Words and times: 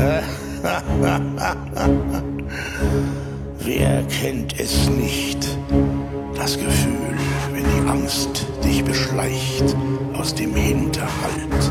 Wer 3.60 4.02
kennt 4.04 4.58
es 4.58 4.88
nicht? 4.88 5.46
Das 6.34 6.56
Gefühl, 6.56 7.18
wenn 7.52 7.64
die 7.64 7.88
Angst 7.88 8.46
dich 8.64 8.82
beschleicht 8.82 9.76
aus 10.14 10.34
dem 10.34 10.54
Hinterhalt. 10.54 11.70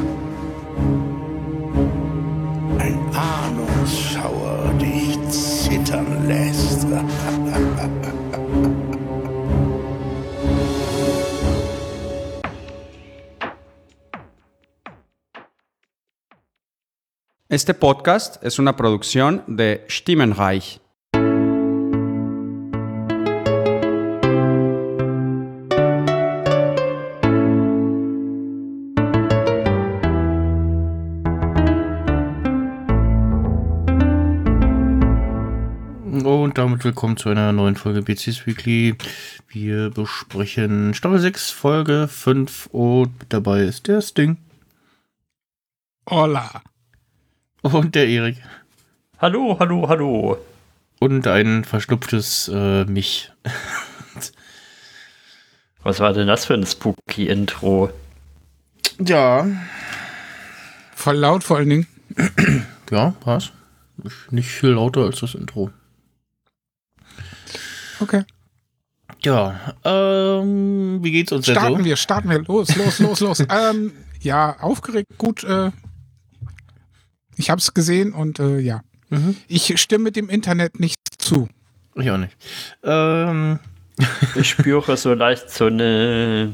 Este 17.51 17.73
podcast 17.73 18.43
es 18.43 18.59
una 18.59 18.75
producción 18.75 19.41
de 19.47 19.83
Stimmenreich. 19.87 20.81
Und 36.23 36.53
damit 36.53 36.83
willkommen 36.83 37.17
zu 37.17 37.30
einer 37.30 37.52
neuen 37.52 37.75
Folge 37.75 38.03
BCS 38.03 38.45
Weekly. 38.45 38.95
Wir 39.47 39.89
besprechen 39.89 40.94
Staffel 40.94 41.17
6, 41.17 41.50
Folge 41.50 42.08
5 42.08 42.67
und 42.67 43.19
mit 43.19 43.33
dabei 43.33 43.63
ist 43.63 43.88
der 43.88 44.03
Sting 44.03 44.38
Hola. 46.08 46.61
Und 47.61 47.95
der 47.95 48.08
Erik 48.08 48.38
Hallo, 49.20 49.58
hallo, 49.59 49.88
hallo. 49.89 50.38
und 51.00 51.28
ein 51.28 51.64
verschnupftes 51.66 52.50
äh, 52.53 52.86
mich. 52.86 53.31
Was 55.84 56.00
war 56.00 56.14
denn 56.14 56.28
das 56.28 56.45
für 56.45 56.53
ein 56.53 56.66
spooky 56.66 57.28
Intro? 57.28 57.92
Ja, 59.00 59.45
Voll 60.95 61.16
laut 61.16 61.44
vor 61.45 61.58
allen 61.58 61.69
Dingen. 61.69 61.88
ja, 62.92 63.14
was? 63.23 63.52
Nicht- 64.30 64.50
viel 64.50 64.72
lauter 64.72 65.02
als 65.02 65.19
das 65.22 65.34
Intro. 65.36 65.72
Okay. 68.02 68.23
Ja, 69.23 69.73
ähm, 69.84 71.00
wie 71.02 71.12
geht's 71.12 71.31
uns 71.34 71.45
denn 71.45 71.56
Starten 71.56 71.78
so? 71.80 71.86
wir, 71.86 71.95
starten 71.97 72.30
wir. 72.30 72.39
Los, 72.44 72.75
los, 72.78 73.00
los, 73.00 73.19
los. 73.22 73.39
ähm, 73.50 73.91
ja, 74.22 74.58
aufgeregt, 74.59 75.08
gut. 75.17 75.44
Äh, 75.44 75.72
ich 77.40 77.50
habe 77.50 77.59
es 77.59 77.73
gesehen 77.73 78.14
und 78.14 78.40
äh, 78.40 78.59
ja. 78.59 78.82
Mhm. 79.09 79.38
Ich 79.48 79.80
stimme 79.82 80.04
mit 80.04 80.16
dem 80.16 80.30
Internet 80.30 80.80
nicht 80.80 81.00
zu. 81.18 81.48
Ich 81.96 82.12
auch 82.12 82.18
nicht. 82.18 82.36
Ähm, 82.84 83.59
Ich 84.36 84.50
spüre 84.50 84.96
so 84.98 85.14
leicht 85.14 85.50
so 85.50 85.66
eine 85.66 86.54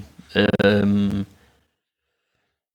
ähm, 0.64 1.25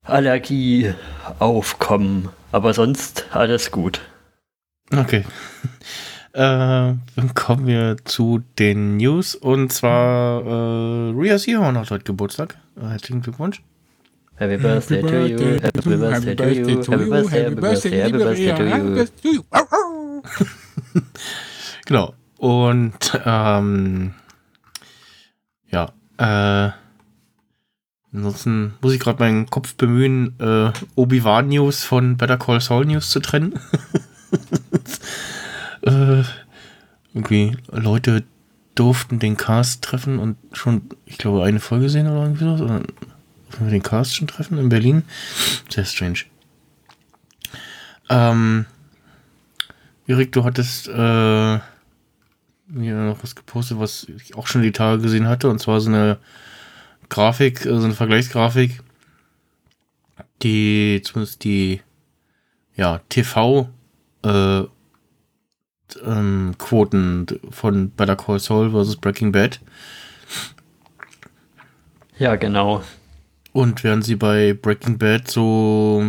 Allergie 0.03 0.93
aufkommen. 1.39 2.29
Aber 2.53 2.75
sonst 2.75 3.27
alles 3.31 3.71
gut. 3.71 4.01
Okay. 4.95 5.25
Äh, 6.33 6.39
dann 7.17 7.35
kommen 7.35 7.67
wir 7.67 7.97
zu 8.05 8.41
den 8.57 8.99
News 8.99 9.35
und 9.35 9.73
zwar 9.73 10.43
äh, 10.47 11.11
Ria 11.11 11.37
Seahorn 11.41 11.77
hat 11.77 11.91
heute 11.91 12.05
Geburtstag. 12.05 12.57
Herzlichen 12.81 13.21
Glückwunsch. 13.21 13.63
Happy 14.41 14.57
birthday 14.57 15.03
to 15.03 15.29
you. 15.29 15.61
Happy 15.61 15.97
birthday 15.97 16.35
to 16.35 16.55
you. 16.55 16.79
Happy 16.79 17.11
birthday, 17.11 17.43
happy 17.43 17.55
birthday, 17.57 17.99
happy 17.99 18.13
birthday 18.13 18.57
to 18.57 18.69
Happy 18.71 18.89
you. 18.89 18.95
birthday 18.95 19.21
to 19.21 19.29
you. 19.29 19.45
Au, 19.53 19.67
au. 19.71 20.23
Genau. 21.85 22.15
Und 22.39 23.21
ähm, 23.27 24.15
ja, 25.71 25.93
äh, 26.17 26.71
ansonsten 28.15 28.77
muss 28.81 28.95
ich 28.95 29.01
gerade 29.01 29.19
meinen 29.19 29.45
Kopf 29.45 29.75
bemühen, 29.75 30.35
äh, 30.41 30.73
Obi-Wan 30.95 31.49
News 31.49 31.85
von 31.85 32.17
Better 32.17 32.39
Call 32.39 32.63
Saul 32.63 32.87
News 32.87 33.11
zu 33.11 33.21
trennen. 33.21 33.61
äh, 35.83 36.23
irgendwie 37.13 37.59
Leute 37.71 38.25
durften 38.75 39.19
den 39.19 39.37
Cast 39.37 39.85
treffen 39.85 40.19
und 40.19 40.39
schon, 40.53 40.89
ich 41.05 41.19
glaube, 41.19 41.45
eine 41.45 41.61
Folge 41.61 41.91
sehen 41.91 42.07
oder 42.07 42.23
irgendwie 42.23 42.45
so. 42.57 42.65
Oder 42.65 42.81
durften 43.51 43.67
wir 43.67 43.73
den 43.73 43.83
Cast 43.83 44.15
schon 44.15 44.29
treffen 44.29 44.59
in 44.59 44.69
Berlin? 44.69 45.03
Sehr 45.69 45.85
strange. 45.85 46.21
Ähm, 48.09 48.67
Erik, 50.07 50.33
du 50.33 50.45
hattest 50.45 50.89
äh, 50.89 51.59
mir 52.67 52.95
noch 52.95 53.23
was 53.23 53.35
gepostet, 53.35 53.79
was 53.79 54.05
ich 54.05 54.37
auch 54.37 54.47
schon 54.47 54.63
die 54.63 54.73
Tage 54.73 55.03
gesehen 55.03 55.29
hatte, 55.29 55.49
und 55.49 55.61
zwar 55.61 55.81
so 55.81 55.89
eine 55.89 56.19
Grafik, 57.09 57.67
äh, 57.67 57.79
so 57.79 57.85
eine 57.85 57.95
Vergleichsgrafik, 57.95 58.81
die 60.43 61.03
zumindest 61.05 61.45
die 61.45 61.83
ja, 62.77 63.01
TV 63.09 63.69
äh, 64.25 64.63
ähm, 66.05 66.55
Quoten 66.59 67.27
von 67.51 67.91
Better 67.91 68.17
Call 68.17 68.39
Saul 68.39 68.71
versus 68.71 68.97
Breaking 68.97 69.33
Bad. 69.33 69.61
Ja, 72.19 72.37
genau. 72.37 72.83
Und 73.53 73.83
während 73.83 74.05
sie 74.05 74.17
bei 74.17 74.53
Breaking 74.53 74.99
Bad 74.99 75.29
so 75.29 76.05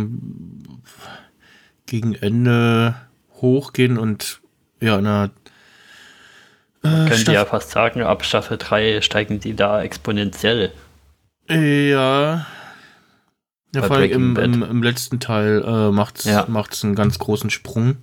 gegen 1.86 2.14
Ende 2.14 2.94
hochgehen 3.40 3.98
und 3.98 4.40
ja, 4.80 4.98
in 4.98 5.06
einer 5.06 5.30
äh, 6.84 7.08
Können 7.08 7.24
die 7.26 7.32
ja 7.32 7.44
fast 7.44 7.70
sagen, 7.70 8.02
ab 8.02 8.24
Staffel 8.24 8.58
3 8.58 9.00
steigen 9.02 9.40
die 9.40 9.54
da 9.54 9.82
exponentiell. 9.82 10.72
Ja. 11.48 12.46
Ja, 13.74 13.82
vor 13.82 13.96
allem 13.96 14.10
im, 14.10 14.36
im, 14.36 14.62
im 14.62 14.82
letzten 14.82 15.18
Teil 15.18 15.62
äh, 15.64 15.90
macht's 15.90 16.24
Ja. 16.24 16.44
macht's 16.48 16.84
einen 16.84 16.94
ganz 16.94 17.18
großen 17.18 17.50
Sprung. 17.50 17.96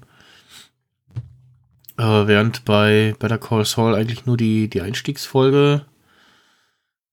Äh, 1.98 2.28
während 2.28 2.66
bei 2.66 3.16
Better 3.20 3.38
Call 3.38 3.66
Saul 3.66 3.94
eigentlich 3.94 4.26
nur 4.26 4.38
die, 4.38 4.70
die 4.70 4.82
Einstiegsfolge 4.82 5.86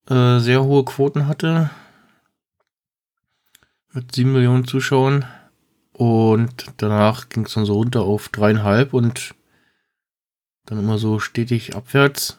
äh, 0.09 0.39
sehr 0.39 0.63
hohe 0.63 0.85
Quoten 0.85 1.27
hatte. 1.27 1.71
Mit 3.97 4.15
sieben 4.15 4.35
Millionen 4.35 4.67
Zuschauern. 4.67 5.25
Und 5.95 6.67
danach 6.77 7.31
ging 7.31 7.47
es 7.47 7.55
dann 7.55 7.65
so 7.65 7.73
runter 7.73 8.03
auf 8.03 8.29
dreieinhalb 8.29 8.93
und 8.93 9.35
dann 10.67 10.79
immer 10.79 10.99
so 10.99 11.19
stetig 11.19 11.75
abwärts. 11.75 12.37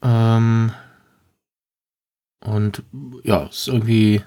Ähm, 0.00 0.72
und 2.38 2.84
ja, 3.24 3.46
ist 3.46 3.66
irgendwie 3.66 4.22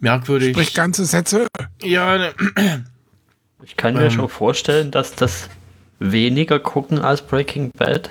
merkwürdig. 0.00 0.50
Sprich 0.50 0.74
ganze 0.74 1.06
Sätze. 1.06 1.46
ja, 1.80 2.18
ne, 2.18 2.84
Ich 3.62 3.78
kann 3.78 3.94
mir 3.94 4.04
Ähm. 4.04 4.10
schon 4.10 4.28
vorstellen, 4.28 4.90
dass 4.90 5.14
das 5.14 5.48
weniger 5.98 6.60
gucken 6.60 6.98
als 6.98 7.22
Breaking 7.22 7.70
Bad, 7.70 8.10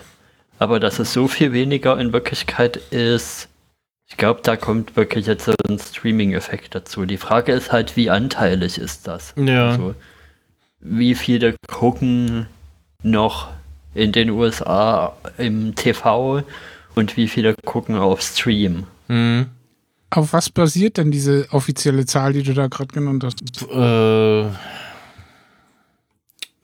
aber 0.57 0.79
dass 0.79 0.97
es 0.97 1.13
so 1.13 1.27
viel 1.27 1.53
weniger 1.53 1.99
in 1.99 2.13
Wirklichkeit 2.13 2.77
ist. 2.77 3.47
Ich 4.09 4.15
glaube, 4.17 4.39
da 4.43 4.55
kommt 4.55 4.95
wirklich 4.95 5.25
jetzt 5.27 5.45
so 5.45 5.53
ein 5.67 5.77
Streaming-Effekt 5.79 6.73
dazu. 6.75 7.05
Die 7.05 7.17
Frage 7.17 7.51
ist 7.51 7.71
halt, 7.71 7.95
wie 7.97 8.09
anteilig 8.09 8.77
ist 8.77 9.07
das? 9.07 9.33
Ja. 9.35 9.71
Also, 9.71 9.95
wie 10.79 11.13
viele 11.15 11.55
gucken 11.67 12.47
noch 13.03 13.49
in 13.93 14.11
den 14.11 14.29
USA 14.29 15.15
im 15.37 15.75
TV 15.75 16.43
und 16.95 17.17
wie 17.17 17.27
viele 17.27 17.55
gucken 17.65 17.95
auf 17.97 18.21
Stream? 18.21 18.85
hm, 19.07 19.47
Auf 20.09 20.33
was 20.33 20.49
basiert 20.49 20.97
denn 20.97 21.11
diese 21.11 21.47
offizielle 21.51 22.05
Zahl, 22.05 22.33
die 22.33 22.43
du 22.43 22.53
da 22.53 22.67
gerade 22.67 22.93
genannt 22.93 23.23
hast? 23.25 23.41
äh, 23.69 24.41
ja, 24.43 24.49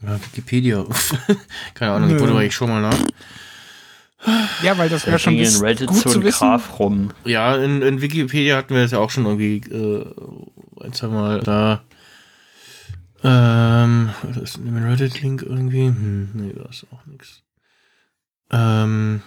Wikipedia. 0.01 0.85
Keine 1.73 1.91
Ahnung, 1.93 2.09
ich 2.09 2.15
Nö. 2.15 2.21
wollte 2.21 2.33
mal, 2.33 2.43
ich 2.45 2.55
schau 2.55 2.67
mal 2.67 2.81
nach. 2.81 2.97
Ja, 4.61 4.77
weil 4.77 4.89
das 4.89 5.01
Da 5.03 5.07
wäre 5.07 5.19
schon 5.19 5.37
in 5.37 5.55
Reddit 5.57 5.87
gut 5.87 5.97
so 5.97 6.09
zu 6.09 6.19
ein 6.19 6.23
wissen. 6.23 6.39
Graph 6.39 6.79
rum. 6.79 7.11
Ja, 7.25 7.55
in, 7.57 7.81
in 7.81 8.01
Wikipedia 8.01 8.57
hatten 8.57 8.73
wir 8.73 8.81
das 8.81 8.91
ja 8.91 8.99
auch 8.99 9.09
schon 9.09 9.25
irgendwie 9.25 9.57
äh, 9.69 10.05
ein, 10.81 10.93
zwei 10.93 11.07
Mal 11.07 11.39
da. 11.41 11.83
Ähm, 13.23 14.11
das 14.23 14.37
ist 14.37 14.57
ein 14.57 14.77
Reddit-Link 14.83 15.41
irgendwie. 15.41 15.87
Hm, 15.87 16.29
nee, 16.33 16.53
da 16.53 16.69
ist 16.69 16.85
auch 16.91 17.05
nichts. 17.05 17.43
Ähm. 18.51 19.21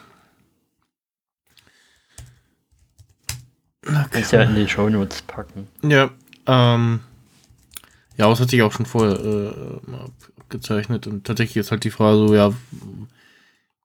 Kannst 4.10 4.32
ja 4.32 4.42
in 4.42 4.54
die 4.54 4.68
Shownotes 4.68 5.22
packen. 5.22 5.68
Ja, 5.82 6.10
ähm, 6.46 7.00
ja, 8.16 8.24
aber 8.24 8.34
es 8.34 8.40
hat 8.40 8.50
sich 8.50 8.62
auch 8.62 8.72
schon 8.72 8.86
vorher 8.86 9.18
äh, 9.18 9.90
mal 9.90 10.10
abgezeichnet 10.40 11.06
und 11.06 11.24
tatsächlich 11.24 11.58
ist 11.58 11.70
halt 11.70 11.84
die 11.84 11.90
Frage 11.90 12.16
so, 12.16 12.34
ja, 12.34 12.52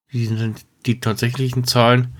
wie 0.07 0.25
sind 0.25 0.39
denn 0.39 0.55
die 0.85 0.99
tatsächlichen 0.99 1.63
Zahlen? 1.65 2.13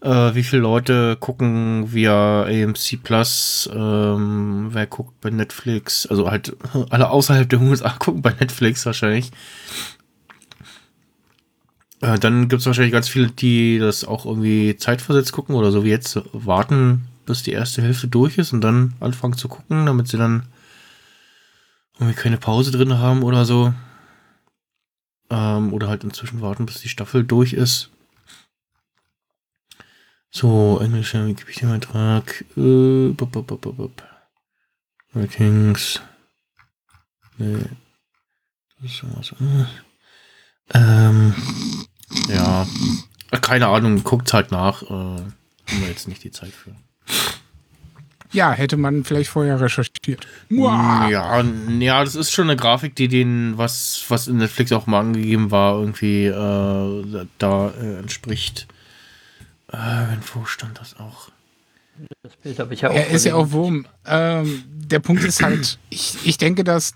Äh, 0.00 0.34
wie 0.34 0.42
viele 0.42 0.62
Leute 0.62 1.16
gucken 1.18 1.92
via 1.92 2.42
AMC 2.42 3.02
Plus? 3.02 3.70
Ähm, 3.72 4.68
wer 4.70 4.86
guckt 4.86 5.20
bei 5.22 5.30
Netflix? 5.30 6.06
Also 6.06 6.30
halt 6.30 6.54
alle 6.90 7.08
außerhalb 7.08 7.48
der 7.48 7.60
USA 7.60 7.88
gucken 7.98 8.20
bei 8.20 8.32
Netflix 8.38 8.84
wahrscheinlich. 8.84 9.30
Äh, 12.02 12.18
dann 12.18 12.48
gibt 12.48 12.60
es 12.60 12.66
wahrscheinlich 12.66 12.92
ganz 12.92 13.08
viele, 13.08 13.28
die 13.28 13.78
das 13.78 14.04
auch 14.04 14.26
irgendwie 14.26 14.76
zeitversetzt 14.76 15.32
gucken 15.32 15.54
oder 15.54 15.72
so 15.72 15.84
wie 15.84 15.90
jetzt 15.90 16.20
warten, 16.32 17.06
bis 17.24 17.42
die 17.42 17.52
erste 17.52 17.80
Hälfte 17.80 18.06
durch 18.06 18.36
ist 18.36 18.52
und 18.52 18.60
dann 18.60 18.92
anfangen 19.00 19.38
zu 19.38 19.48
gucken, 19.48 19.86
damit 19.86 20.08
sie 20.08 20.18
dann 20.18 20.42
irgendwie 21.98 22.20
keine 22.20 22.36
Pause 22.36 22.72
drin 22.72 22.98
haben 22.98 23.22
oder 23.22 23.46
so. 23.46 23.72
Ähm, 25.30 25.72
oder 25.72 25.88
halt 25.88 26.04
inzwischen 26.04 26.40
warten, 26.40 26.66
bis 26.66 26.80
die 26.80 26.88
Staffel 26.88 27.24
durch 27.24 27.52
ist. 27.52 27.90
So, 30.30 30.80
englischer 30.82 31.26
Wikipedia-Eintrag. 31.26 32.44
Äh, 32.56 33.10
bup, 33.10 33.32
bup, 33.32 33.46
bup, 33.46 33.76
bup. 33.76 34.02
Ratings. 35.14 36.00
Nee. 37.38 37.64
Das 38.80 38.90
ist 38.90 38.98
sowas. 38.98 39.32
Äh. 39.40 39.66
Ähm, 40.74 41.34
ja. 42.28 42.66
Keine 43.40 43.68
Ahnung, 43.68 44.02
guckt's 44.02 44.32
halt 44.32 44.50
nach. 44.50 44.82
Äh, 44.82 44.88
haben 44.88 45.34
wir 45.66 45.88
jetzt 45.88 46.08
nicht 46.08 46.24
die 46.24 46.32
Zeit 46.32 46.52
für. 46.52 46.74
Ja, 48.34 48.52
hätte 48.52 48.76
man 48.76 49.04
vielleicht 49.04 49.30
vorher 49.30 49.60
recherchiert. 49.60 50.26
Ja, 50.50 51.08
ja, 51.08 52.04
das 52.04 52.16
ist 52.16 52.32
schon 52.32 52.50
eine 52.50 52.56
Grafik, 52.56 52.96
die 52.96 53.08
den, 53.08 53.56
was, 53.56 54.04
was 54.08 54.26
in 54.26 54.38
Netflix 54.38 54.72
auch 54.72 54.86
mal 54.86 55.00
angegeben 55.00 55.50
war, 55.52 55.78
irgendwie 55.78 56.26
äh, 56.26 57.26
da 57.38 57.70
äh, 57.80 57.98
entspricht. 58.00 58.66
Äh, 59.72 59.76
wo 60.34 60.44
stand 60.44 60.80
das 60.80 60.96
auch? 60.98 61.30
Das 62.24 62.34
Bild 62.36 62.58
habe 62.58 62.74
ich 62.74 62.80
ja 62.80 62.90
auch. 62.90 62.94
Er 62.94 63.08
ist 63.10 63.24
ja 63.24 63.36
auch 63.36 63.52
Wurm. 63.52 63.86
Ähm, 64.04 64.64
der 64.68 64.98
Punkt 64.98 65.22
ist 65.22 65.40
halt, 65.40 65.78
ich, 65.90 66.18
ich 66.24 66.36
denke, 66.36 66.64
dass 66.64 66.94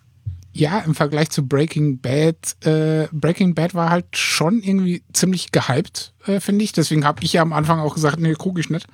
ja, 0.52 0.80
im 0.80 0.96
Vergleich 0.96 1.30
zu 1.30 1.46
Breaking 1.46 2.00
Bad, 2.00 2.56
äh, 2.66 3.06
Breaking 3.12 3.54
Bad 3.54 3.74
war 3.74 3.90
halt 3.90 4.16
schon 4.16 4.60
irgendwie 4.60 5.04
ziemlich 5.12 5.52
gehypt, 5.52 6.14
äh, 6.26 6.40
finde 6.40 6.64
ich. 6.64 6.72
Deswegen 6.72 7.04
habe 7.04 7.22
ich 7.22 7.34
ja 7.34 7.42
am 7.42 7.52
Anfang 7.52 7.78
auch 7.78 7.94
gesagt, 7.94 8.18
nee, 8.18 8.34
gucke 8.34 8.60
ich 8.60 8.68
nicht. 8.68 8.86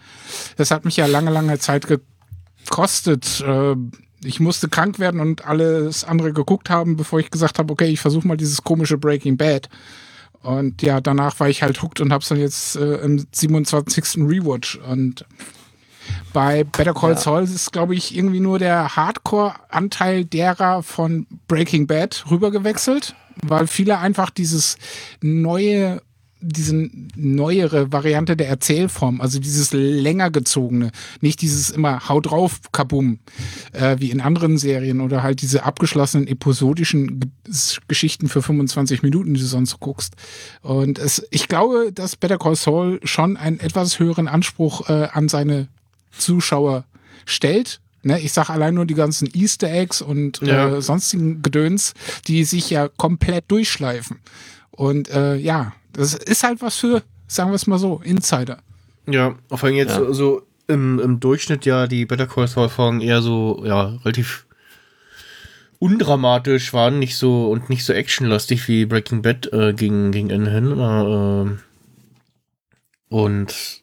Das 0.56 0.70
hat 0.70 0.84
mich 0.84 0.98
ja 0.98 1.06
lange, 1.06 1.30
lange 1.30 1.58
Zeit 1.58 1.86
gekostet. 2.64 3.42
Äh, 3.46 3.76
ich 4.24 4.40
musste 4.40 4.68
krank 4.68 4.98
werden 4.98 5.20
und 5.20 5.46
alles 5.46 6.04
andere 6.04 6.32
geguckt 6.32 6.70
haben, 6.70 6.96
bevor 6.96 7.20
ich 7.20 7.30
gesagt 7.30 7.58
habe, 7.58 7.72
okay, 7.72 7.86
ich 7.86 8.00
versuche 8.00 8.26
mal 8.26 8.36
dieses 8.36 8.62
komische 8.62 8.98
Breaking 8.98 9.36
Bad. 9.36 9.68
Und 10.42 10.82
ja, 10.82 11.00
danach 11.00 11.40
war 11.40 11.48
ich 11.48 11.62
halt 11.62 11.82
hooked 11.82 12.00
und 12.00 12.12
hab's 12.12 12.28
dann 12.28 12.38
jetzt 12.38 12.76
äh, 12.76 12.96
im 12.96 13.26
27. 13.32 14.16
Rewatch. 14.18 14.76
Und 14.76 15.24
bei 16.32 16.64
Better 16.64 16.92
Call 16.92 17.12
Ja. 17.12 17.16
Saul 17.16 17.44
ist, 17.44 17.72
glaube 17.72 17.94
ich, 17.94 18.14
irgendwie 18.14 18.40
nur 18.40 18.58
der 18.58 18.94
Hardcore-Anteil 18.94 20.24
derer 20.24 20.82
von 20.82 21.26
Breaking 21.48 21.86
Bad 21.86 22.24
rübergewechselt, 22.30 23.14
weil 23.42 23.66
viele 23.66 23.98
einfach 23.98 24.30
dieses 24.30 24.76
neue, 25.22 26.02
diese 26.46 26.88
neuere 27.16 27.90
Variante 27.92 28.36
der 28.36 28.48
Erzählform, 28.48 29.20
also 29.20 29.38
dieses 29.38 29.72
länger 29.72 30.30
gezogene, 30.30 30.90
nicht 31.20 31.40
dieses 31.40 31.70
immer 31.70 32.08
Hau 32.08 32.20
drauf, 32.20 32.60
Kabum, 32.72 33.18
äh, 33.72 33.96
wie 33.98 34.10
in 34.10 34.20
anderen 34.20 34.58
Serien 34.58 35.00
oder 35.00 35.22
halt 35.22 35.40
diese 35.42 35.64
abgeschlossenen 35.64 36.26
episodischen 36.28 37.20
G 37.20 37.26
Geschichten 37.88 38.28
für 38.28 38.42
25 38.42 39.02
Minuten, 39.02 39.34
die 39.34 39.40
du 39.40 39.46
sonst 39.46 39.80
guckst. 39.80 40.14
Und 40.62 40.98
es, 40.98 41.26
ich 41.30 41.48
glaube, 41.48 41.92
dass 41.92 42.16
Better 42.16 42.38
Call 42.38 42.56
Saul 42.56 43.00
schon 43.04 43.36
einen 43.36 43.60
etwas 43.60 43.98
höheren 43.98 44.28
Anspruch 44.28 44.88
äh, 44.88 45.08
an 45.12 45.28
seine 45.28 45.68
Zuschauer 46.16 46.84
stellt. 47.26 47.80
Ne, 48.02 48.20
ich 48.20 48.32
sage 48.32 48.50
allein 48.50 48.74
nur 48.74 48.84
die 48.84 48.94
ganzen 48.94 49.28
Easter 49.34 49.70
Eggs 49.72 50.02
und 50.02 50.40
Ja. 50.42 50.76
äh, 50.76 50.82
sonstigen 50.82 51.40
Gedöns, 51.42 51.94
die 52.28 52.44
sich 52.44 52.68
ja 52.68 52.88
komplett 52.88 53.44
durchschleifen. 53.48 54.18
Und 54.70 55.08
äh, 55.08 55.36
ja, 55.36 55.72
das 55.96 56.14
ist 56.14 56.42
halt 56.42 56.60
was 56.62 56.76
für, 56.76 57.02
sagen 57.26 57.50
wir 57.50 57.56
es 57.56 57.66
mal 57.66 57.78
so, 57.78 58.00
Insider. 58.04 58.58
Ja, 59.06 59.34
vor 59.48 59.64
allem 59.64 59.76
jetzt 59.76 59.96
Ja. 59.96 60.12
so 60.12 60.42
im, 60.66 60.98
im 60.98 61.20
Durchschnitt 61.20 61.66
ja 61.66 61.86
die 61.86 62.06
Better 62.06 62.26
Call 62.26 62.48
Saul 62.48 62.68
Folgen 62.68 63.00
eher 63.00 63.20
so, 63.22 63.62
ja, 63.66 63.96
relativ 64.04 64.46
undramatisch 65.78 66.72
waren, 66.72 66.98
nicht 66.98 67.16
so 67.16 67.50
und 67.50 67.68
nicht 67.68 67.84
so 67.84 67.92
actionlastig 67.92 68.66
wie 68.68 68.86
Breaking 68.86 69.20
Bad 69.22 69.52
äh, 69.52 69.74
gegen, 69.74 70.12
gegen 70.12 70.30
Ende 70.30 70.50
hin. 70.50 71.58
Äh, 71.58 73.14
und 73.14 73.82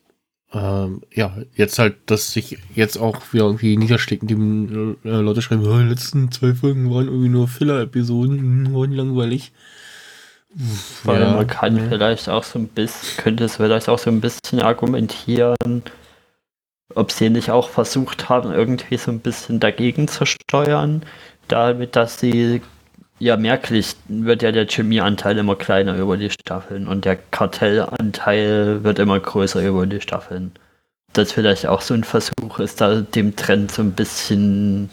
ähm, 0.53 1.01
ja, 1.13 1.37
jetzt 1.55 1.79
halt, 1.79 1.95
dass 2.07 2.33
sich 2.33 2.57
jetzt 2.75 2.97
auch 2.97 3.21
wieder 3.31 3.45
irgendwie 3.45 3.77
niederschlägt, 3.77 4.23
indem 4.23 4.97
äh, 5.03 5.09
Leute 5.09 5.41
schreiben, 5.41 5.63
"Ja, 5.63 5.77
die 5.81 5.89
letzten 5.89 6.31
zwei 6.31 6.53
Folgen 6.53 6.89
waren 6.93 7.05
irgendwie 7.07 7.29
nur 7.29 7.47
Filler-Episoden, 7.47 8.39
hm, 8.39 8.73
waren 8.73 8.91
langweilig. 8.91 9.53
Weil 11.03 11.21
Ja. 11.21 11.33
man 11.35 11.47
kann 11.47 11.89
vielleicht 11.89 12.27
auch 12.29 12.43
so 12.43 12.59
ein 12.59 12.67
bisschen, 12.67 13.17
könnte 13.23 13.45
es 13.45 13.55
vielleicht 13.55 13.87
auch 13.87 13.99
so 13.99 14.09
ein 14.09 14.19
bisschen 14.21 14.61
argumentieren, 14.61 15.83
ob 16.93 17.11
sie 17.11 17.29
nicht 17.29 17.51
auch 17.51 17.69
versucht 17.69 18.27
haben, 18.29 18.51
irgendwie 18.51 18.97
so 18.97 19.11
ein 19.11 19.19
bisschen 19.21 19.59
dagegen 19.61 20.07
zu 20.09 20.25
steuern, 20.25 21.03
damit, 21.47 21.95
dass 21.95 22.19
sie 22.19 22.61
ja 23.19 23.37
merklich 23.37 23.95
wird 24.07 24.41
ja 24.41 24.51
der 24.51 24.67
Chemieanteil 24.67 25.37
immer 25.37 25.55
kleiner 25.55 25.95
über 25.95 26.17
die 26.17 26.31
Staffeln 26.31 26.87
und 26.87 27.05
der 27.05 27.15
Kartellanteil 27.15 28.83
wird 28.83 28.99
immer 28.99 29.19
größer 29.19 29.65
über 29.65 29.85
die 29.85 30.01
Staffeln. 30.01 30.51
Das 31.13 31.31
vielleicht 31.31 31.65
auch 31.67 31.81
so 31.81 31.93
ein 31.93 32.03
Versuch 32.03 32.59
ist, 32.59 32.81
da 32.81 33.01
dem 33.01 33.35
Trend 33.35 33.71
so 33.71 33.81
ein 33.83 33.91
bisschen 33.93 34.89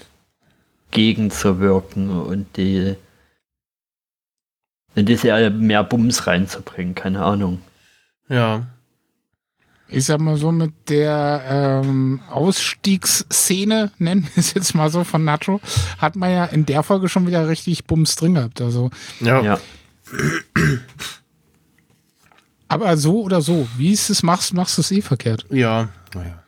gegenzuwirken 0.90 2.10
und 2.10 2.46
die 2.56 2.96
in 4.98 5.06
die 5.06 5.16
Serie 5.16 5.50
mehr 5.50 5.84
Bums 5.84 6.26
reinzubringen, 6.26 6.94
keine 6.94 7.22
Ahnung. 7.24 7.60
Ja. 8.28 8.66
Ich 9.90 10.04
sag 10.04 10.20
mal 10.20 10.36
so, 10.36 10.52
mit 10.52 10.72
der 10.90 11.80
ähm, 11.84 12.20
Ausstiegsszene, 12.30 13.90
nennen 13.98 14.24
wir 14.24 14.30
es 14.40 14.52
jetzt 14.52 14.74
mal 14.74 14.90
so, 14.90 15.02
von 15.04 15.24
Nacho, 15.24 15.60
hat 15.98 16.14
man 16.16 16.30
ja 16.30 16.44
in 16.44 16.66
der 16.66 16.82
Folge 16.82 17.08
schon 17.08 17.26
wieder 17.26 17.48
richtig 17.48 17.84
Bums 17.86 18.14
drin 18.16 18.34
gehabt. 18.34 18.60
Also, 18.60 18.90
Ja. 19.20 19.40
Ja, 19.42 19.58
aber 22.68 22.96
so 22.96 23.22
oder 23.22 23.40
so, 23.40 23.66
wie 23.76 23.92
es 23.92 24.10
es 24.10 24.22
machst, 24.22 24.52
machst 24.52 24.76
du 24.76 24.82
es 24.82 24.90
eh 24.90 25.00
verkehrt. 25.00 25.46
Ja. 25.50 25.88
Naja. 26.14 26.42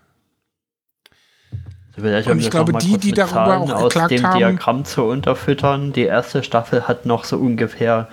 vielleicht 1.94 2.29
Und 2.29 2.38
ich 2.38 2.45
das 2.47 2.50
glaube, 2.50 2.73
die, 2.78 2.99
die 2.99 3.12
darüber 3.12 3.35
Zahlen 3.35 3.71
auch 3.71 3.83
aus 3.83 3.92
geklagt 3.95 4.11
dem 4.12 4.26
haben- 4.26 4.38
Diagramm 4.38 4.85
zu 4.85 5.04
unterfüttern. 5.04 5.92
Die 5.92 6.02
erste 6.04 6.42
Staffel 6.42 6.87
hat 6.88 7.07
noch 7.07 7.25
so 7.25 7.38
ungefähr 7.38 8.09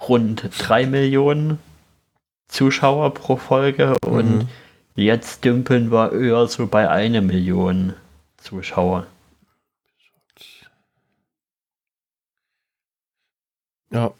rund 0.00 0.48
drei 0.58 0.86
Millionen 0.86 1.58
Zuschauer 2.48 3.12
pro 3.14 3.36
Folge 3.36 3.96
und 4.04 4.38
Mhm. 4.38 4.48
jetzt 4.94 5.44
dümpeln 5.44 5.90
wir 5.90 6.12
eher 6.12 6.46
so 6.46 6.66
bei 6.66 6.88
eine 6.88 7.20
Million 7.22 7.94
Zuschauer. 8.36 9.06
Ja. 13.90 14.12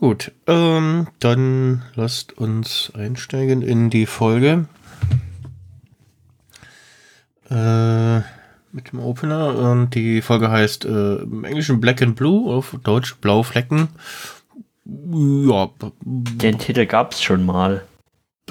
Gut, 0.00 0.32
ähm, 0.46 1.08
dann 1.20 1.82
lasst 1.94 2.32
uns 2.34 2.92
einsteigen 2.94 3.62
in 3.62 3.88
die 3.90 4.06
Folge. 4.06 4.66
Äh, 7.48 8.20
mit 8.74 8.92
dem 8.92 9.00
Opener. 9.00 9.56
Und 9.56 9.94
die 9.94 10.20
Folge 10.20 10.50
heißt 10.50 10.84
äh, 10.84 11.16
im 11.16 11.44
Englischen 11.44 11.80
Black 11.80 12.02
and 12.02 12.16
Blue, 12.16 12.52
auf 12.52 12.76
Deutsch 12.82 13.14
Blaue 13.16 13.44
Flecken. 13.44 13.88
Ja, 14.84 15.70
Den 16.10 16.58
Titel 16.58 16.84
gab 16.84 17.12
es 17.12 17.22
schon 17.22 17.46
mal. 17.46 17.84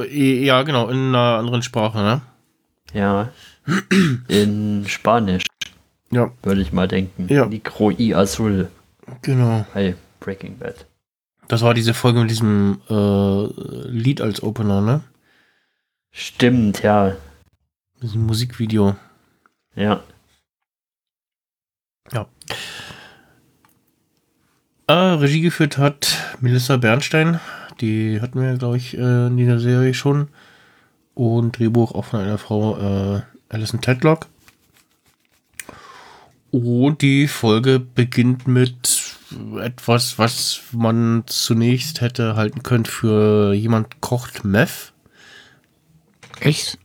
ja, 0.10 0.64
genau, 0.64 0.88
in 0.90 1.10
einer 1.10 1.38
anderen 1.38 1.62
Sprache, 1.62 2.00
ne? 2.00 2.22
Ja. 2.94 3.30
In 4.28 4.86
Spanisch, 4.88 5.44
Ja, 6.12 6.32
würde 6.42 6.62
ich 6.62 6.74
mal 6.74 6.88
denken. 6.88 7.28
Ja. 7.32 7.46
Micro 7.46 7.92
y 7.92 8.14
Azul 8.14 8.70
genau. 9.22 9.66
bei 9.74 9.96
Breaking 10.20 10.58
Bad. 10.58 10.86
Das 11.48 11.62
war 11.62 11.74
diese 11.74 11.94
Folge 11.94 12.22
mit 12.22 12.32
diesem 12.32 12.82
äh, 12.90 13.88
Lied 13.90 14.22
als 14.22 14.42
Opener, 14.42 14.82
ne? 14.82 15.02
Stimmt, 16.12 16.82
ja. 16.84 17.16
Diesem 18.02 18.26
Musikvideo. 18.26 18.96
Ja. 19.76 20.02
Äh, 24.88 24.94
Regie 24.94 25.42
geführt 25.42 25.78
hat 25.78 26.36
Melissa 26.42 26.78
Bernstein. 26.78 27.40
Die 27.80 28.20
hatten 28.22 28.42
wir, 28.42 28.58
glaube 28.58 28.78
ich, 28.78 28.98
äh, 28.98 29.28
in 29.28 29.38
dieser 29.38 29.60
Serie 29.60 29.94
schon. 29.94 30.28
Und 31.14 31.58
Drehbuch 31.58 31.94
auch 31.94 32.06
von 32.06 32.20
einer 32.20 32.38
Frau, 32.38 32.78
äh, 33.16 33.22
Alison 33.50 33.82
Tedlock. 33.82 34.28
Und 36.52 37.02
die 37.02 37.28
Folge 37.28 37.80
beginnt 37.80 38.48
mit 38.48 39.16
etwas, 39.60 40.20
was 40.20 40.62
man 40.72 41.24
zunächst 41.26 42.02
hätte 42.02 42.36
halten 42.36 42.62
können 42.62 42.86
für 42.86 43.54
jemand 43.54 44.02
kocht 44.02 44.44
Meth. 44.44 44.94
Echt? 46.40 46.78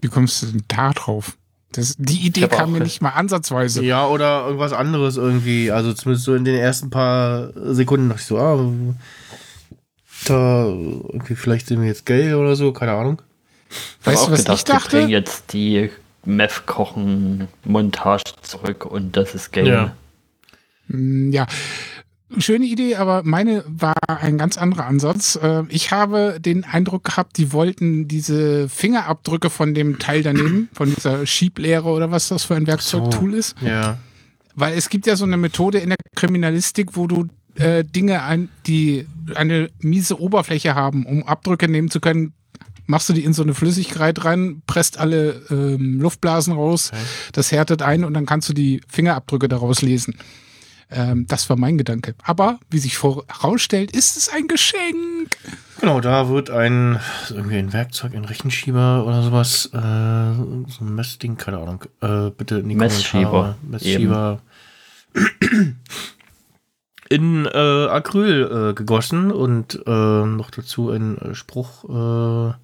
Wie 0.00 0.08
kommst 0.08 0.42
du 0.42 0.46
denn 0.46 0.64
da 0.68 0.92
drauf? 0.92 1.36
Das, 1.72 1.94
die 1.98 2.26
Idee 2.26 2.48
kam 2.48 2.72
mir 2.72 2.80
nicht 2.80 3.00
mal 3.02 3.10
ansatzweise. 3.10 3.82
Ja, 3.82 4.06
oder 4.06 4.44
irgendwas 4.44 4.72
anderes 4.72 5.16
irgendwie. 5.16 5.70
Also 5.70 5.92
zumindest 5.94 6.24
so 6.26 6.34
in 6.34 6.44
den 6.44 6.54
ersten 6.56 6.90
paar 6.90 7.50
Sekunden 7.74 8.08
dachte 8.08 8.20
ich 8.20 8.26
so, 8.26 8.38
ah, 8.38 8.58
da 10.26 10.66
irgendwie 10.66 11.34
vielleicht 11.34 11.66
sind 11.66 11.80
wir 11.80 11.88
jetzt 11.88 12.06
gay 12.06 12.34
oder 12.34 12.54
so, 12.56 12.72
keine 12.72 12.92
Ahnung. 12.92 13.22
Weißt 14.04 14.26
du, 14.28 14.32
was 14.32 14.40
ich 14.40 14.46
wir 14.48 14.56
dachte? 14.74 14.96
bringen 14.96 15.08
jetzt 15.08 15.52
die 15.52 15.90
Meth-Kochen-Montage 16.24 18.22
zurück 18.42 18.84
und 18.86 19.16
das 19.16 19.34
ist 19.34 19.50
Game. 19.52 19.66
Ja. 19.66 19.94
Mm, 20.88 21.32
Ja, 21.32 21.46
schöne 22.40 22.66
Idee, 22.66 22.96
aber 22.96 23.22
meine 23.24 23.64
war 23.66 23.94
ein 24.06 24.38
ganz 24.38 24.56
anderer 24.58 24.86
Ansatz. 24.86 25.36
Äh, 25.36 25.64
Ich 25.68 25.90
habe 25.90 26.38
den 26.40 26.64
Eindruck 26.64 27.04
gehabt, 27.04 27.36
die 27.38 27.52
wollten 27.52 28.08
diese 28.08 28.68
Fingerabdrücke 28.68 29.50
von 29.50 29.74
dem 29.74 29.98
Teil 29.98 30.22
daneben, 30.22 30.68
von 30.72 30.94
dieser 30.94 31.26
Schieblehre 31.26 31.88
oder 31.88 32.10
was 32.10 32.28
das 32.28 32.44
für 32.44 32.54
ein 32.54 32.66
Werkzeugtool 32.66 33.34
ist. 33.34 33.56
Ja. 33.60 33.98
Weil 34.54 34.76
es 34.76 34.88
gibt 34.88 35.06
ja 35.06 35.16
so 35.16 35.24
eine 35.24 35.36
Methode 35.36 35.78
in 35.78 35.90
der 35.90 35.98
Kriminalistik, 36.14 36.96
wo 36.96 37.06
du 37.06 37.26
äh, 37.56 37.84
Dinge, 37.84 38.22
ein, 38.22 38.48
die 38.66 39.06
eine 39.34 39.70
miese 39.80 40.20
Oberfläche 40.20 40.74
haben, 40.74 41.06
um 41.06 41.26
Abdrücke 41.26 41.68
nehmen 41.68 41.90
zu 41.90 42.00
können, 42.00 42.32
machst 42.86 43.08
du 43.08 43.12
die 43.12 43.24
in 43.24 43.32
so 43.32 43.42
eine 43.42 43.54
Flüssigkeit 43.54 44.24
rein, 44.24 44.62
presst 44.66 44.98
alle 44.98 45.42
ähm, 45.50 46.00
Luftblasen 46.00 46.52
raus, 46.52 46.90
das 47.32 47.52
härtet 47.52 47.80
ein 47.82 48.04
und 48.04 48.14
dann 48.14 48.26
kannst 48.26 48.48
du 48.48 48.52
die 48.52 48.80
Fingerabdrücke 48.88 49.48
daraus 49.48 49.82
lesen. 49.82 50.16
Ähm, 50.94 51.26
das 51.26 51.48
war 51.48 51.56
mein 51.56 51.78
Gedanke. 51.78 52.14
Aber 52.22 52.58
wie 52.70 52.78
sich 52.78 53.02
herausstellt, 53.02 53.90
ist 53.92 54.16
es 54.16 54.28
ein 54.28 54.48
Geschenk. 54.48 55.36
Genau, 55.80 56.00
da 56.00 56.28
wird 56.28 56.50
ein 56.50 57.00
irgendwie 57.30 57.56
ein 57.58 57.72
Werkzeug, 57.72 58.14
ein 58.14 58.24
Rechenschieber 58.24 59.04
oder 59.06 59.22
sowas, 59.22 59.66
äh, 59.72 59.78
so 60.70 60.84
ein 60.84 60.94
Messding, 60.94 61.36
keine 61.36 61.58
Ahnung. 61.58 61.84
Äh, 62.00 62.30
bitte 62.30 62.58
in 62.58 62.68
die 62.68 62.76
Messschieber, 62.76 63.56
Kommentare. 63.58 63.58
Messschieber. 63.62 64.42
In 67.08 67.44
äh, 67.44 67.58
Acryl 67.88 68.70
äh, 68.70 68.74
gegossen 68.74 69.30
und 69.30 69.82
äh, 69.86 69.90
noch 70.24 70.50
dazu 70.50 70.88
ein 70.88 71.18
äh, 71.18 71.34
Spruch 71.34 71.84
äh, 71.84 72.54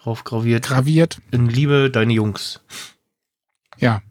drauf 0.00 0.22
graviert. 0.22 0.66
Graviert. 0.66 1.18
In 1.32 1.48
Liebe, 1.48 1.90
deine 1.90 2.12
Jungs. 2.12 2.60
Ja. 3.78 4.02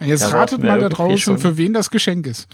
Jetzt 0.00 0.22
Ja, 0.22 0.28
ratet 0.28 0.62
mal 0.62 0.78
da 0.80 0.88
draußen, 0.88 1.38
für 1.38 1.56
wen 1.56 1.72
das 1.74 1.90
Geschenk 1.90 2.26
ist. 2.26 2.48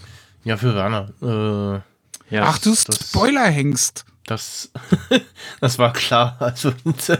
Ja, 0.45 0.57
für 0.57 0.75
Werner. 0.75 1.11
Äh, 1.23 2.35
Ja. 2.35 2.45
Ach, 2.47 2.59
du 2.59 2.71
das- 2.71 2.85
Spoiler-Hengst. 3.11 4.05
das, 4.27 4.71
das 5.61 5.79
war 5.79 5.93
klar. 5.93 6.37
Also, 6.41 6.71
äh, 7.11 7.17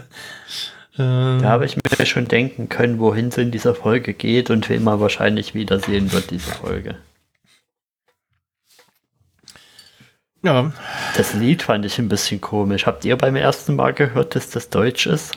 Da 0.97 1.43
habe 1.43 1.65
ich 1.65 1.75
mir 1.77 2.05
schon 2.07 2.27
denken 2.27 2.69
können, 2.69 2.97
wohin 2.99 3.27
es 3.27 3.37
in 3.37 3.51
dieser 3.51 3.75
Folge 3.75 4.13
geht 4.13 4.49
und 4.49 4.67
wen 4.69 4.83
man 4.83 4.99
wahrscheinlich 4.99 5.53
wiedersehen 5.53 6.11
wird, 6.11 6.31
diese 6.31 6.51
Folge. 6.51 6.97
ja, 10.43 10.71
Das 11.17 11.33
Lied 11.33 11.63
fand 11.63 11.85
ich 11.85 11.97
ein 11.99 12.09
bisschen 12.09 12.41
komisch. 12.41 12.85
Habt 12.85 13.03
ihr 13.05 13.15
beim 13.17 13.35
ersten 13.35 13.75
Mal 13.75 13.93
gehört, 13.93 14.35
dass 14.35 14.49
das 14.49 14.69
Deutsch 14.69 15.05
ist? 15.07 15.33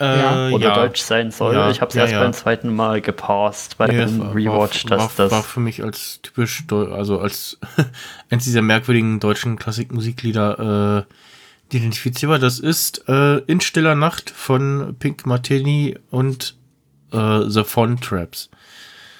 Äh, 0.00 0.50
Oder 0.52 0.68
ja. 0.68 0.74
Deutsch 0.76 1.02
sein 1.02 1.30
soll? 1.30 1.54
Ja, 1.54 1.70
ich 1.70 1.80
habe 1.82 1.90
es 1.90 1.94
ja, 1.94 2.02
erst 2.02 2.14
ja. 2.14 2.20
beim 2.20 2.32
zweiten 2.32 2.74
Mal 2.74 3.02
geparst, 3.02 3.76
bei 3.76 3.86
Nee, 3.86 3.98
dem 3.98 4.22
Rewatch, 4.22 4.88
war, 4.88 4.96
dass 4.96 5.18
war, 5.18 5.24
das. 5.24 5.32
war 5.32 5.42
für 5.42 5.60
mich 5.60 5.82
als 5.84 6.20
typisch, 6.22 6.64
also 6.70 7.20
als 7.20 7.58
eins 8.30 8.44
dieser 8.44 8.62
merkwürdigen 8.62 9.20
deutschen 9.20 9.56
Klassikmusiklieder 9.58 11.06
äh, 11.70 11.74
identifizierbar. 11.76 12.38
Das 12.38 12.58
ist 12.58 13.06
äh, 13.08 13.38
In 13.40 13.60
stiller 13.60 13.94
Nacht 13.94 14.30
von 14.30 14.96
Pink 14.98 15.26
Martini 15.26 15.98
und 16.10 16.54
äh, 17.12 17.40
The 17.46 17.64
Fon 17.64 18.00
Traps. 18.00 18.48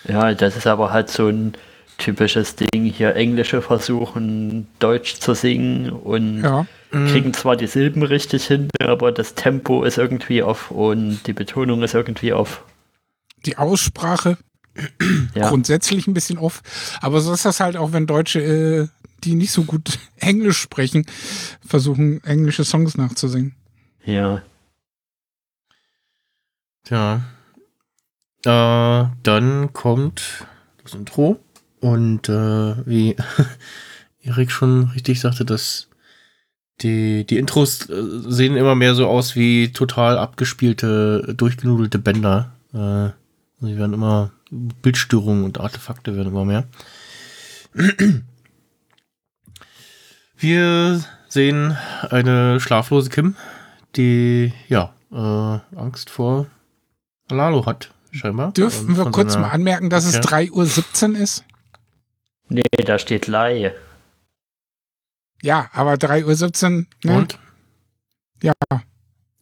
Ja, 0.08 0.32
das 0.32 0.56
ist 0.56 0.66
aber 0.66 0.92
halt 0.92 1.10
so 1.10 1.28
ein 1.28 1.52
typisches 1.98 2.56
Ding 2.56 2.84
hier. 2.86 3.14
Englische 3.16 3.60
versuchen 3.60 4.66
Deutsch 4.78 5.16
zu 5.16 5.34
singen 5.34 5.90
und 5.90 6.42
Ja. 6.42 6.66
Kriegen 6.90 7.32
zwar 7.32 7.56
die 7.56 7.66
Silben 7.66 8.02
richtig 8.02 8.46
hin, 8.46 8.68
aber 8.80 9.12
das 9.12 9.34
Tempo 9.34 9.84
ist 9.84 9.98
irgendwie 9.98 10.42
off 10.42 10.70
und 10.70 11.26
die 11.26 11.32
Betonung 11.32 11.82
ist 11.82 11.94
irgendwie 11.94 12.32
off. 12.32 12.64
Die 13.46 13.56
Aussprache 13.56 14.36
Ja, 15.34 15.48
grundsätzlich 15.48 16.06
ein 16.06 16.14
bisschen 16.14 16.38
off. 16.38 16.62
Aber 17.00 17.20
so 17.20 17.32
ist 17.32 17.44
das 17.44 17.60
halt 17.60 17.76
auch, 17.76 17.92
wenn 17.92 18.06
Deutsche, 18.06 18.40
äh, 18.40 18.88
die 19.24 19.34
nicht 19.34 19.52
so 19.52 19.64
gut 19.64 19.98
Englisch 20.16 20.58
sprechen, 20.58 21.06
versuchen, 21.66 22.22
englische 22.24 22.64
Songs 22.64 22.96
nachzusingen. 22.96 23.54
ja. 24.04 24.42
Ja. 26.88 27.22
Äh, 28.44 29.10
dann 29.22 29.72
kommt 29.74 30.46
das 30.82 30.94
Intro 30.94 31.38
und 31.80 32.28
äh, 32.28 32.86
wie 32.86 33.14
Erik 34.22 34.50
schon 34.50 34.84
richtig 34.94 35.20
sagte, 35.20 35.44
dass 35.44 35.89
die, 36.82 37.24
die 37.26 37.38
Intros 37.38 37.88
äh, 37.88 38.02
sehen 38.26 38.56
immer 38.56 38.74
mehr 38.74 38.94
so 38.94 39.06
aus 39.06 39.36
wie 39.36 39.72
total 39.72 40.18
abgespielte, 40.18 41.34
durchgenudelte 41.36 41.98
Bänder. 41.98 42.52
Äh, 42.72 43.10
sie 43.64 43.76
werden 43.76 43.92
immer, 43.92 44.30
Bildstörungen 44.50 45.44
und 45.44 45.60
Artefakte 45.60 46.16
werden 46.16 46.28
immer 46.28 46.44
mehr. 46.44 46.64
Wir 50.36 51.04
sehen 51.28 51.76
eine 52.08 52.60
schlaflose 52.60 53.10
Kim, 53.10 53.36
die 53.96 54.52
ja 54.68 54.92
äh, 55.12 55.76
Angst 55.76 56.10
vor 56.10 56.46
Lalo 57.30 57.66
hat, 57.66 57.90
scheinbar. 58.10 58.52
Dürfen 58.52 58.88
Und 58.88 58.96
wir 58.96 59.10
kurz 59.10 59.36
mal 59.36 59.50
anmerken, 59.50 59.90
dass 59.90 60.06
es 60.06 60.16
Okay. 60.16 60.50
3.17 60.50 61.10
Uhr 61.10 61.18
ist? 61.20 61.44
Nee, 62.48 62.62
da 62.84 62.98
steht 62.98 63.26
Lei. 63.28 63.72
Ja, 65.42 65.68
aber 65.72 65.94
3.17 65.94 66.78
Uhr 66.78 66.86
ne? 67.04 67.16
Und? 67.18 67.38
Ja. 68.42 68.52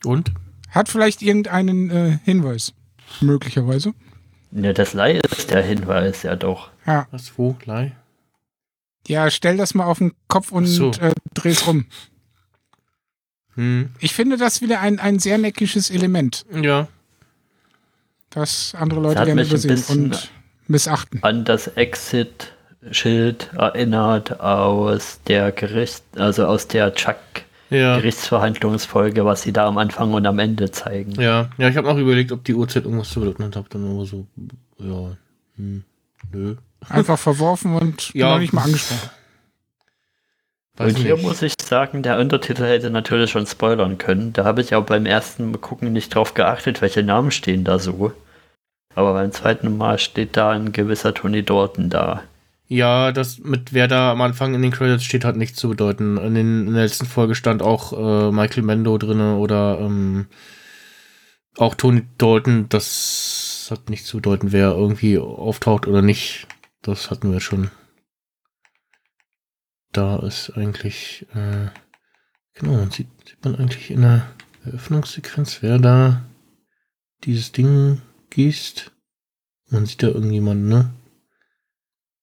Und? 0.05 0.33
hat 0.71 0.89
vielleicht 0.89 1.23
irgendeinen 1.23 1.91
äh, 1.91 2.19
Hinweis. 2.25 2.75
Möglicherweise. 3.21 3.95
Ne, 4.51 4.75
das 4.75 4.93
Lei 4.93 5.19
ist 5.19 5.51
der 5.51 5.63
Hinweis, 5.63 6.23
ja 6.23 6.37
doch. 6.37 6.71
Ja. 6.87 7.07
Was, 7.11 7.37
wo? 7.39 7.57
Lei? 7.65 7.97
ja, 9.07 9.31
stell 9.31 9.57
das 9.57 9.73
mal 9.75 9.87
auf 9.87 9.99
den 9.99 10.13
Kopf 10.29 10.53
und 10.53 10.67
so. 10.67 10.91
äh, 11.01 11.13
dreh's 11.33 11.67
rum. 11.67 11.87
Hm. 13.55 13.91
Ich 14.01 14.15
finde 14.15 14.37
das 14.37 14.61
wieder 14.61 14.81
ein, 14.81 15.01
ein 15.01 15.19
sehr 15.19 15.39
neckisches 15.39 15.91
Element, 15.91 16.45
Ja. 16.53 16.89
das 18.31 18.75
andere 18.75 19.01
Leute 19.01 19.21
hat 19.21 19.27
gerne 19.27 19.43
übersehen 19.43 19.83
und 19.89 20.31
missachten. 20.67 21.23
An 21.23 21.45
das 21.47 21.69
Exit-Schild 22.83 23.51
erinnert 23.57 24.41
aus 24.41 25.21
der 25.27 25.53
Gericht, 25.53 26.05
also 26.17 26.47
aus 26.47 26.69
der 26.69 26.95
Chuck 26.95 27.17
Ja. 27.71 27.97
Gerichtsverhandlungsfolge, 27.97 29.25
was 29.25 29.43
sie 29.43 29.53
da 29.53 29.67
am 29.67 29.79
Anfang 29.79 30.15
und 30.15 30.27
am 30.27 30.39
Ende 30.39 30.71
zeigen. 30.71 31.13
Ja. 31.21 31.51
Ja, 31.59 31.69
ich 31.69 31.77
habe 31.77 31.89
noch 31.89 31.99
überlegt, 31.99 32.33
ob 32.33 32.45
die 32.45 32.55
Uhrzeit 32.55 32.85
irgendwas 32.85 33.11
zu 33.11 33.21
bedeuten 33.21 33.45
hat. 33.45 33.57
Hab 33.57 33.69
dann 33.71 33.91
aber 33.91 34.07
so, 34.07 34.27
ja. 34.79 35.17
Hm. 35.57 35.85
Nö. 36.33 36.57
Einfach 36.89 37.19
verworfen 37.19 37.75
und 37.75 38.15
Ja. 38.15 38.31
noch 38.31 38.39
nicht 38.39 38.53
mal 38.53 38.63
angesprochen. 38.63 39.11
Weiß 40.77 40.95
und 40.95 40.99
hier 41.01 41.15
nicht. 41.15 41.25
muss 41.25 41.43
ich 41.43 41.55
sagen, 41.61 42.03
der 42.05 42.19
Untertitel 42.21 42.63
hätte 42.65 42.89
natürlich 42.91 43.33
schon 43.33 43.47
spoilern 43.47 43.99
können. 43.99 44.33
Da 44.33 44.45
habe 44.45 44.61
ich 44.61 44.75
auch 44.77 44.85
beim 44.85 45.07
ersten 45.07 45.61
Gucken 45.61 45.93
nicht 45.93 46.15
drauf 46.15 46.35
geachtet, 46.35 46.81
welche 46.81 47.03
Namen 47.03 47.33
stehen 47.33 47.65
da 47.65 47.81
so. 47.81 48.13
Aber 48.95 49.13
beim 49.13 49.33
zweiten 49.33 49.77
Mal 49.77 49.99
steht 49.99 50.37
da 50.37 50.51
ein 50.51 50.71
gewisser 50.73 51.15
Tony 51.15 51.43
Dorton 51.43 51.91
da. 51.91 52.23
Ja, 52.71 53.13
das 53.13 53.39
mit 53.39 53.73
wer 53.73 53.89
da 53.89 54.13
am 54.13 54.21
Anfang 54.21 54.55
in 54.55 54.61
den 54.61 54.73
Credits 54.73 55.03
steht, 55.03 55.25
hat 55.25 55.37
nichts 55.37 55.59
zu 55.59 55.71
bedeuten. 55.71 56.19
In, 56.19 56.35
den, 56.35 56.69
in 56.69 56.75
der 56.75 56.83
letzten 56.83 57.07
Folge 57.07 57.35
stand 57.35 57.63
auch 57.63 57.95
äh, 57.95 58.31
Michael 58.31 58.63
Mendo 58.63 58.99
drinne 58.99 59.37
oder 59.37 59.79
ähm, 59.81 60.27
auch 61.57 61.75
Tony 61.75 62.07
Dalton. 62.19 62.69
Das 62.69 63.69
hat 63.71 63.89
nichts 63.89 64.07
zu 64.07 64.19
bedeuten, 64.19 64.53
wer 64.53 64.73
irgendwie 64.73 65.19
auftaucht 65.19 65.87
oder 65.87 66.03
nicht. 66.03 66.47
Das 66.83 67.11
hatten 67.11 67.33
wir 67.33 67.41
schon. 67.41 67.71
Da 69.93 70.19
ist 70.19 70.51
eigentlich, 70.51 71.27
äh, 71.35 71.69
genau, 72.53 72.85
sieht, 72.91 73.09
sieht 73.27 73.43
man 73.43 73.57
eigentlich 73.57 73.91
in 73.91 74.03
der 74.03 74.29
Eröffnungssequenz, 74.67 75.63
wer 75.63 75.79
da 75.79 76.23
dieses 77.25 77.51
Ding 77.53 78.03
gießt. 78.29 78.93
Man 79.71 79.87
sieht 79.87 80.03
da 80.03 80.09
irgendjemanden, 80.09 80.69
ne? 80.69 80.95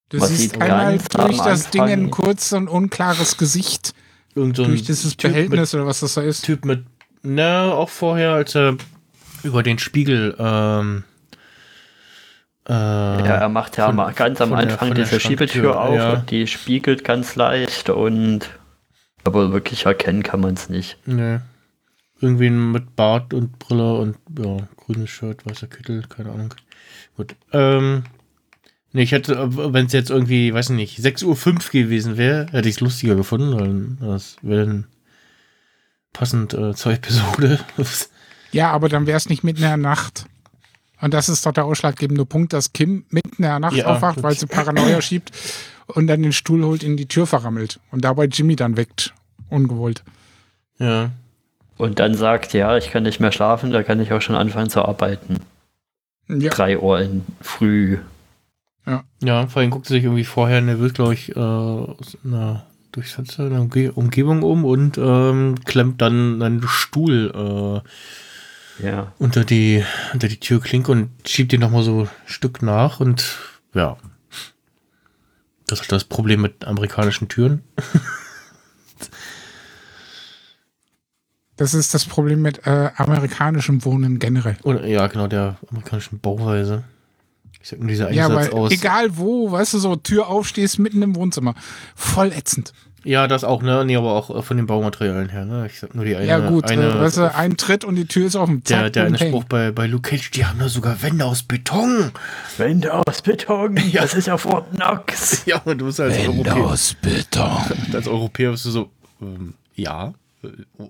Du 0.09 0.19
Was 0.21 0.29
siehst 0.29 0.61
einmal 0.61 0.97
durch 0.97 1.37
das 1.37 1.69
Ding 1.71 1.81
ein 1.81 1.91
Anfang- 2.05 2.11
kurz 2.11 2.51
und 2.51 2.67
unklares 2.67 3.37
Gesicht. 3.37 3.93
Irgend 4.35 4.55
so 4.57 4.63
ein 4.63 4.69
durch 4.69 4.83
dieses 4.83 5.17
Typ 5.17 5.31
Behältnis 5.31 5.73
oder 5.73 5.85
was 5.85 6.01
das 6.01 6.13
da 6.13 6.21
ist. 6.21 6.43
Typ 6.45 6.65
mit, 6.65 6.85
na, 7.23 7.71
auch 7.71 7.89
vorher, 7.89 8.33
als 8.33 8.55
er 8.55 8.77
über 9.43 9.63
den 9.63 9.79
Spiegel, 9.79 10.35
ähm, 10.37 11.03
äh, 12.67 12.71
Ja, 12.73 13.19
er 13.37 13.49
macht 13.49 13.77
ja 13.77 13.91
von- 13.91 14.15
ganz 14.15 14.41
am 14.41 14.53
Anfang 14.53 14.93
der 14.93 15.05
diese 15.05 15.19
Schiebetür 15.19 15.79
auf 15.79 15.95
ja. 15.95 16.13
und 16.13 16.31
die 16.31 16.47
spiegelt 16.47 17.03
ganz 17.03 17.35
leicht 17.35 17.89
und 17.89 18.49
aber 19.23 19.51
wirklich 19.51 19.85
erkennen 19.85 20.21
kann 20.23 20.39
man 20.39 20.53
es 20.53 20.69
nicht. 20.69 20.97
Nee. 21.05 21.39
irgendwie 22.21 22.49
mit 22.49 22.95
Bart 22.95 23.33
und 23.33 23.59
Brille 23.59 23.95
und 23.95 24.17
ja, 24.39 24.57
grünes 24.77 25.09
Shirt, 25.09 25.45
weißer 25.45 25.67
Kittel, 25.67 26.03
keine 26.07 26.31
Ahnung. 26.31 26.53
Gut. 27.17 27.35
Ähm, 27.51 28.03
nee, 28.95 29.03
ich 29.03 29.11
hätte, 29.11 29.73
wenn 29.73 29.85
es 29.85 29.93
jetzt 29.93 30.09
irgendwie, 30.09 30.53
weiß 30.53 30.71
ich 30.71 30.75
nicht, 30.75 30.99
6.05 30.99 31.25
Uhr 31.25 31.71
gewesen 31.71 32.17
wäre, 32.17 32.47
hätte 32.51 32.67
ich 32.69 32.75
es 32.75 32.81
lustiger 32.81 33.15
gefunden, 33.15 33.99
weil 34.01 34.09
das 34.11 34.37
wäre 34.41 34.65
dann 34.65 34.85
passend 36.13 36.53
äh, 36.53 36.73
zur 36.73 36.93
Episode. 36.93 37.59
Ja, 38.51 38.71
aber 38.71 38.87
dann 38.87 39.05
wäre 39.05 39.17
es 39.17 39.27
nicht 39.27 39.43
mitten 39.43 39.57
in 39.63 39.67
der 39.67 39.75
Nacht. 39.75 40.27
Und 41.01 41.13
das 41.13 41.27
ist 41.27 41.45
doch 41.45 41.51
der 41.51 41.65
ausschlaggebende 41.65 42.25
Punkt, 42.25 42.53
dass 42.53 42.71
Kim 42.71 43.03
mitten 43.09 43.35
in 43.37 43.41
der 43.43 43.59
Nacht 43.59 43.75
Ja, 43.75 43.87
aufwacht, 43.87 44.23
weil 44.23 44.33
sie 44.33 44.45
Paranoia 44.45 45.01
schiebt 45.01 45.31
und 45.87 46.07
dann 46.07 46.23
den 46.23 46.31
Stuhl 46.31 46.63
holt, 46.63 46.81
in 46.81 46.95
die 46.95 47.07
Tür 47.07 47.27
verrammelt 47.27 47.81
und 47.91 48.05
dabei 48.05 48.25
Jimmy 48.25 48.55
dann 48.55 48.77
weckt. 48.77 49.13
Ungewollt. 49.49 50.03
ja. 50.79 51.11
Und 51.77 51.99
dann 51.99 52.15
sagt, 52.15 52.53
ja, 52.53 52.77
ich 52.77 52.91
kann 52.91 53.03
nicht 53.03 53.19
mehr 53.19 53.33
schlafen, 53.33 53.71
da 53.71 53.83
kann 53.83 53.99
ich 53.99 54.13
auch 54.13 54.21
schon 54.21 54.37
anfangen 54.37 54.69
zu 54.69 54.81
arbeiten. 54.85 55.41
Ja, 56.29 56.49
Drei 56.51 56.79
Uhr 56.79 57.01
in 57.01 57.25
früh. 57.41 57.97
Ja, 59.23 59.47
vor 59.47 59.61
allem 59.61 59.71
guckt 59.71 59.87
sie 59.87 59.95
sich 59.95 60.03
irgendwie 60.03 60.23
vorher 60.23 60.61
nervös, 60.61 60.93
glaube 60.93 61.13
ich, 61.15 61.35
äh, 61.35 61.39
aus 61.39 62.17
einer, 62.23 62.65
der 62.95 63.59
Umge 63.59 63.91
Umgebung 63.91 64.43
um 64.43 64.63
und 64.63 64.97
ähm, 64.97 65.55
klemmt 65.65 66.01
dann 66.01 66.41
einen 66.41 66.63
Stuhl 66.67 67.83
äh, 68.79 68.85
Ja. 68.85 69.11
unter 69.17 69.43
die 69.43 69.83
unter 70.13 70.27
die 70.27 70.39
Türklinke 70.39 70.91
und 70.91 71.09
schiebt 71.25 71.51
ihn 71.51 71.59
nochmal 71.61 71.83
so 71.83 72.03
ein 72.03 72.09
Stück 72.25 72.61
nach 72.61 72.99
und 72.99 73.37
ja. 73.73 73.97
Das 75.67 75.81
ist 75.81 75.91
das 75.91 76.03
Problem 76.03 76.41
mit 76.41 76.63
amerikanischen 76.65 77.27
Türen. 77.27 77.63
das 81.57 81.73
ist 81.73 81.93
das 81.93 82.05
Problem 82.05 82.41
mit 82.41 82.67
äh, 82.67 82.91
amerikanischem 82.95 83.83
Wohnen 83.83 84.19
generell. 84.19 84.57
Oder 84.63 84.85
ja, 84.85 85.07
genau, 85.07 85.27
der 85.27 85.57
amerikanischen 85.69 86.19
Bauweise. 86.19 86.83
Ich 87.65 87.69
sag 87.71 87.79
nur 87.79 87.87
dieser 87.87 88.11
Ja, 88.11 88.27
Einsatz 88.27 88.51
weil 88.51 88.59
aus. 88.59 88.71
egal 88.71 89.17
wo, 89.17 89.51
weißt 89.51 89.73
du, 89.73 89.79
so 89.79 89.95
Tür 89.95 90.27
aufstehst, 90.27 90.77
mitten 90.77 91.01
im 91.01 91.15
Wohnzimmer. 91.15 91.55
Voll 91.95 92.31
ätzend. 92.31 92.73
Ja, 93.03 93.27
das 93.27 93.43
auch, 93.43 93.63
ne? 93.63 93.83
Nee, 93.85 93.95
aber 93.95 94.11
auch 94.11 94.29
äh, 94.35 94.43
von 94.43 94.55
den 94.57 94.67
Baumaterialien 94.67 95.29
her, 95.29 95.45
ne? 95.45 95.65
Ich 95.65 95.79
sag 95.79 95.95
nur 95.95 96.05
die 96.05 96.15
eine. 96.15 96.27
ja, 96.27 96.47
gut, 96.47 96.69
eine, 96.69 96.89
äh, 96.91 96.99
weißt 96.99 97.17
du, 97.17 97.33
ein 97.33 97.57
Tritt 97.57 97.83
und 97.83 97.95
die 97.95 98.05
Tür 98.05 98.27
ist 98.27 98.35
offen. 98.35 98.63
der, 98.65 98.83
Zack, 98.83 98.93
der 98.93 99.05
eine 99.05 99.17
boom, 99.17 99.27
Spruch 99.29 99.43
bei, 99.45 99.71
bei 99.71 99.87
Luke 99.87 100.11
Cage, 100.11 100.29
die 100.29 100.45
haben 100.45 100.59
da 100.59 100.69
sogar 100.69 101.01
Wände 101.01 101.25
aus 101.25 101.41
Beton. 101.41 102.11
Wände 102.57 102.93
aus 102.93 103.23
Beton, 103.23 103.77
Ja. 103.91 104.03
das 104.03 104.13
ist 104.13 104.27
ja 104.27 104.37
Fort 104.37 104.67
Knox. 104.75 105.41
Ja, 105.47 105.59
und 105.65 105.79
du 105.79 105.85
bist 105.87 105.99
als 105.99 106.15
Wände 106.19 106.51
Europäer, 106.51 106.65
aus 106.67 106.95
Beton. 107.01 107.57
als 107.93 108.07
Europäer 108.07 108.51
bist 108.51 108.65
du 108.65 108.69
so, 108.69 108.91
ähm, 109.23 109.55
ja. 109.73 110.13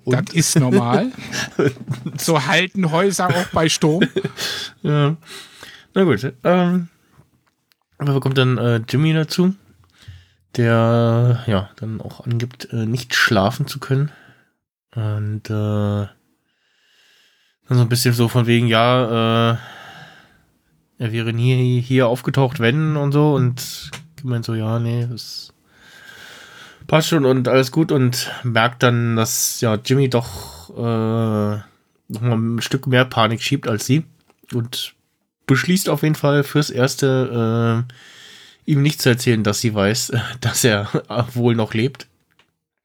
Und, 0.04 0.28
Das 0.30 0.36
ist 0.36 0.60
normal. 0.60 1.14
so 2.18 2.46
halten 2.46 2.92
Häuser 2.92 3.30
auch 3.30 3.46
bei 3.54 3.70
Sturm. 3.70 4.04
ja. 4.84 5.16
Na 5.96 6.04
gut, 6.04 6.34
ähm, 6.44 6.90
aber 7.98 8.20
kommt 8.20 8.38
dann 8.38 8.58
äh, 8.58 8.82
Jimmy 8.88 9.14
dazu, 9.14 9.56
der 10.58 11.42
ja 11.48 11.70
dann 11.78 12.02
auch 12.02 12.26
angibt, 12.26 12.68
äh, 12.74 12.86
nicht 12.86 13.16
schlafen 13.16 13.66
zu 13.66 13.80
können. 13.80 14.12
Und 14.94 15.50
äh, 15.50 16.08
dann 17.68 17.78
so 17.78 17.80
ein 17.80 17.88
bisschen 17.88 18.14
so 18.14 18.28
von 18.28 18.46
wegen, 18.46 18.68
ja, 18.68 19.54
äh, 19.54 19.58
er 20.98 21.12
wäre 21.14 21.32
nie 21.32 21.80
hier 21.82 22.08
aufgetaucht, 22.08 22.60
wenn 22.60 22.98
und 22.98 23.14
so. 23.14 23.34
Und 23.34 23.92
gemeint 24.18 24.44
so, 24.44 24.54
ja, 24.54 24.80
nee, 24.80 25.08
das 25.10 25.54
passt 26.88 27.08
schon 27.08 27.24
und 27.24 27.48
alles 27.48 27.72
gut. 27.72 27.94
Und 27.94 28.32
merkt 28.44 28.84
dann, 28.84 29.16
dass 29.16 29.62
ja 29.62 29.76
Jimmy 29.76 30.10
doch 30.10 30.70
äh, 30.72 31.58
noch 32.10 32.22
mal 32.22 32.38
ein 32.38 32.62
Stück 32.62 32.86
mehr 32.86 33.06
Panik 33.06 33.42
schiebt 33.42 33.70
als 33.70 33.86
sie. 33.86 34.04
Und 34.54 34.95
beschließt 35.46 35.90
auf 35.90 36.04
jeden 36.04 36.16
Fall 36.16 36.44
fürs 36.44 36.70
Erste, 36.70 37.86
äh, 38.68 38.72
ihm 38.72 38.82
nicht 38.82 39.02
zu 39.02 39.10
erzählen, 39.10 39.44
dass 39.44 39.60
sie 39.60 39.74
weiß, 39.74 40.12
dass 40.42 40.64
er 40.64 40.90
wohl 41.34 41.56
noch 41.56 41.74
lebt. 41.74 42.08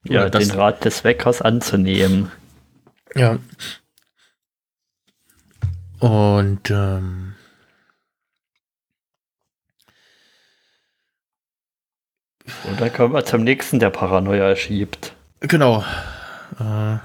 Ja, 0.05 0.23
Oder 0.27 0.39
den 0.39 0.51
Rat 0.51 0.85
des 0.85 1.05
Weckers 1.05 1.43
anzunehmen. 1.43 2.31
Ja. 3.15 3.39
Und 5.99 6.71
ähm, 6.71 7.35
Und 12.65 12.81
dann 12.81 12.93
kommen 12.93 13.15
wir 13.15 13.25
zum 13.25 13.45
nächsten, 13.45 13.79
der 13.79 13.91
Paranoia 13.91 14.57
schiebt. 14.57 15.13
genau. 15.41 15.85
Äh, 16.59 16.97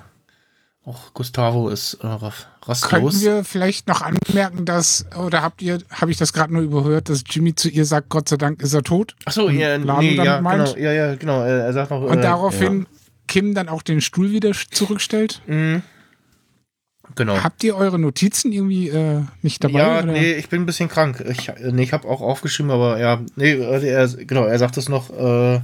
auch 0.86 1.14
Gustavo 1.14 1.70
ist 1.70 1.96
äh, 1.96 2.08
raff- 2.08 2.48
Könnten 2.62 3.06
rastlos. 3.06 3.22
wir 3.22 3.44
vielleicht 3.44 3.88
noch 3.88 4.02
anmerken, 4.02 4.66
dass, 4.66 5.06
oder 5.18 5.42
habt 5.42 5.62
ihr, 5.62 5.80
habe 5.92 6.12
ich 6.12 6.18
das 6.18 6.34
gerade 6.34 6.54
nur 6.54 6.64
überhört, 6.64 7.10
dass 7.10 7.24
Jimmy 7.30 7.54
zu 7.56 7.70
ihr 7.70 7.86
sagt, 7.86 8.10
Gott 8.10 8.30
sei 8.30 8.38
Dank 8.38 8.62
ist 8.62 8.74
er 8.74 8.82
tot? 8.84 9.16
Achso, 9.26 9.50
ja, 9.50 9.78
nee, 9.78 10.16
ja, 10.16 10.42
meint? 10.42 10.76
genau, 10.76 10.78
ja, 10.78 10.92
ja, 10.94 11.16
genau. 11.16 11.42
Er, 11.42 11.66
er 11.66 11.74
sagt 11.74 11.92
noch. 11.92 12.02
Und 12.02 12.18
äh, 12.18 12.22
daraufhin 12.22 12.88
Kim 13.28 13.54
dann 13.54 13.70
auch 13.70 13.82
den 13.82 14.02
Stuhl 14.02 14.32
wieder 14.32 14.52
zurückstellt? 14.72 15.42
Ja. 15.48 15.54
Mhm. 15.54 15.82
Genau. 17.14 17.38
Habt 17.44 17.64
ihr 17.64 17.76
eure 17.78 18.00
Notizen 18.00 18.52
irgendwie 18.52 18.90
äh, 18.90 19.22
nicht 19.42 19.64
dabei? 19.64 19.80
ja, 19.80 20.00
oder? 20.04 20.12
nee, 20.12 20.34
ich 20.34 20.50
bin 20.50 20.64
ein 20.64 20.66
bisschen 20.66 20.90
krank. 20.90 21.24
Ich, 21.30 21.50
äh, 21.50 21.72
nee, 21.72 21.84
ich 21.84 21.94
habe 21.94 22.08
auch 22.08 22.20
aufgeschrieben, 22.22 22.72
aber 22.72 23.00
ja, 23.00 23.22
nee, 23.36 23.52
äh, 23.52 23.88
er, 23.88 24.08
genau, 24.08 24.46
er 24.46 24.58
sagt 24.58 24.76
es 24.78 24.90
noch. 24.90 25.12
Äh, 25.12 25.62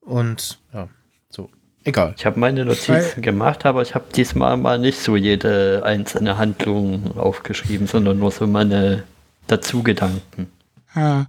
und 0.00 0.60
ja, 0.72 0.88
so. 1.30 1.50
Egal. 1.84 2.14
Ich 2.16 2.26
habe 2.26 2.38
meine 2.38 2.64
Notizen 2.64 3.22
gemacht, 3.22 3.66
aber 3.66 3.82
ich 3.82 3.94
habe 3.94 4.04
diesmal 4.14 4.56
mal 4.56 4.78
nicht 4.78 4.98
so 4.98 5.16
jede 5.16 5.82
einzelne 5.84 6.38
Handlung 6.38 7.16
aufgeschrieben, 7.16 7.86
sondern 7.86 8.18
nur 8.18 8.30
so 8.30 8.46
meine 8.46 9.02
Dazu-Gedanken. 9.48 10.50
Ah, 10.94 11.24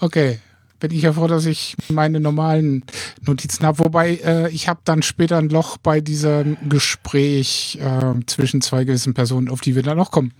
okay. 0.00 0.38
Bin 0.78 0.92
ich 0.92 1.02
ja 1.02 1.12
froh, 1.12 1.26
dass 1.26 1.44
ich 1.44 1.76
meine 1.88 2.20
normalen 2.20 2.84
Notizen 3.26 3.66
habe. 3.66 3.80
Wobei 3.80 4.14
äh, 4.24 4.48
ich 4.50 4.66
habe 4.66 4.80
dann 4.84 5.02
später 5.02 5.36
ein 5.36 5.50
Loch 5.50 5.76
bei 5.76 6.00
diesem 6.00 6.56
Gespräch 6.68 7.78
äh, 7.82 8.14
zwischen 8.26 8.62
zwei 8.62 8.84
gewissen 8.84 9.12
Personen, 9.12 9.50
auf 9.50 9.60
die 9.60 9.76
wir 9.76 9.82
dann 9.82 9.98
noch 9.98 10.10
kommen. 10.10 10.32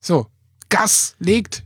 So, 0.00 0.26
Gas 0.70 1.14
legt 1.20 1.62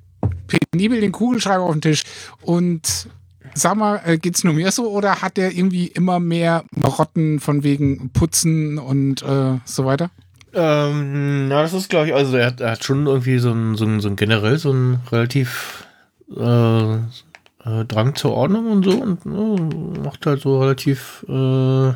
penibel 0.70 1.00
den 1.00 1.12
Kugelschreiber 1.12 1.62
auf 1.62 1.72
den 1.72 1.80
Tisch 1.80 2.02
und 2.42 3.08
sag 3.56 3.76
mal, 3.76 4.00
äh, 4.04 4.18
geht's 4.18 4.44
nur 4.44 4.54
mir 4.54 4.70
so 4.70 4.90
oder 4.90 5.22
hat 5.22 5.36
der 5.36 5.56
irgendwie 5.56 5.86
immer 5.86 6.20
mehr 6.20 6.64
Marotten 6.70 7.40
von 7.40 7.64
wegen 7.64 8.10
Putzen 8.10 8.78
und 8.78 9.22
äh, 9.22 9.58
so 9.64 9.84
weiter? 9.84 10.10
Ähm, 10.52 11.48
ja, 11.50 11.62
das 11.62 11.72
ist, 11.72 11.90
glaube 11.90 12.08
ich, 12.08 12.14
also 12.14 12.36
er 12.36 12.46
hat, 12.46 12.60
er 12.60 12.72
hat 12.72 12.84
schon 12.84 13.06
irgendwie 13.06 13.38
so 13.38 13.50
ein, 13.52 13.74
so 13.74 13.84
ein, 13.84 14.00
so 14.00 14.08
ein 14.08 14.16
generell 14.16 14.58
so 14.58 14.72
ein 14.72 15.00
relativ 15.10 15.86
äh, 16.34 16.94
äh, 16.94 17.84
Drang 17.88 18.14
zur 18.14 18.32
Ordnung 18.32 18.70
und 18.70 18.84
so 18.84 18.90
und 18.92 19.26
äh, 19.26 20.00
macht 20.00 20.26
halt 20.26 20.40
so 20.42 20.60
relativ, 20.60 21.24
äh, 21.28 21.92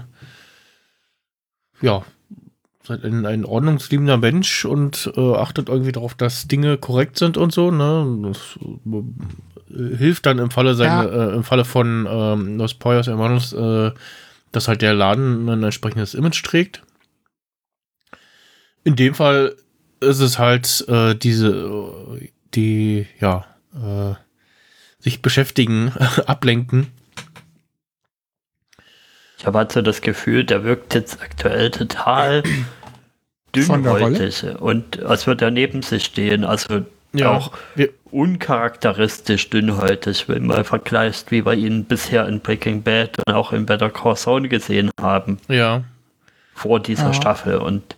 ja, 1.82 2.02
seid 2.82 3.04
ein, 3.04 3.26
ein 3.26 3.44
ordnungsliebender 3.44 4.16
Mensch 4.16 4.64
und 4.64 5.12
äh, 5.14 5.34
achtet 5.34 5.68
irgendwie 5.68 5.92
darauf, 5.92 6.14
dass 6.14 6.48
Dinge 6.48 6.78
korrekt 6.78 7.18
sind 7.18 7.36
und 7.36 7.52
so, 7.52 7.70
ne? 7.70 8.18
Das 8.22 8.58
hilft 9.72 10.26
dann 10.26 10.38
im 10.38 10.50
Falle 10.50 10.74
seine, 10.74 11.08
äh, 11.10 11.34
im 11.34 11.44
Falle 11.44 11.64
von 11.64 12.06
ähm, 12.10 12.58
Los 12.58 12.74
Poyos 12.74 13.06
Hermanos, 13.06 13.52
äh, 13.52 13.92
dass 14.52 14.68
halt 14.68 14.82
der 14.82 14.94
Laden 14.94 15.48
ein 15.48 15.62
entsprechendes 15.62 16.14
Image 16.14 16.42
trägt. 16.44 16.82
In 18.84 18.96
dem 18.96 19.14
Fall 19.14 19.56
ist 20.00 20.20
es 20.20 20.38
halt 20.38 20.84
äh, 20.88 21.14
diese, 21.14 21.48
äh, 21.48 22.28
die, 22.54 23.06
ja, 23.20 23.46
äh, 23.74 24.14
sich 24.98 25.22
beschäftigen, 25.22 25.92
ablenken. 26.26 26.88
Ich 29.38 29.46
habe 29.46 29.58
halt 29.58 29.72
so 29.72 29.80
das 29.80 30.02
Gefühl, 30.02 30.44
der 30.44 30.64
wirkt 30.64 30.94
jetzt 30.94 31.22
aktuell 31.22 31.70
total 31.70 32.42
dünnhäutig 33.54 34.44
und 34.60 35.02
als 35.02 35.26
würde 35.26 35.46
er 35.46 35.50
neben 35.50 35.82
sich 35.82 36.04
stehen. 36.04 36.44
Also 36.44 36.84
Ja, 37.12 37.30
auch 37.32 37.52
wir- 37.74 37.90
uncharakteristisch 38.12 39.50
dünnhäutig, 39.50 40.28
wenn 40.28 40.46
man 40.46 40.64
vergleicht, 40.64 41.30
wie 41.30 41.44
wir 41.44 41.54
ihn 41.54 41.84
bisher 41.84 42.26
in 42.28 42.40
Breaking 42.40 42.82
Bad 42.82 43.18
und 43.18 43.34
auch 43.34 43.52
in 43.52 43.66
Better 43.66 43.90
Call 43.90 44.16
Saul 44.16 44.48
gesehen 44.48 44.90
haben, 45.00 45.38
Ja, 45.48 45.84
vor 46.54 46.80
dieser 46.80 47.06
Ja. 47.08 47.14
Staffel. 47.14 47.56
Und 47.56 47.96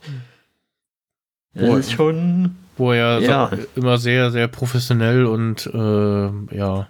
Wo- 1.55 1.77
ist 1.77 1.93
schon 1.93 2.57
wo 2.79 2.93
er 2.93 3.21
Ja. 3.21 3.51
so, 3.51 3.59
immer 3.81 3.99
sehr, 3.99 4.31
sehr 4.31 4.49
professionell 4.49 5.27
und 5.27 5.67
äh, 5.67 6.57
ja. 6.57 6.89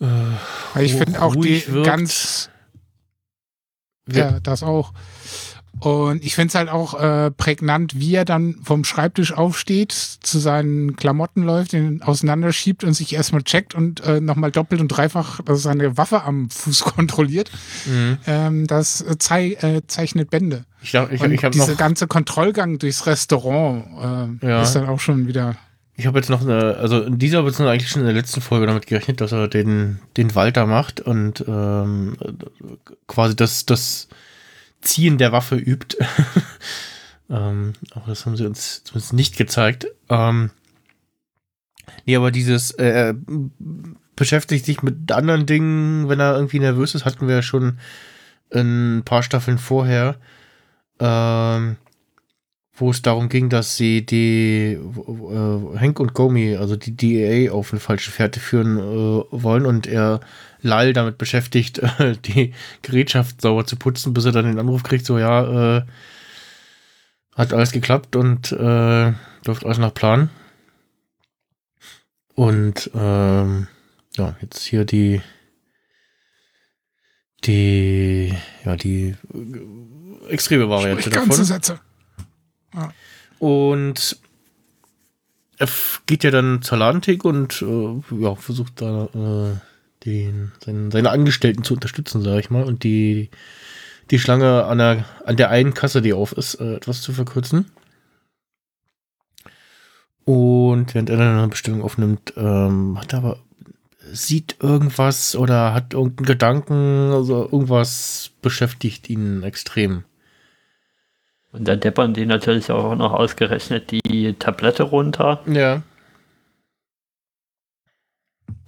Äh, 0.00 0.84
ich 0.84 0.94
finde 0.94 1.22
auch 1.22 1.34
die 1.36 1.66
wirkt. 1.72 1.86
ganz 1.86 2.50
Ja, 4.10 4.38
das 4.40 4.62
auch. 4.62 4.92
Und 5.80 6.24
ich 6.24 6.34
finde 6.34 6.48
es 6.48 6.54
halt 6.54 6.68
auch 6.68 6.98
äh, 6.98 7.30
prägnant, 7.30 7.98
wie 7.98 8.14
er 8.14 8.24
dann 8.24 8.56
vom 8.62 8.84
Schreibtisch 8.84 9.32
aufsteht, 9.32 9.92
zu 9.92 10.38
seinen 10.38 10.96
Klamotten 10.96 11.42
läuft, 11.42 11.72
den 11.72 12.00
auseinanderschiebt 12.02 12.84
und 12.84 12.94
sich 12.94 13.12
erstmal 13.14 13.42
checkt 13.42 13.74
und 13.74 14.00
äh, 14.00 14.20
nochmal 14.20 14.50
doppelt 14.50 14.80
und 14.80 14.88
dreifach 14.88 15.40
seine 15.50 15.96
Waffe 15.96 16.22
am 16.22 16.48
Fuß 16.48 16.84
kontrolliert. 16.84 17.50
Mhm. 17.86 18.18
Ähm, 18.26 18.66
das 18.66 19.00
äh, 19.02 19.18
zei 19.18 19.52
äh, 19.60 19.82
zeichnet 19.86 20.30
Bände. 20.30 20.64
Ich, 20.82 20.90
glaub, 20.90 21.10
ich, 21.12 21.20
Und 21.20 21.32
ich 21.32 21.40
dieser 21.40 21.74
ganze 21.74 22.06
Kontrollgang 22.06 22.78
durchs 22.78 23.06
Restaurant 23.06 24.40
äh, 24.42 24.46
Ja. 24.46 24.62
ist 24.62 24.72
dann 24.72 24.86
auch 24.86 25.00
schon 25.00 25.26
wieder. 25.26 25.56
ich 25.96 26.06
habe 26.06 26.18
jetzt 26.18 26.30
noch 26.30 26.42
eine, 26.42 26.76
also 26.76 27.02
in 27.02 27.18
dieser 27.18 27.42
beziehungsweise 27.42 27.70
eigentlich 27.72 27.90
schon 27.90 28.02
in 28.02 28.06
der 28.06 28.14
letzten 28.14 28.40
Folge 28.40 28.66
damit 28.66 28.86
gerechnet, 28.86 29.20
dass 29.20 29.32
er 29.32 29.48
den, 29.48 29.98
den 30.16 30.34
Walter 30.34 30.66
macht 30.66 31.00
und 31.00 31.44
ähm, 31.46 32.16
quasi 33.06 33.34
das, 33.36 33.66
das 33.66 34.08
Ziehen 34.84 35.18
der 35.18 35.32
Waffe 35.32 35.56
übt. 35.56 35.96
ähm, 37.30 37.72
aber 37.92 38.06
das 38.06 38.26
haben 38.26 38.36
sie 38.36 38.46
uns 38.46 38.84
zumindest 38.84 39.12
nicht 39.12 39.36
gezeigt. 39.36 39.86
Ähm, 40.08 40.50
nee, 42.06 42.16
aber 42.16 42.30
dieses 42.30 42.70
äh, 42.72 43.10
äh, 43.10 43.14
beschäftigt 44.16 44.64
sich 44.64 44.82
mit 44.82 45.10
anderen 45.12 45.46
Dingen, 45.46 46.08
wenn 46.08 46.20
er 46.20 46.34
irgendwie 46.34 46.60
nervös 46.60 46.94
ist, 46.94 47.04
hatten 47.04 47.26
wir 47.26 47.36
ja 47.36 47.42
schon 47.42 47.78
ein 48.52 49.02
paar 49.04 49.22
Staffeln 49.22 49.58
vorher. 49.58 50.16
Ähm, 51.00 51.76
wo 52.76 52.90
es 52.90 53.02
darum 53.02 53.28
ging, 53.28 53.48
dass 53.48 53.76
sie 53.76 54.04
die 54.04 54.72
äh, 54.72 55.78
Hank 55.78 56.00
und 56.00 56.12
Gomi, 56.12 56.56
also 56.56 56.74
die 56.76 56.96
DEA, 56.96 57.52
auf 57.52 57.72
eine 57.72 57.80
falsche 57.80 58.10
Fährte 58.10 58.40
führen 58.40 58.78
äh, 58.78 59.22
wollen 59.30 59.64
und 59.64 59.86
er 59.86 60.20
Lyle 60.64 60.92
damit 60.92 61.18
beschäftigt, 61.18 61.78
äh, 61.98 62.16
die 62.24 62.54
Gerätschaft 62.82 63.40
sauber 63.40 63.66
zu 63.66 63.76
putzen, 63.76 64.14
bis 64.14 64.24
er 64.24 64.32
dann 64.32 64.46
den 64.46 64.58
Anruf 64.58 64.82
kriegt, 64.82 65.06
so 65.06 65.18
ja, 65.18 65.78
äh, 65.78 65.82
hat 67.36 67.52
alles 67.52 67.72
geklappt 67.72 68.16
und 68.16 68.52
äh, 68.52 69.12
läuft 69.46 69.64
alles 69.64 69.78
nach 69.78 69.94
Plan. 69.94 70.30
Und 72.34 72.90
ähm, 72.94 73.68
ja, 74.16 74.36
jetzt 74.40 74.64
hier 74.64 74.84
die 74.84 75.20
die 77.44 78.34
ja 78.64 78.76
die 78.76 79.14
extreme 80.28 80.68
Variante 80.68 81.02
Sprich 81.02 81.14
ganze 81.14 81.30
davon. 81.30 81.44
Sätze. 81.44 81.80
Und 83.38 84.18
er 85.58 85.68
geht 86.06 86.24
ja 86.24 86.30
dann 86.30 86.62
zur 86.62 86.78
Ladentheke 86.78 87.28
und 87.28 87.62
äh, 87.62 88.22
ja, 88.22 88.34
versucht 88.34 88.80
da 88.80 89.04
äh, 89.14 89.73
den, 90.04 90.52
seinen, 90.64 90.90
seine 90.90 91.10
Angestellten 91.10 91.64
zu 91.64 91.74
unterstützen, 91.74 92.22
sage 92.22 92.40
ich 92.40 92.50
mal, 92.50 92.64
und 92.64 92.84
die, 92.84 93.30
die 94.10 94.18
Schlange 94.18 94.64
an 94.64 94.78
der, 94.78 95.04
an 95.24 95.36
der 95.36 95.50
einen 95.50 95.74
Kasse, 95.74 96.02
die 96.02 96.12
auf 96.12 96.32
ist, 96.32 96.56
äh, 96.56 96.76
etwas 96.76 97.02
zu 97.02 97.12
verkürzen. 97.12 97.70
Und 100.24 100.94
während 100.94 101.10
er 101.10 101.18
dann 101.18 101.38
eine 101.38 101.48
Bestellung 101.48 101.82
aufnimmt, 101.82 102.32
ähm, 102.36 102.98
hat 102.98 103.12
er 103.12 103.18
aber 103.18 103.38
sieht 104.12 104.56
irgendwas 104.60 105.34
oder 105.36 105.74
hat 105.74 105.94
irgendeinen 105.94 106.26
Gedanken, 106.26 107.10
also 107.12 107.44
irgendwas 107.44 108.30
beschäftigt 108.42 109.10
ihn 109.10 109.42
extrem. 109.42 110.04
Und 111.52 111.68
dann 111.68 111.80
deppern 111.80 112.14
die 112.14 112.26
natürlich 112.26 112.70
auch 112.70 112.94
noch 112.96 113.12
ausgerechnet 113.12 113.90
die 113.90 114.34
Tablette 114.34 114.82
runter. 114.82 115.40
Ja. 115.46 115.82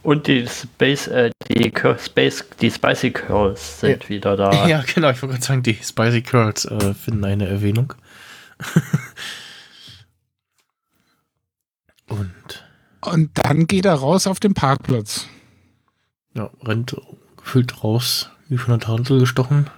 Und 0.06 0.28
die 0.28 0.46
Space, 0.46 1.08
äh, 1.08 1.30
die 1.48 1.70
Cur- 1.72 1.98
Space, 1.98 2.44
die 2.60 2.70
Spicy 2.70 3.10
Curls 3.10 3.80
sind 3.80 4.08
wieder 4.08 4.36
da. 4.36 4.66
Ja, 4.68 4.82
genau, 4.82 5.10
ich 5.10 5.20
wollte 5.20 5.34
gerade 5.34 5.44
sagen, 5.44 5.62
die 5.64 5.74
Spicy 5.74 6.22
Curls 6.22 6.64
äh, 6.66 6.94
finden 6.94 7.24
eine 7.24 7.48
Erwähnung. 7.48 7.92
Und 12.08 12.32
Und 13.00 13.30
dann 13.34 13.66
geht 13.66 13.84
er 13.84 13.94
raus 13.94 14.26
auf 14.26 14.38
den 14.40 14.54
Parkplatz. 14.54 15.26
ja, 16.34 16.50
rennt 16.62 16.96
gefühlt 17.36 17.82
raus, 17.82 18.30
wie 18.48 18.58
von 18.58 18.70
der 18.78 18.80
Tarantel 18.86 19.20
gestochen. 19.20 19.68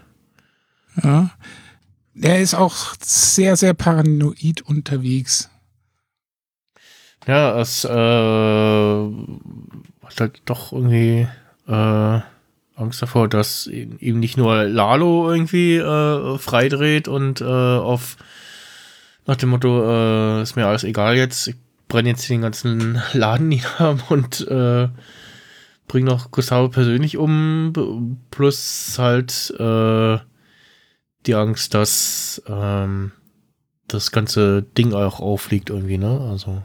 Ja. 1.02 1.30
Er 2.20 2.40
ist 2.40 2.54
auch 2.54 2.94
sehr, 3.00 3.56
sehr 3.56 3.74
paranoid 3.74 4.62
unterwegs. 4.62 5.48
Ja, 7.26 7.58
es 7.60 7.84
äh, 7.84 7.88
hat 10.08 10.20
halt 10.20 10.42
doch 10.44 10.72
irgendwie 10.72 11.28
äh, 11.66 12.20
Angst 12.76 13.02
davor, 13.02 13.28
dass 13.28 13.66
ihm 13.66 14.20
nicht 14.20 14.36
nur 14.36 14.64
Lalo 14.64 15.30
irgendwie 15.30 15.76
äh, 15.76 16.38
freidreht 16.38 17.08
und 17.08 17.40
äh, 17.40 17.44
auf 17.44 18.16
nach 19.26 19.36
dem 19.36 19.50
Motto, 19.50 19.84
äh, 19.84 20.42
ist 20.42 20.56
mir 20.56 20.66
alles 20.66 20.84
egal 20.84 21.16
jetzt, 21.16 21.48
ich 21.48 21.56
brenne 21.86 22.10
jetzt 22.10 22.28
den 22.30 22.40
ganzen 22.40 23.00
Laden 23.12 23.48
nieder 23.48 23.98
und 24.08 24.46
äh, 24.48 24.88
bring 25.86 26.04
noch 26.04 26.30
Gustavo 26.30 26.68
persönlich 26.68 27.16
um, 27.16 28.20
plus 28.30 28.96
halt 28.98 29.50
äh, 29.58 30.18
die 31.26 31.34
Angst, 31.34 31.74
dass 31.74 32.42
ähm, 32.46 33.12
das 33.88 34.12
ganze 34.12 34.62
Ding 34.62 34.92
auch 34.92 35.20
auffliegt 35.20 35.70
irgendwie, 35.70 35.98
ne? 35.98 36.20
Also. 36.30 36.62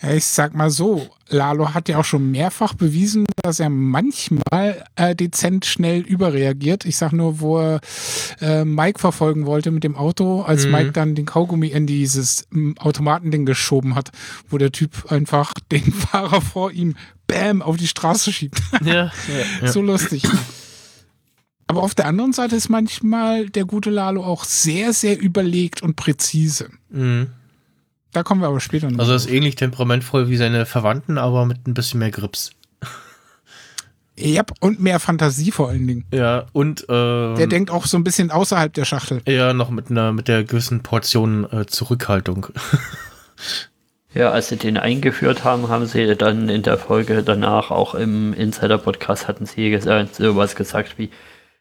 Ja, 0.00 0.12
ich 0.12 0.24
sag 0.24 0.54
mal 0.54 0.70
so, 0.70 1.08
Lalo 1.28 1.74
hat 1.74 1.88
ja 1.88 1.98
auch 1.98 2.04
schon 2.04 2.30
mehrfach 2.30 2.74
bewiesen, 2.74 3.24
dass 3.42 3.58
er 3.60 3.68
manchmal 3.70 4.84
äh, 4.94 5.14
dezent 5.16 5.66
schnell 5.66 6.00
überreagiert. 6.00 6.84
Ich 6.84 6.96
sag 6.96 7.12
nur, 7.12 7.40
wo 7.40 7.58
er 7.58 7.80
äh, 8.40 8.64
Mike 8.64 8.98
verfolgen 8.98 9.46
wollte 9.46 9.70
mit 9.70 9.82
dem 9.84 9.96
Auto, 9.96 10.42
als 10.42 10.66
Mhm. 10.66 10.72
Mike 10.72 10.92
dann 10.92 11.14
den 11.14 11.26
Kaugummi 11.26 11.68
in 11.68 11.86
dieses 11.86 12.46
ähm, 12.52 12.74
Automatending 12.78 13.44
geschoben 13.46 13.94
hat, 13.94 14.10
wo 14.48 14.58
der 14.58 14.72
Typ 14.72 15.10
einfach 15.10 15.52
den 15.72 15.92
Fahrer 15.92 16.40
vor 16.40 16.70
ihm 16.70 16.94
bam 17.26 17.60
auf 17.62 17.76
die 17.76 17.88
Straße 17.88 18.32
schiebt. 18.32 18.60
Ja, 18.84 18.92
ja, 18.94 19.12
ja. 19.62 19.72
so 19.72 19.82
lustig. 19.82 20.22
Aber 21.66 21.82
auf 21.82 21.94
der 21.96 22.06
anderen 22.06 22.32
Seite 22.32 22.54
ist 22.54 22.68
manchmal 22.68 23.48
der 23.50 23.64
gute 23.64 23.90
Lalo 23.90 24.22
auch 24.24 24.44
sehr, 24.44 24.92
sehr 24.92 25.18
überlegt 25.20 25.82
und 25.82 25.96
präzise. 25.96 26.68
Mhm. 26.90 27.28
Da 28.12 28.22
kommen 28.22 28.40
wir 28.40 28.48
aber 28.48 28.60
später 28.60 28.90
noch. 28.90 28.98
Also 28.98 29.14
ist 29.14 29.28
ähnlich 29.30 29.56
temperamentvoll 29.56 30.28
wie 30.28 30.36
seine 30.36 30.64
Verwandten, 30.66 31.18
aber 31.18 31.44
mit 31.44 31.66
ein 31.66 31.74
bisschen 31.74 32.00
mehr 32.00 32.10
Grips. 32.10 32.50
ja, 34.16 34.42
und 34.60 34.80
mehr 34.80 35.00
Fantasie 35.00 35.50
vor 35.50 35.68
allen 35.68 35.86
Dingen. 35.86 36.04
Ja, 36.12 36.46
und 36.52 36.86
ähm, 36.88 37.34
Der 37.36 37.46
denkt 37.46 37.70
auch 37.70 37.84
so 37.86 37.96
ein 37.98 38.04
bisschen 38.04 38.30
außerhalb 38.30 38.72
der 38.72 38.84
Schachtel. 38.86 39.20
ja 39.26 39.52
noch 39.52 39.70
mit 39.70 39.90
einer 39.90 40.12
mit 40.12 40.28
der 40.28 40.44
gewissen 40.44 40.82
Portion 40.82 41.44
äh, 41.52 41.66
Zurückhaltung. 41.66 42.46
Ja, 44.14 44.30
als 44.30 44.48
sie 44.48 44.56
den 44.56 44.78
eingeführt 44.78 45.44
haben, 45.44 45.68
haben 45.68 45.84
sie 45.84 46.16
dann 46.16 46.48
in 46.48 46.62
der 46.62 46.78
Folge 46.78 47.22
danach 47.22 47.70
auch 47.70 47.94
im 47.94 48.32
Insider-Podcast 48.32 49.28
hatten 49.28 49.44
sie 49.44 49.68
gesagt, 49.68 50.14
sowas 50.14 50.56
gesagt 50.56 50.96
wie, 50.96 51.10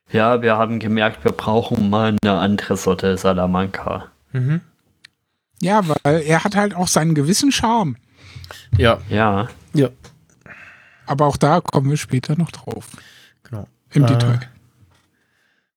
ja, 0.10 0.42
wir 0.42 0.56
haben 0.56 0.80
gemerkt, 0.80 1.26
wir 1.26 1.34
brauchen 1.34 1.90
mal 1.90 2.16
eine 2.24 2.38
andere 2.40 2.78
Sorte 2.78 3.18
Salamanca. 3.18 4.06
mhm. 4.32 4.62
Ja, 5.62 5.82
weil 5.88 6.22
er 6.22 6.44
hat 6.44 6.56
halt 6.56 6.76
auch 6.76 6.88
seinen 6.88 7.16
gewissen 7.16 7.52
Charme. 7.52 7.96
Ja, 8.78 9.00
Ja, 9.10 9.48
ja, 9.74 9.90
Aber 11.08 11.26
auch 11.28 11.38
da 11.38 11.62
kommen 11.62 11.90
wir 11.90 11.98
später 11.98 12.36
noch 12.38 12.52
drauf. 12.52 12.88
genau. 13.44 13.68
Im 13.92 14.04
Äh, 14.04 14.08
Detail. 14.08 14.40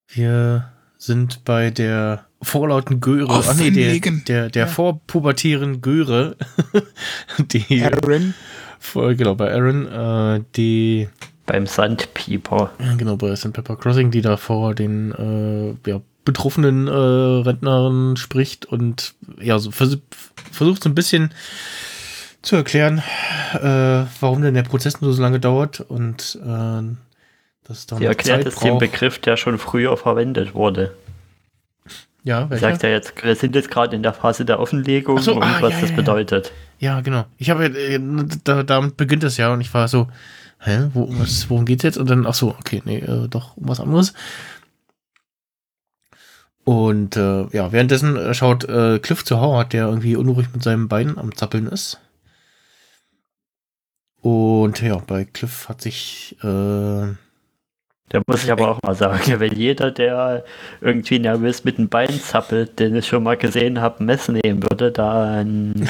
Wir 0.08 0.70
sind 0.96 1.44
bei 1.44 1.70
der 1.70 2.26
vorlauten 2.42 3.00
Göre. 3.00 3.28
Ach 3.46 3.54
nee, 3.56 3.70
der, 3.70 3.98
der, 4.00 4.50
der 4.50 4.66
Ja. 4.66 4.70
vorpubertären 4.70 5.80
Göre. 5.80 6.36
die, 7.38 7.82
Aaron. 7.84 8.34
vor, 8.78 9.14
genau, 9.14 9.34
bei 9.34 9.52
Aaron, 9.52 9.86
äh, 9.86 10.44
die 10.56 11.08
beim 11.46 11.66
Sandpieper. 11.66 12.72
Genau, 12.98 13.16
bei 13.16 13.34
St. 13.36 13.52
Pepper 13.52 13.76
Crossing, 13.76 14.10
die 14.10 14.20
da 14.20 14.36
vor 14.36 14.74
den 14.74 15.12
äh, 15.84 15.90
ja, 15.90 16.00
betroffenen 16.28 16.86
äh, 16.86 16.90
Rentnern 16.92 18.18
spricht 18.18 18.66
und 18.66 19.14
ja, 19.40 19.58
so 19.58 19.70
vers 19.70 19.96
versucht 20.52 20.82
so 20.82 20.90
ein 20.90 20.94
bisschen 20.94 21.32
zu 22.42 22.56
erklären, 22.56 23.02
äh, 23.54 24.04
warum 24.20 24.42
denn 24.42 24.52
der 24.52 24.62
Prozess 24.62 25.00
nur 25.00 25.14
so 25.14 25.22
lange 25.22 25.40
dauert 25.40 25.80
und 25.80 26.38
äh, 26.44 26.82
dass 27.64 27.78
es 27.78 27.86
da 27.86 27.96
Sie 27.96 28.04
erklärt 28.04 28.44
Zeit 28.44 28.52
es 28.52 28.58
den. 28.60 28.78
Begriff, 28.78 29.18
der 29.18 29.38
schon 29.38 29.58
früher 29.58 29.96
verwendet 29.96 30.54
wurde. 30.54 30.94
Ja, 32.24 32.50
welcher? 32.50 32.70
sagt 32.70 32.82
ja 32.82 32.90
jetzt, 32.90 33.24
wir 33.24 33.34
sind 33.34 33.54
jetzt 33.54 33.70
gerade 33.70 33.96
in 33.96 34.02
der 34.02 34.12
Phase 34.12 34.44
der 34.44 34.60
Offenlegung 34.60 35.18
so, 35.18 35.36
und 35.36 35.42
ah, 35.42 35.56
was 35.60 35.72
ja, 35.72 35.80
das 35.80 35.90
ja, 35.90 35.96
bedeutet. 35.96 36.52
Ja, 36.78 37.00
genau. 37.00 37.24
Ich 37.38 37.48
habe 37.48 37.66
äh, 37.66 37.98
da, 38.44 38.62
damit 38.64 38.98
beginnt 38.98 39.24
es 39.24 39.38
ja 39.38 39.50
und 39.50 39.62
ich 39.62 39.72
war 39.72 39.88
so, 39.88 40.08
hä, 40.60 40.88
wo, 40.92 41.08
was, 41.18 41.48
worum 41.48 41.64
geht's 41.64 41.84
jetzt? 41.84 41.96
Und 41.96 42.10
dann, 42.10 42.26
ach 42.26 42.34
so, 42.34 42.50
okay, 42.58 42.82
nee, 42.84 42.98
äh, 42.98 43.28
doch 43.28 43.56
um 43.56 43.68
was 43.68 43.80
anderes. 43.80 44.12
Und 46.68 47.16
äh, 47.16 47.46
ja, 47.56 47.72
währenddessen 47.72 48.14
äh, 48.18 48.34
schaut 48.34 48.64
äh, 48.64 48.98
Cliff 48.98 49.24
zu 49.24 49.40
Howard, 49.40 49.72
der 49.72 49.86
irgendwie 49.86 50.16
unruhig 50.16 50.48
mit 50.52 50.62
seinem 50.62 50.86
Bein 50.86 51.16
am 51.16 51.34
Zappeln 51.34 51.66
ist. 51.66 51.98
Und 54.20 54.82
ja, 54.82 54.98
bei 54.98 55.24
Cliff 55.24 55.70
hat 55.70 55.80
sich 55.80 56.36
äh, 56.42 56.44
Da 56.44 58.20
muss 58.26 58.44
ich 58.44 58.52
aber 58.52 58.68
auch 58.68 58.82
mal 58.82 58.94
sagen, 58.94 59.40
wenn 59.40 59.54
jeder, 59.54 59.90
der 59.90 60.44
irgendwie 60.82 61.18
nervös 61.18 61.64
mit 61.64 61.78
dem 61.78 61.88
Bein 61.88 62.10
zappelt, 62.10 62.78
den 62.78 62.96
ich 62.96 63.06
schon 63.06 63.22
mal 63.22 63.38
gesehen 63.38 63.80
habe, 63.80 64.04
Mess 64.04 64.28
nehmen 64.28 64.62
würde, 64.62 64.92
dann, 64.92 65.72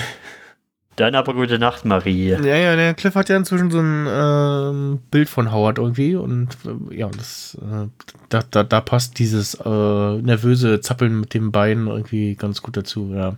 dann 1.00 1.14
aber 1.14 1.34
gute 1.34 1.58
Nacht, 1.58 1.84
Marie. 1.84 2.30
Ja, 2.30 2.56
ja, 2.56 2.76
der 2.76 2.94
Cliff 2.94 3.14
hat 3.14 3.28
ja 3.28 3.36
inzwischen 3.36 3.70
so 3.70 3.80
ein 3.80 4.06
ähm, 4.08 4.98
Bild 5.10 5.28
von 5.28 5.52
Howard 5.52 5.78
irgendwie 5.78 6.16
und 6.16 6.56
äh, 6.64 6.96
ja, 6.96 7.08
das, 7.08 7.56
äh, 7.60 7.86
da, 8.28 8.42
da, 8.50 8.64
da 8.64 8.80
passt 8.80 9.18
dieses 9.18 9.54
äh, 9.54 9.68
nervöse 10.22 10.80
Zappeln 10.80 11.20
mit 11.20 11.34
dem 11.34 11.52
Bein 11.52 11.86
irgendwie 11.86 12.34
ganz 12.34 12.62
gut 12.62 12.76
dazu, 12.76 13.12
ja. 13.14 13.36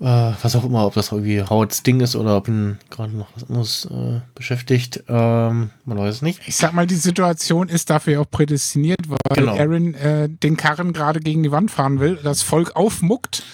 Äh, 0.00 0.32
was 0.42 0.56
auch 0.56 0.64
immer, 0.64 0.84
ob 0.84 0.94
das 0.94 1.12
irgendwie 1.12 1.40
Howards 1.42 1.84
Ding 1.84 2.00
ist 2.00 2.16
oder 2.16 2.36
ob 2.36 2.48
ihn 2.48 2.78
gerade 2.90 3.16
noch 3.16 3.28
was 3.36 3.48
anderes 3.48 3.88
äh, 3.90 4.20
beschäftigt, 4.34 5.04
ähm, 5.08 5.70
man 5.84 5.98
weiß 5.98 6.16
es 6.16 6.22
nicht. 6.22 6.40
Ich 6.46 6.56
sag 6.56 6.72
mal, 6.72 6.86
die 6.86 6.96
Situation 6.96 7.68
ist 7.68 7.90
dafür 7.90 8.20
auch 8.20 8.30
prädestiniert, 8.30 9.08
weil 9.08 9.18
Genau. 9.34 9.56
Aaron 9.56 9.94
äh, 9.94 10.28
den 10.28 10.56
Karren 10.56 10.92
gerade 10.92 11.20
gegen 11.20 11.44
die 11.44 11.52
Wand 11.52 11.70
fahren 11.70 12.00
will, 12.00 12.18
das 12.22 12.42
Volk 12.42 12.74
aufmuckt 12.74 13.44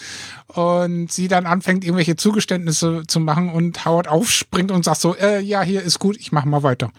und 0.54 1.10
sie 1.10 1.28
dann 1.28 1.46
anfängt, 1.46 1.84
irgendwelche 1.84 2.16
Zugeständnisse 2.16 3.02
zu 3.06 3.20
machen 3.20 3.50
und 3.50 3.84
Howard 3.84 4.08
aufspringt 4.08 4.70
und 4.70 4.84
sagt 4.84 5.00
so, 5.00 5.16
äh, 5.16 5.40
ja, 5.40 5.62
hier 5.62 5.82
ist 5.82 5.98
gut, 5.98 6.16
ich 6.16 6.32
mach 6.32 6.44
mal 6.44 6.62
weiter. 6.62 6.90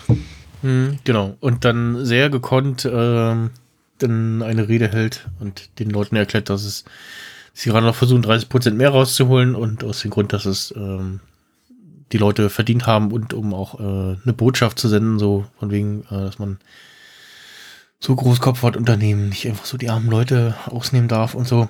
Mhm, 0.62 1.00
genau. 1.04 1.36
Und 1.40 1.66
dann 1.66 2.06
sehr 2.06 2.30
gekonnt 2.30 2.88
ähm, 2.92 3.52
dann 4.02 4.42
eine 4.42 4.68
Rede 4.68 4.88
hält 4.88 5.28
und 5.40 5.80
den 5.80 5.90
Leuten 5.90 6.16
erklärt, 6.16 6.50
dass 6.50 6.64
es 6.64 6.86
sie 7.54 7.70
gerade 7.70 7.86
noch 7.86 7.96
versuchen, 7.96 8.24
30% 8.24 8.72
mehr 8.72 8.90
rauszuholen 8.90 9.56
und 9.56 9.84
aus 9.84 10.02
dem 10.02 10.12
Grund, 10.12 10.34
dass 10.34 10.46
es 10.46 10.74
ähm, 10.76 11.20
die 12.12 12.18
Leute 12.18 12.50
verdient 12.50 12.88
haben 12.88 13.12
und 13.12 13.34
um 13.34 13.54
auch 13.54 13.80
äh, 13.80 13.84
eine 14.24 14.34
Botschaft 14.34 14.80
zu 14.80 14.88
senden, 14.88 15.20
so 15.20 15.46
von 15.60 15.72
wegen, 15.72 16.04
äh, 16.10 16.26
dass 16.26 16.40
man 16.40 16.60
so 18.00 18.16
Großkopfwortunternehmen 18.16 19.30
nicht 19.30 19.48
einfach 19.48 19.66
so 19.66 19.78
die 19.78 19.90
armen 19.90 20.10
Leute 20.10 20.56
ausnehmen 20.66 21.08
darf 21.08 21.36
und 21.36 21.48
so. 21.48 21.70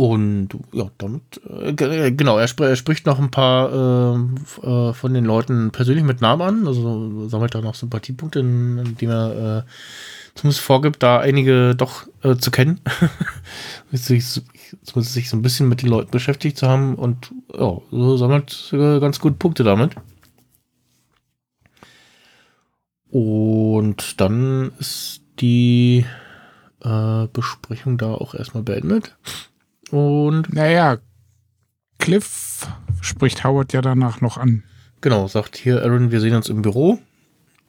Und 0.00 0.50
ja, 0.70 0.84
damit, 0.98 1.40
äh, 1.44 1.72
ge- 1.72 2.12
genau, 2.12 2.38
er, 2.38 2.46
spr 2.46 2.68
er 2.68 2.76
spricht 2.76 3.04
noch 3.04 3.18
ein 3.18 3.32
paar 3.32 4.14
ähm, 4.14 4.36
äh, 4.62 4.92
von 4.92 5.12
den 5.12 5.24
Leuten 5.24 5.72
persönlich 5.72 6.04
mit 6.04 6.20
Namen 6.20 6.42
an, 6.42 6.66
also 6.68 7.28
sammelt 7.28 7.52
da 7.56 7.60
noch 7.60 7.74
Sympathiepunkte, 7.74 8.38
in- 8.38 8.78
indem 8.78 9.10
er 9.10 9.58
äh, 9.58 9.62
zumindest 10.36 10.60
vorgibt, 10.60 11.02
da 11.02 11.18
einige 11.18 11.74
doch 11.74 12.06
äh, 12.22 12.36
zu 12.36 12.52
kennen. 12.52 12.78
zumindest 13.90 15.14
sich 15.14 15.30
so 15.30 15.36
ein 15.36 15.42
bisschen 15.42 15.68
mit 15.68 15.82
den 15.82 15.88
Leuten 15.88 16.12
beschäftigt 16.12 16.58
zu 16.58 16.68
haben 16.68 16.94
und 16.94 17.32
ja, 17.52 17.78
so 17.90 18.16
sammelt 18.16 18.70
äh, 18.72 19.00
ganz 19.00 19.18
gut 19.18 19.40
Punkte 19.40 19.64
damit. 19.64 19.96
Und 23.10 24.20
dann 24.20 24.70
ist 24.78 25.22
die 25.40 26.04
äh, 26.82 27.26
Besprechung 27.32 27.98
da 27.98 28.14
auch 28.14 28.34
erstmal 28.34 28.62
beendet. 28.62 29.16
Und 29.90 30.52
Naja, 30.52 30.98
Cliff 31.98 32.66
spricht 33.00 33.44
Howard 33.44 33.72
ja 33.72 33.80
danach 33.80 34.20
noch 34.20 34.36
an. 34.36 34.64
genau, 35.00 35.26
sagt 35.28 35.56
hier 35.56 35.82
Aaron, 35.82 36.10
wir 36.10 36.20
sehen 36.20 36.34
uns 36.34 36.48
im 36.48 36.62
Büro. 36.62 36.98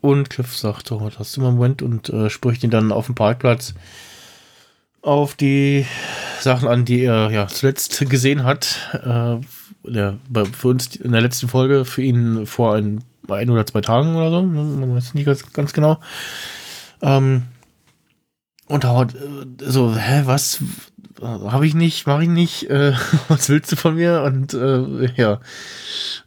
Und 0.01 0.29
Cliff 0.29 0.55
sagt, 0.55 0.91
oh, 0.91 1.01
was 1.01 1.19
hast 1.19 1.35
du 1.35 1.41
mal 1.41 1.47
einen 1.47 1.57
Moment? 1.57 1.81
Und 1.81 2.09
äh, 2.09 2.29
spricht 2.29 2.63
ihn 2.63 2.69
dann 2.69 2.91
auf 2.91 3.07
dem 3.07 3.15
Parkplatz 3.15 3.73
auf 5.01 5.35
die 5.35 5.85
Sachen 6.41 6.67
an, 6.67 6.85
die 6.85 7.03
er 7.03 7.31
ja 7.31 7.47
zuletzt 7.47 7.99
gesehen 8.09 8.43
hat. 8.43 8.77
Äh, 8.93 9.39
ja, 9.91 10.17
bei, 10.29 10.45
für 10.45 10.69
uns 10.69 10.95
in 10.95 11.11
der 11.11 11.21
letzten 11.21 11.47
Folge, 11.47 11.85
für 11.85 12.01
ihn 12.01 12.45
vor 12.45 12.75
ein, 12.75 13.03
ein 13.27 13.49
oder 13.49 13.65
zwei 13.65 13.81
Tagen 13.81 14.15
oder 14.15 14.29
so. 14.29 14.41
Man 14.43 14.95
weiß 14.95 15.13
nicht 15.13 15.25
ganz, 15.25 15.51
ganz 15.53 15.73
genau. 15.73 15.99
Ähm, 17.01 17.43
und 18.67 18.85
Howard, 18.85 19.15
äh, 19.15 19.71
so, 19.71 19.95
hä, 19.95 20.23
was? 20.25 20.61
Habe 21.21 21.67
ich 21.67 21.75
nicht, 21.75 22.07
mache 22.07 22.23
ich 22.23 22.29
nicht, 22.29 22.69
äh, 22.69 22.93
was 23.27 23.49
willst 23.49 23.71
du 23.71 23.75
von 23.75 23.95
mir? 23.95 24.23
Und 24.23 24.53
äh, 24.53 25.11
ja, 25.15 25.39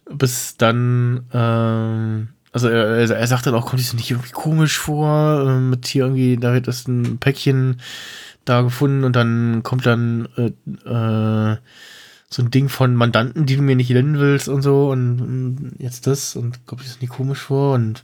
bis 0.09 0.57
dann, 0.57 1.25
ähm, 1.33 2.29
also 2.51 2.67
er, 2.67 2.97
er, 2.97 3.09
er 3.09 3.27
sagt 3.27 3.45
dann 3.45 3.55
auch, 3.55 3.65
kommt 3.65 3.81
es 3.81 3.93
nicht 3.93 4.11
irgendwie 4.11 4.31
komisch 4.31 4.77
vor, 4.77 5.47
äh, 5.47 5.59
mit 5.59 5.87
hier 5.87 6.03
irgendwie, 6.05 6.37
da 6.37 6.53
wird 6.53 6.67
das 6.67 6.87
ein 6.87 7.17
Päckchen 7.17 7.81
da 8.45 8.61
gefunden 8.61 9.03
und 9.03 9.15
dann 9.15 9.63
kommt 9.63 9.85
dann 9.85 10.27
äh, 10.37 10.51
äh, 10.89 11.57
so 12.29 12.41
ein 12.41 12.51
Ding 12.51 12.69
von 12.69 12.95
Mandanten, 12.95 13.45
die 13.45 13.55
du 13.55 13.61
mir 13.61 13.75
nicht 13.75 13.91
nennen 13.91 14.19
willst 14.19 14.49
und 14.49 14.61
so 14.61 14.91
und, 14.91 15.21
und 15.21 15.71
jetzt 15.79 16.07
das 16.07 16.35
und 16.35 16.65
kommt 16.65 16.81
das 16.81 17.01
nicht 17.01 17.11
komisch 17.11 17.39
vor? 17.39 17.73
Und 17.73 18.03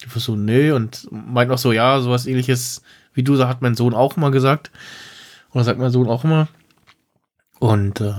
ich 0.00 0.14
war 0.14 0.20
so, 0.20 0.36
nee. 0.36 0.70
Und 0.70 1.08
meint 1.10 1.50
auch 1.50 1.58
so, 1.58 1.72
ja, 1.72 2.00
sowas 2.00 2.26
ähnliches 2.26 2.82
wie 3.14 3.22
du, 3.22 3.42
hat 3.44 3.62
mein 3.62 3.74
Sohn 3.74 3.94
auch 3.94 4.16
immer 4.16 4.30
gesagt 4.30 4.70
oder 5.52 5.64
sagt 5.64 5.78
mein 5.78 5.90
Sohn 5.90 6.08
auch 6.08 6.24
immer 6.24 6.48
und 7.58 8.00
äh, 8.00 8.12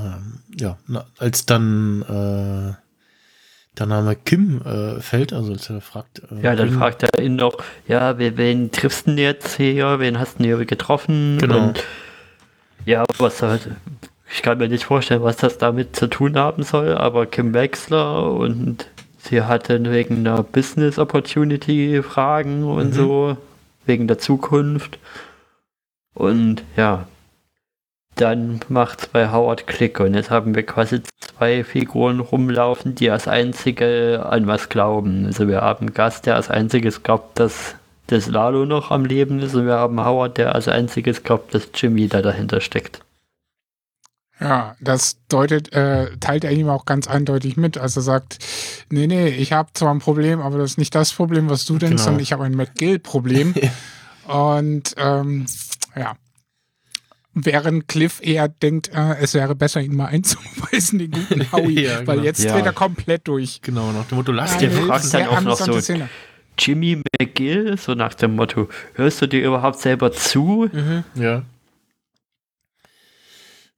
ja, 0.57 0.77
na, 0.87 1.05
als 1.17 1.45
dann 1.45 2.01
äh, 2.03 2.73
der 3.77 3.85
Name 3.85 4.15
Kim 4.17 4.61
äh, 4.63 4.99
fällt, 4.99 5.31
also 5.31 5.53
als 5.53 5.69
er 5.69 5.79
fragt. 5.79 6.19
Äh, 6.31 6.41
Ja, 6.43 6.55
dann 6.55 6.69
wen- 6.71 6.77
fragt 6.77 7.03
er 7.03 7.21
ihn 7.21 7.37
noch, 7.37 7.57
ja, 7.87 8.17
wen, 8.17 8.35
wen 8.35 8.71
triffst 8.71 9.07
du 9.07 9.11
denn 9.11 9.17
jetzt 9.19 9.55
hier? 9.55 9.99
Wen 9.99 10.19
hast 10.19 10.33
du 10.39 10.43
denn 10.43 10.47
hier 10.57 10.65
getroffen? 10.65 11.37
Genau. 11.39 11.67
Und 11.67 11.83
ja, 12.85 13.05
was 13.19 13.41
halt, 13.41 13.69
ich 14.33 14.41
kann 14.41 14.57
mir 14.57 14.67
nicht 14.67 14.83
vorstellen, 14.83 15.23
was 15.23 15.37
das 15.37 15.57
damit 15.57 15.95
zu 15.95 16.07
tun 16.07 16.35
haben 16.37 16.63
soll, 16.63 16.97
aber 16.97 17.25
Kim 17.25 17.53
Wechsler 17.53 18.29
und 18.33 18.87
sie 19.19 19.43
hatte 19.43 19.81
wegen 19.89 20.17
einer 20.27 20.43
Business 20.43 20.99
Opportunity 20.99 22.01
Fragen 22.03 22.63
und 22.65 22.87
Mhm. 22.89 22.93
so, 22.93 23.37
wegen 23.85 24.07
der 24.07 24.17
Zukunft. 24.19 24.99
Und 26.13 26.63
ja, 26.75 27.07
dann 28.19 28.59
macht 28.69 29.11
bei 29.11 29.31
Howard 29.31 29.67
Klick 29.67 29.99
und 29.99 30.13
jetzt 30.13 30.29
haben 30.29 30.55
wir 30.55 30.63
quasi 30.65 31.01
zwei 31.19 31.63
Figuren 31.63 32.19
rumlaufen, 32.19 32.95
die 32.95 33.09
als 33.09 33.27
einzige 33.27 34.25
an 34.27 34.47
was 34.47 34.69
glauben. 34.69 35.25
Also 35.25 35.47
wir 35.47 35.61
haben 35.61 35.93
Gast, 35.93 36.25
der 36.25 36.35
als 36.35 36.49
einziges 36.49 37.03
glaubt, 37.03 37.39
dass 37.39 37.75
das 38.07 38.27
Lalo 38.27 38.65
noch 38.65 38.91
am 38.91 39.05
Leben 39.05 39.39
ist 39.39 39.55
und 39.55 39.65
wir 39.67 39.75
haben 39.77 40.03
Howard, 40.03 40.37
der 40.37 40.55
als 40.55 40.67
einziges 40.67 41.23
glaubt, 41.23 41.53
dass 41.53 41.69
Jimmy 41.75 42.07
da 42.07 42.21
dahinter 42.21 42.59
steckt. 42.59 43.01
Ja, 44.41 44.75
das 44.79 45.17
deutet, 45.27 45.73
äh, 45.73 46.15
teilt 46.19 46.45
er 46.45 46.51
ihm 46.51 46.69
auch 46.69 46.85
ganz 46.85 47.07
eindeutig 47.07 47.57
mit. 47.57 47.77
Also 47.77 47.99
er 47.99 48.03
sagt, 48.03 48.39
nee, 48.89 49.05
nee, 49.05 49.27
ich 49.27 49.51
habe 49.51 49.69
zwar 49.73 49.93
ein 49.93 49.99
Problem, 49.99 50.39
aber 50.39 50.57
das 50.57 50.71
ist 50.71 50.77
nicht 50.77 50.95
das 50.95 51.11
Problem, 51.11 51.49
was 51.49 51.65
du 51.65 51.77
denkst, 51.77 51.97
Genau. 51.97 52.03
sondern 52.03 52.23
ich 52.23 52.31
habe 52.31 52.45
ein 52.45 52.55
McGill-Problem. 52.55 53.53
Und 54.27 54.93
ähm, 54.97 55.45
ja. 55.95 56.15
Während 57.35 57.87
Cliff 57.87 58.19
eher 58.23 58.47
denkt, 58.47 58.89
äh, 58.93 59.15
es 59.19 59.33
wäre 59.35 59.55
besser, 59.55 59.81
ihn 59.81 59.95
mal 59.95 60.05
einzuweisen, 60.13 60.99
den 60.99 61.11
guten 61.11 61.51
Howie, 61.51 61.83
Ja, 61.85 61.97
weil 62.07 62.15
genau. 62.15 62.23
jetzt 62.23 62.43
Ja. 62.43 62.53
dreht 62.55 62.65
er 62.65 62.73
komplett 62.73 63.27
durch. 63.27 63.61
Genau, 63.61 63.91
nach 63.91 64.05
dem 64.07 64.17
Motto, 64.17 64.31
lass 64.31 64.57
dir 64.57 64.71
fragt 64.71 65.03
helfen. 65.03 65.11
dann 65.11 65.27
auch 65.27 65.41
noch 65.41 65.57
so- 65.59 65.79
Szene. 65.79 66.09
Jimmy 66.57 67.01
McGill, 67.17 67.77
so 67.77 67.93
nach 67.95 68.13
dem 68.15 68.35
Motto, 68.35 68.67
hörst 68.95 69.21
du 69.21 69.27
dir 69.27 69.45
überhaupt 69.45 69.79
selber 69.79 70.11
zu? 70.11 70.67
Mhm, 70.73 71.03
ja. 71.15 71.43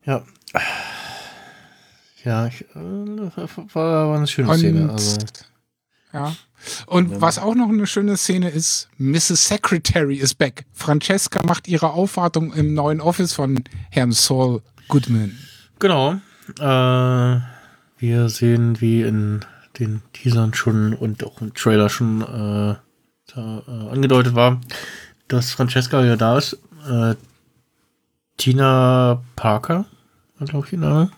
Ja. 0.03 0.23
Ja, 2.23 2.47
ich, 2.47 2.61
äh, 2.61 2.75
war, 2.75 4.09
war 4.09 4.17
eine 4.17 4.27
schöne 4.27 4.49
Und, 4.49 4.57
Szene. 4.57 4.89
Also, 4.91 5.17
ja. 6.13 6.35
Und 6.85 7.21
was 7.21 7.39
auch 7.39 7.55
noch 7.55 7.69
eine 7.69 7.87
schöne 7.87 8.17
Szene 8.17 8.49
ist, 8.49 8.89
Mrs. 8.97 9.47
Secretary 9.47 10.15
is 10.15 10.33
back. 10.33 10.65
Francesca 10.73 11.41
macht 11.45 11.67
ihre 11.67 11.91
Aufwartung 11.91 12.53
im 12.53 12.73
neuen 12.73 13.01
Office 13.01 13.33
von 13.33 13.63
Herrn 13.89 14.11
Saul 14.11 14.61
Goodman. 14.87 15.37
genau. 15.79 16.15
Äh, 16.59 17.39
wir 17.97 18.29
sehen, 18.29 18.81
wie 18.81 19.03
in 19.03 19.45
den 19.79 20.01
Teasern 20.13 20.53
schon 20.53 20.93
und 20.93 21.23
auch 21.23 21.41
im 21.41 21.53
Trailer 21.53 21.89
schon 21.89 22.21
äh, 22.21 22.75
da, 23.33 23.63
äh, 23.67 23.91
angedeutet 23.91 24.35
war, 24.35 24.59
dass 25.27 25.51
Francesca 25.51 26.03
ja 26.03 26.15
da 26.15 26.37
ist. 26.37 26.57
Äh, 26.89 27.15
Tina 28.37 29.21
Parker, 29.35 29.85
war 30.37 30.47
glaube 30.47 30.65
ich 30.65 30.73
ihr 30.73 30.79
Name. 30.79 31.11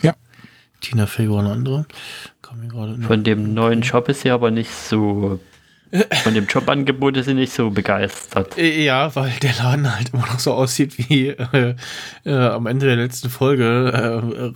Ja. 0.00 0.14
Tina 0.80 1.06
Fey 1.06 1.28
war 1.28 1.40
eine 1.40 1.52
andere. 1.52 1.86
Kam 2.50 2.60
mir 2.60 2.68
gerade. 2.68 2.98
Von 3.02 3.22
dem 3.24 3.54
neuen 3.54 3.82
Job 3.82 4.08
ist 4.08 4.22
sie 4.22 4.30
aber 4.30 4.50
nicht 4.50 4.70
so. 4.72 5.38
Von 6.22 6.34
dem 6.34 6.46
Jobangebot 6.46 7.16
ist 7.16 7.26
sie 7.26 7.34
nicht 7.34 7.52
so 7.52 7.70
begeistert. 7.70 8.56
Äh, 8.58 8.84
Ja, 8.84 9.14
weil 9.16 9.32
der 9.42 9.54
Laden 9.54 9.92
halt 9.94 10.10
immer 10.12 10.26
noch 10.26 10.38
so 10.38 10.52
aussieht 10.54 10.96
wie 10.98 11.28
äh, 11.28 11.74
äh, 12.24 12.32
am 12.32 12.66
Ende 12.66 12.86
der 12.86 12.96
letzten 12.96 13.28
Folge. 13.30 14.52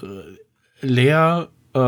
Äh, 0.82 0.86
äh, 0.86 0.86
leer, 0.86 1.48
äh, 1.74 1.78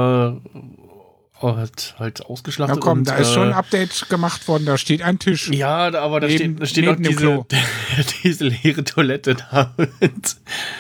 halt, 1.41 1.95
halt 1.99 2.21
Na 2.23 2.27
ausgeschlachtet. 2.27 2.81
komm, 2.81 2.99
und, 3.01 3.09
da 3.09 3.17
ist 3.17 3.31
äh, 3.31 3.35
schon 3.35 3.49
ein 3.49 3.55
Update 3.55 4.09
gemacht 4.09 4.49
worden, 4.49 4.65
da 4.67 4.79
steht 4.79 5.03
ein 5.03 5.19
Tisch. 5.21 5.49
Ja, 5.51 5.95
aber 5.95 6.19
da 6.21 6.27
Neben- 6.29 6.39
steht, 6.57 6.61
da 6.63 6.67
steht 6.67 6.89
auch 6.89 6.93
neben 6.93 7.03
dem 7.05 7.13
diese, 7.13 7.23
Klo. 7.27 7.47
diese 8.25 8.45
leere 8.49 8.85
Toilette 8.85 9.35
da. 9.37 9.75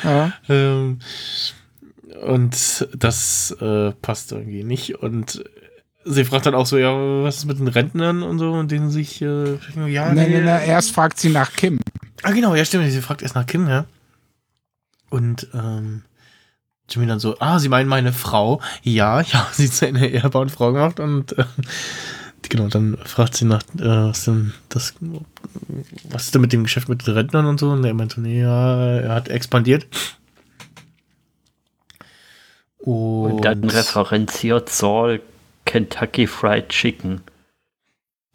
Ja. 0.03 0.33
ähm, 0.49 0.99
und 2.23 2.89
das 2.97 3.57
äh, 3.61 3.93
passt 3.93 4.33
irgendwie 4.33 4.65
nicht. 4.65 4.97
Und 5.03 5.45
sie 6.05 6.25
fragt 6.25 6.47
dann 6.47 6.55
auch 6.55 6.67
so, 6.67 6.79
ja, 6.79 6.93
was 7.23 7.39
ist 7.39 7.45
mit 7.47 7.59
den 7.59 7.69
Rentnern 7.69 8.23
und 8.23 8.39
so, 8.39 8.53
und 8.53 8.71
denen 8.71 8.91
sich, 8.91 9.21
äh, 9.23 9.55
ja, 9.87 10.13
Nein, 10.13 10.33
nein, 10.33 10.45
nein, 10.45 10.69
erst 10.69 10.93
fragt 10.93 11.19
sie 11.19 11.31
nach 11.31 11.53
Kim. 11.53 11.81
Ah, 12.23 12.33
genau, 12.33 12.55
ja, 12.55 12.65
stimmt. 12.65 12.91
Sie 12.91 13.01
fragt 13.01 13.23
erst 13.23 13.35
nach 13.35 13.47
Kim, 13.47 13.69
ja. 13.69 13.87
Und 15.11 15.49
ähm, 15.55 16.03
Jimmy 16.89 17.07
dann 17.07 17.21
so, 17.21 17.37
ah, 17.41 17.59
Sie 17.59 17.69
meinen 17.69 17.89
meine 17.89 18.13
Frau? 18.13 18.61
Ja, 18.83 19.21
ja, 19.21 19.49
sie 19.53 19.65
ist 19.65 19.83
eine 19.83 20.07
ehrbare 20.07 20.49
Frau 20.49 20.73
gemacht 20.73 21.01
und 21.01 21.37
äh, 21.37 21.45
genau, 22.49 22.69
dann 22.69 22.97
fragt 23.05 23.35
sie 23.35 23.45
nach, 23.45 23.63
äh, 23.79 24.09
was 24.09 24.25
denn 24.25 24.53
das, 24.69 24.95
was 26.11 26.25
ist 26.25 26.35
denn 26.35 26.43
mit 26.43 26.53
dem 26.53 26.65
Geschäft 26.65 26.89
mit 26.89 27.07
den 27.07 27.15
Rentnern 27.15 27.47
und 27.47 27.59
so? 27.59 27.71
Und 27.71 27.85
er 27.85 27.95
meinte, 27.95 28.21
nee, 28.21 28.41
ja, 28.41 28.99
er 28.99 29.15
hat 29.15 29.29
expandiert. 29.29 29.87
Und, 32.87 33.33
Und 33.33 33.44
dann 33.44 33.64
referenziert 33.68 34.68
Saul 34.68 35.20
Kentucky 35.64 36.27
Fried 36.29 36.68
Chicken. 36.68 37.20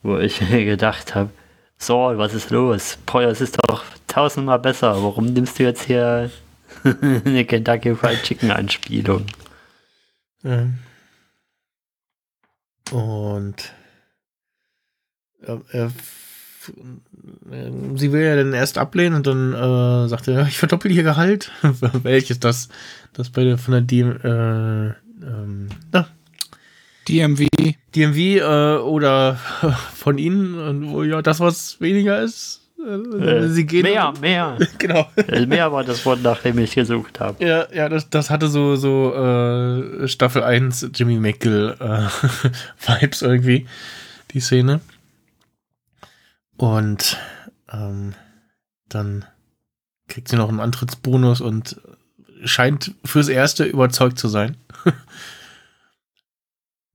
Wo 0.03 0.17
ich 0.17 0.41
mir 0.49 0.65
gedacht 0.65 1.15
habe, 1.15 1.29
Saul, 1.77 2.17
was 2.17 2.33
ist 2.33 2.49
los? 2.51 2.97
Das 3.05 3.39
ist 3.41 3.57
doch 3.67 3.83
tausendmal 4.07 4.59
besser. 4.59 5.01
Warum 5.01 5.27
nimmst 5.27 5.57
du 5.57 5.63
jetzt 5.63 5.83
hier 5.85 6.29
eine 6.83 7.45
Kentucky 7.45 7.95
Fried 7.95 8.21
Chicken 8.23 8.51
Anspielung? 8.51 9.25
Ähm, 10.43 10.79
und 12.91 13.73
er, 15.41 15.61
er, 15.71 15.85
f- 15.85 15.93
äh, 15.93 16.20
sie 17.95 18.11
will 18.11 18.21
ja 18.21 18.35
dann 18.35 18.53
erst 18.53 18.77
ablehnen 18.77 19.15
und 19.15 19.27
dann 19.27 19.53
äh, 19.53 20.07
sagt 20.07 20.27
er, 20.27 20.47
ich 20.47 20.57
verdoppel 20.57 20.91
ihr 20.91 21.03
Gehalt. 21.03 21.51
Welches 22.03 22.39
das? 22.39 22.69
Das 23.13 23.29
bei 23.29 23.43
der 23.43 23.57
von 23.57 23.73
der 23.73 23.81
DM, 23.81 24.11
äh, 24.23 24.87
ähm, 25.25 25.69
na, 25.91 26.07
DMV. 27.07 27.47
DMV 27.95 28.17
äh, 28.17 28.77
oder 28.77 29.35
von 29.95 30.17
ihnen 30.17 30.91
wo 30.91 31.03
ja 31.03 31.21
das 31.21 31.39
was 31.39 31.81
weniger 31.81 32.21
ist. 32.21 32.61
Äh, 32.81 33.47
sie 33.49 33.65
gehen 33.65 33.83
mehr, 33.83 34.13
mehr. 34.21 34.57
genau. 34.79 35.07
Äh, 35.15 35.45
mehr 35.45 35.71
war 35.71 35.83
das 35.83 36.05
Wort, 36.05 36.23
nach 36.23 36.41
dem 36.41 36.57
ich 36.57 36.73
gesucht 36.73 37.19
habe. 37.19 37.43
Ja, 37.43 37.67
ja, 37.71 37.89
das, 37.89 38.09
das 38.09 38.29
hatte 38.29 38.47
so, 38.47 38.75
so 38.75 39.13
äh, 39.13 40.07
Staffel 40.07 40.43
1 40.43 40.89
Jimmy 40.95 41.17
Mackel 41.17 41.75
äh, 41.79 42.99
Vibes 43.01 43.21
irgendwie, 43.21 43.67
die 44.33 44.39
Szene. 44.39 44.81
Und 46.61 47.17
ähm, 47.73 48.13
dann 48.87 49.25
kriegt 50.07 50.27
sie 50.27 50.35
noch 50.35 50.47
einen 50.47 50.59
Antrittsbonus 50.59 51.41
und 51.41 51.81
scheint 52.45 52.93
fürs 53.03 53.29
Erste 53.29 53.63
überzeugt 53.63 54.19
zu 54.19 54.27
sein. 54.27 54.57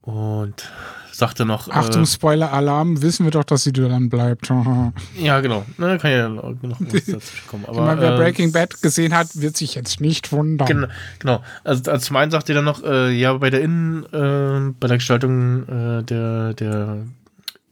und 0.02 0.70
sagte 1.10 1.44
noch. 1.44 1.68
Achtung, 1.68 2.04
äh, 2.04 2.06
Spoiler-Alarm, 2.06 3.02
wissen 3.02 3.24
wir 3.24 3.32
doch, 3.32 3.42
dass 3.42 3.64
sie 3.64 3.72
dann 3.72 4.08
bleibt. 4.08 4.48
ja, 5.18 5.40
genau. 5.40 5.66
Na, 5.78 5.98
kann 5.98 6.12
ja 6.12 6.28
noch 6.28 6.42
kommen. 7.48 7.64
Aber, 7.66 7.86
meine, 7.86 8.00
wer 8.02 8.14
äh, 8.14 8.18
Breaking 8.18 8.52
Bad 8.52 8.80
gesehen 8.82 9.16
hat, 9.16 9.40
wird 9.40 9.56
sich 9.56 9.74
jetzt 9.74 10.00
nicht 10.00 10.30
wundern. 10.30 10.68
Genau, 10.68 10.86
genau. 11.18 11.42
Also, 11.64 11.90
also 11.90 12.06
zum 12.06 12.14
einen 12.14 12.30
sagt 12.30 12.48
ihr 12.48 12.54
dann 12.54 12.66
noch, 12.66 12.84
äh, 12.84 13.10
ja, 13.10 13.32
bei 13.32 13.50
der 13.50 13.62
Innen, 13.62 14.04
äh, 14.12 14.72
bei 14.78 14.86
der 14.86 14.98
Gestaltung 14.98 15.64
äh, 15.66 16.04
der, 16.04 16.54
der 16.54 16.98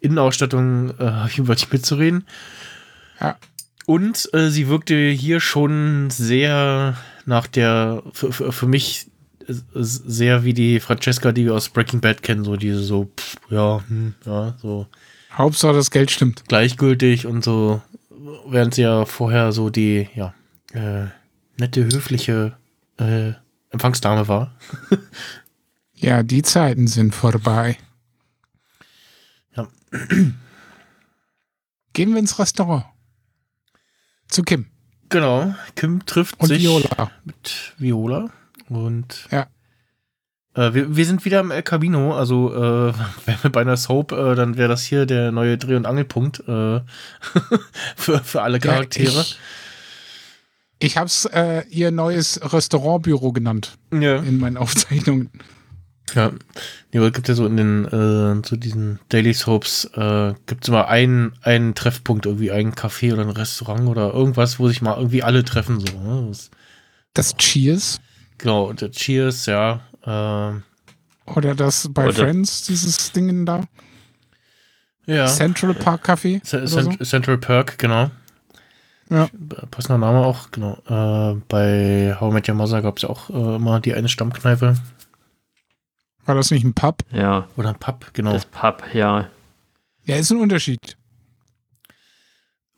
Innenausstattung 0.05 0.91
äh, 0.99 1.05
habe 1.05 1.31
ich 1.31 1.39
über 1.39 1.55
dich 1.55 1.73
mitzureden. 1.73 2.25
Ja. 3.21 3.37
Und 3.87 4.29
äh, 4.33 4.49
sie 4.51 4.69
wirkte 4.69 4.97
hier 5.11 5.41
schon 5.41 6.11
sehr 6.11 6.97
nach 7.27 7.47
der, 7.47 8.03
für, 8.13 8.33
für, 8.33 8.53
für 8.53 8.67
mich 8.67 9.09
äh, 9.47 9.53
sehr 9.75 10.45
wie 10.45 10.55
die 10.55 10.81
Francesca, 10.81 11.33
die 11.33 11.47
wir 11.47 11.55
aus 11.55 11.69
Breaking 11.69 12.01
Bad 12.01 12.23
kennen, 12.23 12.45
so 12.45 12.57
diese 12.57 12.83
so, 12.83 13.11
pff, 13.17 13.37
ja, 13.51 13.83
hm, 13.89 14.15
ja, 14.25 14.55
so 14.61 14.87
Hauptsache 15.33 15.75
das 15.75 15.91
Geld 15.91 16.11
stimmt. 16.11 16.45
gleichgültig 16.47 17.27
und 17.27 17.45
so, 17.45 17.83
während 18.47 18.75
sie 18.75 18.83
ja 18.83 19.05
vorher 19.05 19.53
so 19.53 19.69
die, 19.69 20.09
ja, 20.15 20.33
äh, 20.73 21.07
nette, 21.59 21.85
höfliche 21.85 22.57
äh, 22.99 23.33
Empfangsdame 23.71 24.29
war. 24.29 24.55
Ja, 25.97 26.23
die 26.23 26.43
Zeiten 26.43 26.87
sind 26.87 27.15
vorbei. 27.15 27.79
Gehen 31.93 32.13
wir 32.13 32.19
ins 32.19 32.39
Restaurant. 32.39 32.85
Zu 34.29 34.43
Kim 34.43 34.67
Genau, 35.11 35.55
Kim 35.77 36.05
trifft 36.07 36.41
und 36.41 36.49
sich 36.49 36.63
Viola. 36.63 37.11
mit 37.25 37.75
Viola 37.79 38.31
und 38.69 39.29
Ja. 39.31 39.47
äh, 40.55 40.75
wir, 40.75 40.97
wir 40.97 41.07
sind 41.07 41.25
wieder 41.25 41.41
im 41.41 41.51
El 41.53 41.63
Camino, 41.63 42.17
also 42.17 42.53
äh, 42.53 42.59
wären 43.27 43.43
wir 43.43 43.51
bei 43.53 43.61
einer 43.61 43.77
Soap, 43.77 44.11
äh, 44.13 44.35
dann 44.35 44.57
wäre 44.57 44.69
das 44.69 44.83
hier 44.83 45.07
der 45.07 45.31
neue 45.31 45.57
Dreh- 45.59 45.77
und 45.77 45.87
Angelpunkt 45.87 46.41
äh, 46.49 46.81
für, 47.97 48.19
für 48.25 48.43
alle 48.43 48.59
Charaktere. 48.59 49.13
Ja, 49.13 49.21
ich 49.21 49.39
ich 50.81 50.97
habe 50.97 51.07
es 51.07 51.25
äh, 51.27 51.63
ihr 51.71 51.93
neues 51.93 52.41
Restaurantbüro 52.53 53.33
genannt 53.33 53.79
Ja, 53.93 54.17
in 54.17 54.39
meinen 54.39 54.57
Aufzeichnungen. 54.57 55.31
Ja. 56.15 56.33
Nee, 56.93 56.99
aber 56.99 57.07
es 57.09 57.13
gibt 57.13 57.29
ja 57.29 57.35
so 57.35 57.47
in 57.47 57.57
den, 57.57 57.85
äh, 57.87 58.43
zu 58.43 58.57
diesen 58.57 58.99
Daily 59.09 59.33
Soaps, 59.33 59.85
äh, 59.95 60.35
gibt 60.47 60.65
es 60.65 60.69
immer 60.69 60.89
einen, 60.89 61.33
einen 61.43 61.75
Treffpunkt, 61.75 62.27
irgendwie 62.27 62.53
ein 62.53 62.75
Café 62.75 63.13
oder 63.13 63.23
ein 63.23 63.31
Restaurant 63.31 63.89
oder 63.89 64.13
irgendwas, 64.13 64.59
wo 64.59 64.69
sich 64.69 64.83
mal 64.83 64.97
irgendwie 64.97 65.23
alle 65.23 65.45
treffen, 65.45 65.81
so. 65.81 65.99
Ne? 65.99 66.27
Das, 66.29 66.51
Das 67.15 67.37
Cheers 67.37 68.01
genau, 68.39 68.73
der 68.73 68.91
Cheers, 68.91 69.47
ja. 69.47 69.81
Äh, 70.03 70.61
oder 71.31 71.55
das 71.55 71.89
bei 71.93 72.07
Oder- 72.07 72.15
Friends, 72.15 72.63
dieses 72.67 73.13
Ding 73.13 73.47
da. 73.47 73.63
ja. 75.07 75.27
Central 75.27 75.75
Park 75.75 76.09
Café. 76.09 76.43
Cent 76.43 76.69
so. 76.69 76.83
Central 77.05 77.39
Perk, 77.39 77.79
genau. 77.79 78.11
Ja. 79.11 79.29
Passender 79.71 79.99
Name 79.99 80.19
auch, 80.25 80.51
genau. 80.51 80.79
Äh, 80.87 81.41
bei 81.49 82.17
How 82.19 82.31
I 82.31 82.35
Met 82.35 82.49
Your 82.49 82.55
Mother 82.55 82.83
gab 82.83 82.97
es 82.97 83.03
ja 83.03 83.11
auch 83.11 83.31
äh, 83.31 83.57
immer 83.57 83.81
die 83.81 83.95
eine 83.95 84.09
Stammkneipe 84.09 84.75
War 86.27 86.35
das 86.35 86.51
nicht 86.51 86.65
ein 86.65 86.75
Pub? 86.75 87.03
Ja, 87.13 87.49
oder 87.57 87.71
ein 87.71 87.79
Pub, 87.79 88.11
genau. 88.13 88.33
das 88.33 88.47
Pub, 88.47 88.83
ja. 88.95 89.29
Ja, 90.05 90.17
ist 90.17 90.31
ein 90.31 90.41
Unterschied. 90.41 90.97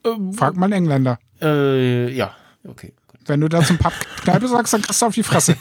Ähm, 0.04 0.32
Frag 0.32 0.56
mal 0.56 0.66
einen 0.66 0.74
Engländer. 0.74 1.18
äh, 1.40 2.12
ja, 2.12 2.34
okay. 2.64 2.92
Wenn 3.26 3.40
du 3.40 3.48
da 3.48 3.62
zum 3.62 3.78
Pub 3.78 3.92
Kneipe 4.22 4.48
sagst, 4.48 4.72
dann 4.72 4.82
kriegst 4.82 5.02
du 5.02 5.06
auf 5.06 5.14
die 5.14 5.22
Fresse. 5.22 5.56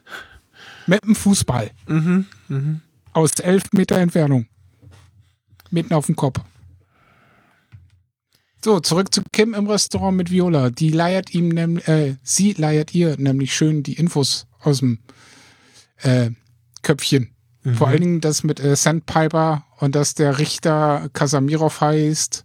Mit 0.86 1.02
dem 1.04 1.16
Fußball. 1.16 1.70
Mhm, 1.86 2.26
mhm. 2.48 2.80
Aus 3.12 3.32
elf 3.40 3.64
Meter 3.72 3.96
Entfernung. 3.96 4.46
Mitten 5.70 5.94
auf 5.94 6.06
dem 6.06 6.14
Kopf. 6.14 6.40
So, 8.64 8.80
zurück 8.80 9.12
zu 9.12 9.22
Kim 9.32 9.54
im 9.54 9.68
Restaurant 9.68 10.16
mit 10.16 10.30
Viola. 10.30 10.70
Die 10.70 10.90
leiert 10.90 11.34
ihm 11.34 11.48
nämlich, 11.48 11.86
äh, 11.88 12.16
sie 12.22 12.52
leiert 12.52 12.94
ihr 12.94 13.16
nämlich 13.16 13.54
schön 13.54 13.82
die 13.82 13.94
Infos 13.94 14.46
aus 14.60 14.78
dem 14.78 14.98
äh, 15.98 16.30
Köpfchen. 16.86 17.30
Mhm. 17.64 17.74
Vor 17.74 17.88
allen 17.88 18.00
Dingen 18.00 18.20
das 18.20 18.44
mit 18.44 18.60
äh, 18.60 18.76
Sandpiper 18.76 19.64
und 19.80 19.94
dass 19.96 20.14
der 20.14 20.38
Richter 20.38 21.08
Kasamirov 21.12 21.80
heißt. 21.80 22.44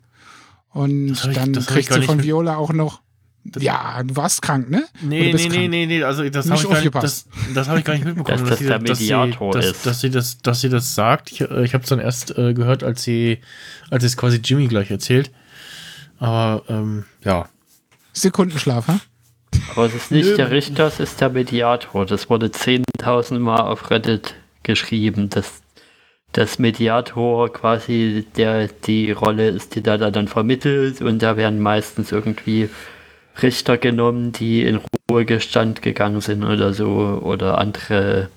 Und 0.72 1.12
ich- 1.12 1.34
dann 1.36 1.54
kriegt 1.54 1.94
sie 1.94 2.02
von 2.02 2.18
mit- 2.18 2.26
Viola 2.26 2.56
auch 2.56 2.74
noch. 2.74 3.02
Ja, 3.58 4.04
du 4.04 4.16
warst 4.16 4.42
krank, 4.44 4.70
ne? 4.70 4.84
Nee, 5.02 5.34
nee, 5.34 5.50
nee, 5.50 5.68
nee, 5.68 5.86
nee, 5.88 6.04
also 6.04 6.28
das 6.30 6.48
habe 6.50 6.62
ich, 6.62 6.70
gar 6.70 6.80
nicht- 6.82 6.96
das, 6.96 7.26
das 7.56 7.68
hab 7.68 7.78
ich 7.78 7.84
gar 7.84 7.94
nicht 7.94 8.06
mitbekommen. 8.06 8.48
Dass 8.48 8.60
das 8.60 8.68
dass 8.68 8.82
Mediator 8.82 9.54
sie, 9.54 9.60
dass, 9.60 9.66
ist. 9.72 9.86
Dass 9.86 10.00
sie 10.02 10.10
das, 10.12 10.38
dass 10.44 10.62
sie 10.62 10.70
das 10.70 10.94
sagt. 10.96 11.32
Ich, 11.32 11.42
äh, 11.42 11.64
ich 11.64 11.74
habe 11.74 11.84
es 11.84 11.90
dann 11.90 12.00
erst 12.00 12.38
äh, 12.38 12.54
gehört, 12.54 12.84
als 12.84 13.02
sie, 13.04 13.40
als 13.90 14.04
es 14.04 14.16
quasi 14.16 14.38
Jimmy 14.44 14.68
gleich 14.68 14.92
erzählt. 14.92 15.32
Aber 16.20 16.64
ähm, 16.70 17.06
ja, 17.24 17.48
Sekundenschlaf, 18.14 18.88
ha? 18.88 19.00
Aber 19.72 19.86
es 19.88 19.96
ist 19.96 20.12
nicht 20.12 20.26
Nö. 20.30 20.36
der 20.36 20.52
Richter, 20.52 20.86
es 20.88 21.00
ist 21.00 21.20
der 21.22 21.30
Mediator. 21.30 22.06
Das 22.06 22.30
wurde 22.30 22.48
10.000 22.48 22.84
Mal 23.40 23.62
auf 23.62 23.90
Reddit 23.90 24.36
geschrieben, 24.64 25.30
dass 25.30 25.62
das 26.32 26.60
Mediator 26.60 27.52
quasi 27.52 28.26
der 28.38 28.68
die 28.68 29.12
Rolle 29.12 29.50
ist, 29.50 29.76
die 29.76 29.84
da, 29.84 29.98
da 29.98 30.12
dann 30.12 30.28
vermittelt 30.28 31.02
und 31.02 31.22
da 31.22 31.36
werden 31.36 31.60
meistens 31.60 32.12
irgendwie 32.12 32.70
Richter 33.42 33.78
genommen, 33.78 34.32
die 34.32 34.64
in 34.64 34.80
Ruhegestand 35.10 35.82
gegangen 35.82 36.22
sind 36.22 36.44
oder 36.44 36.74
so 36.74 37.20
oder 37.24 37.58
andere 37.58 38.30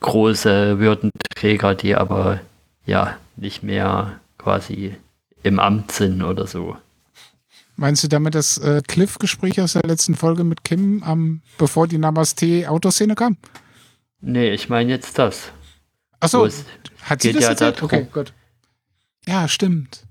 große 0.00 0.78
Würdenträger, 0.78 1.74
die 1.74 1.94
aber 1.94 2.40
ja 2.86 3.16
nicht 3.36 3.62
mehr 3.62 4.20
quasi 4.38 4.96
im 5.42 5.60
Amt 5.60 5.92
sind 5.92 6.22
oder 6.22 6.46
so. 6.46 6.76
Meinst 7.80 8.02
du 8.02 8.08
damit 8.08 8.34
das 8.34 8.58
äh, 8.58 8.82
Cliff-Gespräch 8.86 9.60
aus 9.60 9.74
der 9.74 9.84
letzten 9.84 10.16
Folge 10.16 10.42
mit 10.42 10.64
Kim, 10.64 11.04
am, 11.04 11.42
bevor 11.58 11.86
die 11.86 11.96
Namaste-Autoszene 11.98 13.14
kam? 13.14 13.36
Nee, 14.20 14.50
ich 14.50 14.68
meine 14.68 14.90
jetzt 14.90 15.16
das. 15.16 15.52
Achso, 16.18 16.48
hat 17.04 17.22
sie 17.22 17.32
das 17.32 17.44
ja 17.44 17.50
erzählt? 17.50 17.80
Okay, 17.80 18.08
gut. 18.12 18.32
Ja, 19.28 19.46
stimmt. 19.46 20.04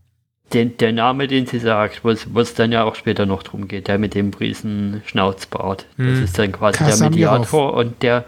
Den, 0.54 0.78
der 0.78 0.94
Name, 0.94 1.28
den 1.28 1.46
sie 1.46 1.60
sagt, 1.60 2.06
wo 2.06 2.40
es 2.40 2.54
dann 2.54 2.72
ja 2.72 2.86
auch 2.86 2.96
später 2.96 3.26
noch 3.26 3.44
drum 3.44 3.68
geht, 3.68 3.90
der 3.90 3.98
mit 3.98 4.16
dem 4.16 4.34
riesen 4.34 5.02
Schnauzbart. 5.06 5.88
Das 5.98 6.06
Hm. 6.08 6.24
ist 6.24 6.40
dann 6.40 6.54
quasi 6.54 6.78
Kasamirov. 6.78 7.00
der 7.02 7.10
Mediator 7.10 7.74
und 7.74 8.02
der 8.02 8.26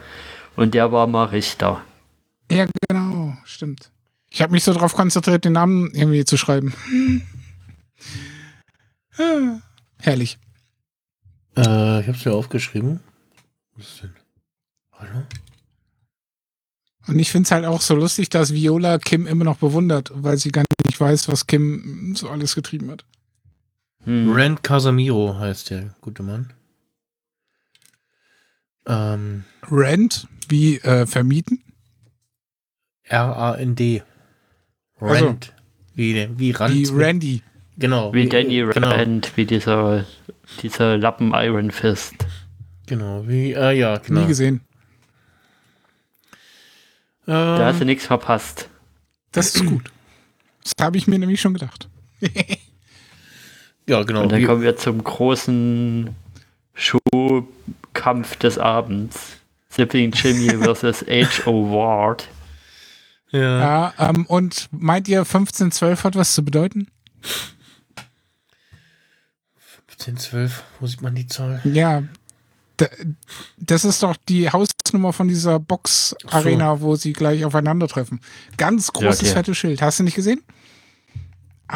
und 0.58 0.74
der 0.74 0.92
war 0.92 1.08
mal 1.08 1.24
Richter. 1.28 1.82
Ja, 2.52 2.66
genau, 2.90 3.38
stimmt. 3.46 3.90
Ich 4.30 4.42
habe 4.42 4.52
mich 4.52 4.66
so 4.66 4.74
darauf 4.74 4.94
konzentriert, 4.96 5.46
den 5.46 5.54
Namen 5.54 5.92
irgendwie 5.94 6.26
zu 6.26 6.36
schreiben. 6.36 6.74
Herrlich. 9.99 10.38
Äh, 11.57 12.01
ich 12.01 12.07
hab's 12.07 12.26
mir 12.26 12.34
aufgeschrieben. 12.34 13.01
Was 13.76 13.88
ist 13.88 14.03
denn? 14.03 14.13
Hallo? 14.93 15.24
Und 17.07 17.20
ich 17.20 17.32
finde 17.32 17.47
es 17.47 17.51
halt 17.51 17.65
auch 17.65 17.82
so 17.82 17.95
lustig, 17.95 18.30
dass 18.30 18.53
Viola 18.53 18.99
Kim 18.99 19.26
immer 19.26 19.43
noch 19.43 19.57
bewundert, 19.57 20.11
weil 20.13 20.38
sie 20.38 20.51
gar 20.51 20.63
nicht 20.86 20.99
weiß, 20.99 21.28
was 21.28 21.47
Kim 21.47 22.13
so 22.15 22.30
alles 22.30 22.55
getrieben 22.55 22.91
hat. 22.91 23.03
Hm. 24.03 24.32
Rand 24.32 24.63
Casamiro 24.63 25.38
heißt 25.38 25.72
der 25.72 25.95
gute 26.01 26.24
Mann. 26.24 26.53
Ähm, 28.86 29.43
Rent, 29.70 30.28
wie 30.47 30.78
äh, 30.78 31.05
vermieten? 31.05 31.63
R-A-N-D. 33.03 34.03
Also, 34.99 35.26
Rand. 35.26 35.53
wie, 35.95 36.30
wie 36.38 36.51
Rand. 36.51 36.76
Wie 36.76 36.86
Randy. 36.88 37.43
Genau. 37.80 38.13
Wie 38.13 38.27
Danny 38.27 38.65
genau, 38.73 38.89
Rand, 38.89 39.36
wie 39.38 39.45
dieser, 39.45 40.05
dieser 40.61 40.97
Lappen 40.97 41.34
Iron 41.34 41.71
Fist. 41.71 42.13
Genau, 42.88 43.25
wie, 43.25 43.53
äh, 43.53 43.71
ja, 43.71 43.97
genau. 43.97 44.21
Nie 44.21 44.27
gesehen. 44.27 44.61
Da 47.25 47.65
hast 47.65 47.77
du 47.77 47.84
Ähm, 47.84 47.88
nichts 47.88 48.05
verpasst. 48.05 48.69
Das 49.32 49.55
ist 49.55 49.65
gut. 49.65 49.91
Das 50.63 50.73
habe 50.82 50.97
ich 50.97 51.07
mir 51.07 51.19
nämlich 51.19 51.39
schon 51.39 51.53
gedacht. 51.53 51.88
ja, 53.88 54.03
genau. 54.03 54.23
Und 54.23 54.32
dann 54.32 54.43
kommen 54.45 54.61
wir 54.61 54.75
zum 54.75 55.03
großen 55.03 56.09
Showkampf 56.73 58.36
des 58.38 58.57
Abends. 58.57 59.38
Zipping 59.69 60.11
Jimmy 60.11 60.49
versus 60.63 61.05
H.O. 61.07 61.71
Ward. 61.71 62.27
ja. 63.32 63.59
Ja, 63.59 63.93
ähm, 63.99 64.25
und 64.25 64.67
meint 64.71 65.07
ihr 65.07 65.19
1512 65.19 66.03
hat 66.03 66.15
was 66.15 66.34
zu 66.34 66.43
bedeuten? 66.43 66.88
15, 70.00 70.18
12, 70.18 70.64
wo 70.80 70.88
sieht 70.88 71.02
man 71.02 71.14
die 71.14 71.28
Zahl? 71.28 71.60
Ja. 71.66 72.04
Da, 72.78 72.88
das 73.58 73.84
ist 73.84 74.02
doch 74.02 74.16
die 74.30 74.50
Hausnummer 74.50 75.12
von 75.12 75.28
dieser 75.28 75.60
Box-Arena, 75.60 76.80
wo 76.80 76.95
sie 76.95 77.12
gleich 77.12 77.43
aufeinandertreffen. 77.43 78.22
Ganz 78.56 78.93
großes, 78.93 79.24
okay. 79.24 79.32
fettes 79.34 79.58
Schild. 79.58 79.82
Hast 79.82 80.00
du 80.00 80.04
nicht 80.04 80.16
gesehen? 80.16 80.41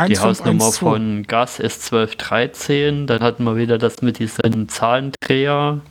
Die 0.08 0.18
Hausnummer 0.18 0.66
1512. 0.66 0.80
von 0.80 1.24
Gas 1.24 1.60
ist 1.60 1.94
1213. 1.94 3.08
Dann 3.08 3.22
hatten 3.22 3.44
wir 3.44 3.58
wieder 3.58 3.78
das 3.78 4.02
mit 4.02 4.20
diesem 4.20 4.70
Zahlendreher. 4.70 5.82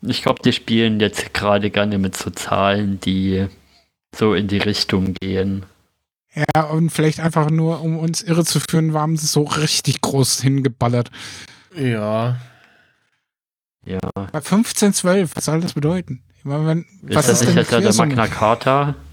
Ich 0.00 0.22
glaube, 0.22 0.42
die 0.42 0.52
spielen 0.52 0.98
jetzt 0.98 1.34
gerade 1.34 1.70
gerne 1.70 1.98
mit 1.98 2.16
so 2.16 2.30
Zahlen, 2.30 2.98
die 3.00 3.46
so 4.16 4.32
in 4.32 4.48
die 4.48 4.58
Richtung 4.58 5.12
gehen. 5.12 5.66
Ja, 6.34 6.64
und 6.64 6.90
vielleicht 6.90 7.20
einfach 7.20 7.50
nur, 7.50 7.80
um 7.80 7.98
uns 7.98 8.22
irre 8.22 8.44
zu 8.44 8.60
führen, 8.60 8.92
waren 8.92 9.16
sie 9.16 9.26
so 9.26 9.42
richtig 9.44 10.00
groß 10.00 10.40
hingeballert. 10.40 11.10
Ja. 11.74 12.38
Ja. 13.84 13.98
Bei 14.14 14.38
1512, 14.38 15.34
was 15.34 15.44
soll 15.46 15.60
das 15.60 15.72
bedeuten? 15.72 16.22
Ich 16.36 16.44
meine, 16.44 16.66
wenn, 16.66 16.84
was 17.02 17.28
ist 17.28 17.28
das 17.28 17.40
ist 17.40 17.48
denn 17.48 17.54
nicht 17.56 17.72
ja 17.72 17.80
der? 17.80 17.94
Magna 17.94 18.26
Carta? 18.26 18.94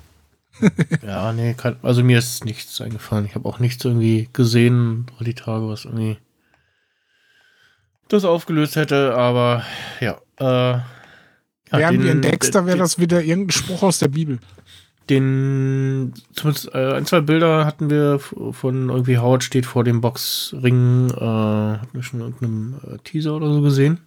Ja, 1.06 1.34
nee, 1.34 1.54
kann, 1.54 1.76
also 1.82 2.02
mir 2.02 2.18
ist 2.18 2.46
nichts 2.46 2.80
eingefallen. 2.80 3.26
Ich 3.26 3.36
habe 3.36 3.48
auch 3.48 3.60
nichts 3.60 3.84
irgendwie 3.84 4.30
gesehen 4.32 5.06
über 5.14 5.26
die 5.26 5.34
Tage, 5.34 5.68
was 5.68 5.84
irgendwie 5.84 6.18
das 8.08 8.24
aufgelöst 8.24 8.78
hätte, 8.78 9.16
aber 9.16 9.64
ja. 10.00 10.18
Äh, 10.40 10.44
ja 10.46 10.84
Wären 11.72 12.02
wir 12.02 12.12
in 12.12 12.22
Dexter, 12.22 12.66
wäre 12.66 12.78
das 12.78 13.00
wieder 13.00 13.22
irgendein 13.22 13.52
Spruch 13.52 13.84
aus 13.84 14.00
der 14.00 14.08
Bibel. 14.08 14.40
Den, 15.10 16.14
zumindest 16.34 16.74
äh, 16.74 16.94
ein, 16.94 17.06
zwei 17.06 17.22
Bilder 17.22 17.66
hatten 17.66 17.90
wir 17.92 18.20
von 18.20 18.90
irgendwie 18.90 19.20
Howard 19.20 19.44
steht 19.44 19.66
vor 19.68 19.84
dem 19.84 20.02
Boxring, 20.02 21.10
äh, 21.12 21.14
hatten 21.20 21.90
wir 21.94 22.02
schon 22.04 22.22
in 22.22 22.26
irgendeinem 22.26 22.76
äh, 22.88 22.98
Teaser 23.04 23.36
oder 23.36 23.54
so 23.54 23.62
gesehen. 23.62 24.00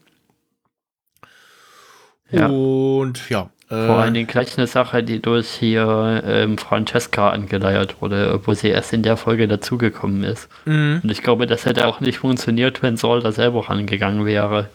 Ja. 2.31 2.47
Und 2.49 3.29
ja. 3.31 3.51
Äh, 3.71 3.87
Vor 3.87 3.97
allen 3.99 4.15
Dingen 4.15 4.27
gleich 4.27 4.57
eine 4.57 4.67
Sache, 4.67 5.03
die 5.03 5.21
durch 5.21 5.49
hier 5.51 6.23
ähm, 6.25 6.57
Francesca 6.59 7.31
angeleiert 7.31 8.01
wurde, 8.01 8.33
obwohl 8.35 8.55
sie 8.55 8.69
erst 8.69 8.93
in 8.95 9.03
der 9.03 9.17
Folge 9.19 9.47
dazugekommen 9.47 10.25
ist. 10.25 10.49
mh, 10.65 11.01
Und 11.03 11.11
ich 11.11 11.23
glaube, 11.23 11.47
das 11.47 11.67
hätte 11.67 11.87
auch 11.87 12.01
nicht 12.01 12.19
funktioniert, 12.19 12.83
wenn 12.83 12.97
Saul 12.97 13.21
da 13.23 13.31
selber 13.31 13.69
rangegangen 13.69 14.25
wäre. 14.25 14.71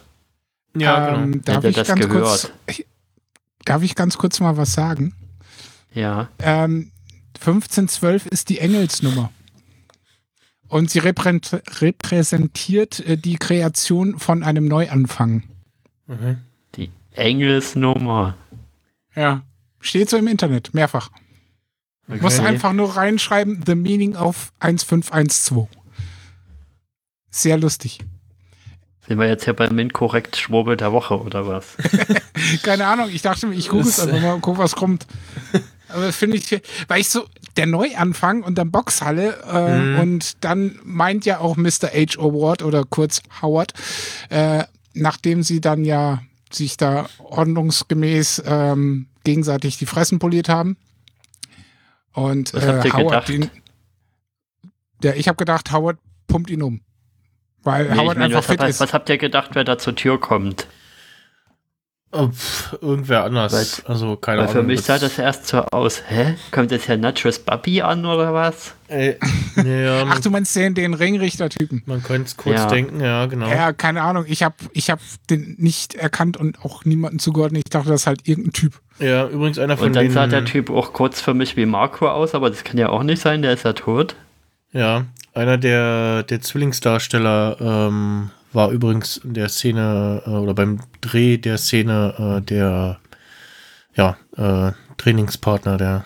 ja, 0.78 1.08
genau. 1.10 1.24
ähm, 1.24 1.42
darf 1.44 1.58
Hätte 1.58 1.70
ich 1.70 1.76
das 1.76 1.88
ganz 1.88 2.02
gehört. 2.02 2.24
kurz, 2.24 2.52
ich, 2.68 2.86
darf 3.66 3.82
ich 3.82 3.96
ganz 3.96 4.18
kurz 4.18 4.40
mal 4.40 4.58
was 4.58 4.74
sagen? 4.74 5.14
Ja. 5.94 6.30
Ähm, 6.40 6.92
1512 7.36 8.26
ist 8.28 8.50
die 8.50 8.60
Engelsnummer. 8.60 9.32
Und 10.68 10.90
sie 10.90 11.02
reprä- 11.02 11.62
repräsentiert 11.82 13.00
äh, 13.02 13.18
die 13.18 13.36
Kreation 13.36 14.18
von 14.20 14.44
einem 14.44 14.66
Neuanfang. 14.68 15.44
Mhm. 16.08 16.38
Die 16.76 16.90
Engelsnummer. 17.12 18.36
Ja. 19.16 19.44
Steht 19.80 20.10
so 20.10 20.18
im 20.18 20.28
Internet, 20.28 20.74
mehrfach. 20.74 21.10
Muss 22.08 22.40
Okay. 22.40 22.48
einfach 22.48 22.74
nur 22.74 22.96
reinschreiben, 22.98 23.64
The 23.66 23.76
Meaning 23.76 24.16
of 24.16 24.52
1512. 24.60 25.68
Sehr 27.30 27.58
lustig. 27.58 28.00
Sind 29.08 29.20
wir 29.20 29.28
jetzt 29.28 29.44
hier 29.46 29.54
beim 29.54 29.78
inkorrekt 29.80 30.38
Schwurbel 30.38 30.78
der 30.78 30.92
Woche 30.94 31.20
oder 31.20 31.46
was? 31.48 31.76
Keine 32.64 32.88
Ahnung, 32.88 33.10
ich 33.12 33.22
dachte 33.22 33.48
mir, 33.48 33.56
ich 33.56 33.68
google 33.70 33.88
es 33.88 34.00
einfach 34.00 34.22
mal 34.22 34.34
und 34.34 34.42
guck, 34.42 34.58
was 34.58 34.76
kommt. 34.76 35.06
Aber 35.94 36.12
finde 36.12 36.38
ich, 36.38 36.62
weil 36.88 37.02
ich 37.02 37.10
so, 37.10 37.26
der 37.58 37.66
Neuanfang 37.68 38.44
und 38.44 38.58
dann 38.58 38.72
Boxhalle 38.72 39.38
äh, 39.44 39.78
Mhm. 39.80 40.00
und 40.00 40.44
dann 40.44 40.80
meint 40.84 41.26
ja 41.26 41.40
auch 41.40 41.56
Mr. 41.56 41.90
H. 41.94 42.20
Award 42.20 42.64
oder 42.64 42.84
kurz 42.84 43.22
Howard, 43.42 43.74
äh, 44.30 44.64
nachdem 44.94 45.44
sie 45.44 45.62
dann 45.62 45.84
ja 45.86 46.22
sich 46.52 46.78
da 46.78 47.08
ordnungsgemäß 47.20 48.44
ähm, 48.46 49.08
gegenseitig 49.24 49.78
die 49.78 49.86
Fressen 49.86 50.20
poliert 50.20 50.50
haben. 50.50 50.78
Und 52.14 52.54
Was 52.54 52.64
äh, 52.64 52.92
Howard, 52.92 53.28
den, 53.30 53.50
der, 55.02 55.18
ich 55.18 55.28
habe 55.28 55.36
gedacht, 55.38 55.72
Howard 55.72 55.98
pumpt 56.28 56.50
ihn 56.50 56.62
um. 56.62 56.82
Weil 57.64 57.90
Nee, 57.90 57.98
Howard 57.98 58.18
meine, 58.18 58.26
einfach 58.26 58.40
was, 58.40 58.46
fit 58.48 58.60
hab, 58.60 58.70
ist. 58.70 58.80
was 58.80 58.94
habt 58.94 59.10
ihr 59.10 59.18
gedacht, 59.18 59.52
wer 59.54 59.64
da 59.64 59.78
zur 59.78 59.96
Tür 59.96 60.20
kommt? 60.20 60.68
Oh, 62.16 62.28
pf, 62.28 62.78
irgendwer 62.82 63.24
anders. 63.24 63.54
Weil- 63.54 63.92
also 63.92 64.16
keine 64.18 64.38
Weil 64.42 64.44
Ahnung. 64.50 64.62
für 64.62 64.64
mich 64.68 64.82
sah 64.82 65.00
das 65.00 65.18
erst 65.18 65.48
so 65.48 65.58
aus. 65.72 66.04
Hä? 66.08 66.36
Kommt 66.52 66.72
jetzt 66.72 66.88
Herr 66.88 66.98
Natchez 66.98 67.40
Bubby 67.40 67.82
an 67.82 68.06
oder 68.06 68.34
was? 68.34 68.76
Äh, 68.88 69.16
ja, 69.56 70.04
Ach, 70.08 70.20
du 70.20 70.30
meinst 70.30 70.56
den, 70.56 70.76
den 70.76 70.94
Ringrichter-Typen? 70.94 71.82
man 71.88 72.04
könnte 72.04 72.28
es 72.28 72.38
kurz 72.38 72.58
Ja. 72.60 72.68
denken, 72.68 73.00
ja, 73.02 73.26
genau. 73.26 73.48
Ja, 73.48 73.74
keine 73.74 74.04
Ahnung. 74.04 74.26
Ich 74.28 74.44
habe 74.44 74.56
ich 74.74 74.92
hab 74.92 75.00
den 75.32 75.56
nicht 75.58 75.96
erkannt 75.96 76.38
und 76.38 76.64
auch 76.64 76.86
niemanden 76.86 77.18
zugeordnet. 77.18 77.64
Ich 77.66 77.72
dachte, 77.72 77.90
das 77.90 78.02
ist 78.02 78.08
halt 78.08 78.28
irgendein 78.28 78.54
Typ. 78.54 78.80
Ja, 79.00 79.28
übrigens 79.28 79.58
einer 79.58 79.76
von 79.78 79.88
Und 79.88 79.96
dann 79.96 80.06
den. 80.06 80.12
sah 80.12 80.28
der 80.28 80.46
Typ 80.46 80.70
auch 80.70 80.94
kurz 80.94 81.20
für 81.20 81.34
mich 81.34 81.58
wie 81.58 81.66
Marco 81.66 82.08
aus, 82.08 82.36
aber 82.36 82.52
das 82.52 82.64
kann 82.64 82.78
ja 82.78 82.90
auch 82.90 83.02
nicht 83.02 83.22
sein, 83.24 83.42
der 83.42 83.54
ist 83.54 83.66
ja 83.66 83.74
tot. 83.74 84.16
Ja, 84.72 85.06
einer 85.34 85.58
der, 85.58 86.22
der 86.24 86.42
Zwillingsdarsteller 86.42 87.58
ähm, 87.60 88.30
war 88.54 88.72
übrigens 88.72 89.18
in 89.18 89.34
der 89.34 89.50
Szene 89.50 90.24
äh, 90.26 90.30
oder 90.30 90.54
beim 90.54 90.80
Dreh 91.02 91.38
der 91.38 91.58
Szene 91.58 92.38
äh, 92.40 92.42
der 92.42 93.00
ja, 93.96 94.18
äh, 94.36 94.72
Trainingspartner, 94.98 95.78
der, 95.78 96.06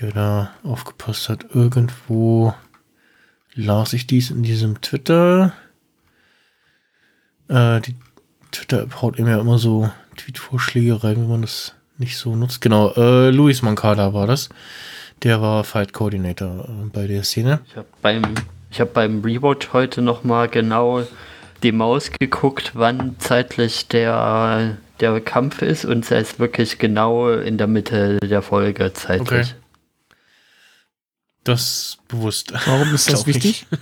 der 0.00 0.12
da 0.12 0.50
aufgepasst 0.62 1.28
hat. 1.28 1.46
Irgendwo 1.54 2.54
las 3.54 3.92
ich 3.92 4.06
dies 4.06 4.30
in 4.30 4.42
diesem 4.42 4.80
Twitter. 4.80 5.52
Äh, 7.48 7.80
die 7.80 7.96
Twitter 8.50 8.86
haut 9.00 9.18
ihm 9.18 9.26
immer 9.26 9.58
so 9.58 9.90
Tweet-Vorschläge 10.16 11.02
rein, 11.02 11.16
wenn 11.16 11.28
man 11.28 11.42
das 11.42 11.74
nicht 11.98 12.16
so 12.16 12.34
nutzt. 12.36 12.60
Genau, 12.60 12.92
äh, 12.94 13.30
Luis 13.30 13.62
Mancada 13.62 14.12
war 14.14 14.26
das. 14.26 14.48
Der 15.22 15.40
war 15.40 15.64
Fight 15.64 15.92
Coordinator 15.92 16.68
äh, 16.68 16.88
bei 16.92 17.06
der 17.06 17.22
Szene. 17.22 17.60
Ich 17.66 17.76
habe 17.76 17.88
beim, 18.00 18.22
ich 18.72 18.80
hab 18.80 18.94
beim 18.94 19.22
Rewatch 19.22 19.72
heute 19.72 20.02
nochmal 20.02 20.48
genau 20.48 21.06
die 21.62 21.72
Maus 21.72 22.10
geguckt, 22.10 22.72
wann 22.74 23.16
zeitlich 23.18 23.86
der, 23.88 24.78
der 24.98 25.20
Kampf 25.20 25.62
ist 25.62 25.84
und 25.84 26.10
er 26.10 26.20
ist 26.20 26.40
wirklich 26.40 26.78
genau 26.78 27.30
in 27.30 27.58
der 27.58 27.66
Mitte 27.68 28.18
der 28.18 28.42
Folge 28.42 28.92
zeitlich. 28.94 29.28
Okay. 29.30 29.44
Das 31.44 31.60
ist 31.60 32.08
bewusst. 32.08 32.52
Warum 32.66 32.94
ist 32.94 33.12
das 33.12 33.26
wichtig? 33.26 33.66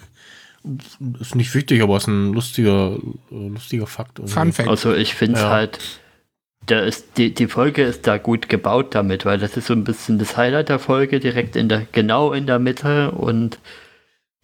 Ist 1.18 1.34
nicht 1.36 1.54
wichtig, 1.54 1.80
aber 1.82 1.96
ist 1.96 2.06
ein 2.06 2.34
lustiger, 2.34 2.98
lustiger 3.30 3.86
Fakt. 3.86 4.18
irgendwie. 4.18 4.34
Fun 4.34 4.52
Fact. 4.52 4.68
Also 4.68 4.92
ich 4.92 5.14
finde 5.14 5.36
es 5.36 5.40
Ja. 5.42 5.48
halt, 5.48 5.78
der 6.68 6.84
ist, 6.84 7.16
die, 7.16 7.32
die 7.32 7.46
Folge 7.46 7.82
ist 7.82 8.06
da 8.06 8.18
gut 8.18 8.50
gebaut 8.50 8.94
damit, 8.94 9.24
weil 9.24 9.38
das 9.38 9.56
ist 9.56 9.68
so 9.68 9.72
ein 9.72 9.84
bisschen 9.84 10.18
das 10.18 10.36
Highlight 10.36 10.68
der 10.68 10.78
Folge, 10.78 11.18
direkt 11.18 11.56
in 11.56 11.70
der, 11.70 11.86
genau 11.92 12.34
in 12.34 12.46
der 12.46 12.58
Mitte 12.58 13.10
und 13.12 13.58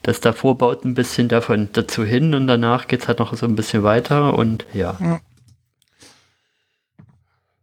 das 0.02 0.20
davor 0.20 0.56
baut 0.58 0.84
ein 0.84 0.94
bisschen 0.94 1.28
davon 1.28 1.68
dazu 1.72 2.04
hin 2.04 2.34
und 2.34 2.46
danach 2.46 2.86
geht 2.86 3.02
es 3.02 3.08
halt 3.08 3.18
noch 3.18 3.34
so 3.34 3.46
ein 3.46 3.56
bisschen 3.56 3.82
weiter 3.82 4.34
und 4.38 4.64
ja. 4.72 5.20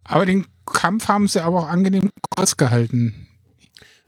Aber 0.03 0.25
den 0.25 0.45
Kampf 0.65 1.07
haben 1.07 1.27
sie 1.27 1.41
aber 1.43 1.59
auch 1.61 1.67
angenehm 1.69 2.11
kurz 2.35 2.57
gehalten. 2.57 3.27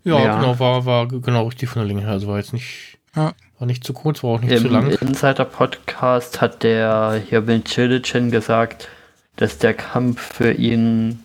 Ja, 0.04 0.20
Ja. 0.24 0.36
genau, 0.40 0.60
war, 0.60 0.86
war 0.86 1.08
genau 1.08 1.46
richtig 1.48 1.70
von 1.70 1.82
der 1.82 1.88
Länge 1.88 2.02
her. 2.02 2.12
Also 2.12 2.28
war 2.28 2.38
jetzt 2.38 2.54
nicht, 2.54 2.98
Ja. 3.16 3.34
war 3.60 3.68
nicht 3.68 3.84
zu 3.84 3.94
kurz, 3.94 4.24
war 4.24 4.32
auch 4.32 4.42
nicht 4.42 4.58
zu 4.60 4.68
Im 4.68 4.74
lang. 4.74 4.90
Insider-Podcast 4.90 6.42
hat 6.42 6.64
der 6.64 7.22
hier 7.28 7.48
Will 7.48 7.64
Chilichen 7.64 8.32
gesagt, 8.32 8.90
dass 9.38 9.58
der 9.58 9.74
Kampf 9.74 10.22
für 10.22 10.52
ihn 10.52 11.24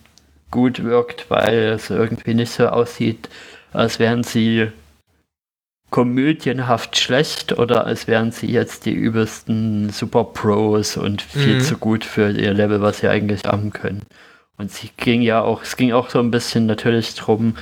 gut 0.49 0.83
wirkt, 0.83 1.29
weil 1.29 1.55
es 1.73 1.89
irgendwie 1.89 2.33
nicht 2.33 2.51
so 2.51 2.67
aussieht, 2.67 3.29
als 3.71 3.99
wären 3.99 4.23
sie 4.23 4.67
komödienhaft 5.91 6.97
schlecht 6.97 7.57
oder 7.59 7.85
als 7.85 8.07
wären 8.07 8.31
sie 8.31 8.47
jetzt 8.47 8.85
die 8.85 8.93
übelsten 8.93 9.91
Super 9.91 10.23
Pros 10.23 10.97
und 10.97 11.21
viel 11.21 11.57
Mhm. 11.57 11.61
zu 11.61 11.77
gut 11.77 12.03
für 12.05 12.31
ihr 12.31 12.53
Level, 12.55 12.81
was 12.81 12.99
sie 12.99 13.07
eigentlich 13.09 13.43
haben 13.45 13.71
können. 13.71 14.01
Und 14.57 14.71
sie 14.71 14.89
ging 14.97 15.21
ja 15.21 15.41
auch, 15.41 15.61
es 15.63 15.75
ging 15.77 15.91
auch 15.91 16.09
so 16.09 16.19
ein 16.19 16.31
bisschen 16.31 16.65
natürlich 16.65 17.13
drum, 17.15 17.55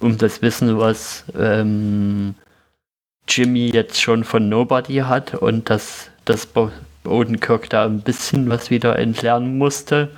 um 0.00 0.16
das 0.16 0.42
Wissen, 0.42 0.78
was 0.78 1.24
ähm, 1.38 2.34
Jimmy 3.28 3.70
jetzt 3.70 4.00
schon 4.00 4.24
von 4.24 4.48
Nobody 4.48 4.96
hat 4.98 5.34
und 5.34 5.68
dass, 5.70 6.10
dass 6.24 6.46
Bo 6.46 6.70
Odenkirk 7.04 7.68
da 7.70 7.84
ein 7.84 8.00
bisschen 8.00 8.48
was 8.48 8.70
wieder 8.70 8.96
entlernen 8.98 9.58
musste, 9.58 10.10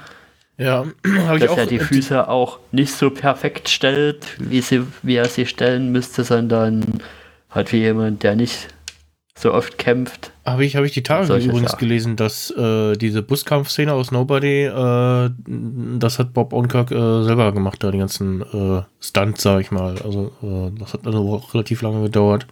Ja, 0.59 0.85
habe 1.27 1.39
ich 1.39 1.45
dass 1.45 1.53
auch. 1.53 1.59
er 1.59 1.67
die 1.67 1.79
Füße 1.79 2.29
auch 2.29 2.59
nicht 2.73 2.93
so 2.93 3.11
perfekt 3.11 3.69
stellt, 3.71 4.27
wie, 4.39 4.61
sie, 4.61 4.83
wie 5.03 5.17
er 5.17 5.27
sie 5.31 5.47
stellen 5.47 5.93
müsste, 5.93 6.25
sondern 6.25 6.85
halt 7.55 7.73
wie 7.73 7.79
jemand, 7.79 8.23
der 8.23 8.37
nicht 8.37 8.69
so 9.37 9.53
oft 9.53 9.79
kämpft. 9.79 10.33
Habe 10.45 10.65
ich, 10.65 10.77
hab 10.77 10.85
ich 10.85 10.93
die 10.93 11.03
Tage 11.03 11.35
übrigens 11.35 11.73
Sachen. 11.73 11.81
gelesen, 11.81 12.17
dass 12.17 12.51
äh, 12.51 12.95
diese 12.97 13.23
Buskampfszene 13.23 13.93
aus 13.93 14.13
Nobody, 14.13 14.65
äh, 14.65 15.31
das 15.99 16.19
hat 16.19 16.33
Bob 16.33 16.53
Odenkirk 16.53 16.91
äh, 16.93 17.25
selber 17.25 17.53
gemacht, 17.53 17.83
da 17.83 17.91
die 17.91 17.99
ganzen 17.99 18.43
äh, 18.43 18.83
Stunts, 19.01 19.43
sag 19.43 19.61
ich 19.61 19.71
mal. 19.71 19.97
Also 20.03 20.33
äh, 20.43 20.79
das 20.79 20.95
hat 20.95 21.07
also 21.07 21.35
auch 21.35 21.55
relativ 21.55 21.83
lange 21.83 22.03
gedauert, 22.03 22.47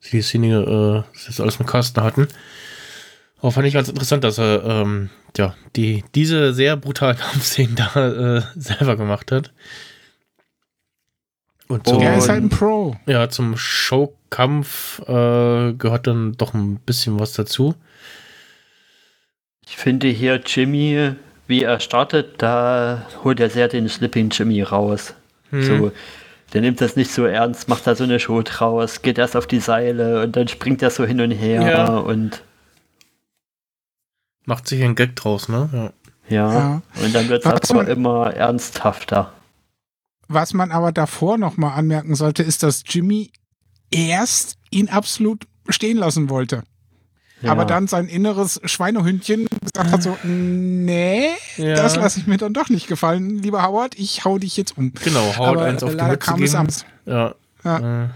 bis 0.00 0.10
die 0.10 0.22
Szene, 0.22 1.04
äh, 1.06 1.26
das 1.26 1.40
alles 1.40 1.58
mit 1.58 1.68
Carsten 1.68 2.02
hatten. 2.02 2.28
Aber 3.40 3.50
fand 3.52 3.66
ich 3.66 3.74
ganz 3.74 3.88
interessant, 3.88 4.24
dass 4.24 4.38
er 4.38 4.64
ähm, 4.64 5.10
ja, 5.36 5.54
die, 5.76 6.04
diese 6.14 6.54
sehr 6.54 6.76
brutalen 6.76 7.16
Kampfszenen 7.18 7.74
da 7.74 8.36
äh, 8.38 8.42
selber 8.54 8.96
gemacht 8.96 9.32
hat. 9.32 9.52
Und 11.68 11.86
zum, 11.86 12.00
Er 12.00 12.16
ist 12.16 12.28
halt 12.28 12.42
ein 12.42 12.48
Pro. 12.48 12.96
ja, 13.06 13.28
zum 13.28 13.56
Showkampf 14.32 15.00
äh, 15.08 15.72
gehört 15.74 16.06
dann 16.06 16.32
doch 16.32 16.54
ein 16.54 16.76
bisschen 16.76 17.18
was 17.20 17.32
dazu. 17.34 17.74
Ich 19.66 19.76
finde 19.76 20.08
hier 20.08 20.40
Jimmy, 20.44 21.12
wie 21.46 21.62
er 21.62 21.80
startet, 21.80 22.40
da 22.42 23.06
holt 23.24 23.40
er 23.40 23.50
sehr 23.50 23.68
den 23.68 23.88
Slipping 23.88 24.30
Jimmy 24.30 24.62
raus. 24.62 25.14
Mhm. 25.50 25.62
So, 25.62 25.92
der 26.52 26.60
nimmt 26.62 26.80
das 26.80 26.96
nicht 26.96 27.10
so 27.12 27.24
ernst, 27.24 27.68
macht 27.68 27.86
da 27.86 27.94
so 27.94 28.04
eine 28.04 28.18
Show 28.20 28.42
draus, 28.42 29.02
geht 29.02 29.18
erst 29.18 29.36
auf 29.36 29.46
die 29.46 29.60
Seile 29.60 30.22
und 30.22 30.34
dann 30.36 30.48
springt 30.48 30.82
er 30.82 30.90
so 30.90 31.04
hin 31.04 31.20
und 31.20 31.30
her 31.30 31.62
Ja. 31.70 31.96
und 31.98 32.42
Macht 34.44 34.66
sich 34.66 34.82
ein 34.82 34.96
Gag 34.96 35.14
draus, 35.14 35.48
ne? 35.48 35.92
Ja. 36.28 36.36
ja, 36.36 36.52
Ja. 36.52 36.82
und 37.04 37.14
dann 37.14 37.28
wird 37.28 37.44
es 37.46 37.52
Was 37.52 37.70
aber 37.70 37.84
man- 37.84 37.92
immer 37.92 38.34
ernsthafter. 38.34 39.32
Was 40.26 40.52
man 40.52 40.72
aber 40.72 40.90
davor 40.90 41.38
nochmal 41.38 41.78
anmerken 41.78 42.16
sollte, 42.16 42.42
ist, 42.42 42.62
dass 42.64 42.82
Jimmy 42.86 43.30
erst 43.92 44.56
ihn 44.70 44.88
absolut 44.88 45.44
stehen 45.68 45.96
lassen 45.98 46.28
wollte. 46.30 46.62
Aber 47.44 47.62
Ja. 47.62 47.64
dann 47.66 47.88
sein 47.88 48.06
inneres 48.06 48.60
Schweinehündchen 48.64 49.46
gesagt 49.60 49.90
hat 49.90 50.02
so, 50.02 50.16
nee, 50.24 51.28
Ja. 51.56 51.74
das 51.74 51.96
lasse 51.96 52.20
ich 52.20 52.26
mir 52.28 52.36
dann 52.36 52.52
doch 52.54 52.68
nicht 52.68 52.86
gefallen. 52.86 53.38
Lieber 53.42 53.62
Howard, 53.64 53.98
ich 53.98 54.24
hau 54.24 54.38
dich 54.38 54.56
jetzt 54.56 54.78
um. 54.78 54.92
Genau, 55.04 55.36
haut 55.36 55.48
aber 55.56 55.64
eins 55.64 55.82
auf 55.82 55.90
die 55.90 56.02
Mütze 56.02 56.18
kam 56.18 56.42
es 56.42 56.54
abends. 56.54 56.84
Ja. 57.04 57.34
Ja. 57.64 58.10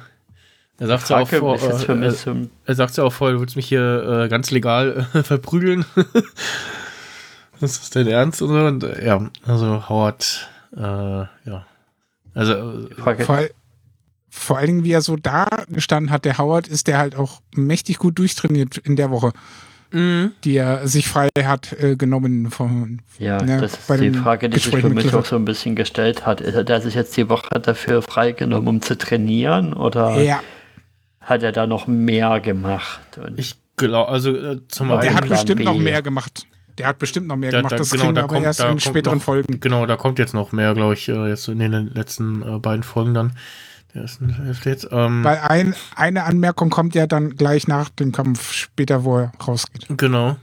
Er 0.78 0.86
sagt 0.86 1.08
ja 1.08 1.18
auch 1.18 1.28
vor, 1.28 1.56
äh, 1.58 1.92
äh, 1.92 2.46
er 2.66 2.74
sagt 2.74 2.96
ja 2.98 3.04
auch 3.04 3.12
vorher, 3.12 3.34
du 3.36 3.40
willst 3.40 3.56
mich 3.56 3.66
hier 3.66 4.24
äh, 4.24 4.28
ganz 4.28 4.50
legal 4.50 5.06
äh, 5.14 5.22
verprügeln. 5.24 5.84
das 7.60 7.78
ist 7.78 7.96
dein 7.96 8.06
Ernst 8.06 8.42
und 8.42 8.48
so. 8.50 8.54
Und, 8.66 8.84
äh, 8.84 9.06
ja, 9.06 9.28
also 9.46 9.88
Howard, 9.88 10.48
äh, 10.76 10.80
ja. 10.80 11.66
Also, 12.34 12.52
äh. 12.52 13.48
Vor, 14.38 14.58
allen 14.58 14.66
Dingen, 14.66 14.84
wie 14.84 14.92
er 14.92 15.00
so 15.02 15.16
da 15.16 15.46
gestanden 15.68 16.10
hat, 16.12 16.24
der 16.24 16.38
Howard, 16.38 16.68
ist 16.68 16.86
der 16.86 16.98
halt 16.98 17.16
auch 17.16 17.40
mächtig 17.54 17.98
gut 17.98 18.18
durchtrainiert 18.18 18.76
in 18.78 18.94
der 18.96 19.10
Woche, 19.10 19.32
mh, 19.92 20.30
die 20.44 20.56
er 20.56 20.86
sich 20.86 21.08
frei 21.08 21.28
hat 21.42 21.72
äh, 21.80 21.96
genommen 21.96 22.50
von. 22.50 23.00
Ja, 23.18 23.42
Ja, 23.44 23.60
das 23.60 23.72
ist 23.72 23.86
bei 23.88 23.96
die 23.96 24.10
Frage, 24.12 24.48
die 24.50 24.58
sich 24.58 24.76
für 24.76 24.88
mich 24.90 25.12
auch 25.14 25.24
so 25.24 25.36
ein 25.36 25.44
bisschen 25.44 25.74
gestellt 25.74 26.26
hat. 26.26 26.42
Hat 26.42 26.68
er 26.70 26.80
sich 26.80 26.94
jetzt 26.94 27.16
die 27.16 27.28
Woche 27.28 27.58
dafür 27.60 28.02
freigenommen, 28.02 28.68
um 28.68 28.82
zu 28.82 28.96
trainieren 28.98 29.72
oder 29.72 30.20
Ja, 30.20 30.40
hat 31.20 31.42
er 31.42 31.52
da 31.52 31.66
noch 31.66 31.86
mehr 31.86 32.40
gemacht? 32.40 33.00
Und 33.18 33.38
ich 33.38 33.56
glaube, 33.76 34.10
also 34.12 34.36
äh, 34.36 34.60
zum 34.68 34.90
Aber 34.90 35.00
der 35.00 35.10
einen, 35.12 35.20
hat 35.20 35.28
bestimmt 35.28 35.58
B. 35.60 35.64
noch 35.64 35.78
mehr 35.78 36.02
gemacht. 36.02 36.46
Der 36.78 36.88
hat 36.88 36.98
bestimmt 36.98 37.26
noch 37.26 37.36
mehr 37.36 37.50
Da- 37.52 37.58
gemacht. 37.60 37.72
da- 37.72 37.76
Das 37.78 37.90
genau, 37.90 38.02
kriegen 38.04 38.14
da 38.16 38.20
wir 38.20 38.24
aber 38.24 38.34
kommt- 38.34 38.44
erst 38.46 38.60
da 38.60 38.70
in 38.70 38.80
späteren 38.80 39.16
noch- 39.16 39.24
Folgen. 39.24 39.60
genau, 39.60 39.86
da 39.86 39.96
kommt 39.96 40.18
jetzt 40.18 40.34
noch 40.34 40.52
mehr, 40.52 40.74
glaube 40.74 40.92
ich, 40.92 41.08
äh, 41.08 41.28
jetzt 41.28 41.48
in 41.48 41.58
den 41.58 41.72
letzten 41.94 42.42
äh, 42.42 42.58
beiden 42.58 42.82
Folgen 42.82 43.14
dann. 43.14 43.32
Ersten 43.96 44.28
Hälfte 44.30 44.70
jetzt. 44.70 44.88
Ähm, 44.90 45.24
Weil 45.24 45.38
ein, 45.38 45.74
eine 45.94 46.24
Anmerkung 46.24 46.70
kommt 46.70 46.94
ja 46.94 47.06
dann 47.06 47.36
gleich 47.36 47.66
nach 47.68 47.88
dem 47.88 48.12
Kampf 48.12 48.52
später, 48.52 49.04
wo 49.04 49.18
er 49.18 49.32
rausgeht. 49.46 49.86
genau. 49.96 50.36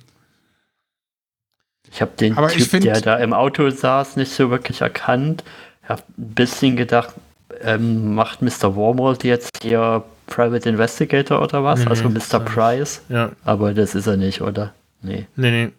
ich 1.91 2.01
habe 2.01 2.11
den 2.19 2.37
Aber 2.37 2.47
ich 2.49 2.57
Typ, 2.57 2.67
find- 2.67 2.85
der 2.85 3.01
da 3.01 3.17
im 3.17 3.33
Auto 3.33 3.69
saß, 3.69 4.15
nicht 4.15 4.31
so 4.31 4.49
wirklich 4.49 4.81
erkannt. 4.81 5.43
Ich 5.83 5.89
habe 5.89 6.01
ein 6.17 6.33
bisschen 6.33 6.75
gedacht, 6.75 7.13
ähm, 7.61 8.15
macht 8.15 8.41
Mr. 8.41 8.75
Wormwold 8.75 9.23
jetzt 9.23 9.49
hier 9.61 10.03
Private 10.27 10.69
Investigator 10.69 11.41
oder 11.41 11.63
was? 11.63 11.79
Nee, 11.81 11.85
also 11.87 12.07
nee, 12.09 12.19
Mr. 12.19 12.39
Price. 12.39 13.01
Ja, 13.09 13.31
Aber 13.43 13.73
das 13.73 13.93
ist 13.93 14.07
er 14.07 14.17
nicht, 14.17 14.41
oder? 14.41 14.73
Nee. 15.01 15.27
nee, 15.35 15.51
nee. 15.51 15.71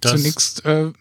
Das- 0.00 0.12
Zunächst 0.12 0.64
äh, 0.64 0.92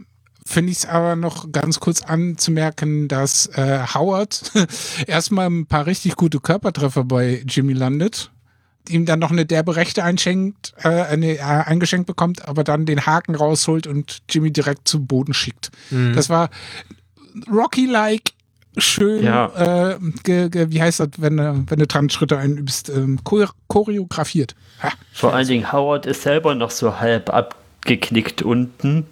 finde 0.48 0.72
ich 0.72 0.80
es 0.80 0.86
aber 0.86 1.16
noch 1.16 1.52
ganz 1.52 1.80
kurz 1.80 2.02
anzumerken, 2.02 3.08
dass 3.08 3.48
äh, 3.48 3.80
Howard 3.94 4.52
erstmal 5.08 5.48
ein 5.50 5.66
paar 5.66 5.86
richtig 5.86 6.16
gute 6.16 6.40
Körpertreffer 6.40 7.04
bei 7.04 7.44
Jimmy 7.48 7.74
landet, 7.74 8.32
ihm 8.90 9.06
dann 9.06 9.20
noch 9.20 9.32
eine 9.32 9.46
derbe 9.46 9.76
Rechte 9.76 10.04
einschenkt, 10.04 10.74
äh, 10.84 10.88
eine, 10.88 11.38
äh, 11.38 11.42
eingeschenkt 11.42 12.08
bekommt, 12.08 12.48
aber 12.48 12.64
dann 12.64 12.86
den 12.86 13.06
Haken 13.06 13.36
rausholt 13.36 13.86
und 13.88 14.20
Jimmy 14.30 14.52
direkt 14.52 14.88
zum 14.88 15.06
Boden 15.06 15.34
schickt. 15.34 15.70
Mhm. 15.92 16.14
Das 16.16 16.30
war 16.30 16.50
Rocky-like, 17.52 18.32
schön, 18.78 19.24
Ja. 19.24 19.92
äh, 19.92 20.00
ge, 20.24 20.50
ge, 20.50 20.68
wie 20.70 20.82
heißt 20.82 21.00
das, 21.02 21.10
wenn, 21.18 21.38
du- 21.38 21.64
wenn 21.68 21.80
du 21.80 21.88
Tanzschritte 21.88 22.38
einübst, 22.38 22.90
ähm, 22.90 23.20
chor 23.24 23.50
choreografiert. 23.68 24.56
Ha, 24.82 24.92
Vor 25.14 25.34
allen 25.34 25.48
Dingen 25.48 25.72
Howard 25.72 26.06
ist 26.06 26.22
selber 26.24 26.56
noch 26.56 26.72
so 26.72 27.00
halb 27.00 27.30
abgeknickt 27.32 28.42
unten 28.42 29.06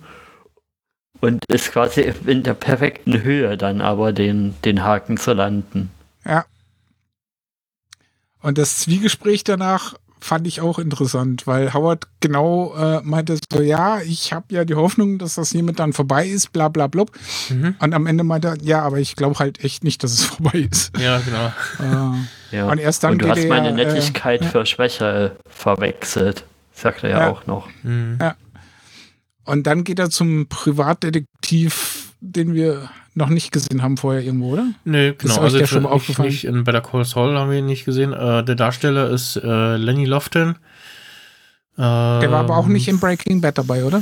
und 1.21 1.43
ist 1.47 1.71
quasi 1.71 2.13
in 2.25 2.43
der 2.43 2.53
perfekten 2.53 3.23
Höhe 3.23 3.57
dann 3.57 3.81
aber 3.81 4.13
den, 4.13 4.55
den 4.63 4.83
Haken 4.83 5.17
zu 5.17 5.33
landen. 5.33 5.91
Ja. 6.25 6.45
Und 8.41 8.57
das 8.57 8.77
Zwiegespräch 8.79 9.43
danach 9.43 9.95
fand 10.19 10.47
ich 10.47 10.59
auch 10.59 10.79
interessant, 10.79 11.45
weil 11.45 11.73
Howard 11.73 12.07
genau 12.19 12.73
äh, 12.75 13.01
meinte 13.03 13.37
so, 13.51 13.61
ja, 13.61 14.01
ich 14.01 14.33
habe 14.33 14.47
ja 14.49 14.65
die 14.65 14.73
Hoffnung, 14.73 15.19
dass 15.19 15.35
das 15.35 15.51
hiermit 15.51 15.77
dann 15.79 15.93
vorbei 15.93 16.25
ist, 16.25 16.51
bla 16.51 16.67
bla 16.67 16.87
blub. 16.87 17.11
Mhm. 17.49 17.75
Und 17.79 17.93
am 17.93 18.07
Ende 18.07 18.23
meinte 18.23 18.47
er, 18.49 18.57
ja, 18.61 18.81
aber 18.81 18.97
ich 18.97 19.15
glaube 19.15 19.37
halt 19.37 19.63
echt 19.63 19.83
nicht, 19.83 20.03
dass 20.03 20.13
es 20.13 20.23
vorbei 20.25 20.67
ist. 20.71 20.97
Ja, 20.97 21.19
genau. 21.19 22.13
Äh, 22.13 22.17
Ja. 22.55 22.67
Und 22.69 22.79
erst 22.79 23.03
dann 23.03 23.13
und 23.13 23.21
du 23.21 23.29
hast 23.29 23.39
er, 23.39 23.49
meine 23.49 23.69
äh, 23.69 23.73
Nettigkeit 23.73 24.41
ja. 24.43 24.49
für 24.49 24.65
Schwäche 24.65 25.35
verwechselt. 25.47 26.43
Sagt 26.73 27.03
er 27.03 27.09
ja, 27.09 27.19
Ja. 27.19 27.29
auch 27.31 27.45
noch. 27.45 27.67
Mhm. 27.83 28.17
Und 29.45 29.65
dann 29.67 29.83
geht 29.83 29.99
er 29.99 30.09
zum 30.09 30.47
Privatdetektiv, 30.47 32.13
den 32.21 32.53
wir 32.53 32.89
noch 33.13 33.29
nicht 33.29 33.51
gesehen 33.51 33.81
haben 33.81 33.97
vorher 33.97 34.21
irgendwo, 34.23 34.53
oder? 34.53 34.65
Nee, 34.83 35.09
ist 35.09 35.19
genau. 35.19 35.35
euch 35.37 35.41
Also 35.43 35.57
der 35.59 35.67
schon 35.67 35.83
mal 35.83 35.89
aufgefallen? 35.89 36.29
nicht 36.29 36.43
in 36.45 36.63
Better 36.63 36.81
Call 36.81 37.05
Saul 37.05 37.37
haben 37.37 37.49
wir 37.51 37.59
ihn 37.59 37.65
nicht 37.65 37.85
gesehen. 37.85 38.11
Äh, 38.13 38.43
der 38.43 38.55
Darsteller 38.55 39.09
ist 39.09 39.37
äh, 39.37 39.77
Lenny 39.77 40.05
Lofton. 40.05 40.57
Äh, 41.77 41.81
Der 41.81 42.31
war 42.31 42.39
aber 42.39 42.57
auch 42.57 42.67
nicht 42.67 42.87
in 42.87 42.99
Breaking 42.99 43.41
Bad 43.41 43.57
dabei, 43.57 43.83
oder? 43.85 44.01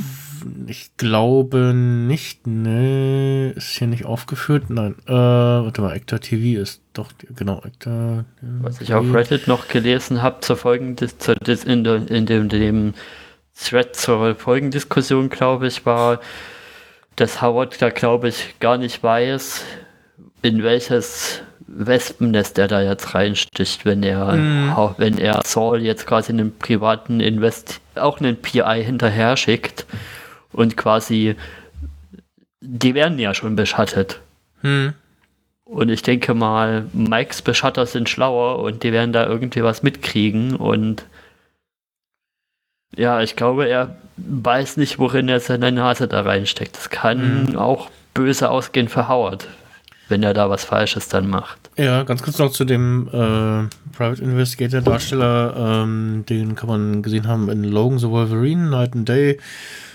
Ich 0.66 0.90
glaube 0.96 1.72
nicht. 1.74 2.46
Nee, 2.46 3.50
ist 3.50 3.68
hier 3.78 3.86
nicht 3.86 4.04
aufgeführt. 4.04 4.64
Nein. 4.68 4.94
Äh, 5.06 5.12
warte 5.12 5.80
mal, 5.80 5.92
Actor 5.94 6.20
TV 6.20 6.60
ist 6.60 6.82
doch, 6.92 7.12
genau, 7.34 7.62
Actor. 7.64 8.24
Was 8.60 8.80
ich 8.80 8.92
auf 8.94 9.06
Reddit 9.14 9.48
noch 9.48 9.68
gelesen 9.68 10.22
habe 10.22 10.40
zur 10.40 10.56
Folgendis 10.56 11.18
zur 11.18 11.34
Dis 11.36 11.64
in, 11.64 11.82
der- 11.84 12.10
in 12.10 12.26
dem, 12.26 12.48
dem 12.48 12.94
Thread 13.58 13.94
zur 13.96 14.34
Folgendiskussion, 14.34 15.28
glaube 15.30 15.66
ich, 15.68 15.86
war, 15.86 16.20
dass 17.16 17.40
Howard 17.40 17.80
da, 17.80 17.90
glaube 17.90 18.28
ich, 18.28 18.54
gar 18.60 18.76
nicht 18.76 19.02
weiß, 19.02 19.64
in 20.42 20.62
welches 20.62 21.42
Wespennest 21.66 22.58
er 22.58 22.68
da 22.68 22.82
jetzt 22.82 23.14
reinsticht, 23.14 23.84
wenn 23.84 24.02
er, 24.02 24.76
hau- 24.76 24.94
wenn 24.98 25.18
er 25.18 25.40
Saul 25.44 25.80
jetzt 25.82 26.06
quasi 26.06 26.32
einen 26.32 26.56
privaten 26.58 27.20
Invest, 27.20 27.80
auch 27.94 28.20
einen 28.20 28.36
PI 28.36 28.82
hinterher 28.84 29.36
schickt 29.36 29.86
und 30.52 30.76
quasi 30.76 31.36
die 32.60 32.94
werden 32.94 33.18
ja 33.18 33.34
schon 33.34 33.56
beschattet. 33.56 34.20
Hm. 34.62 34.94
Und 35.64 35.88
ich 35.90 36.02
denke 36.02 36.34
mal, 36.34 36.86
Mikes 36.92 37.42
Beschatter 37.42 37.86
sind 37.86 38.08
schlauer 38.08 38.58
und 38.58 38.82
die 38.82 38.92
werden 38.92 39.12
da 39.12 39.26
irgendwie 39.26 39.62
was 39.62 39.82
mitkriegen. 39.82 40.56
Und 40.56 41.04
ja, 42.96 43.20
ich 43.20 43.36
glaube, 43.36 43.66
er 43.68 43.96
weiß 44.16 44.76
nicht, 44.76 44.98
worin 44.98 45.28
er 45.28 45.40
seine 45.40 45.72
Nase 45.72 46.06
da 46.08 46.22
reinsteckt. 46.22 46.76
Das 46.76 46.90
kann 46.90 47.44
Mhm. 47.50 47.56
auch 47.58 47.90
böse 48.14 48.50
ausgehen 48.50 48.88
für 48.88 49.08
Howard, 49.08 49.48
wenn 50.08 50.22
er 50.22 50.34
da 50.34 50.48
was 50.50 50.64
Falsches 50.64 51.08
dann 51.08 51.28
macht. 51.28 51.58
Ja, 51.76 52.04
ganz 52.04 52.22
kurz 52.22 52.38
noch 52.38 52.52
zu 52.52 52.64
dem 52.64 53.08
äh, 53.08 53.66
Private 53.96 54.22
Investigator 54.22 54.80
Darsteller, 54.80 55.54
ähm, 55.82 56.24
den 56.28 56.54
kann 56.54 56.68
man 56.68 57.02
gesehen 57.02 57.26
haben 57.26 57.48
in 57.50 57.64
Logan 57.64 57.98
the 57.98 58.08
Wolverine, 58.08 58.70
Night 58.70 58.94
and 58.94 59.08
Day, 59.08 59.38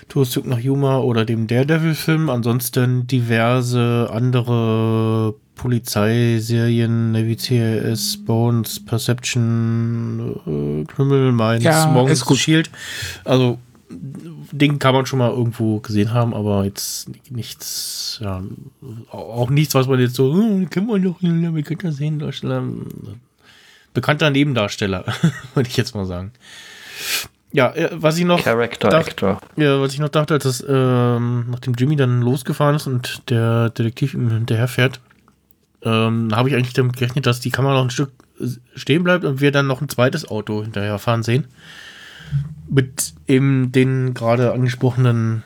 Tourstück 0.09 0.45
nach 0.45 0.59
Yuma 0.59 0.97
oder 0.97 1.23
dem 1.23 1.47
Daredevil-Film. 1.47 2.29
Ansonsten 2.29 3.07
diverse 3.07 4.09
andere 4.11 5.35
Polizeiserien, 5.55 7.11
Navy 7.11 7.37
CIS, 7.37 8.17
Bones, 8.25 8.83
Perception, 8.83 10.35
äh, 10.45 10.85
Criminal 10.85 11.31
Minds, 11.31 11.63
Ja, 11.63 11.93
gut. 12.25 12.37
Shield. 12.37 12.69
Also 13.23 13.59
den 14.51 14.79
kann 14.79 14.93
man 14.93 15.05
schon 15.05 15.19
mal 15.19 15.31
irgendwo 15.31 15.79
gesehen 15.79 16.13
haben, 16.13 16.33
aber 16.33 16.65
jetzt 16.65 17.09
nichts, 17.29 18.19
ja, 18.21 18.41
auch 19.11 19.49
nichts, 19.49 19.75
was 19.75 19.87
man 19.87 19.99
jetzt 19.99 20.15
so, 20.15 20.33
hm, 20.33 20.69
kennt 20.69 20.87
man 20.87 21.01
doch, 21.01 21.21
ja, 21.21 21.51
bekannter 21.51 21.91
Seriendarsteller, 21.91 22.63
bekannter 23.93 24.29
Nebendarsteller, 24.29 25.05
würde 25.55 25.69
ich 25.69 25.77
jetzt 25.77 25.95
mal 25.95 26.05
sagen. 26.05 26.31
Ja, 27.51 27.71
äh, 27.73 27.89
was 27.93 28.17
ich 28.17 28.25
noch, 28.25 28.43
Character 28.43 28.89
Darf- 28.89 29.07
Actor. 29.07 29.41
ja, 29.55 29.81
was 29.81 29.93
ich 29.93 29.99
noch 29.99 30.09
dachte, 30.09 30.35
als 30.35 30.43
das, 30.43 30.65
ähm, 30.67 31.47
nachdem 31.49 31.73
Jimmy 31.73 31.95
dann 31.95 32.21
losgefahren 32.21 32.75
ist 32.75 32.85
und 32.87 33.29
der 33.29 33.69
Detektiv 33.71 34.13
ihm 34.13 34.29
hinterherfährt, 34.29 34.99
ähm, 35.81 36.29
habe 36.35 36.49
ich 36.49 36.55
eigentlich 36.55 36.73
damit 36.73 36.97
gerechnet, 36.97 37.25
dass 37.25 37.39
die 37.39 37.51
Kamera 37.51 37.73
noch 37.75 37.83
ein 37.85 37.89
Stück 37.89 38.11
äh, 38.39 38.47
stehen 38.75 39.03
bleibt 39.03 39.23
und 39.25 39.41
wir 39.41 39.51
dann 39.51 39.65
noch 39.67 39.81
ein 39.81 39.89
zweites 39.89 40.27
Auto 40.29 40.61
hinterherfahren 40.61 41.23
sehen. 41.23 41.47
Mit 42.69 43.13
eben 43.27 43.71
den 43.71 44.13
gerade 44.13 44.51
angesprochenen 44.53 45.43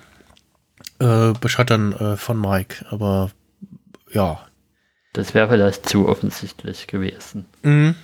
äh, 0.99 1.31
Beschattern 1.39 1.93
äh, 1.93 2.17
von 2.17 2.39
Mike. 2.41 2.85
Aber 2.89 3.31
ja. 4.11 4.39
Das 5.13 5.33
wäre 5.33 5.47
vielleicht 5.47 5.87
zu 5.87 6.09
offensichtlich 6.09 6.87
gewesen. 6.87 7.45
Mhm. 7.61 7.95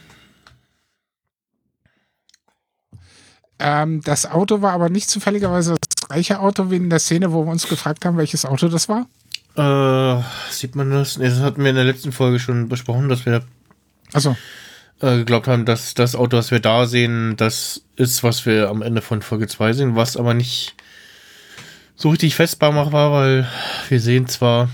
Ähm, 3.60 4.02
das 4.04 4.26
Auto 4.26 4.62
war 4.62 4.72
aber 4.72 4.90
nicht 4.90 5.10
zufälligerweise 5.10 5.76
das 5.76 6.08
gleiche 6.08 6.40
Auto 6.40 6.72
wie 6.72 6.78
in 6.78 6.90
der 6.90 7.00
Szene, 7.00 7.32
wo 7.32 7.46
wir 7.46 7.52
uns 7.52 7.68
gefragt 7.68 8.06
haben, 8.06 8.18
welches 8.18 8.46
Auto 8.46 8.70
das 8.70 8.88
war. 8.90 9.06
Äh, 9.56 10.24
sieht 10.52 10.76
man 10.76 10.92
das? 10.92 11.18
Nee, 11.18 11.28
das 11.30 11.40
hatten 11.40 11.62
wir 11.62 11.70
in 11.70 11.76
der 11.76 11.86
letzten 11.86 12.12
Folge 12.12 12.40
schon 12.40 12.70
besprochen, 12.70 13.10
dass 13.10 13.26
wir 13.26 13.44
Also, 14.14 14.38
äh, 15.02 15.18
geglaubt 15.18 15.48
haben, 15.48 15.66
dass 15.66 15.94
das 15.94 16.16
Auto, 16.16 16.38
das 16.38 16.52
wir 16.52 16.60
da 16.60 16.86
sehen, 16.86 17.36
das 17.36 17.82
ist, 17.96 18.24
was 18.24 18.46
wir 18.46 18.70
am 18.70 18.82
Ende 18.82 19.02
von 19.02 19.22
Folge 19.22 19.48
2 19.48 19.74
sehen, 19.74 19.96
was 19.96 20.16
aber 20.16 20.34
nicht 20.34 20.76
so 21.96 22.10
richtig 22.10 22.36
festbar 22.36 22.74
war, 22.94 23.12
weil 23.12 23.48
wir 23.90 24.00
sehen 24.00 24.28
zwar 24.28 24.70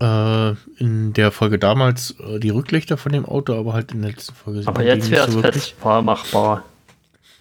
äh, 0.00 0.50
in 0.78 1.12
der 1.12 1.30
Folge 1.32 1.58
damals 1.58 2.14
äh, 2.20 2.38
die 2.38 2.50
Rücklichter 2.50 2.96
von 2.96 3.12
dem 3.12 3.26
Auto, 3.26 3.58
aber 3.58 3.74
halt 3.74 3.92
in 3.92 4.00
der 4.00 4.12
letzten 4.12 4.34
Folge 4.34 4.62
Aber 4.64 4.82
jetzt 4.82 5.10
wäre 5.10 5.28
es 5.28 5.34
so 5.34 5.42
festbar 5.42 6.00
machbar. 6.00 6.64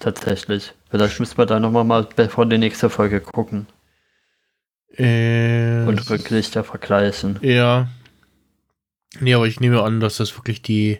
Tatsächlich. 0.02 0.74
Vielleicht 0.90 1.20
müssen 1.20 1.38
wir 1.38 1.46
da 1.46 1.60
nochmal 1.60 1.84
mal 1.84 2.08
bevor 2.16 2.48
die 2.48 2.58
nächste 2.58 2.90
Folge 2.90 3.22
gucken 3.22 3.68
Äh, 4.98 5.86
und 5.86 6.10
Rücklichter 6.10 6.64
vergleichen. 6.64 7.38
Ja. 7.42 7.88
Nee, 9.20 9.36
aber 9.36 9.46
ich 9.46 9.60
nehme 9.60 9.84
an, 9.84 10.00
dass 10.00 10.18
das 10.18 10.36
wirklich 10.36 10.64
die, 10.64 11.00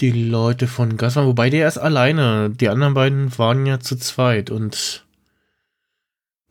die 0.00 0.10
Leute 0.10 0.66
von 0.66 0.96
Gas 0.96 1.16
waren. 1.16 1.26
Wobei 1.26 1.50
der 1.50 1.68
ist 1.68 1.78
alleine. 1.78 2.50
Die 2.50 2.68
anderen 2.68 2.94
beiden 2.94 3.38
waren 3.38 3.64
ja 3.64 3.78
zu 3.78 3.96
zweit 3.96 4.50
und. 4.50 5.06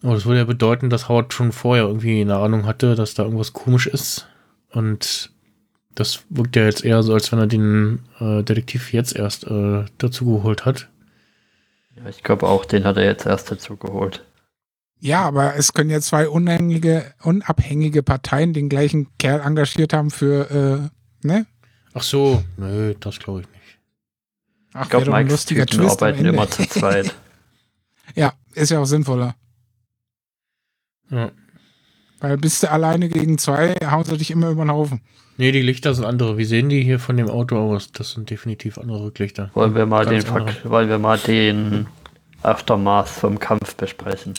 Oh, 0.03 0.13
das 0.13 0.25
würde 0.25 0.39
ja 0.39 0.45
bedeuten, 0.45 0.89
dass 0.89 1.09
Howard 1.09 1.33
schon 1.33 1.51
vorher 1.51 1.83
irgendwie 1.83 2.21
eine 2.21 2.37
Ahnung 2.37 2.65
hatte, 2.65 2.95
dass 2.95 3.13
da 3.15 3.23
irgendwas 3.23 3.53
komisch 3.53 3.85
ist. 3.85 4.27
Und 4.71 5.31
das 5.93 6.23
wirkt 6.29 6.55
ja 6.55 6.63
jetzt 6.63 6.85
eher 6.85 7.03
so, 7.03 7.13
als 7.13 7.31
wenn 7.31 7.39
er 7.39 7.47
den 7.47 7.99
äh, 8.19 8.41
Detektiv 8.43 8.93
jetzt 8.93 9.15
erst 9.15 9.45
äh, 9.45 9.83
dazu 9.97 10.25
geholt 10.25 10.65
hat. 10.65 10.87
Ja, 11.95 12.07
ich 12.09 12.23
glaube 12.23 12.47
auch, 12.47 12.65
den 12.65 12.83
hat 12.85 12.97
er 12.97 13.05
jetzt 13.05 13.25
erst 13.25 13.51
dazu 13.51 13.75
geholt. 13.77 14.25
ja, 14.99 15.21
aber 15.21 15.55
es 15.55 15.73
können 15.73 15.89
ja 15.89 15.99
zwei 16.01 16.29
unabhängige, 16.29 17.13
unabhängige 17.23 18.03
Parteien 18.03 18.53
den 18.53 18.69
gleichen 18.69 19.07
Kerl 19.17 19.41
engagiert 19.41 19.93
haben 19.93 20.09
für, 20.11 20.89
äh, 21.23 21.27
ne? 21.27 21.45
Ach 21.93 22.03
so, 22.03 22.43
nö, 22.57 22.93
das 22.99 23.19
glaube 23.19 23.41
ich 23.41 23.47
nicht. 23.49 23.79
Ach, 24.73 24.83
Ich 24.83 24.89
glaube, 24.89 25.11
Mikes 25.11 25.31
lustiger 25.31 25.65
Typen 25.65 25.83
Twist 25.85 26.01
arbeiten 26.01 26.25
immer 26.25 26.49
zu 26.49 26.67
zweit. 26.67 27.13
Ja, 28.15 28.33
ist 28.53 28.71
ja 28.71 28.79
auch 28.79 28.85
sinnvoller. 28.85 29.35
Ja. 31.09 31.31
Weil 32.21 32.37
bist 32.37 32.63
du 32.63 32.71
alleine 32.71 33.09
gegen 33.09 33.37
zwei, 33.37 33.73
hauen 33.89 34.03
sie 34.05 34.17
dich 34.17 34.31
immer 34.31 34.49
über 34.49 34.63
den 34.63 34.71
Haufen. 34.71 35.01
Nee, 35.37 35.51
die 35.51 35.61
Lichter 35.61 35.93
sind 35.95 36.05
andere. 36.05 36.37
Wie 36.37 36.45
sehen 36.45 36.69
die 36.69 36.83
hier 36.83 36.99
von 36.99 37.17
dem 37.17 37.29
Auto 37.29 37.57
aus? 37.57 37.91
Das 37.91 38.11
sind 38.11 38.29
definitiv 38.29 38.77
andere 38.77 39.03
Rücklichter. 39.05 39.49
Wollen 39.55 39.73
wir 39.75 39.85
mal, 39.87 40.05
den, 40.05 40.19
Ganz 40.19 40.25
Ver- 40.25 40.35
andere. 40.35 40.69
wollen 40.69 40.87
wir 40.89 40.99
mal 40.99 41.17
den 41.17 41.87
Aftermath 42.43 43.09
vom 43.09 43.39
Kampf 43.39 43.75
besprechen. 43.75 44.33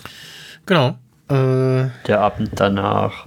Genau. 0.66 0.90
Äh, 1.28 1.88
Der 2.06 2.20
Abend 2.20 2.50
danach. 2.56 3.26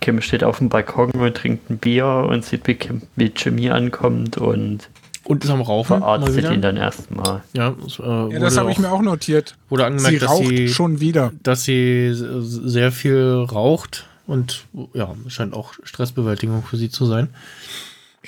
Kim 0.00 0.20
steht 0.20 0.44
auf 0.44 0.58
dem 0.58 0.68
Balkon 0.68 1.10
und 1.12 1.36
trinkt 1.36 1.70
ein 1.70 1.78
Bier 1.78 2.06
und 2.06 2.44
sieht, 2.44 2.66
wie, 2.66 2.74
Kim, 2.74 3.02
wie 3.16 3.32
Jimmy 3.34 3.70
ankommt 3.70 4.36
und 4.38 4.88
und 5.28 5.44
ist 5.44 5.50
am 5.50 5.60
Rauchen. 5.60 6.00
Mal 6.00 6.06
verarztet 6.18 6.36
wieder. 6.36 6.52
ihn 6.52 6.62
dann 6.62 6.76
erstmal. 6.76 7.42
Ja, 7.54 7.74
das, 7.82 7.98
äh, 7.98 8.02
Ja, 8.32 8.38
das 8.38 8.56
habe 8.56 8.70
ich 8.70 8.78
mir 8.78 8.90
auch 8.90 9.02
notiert. 9.02 9.56
Wurde 9.68 9.82
Sie 9.82 9.86
angemerkt, 9.86 10.22
dass 10.22 10.30
raucht 10.30 10.46
sie, 10.48 10.68
schon 10.68 11.00
wieder. 11.00 11.32
dass 11.42 11.64
sie 11.64 12.10
sehr 12.14 12.92
viel 12.92 13.46
raucht 13.50 14.06
und 14.26 14.64
ja, 14.94 15.14
scheint 15.28 15.54
auch 15.54 15.74
Stressbewältigung 15.82 16.62
für 16.62 16.76
sie 16.76 16.90
zu 16.90 17.06
sein. 17.06 17.28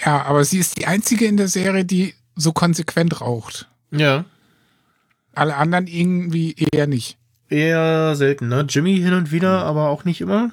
Ja, 0.05 0.23
aber 0.27 0.45
sie 0.45 0.59
ist 0.59 0.79
die 0.79 0.87
einzige 0.87 1.25
in 1.27 1.37
der 1.37 1.49
Serie, 1.49 1.85
die 1.85 2.15
so 2.37 2.53
konsequent 2.53 3.21
raucht. 3.21 3.67
Ja, 3.91 4.25
Alle 5.35 5.57
anderen 5.57 5.87
irgendwie 5.87 6.55
eher 6.73 6.87
nicht. 6.87 7.17
eher 7.49 8.15
selten, 8.17 8.49
ne? 8.49 8.67
Jimmy 8.69 8.97
hin 8.99 9.15
und 9.15 9.33
wieder, 9.33 9.65
aber 9.65 9.89
auch 9.89 10.05
nicht 10.05 10.21
immer. 10.21 10.51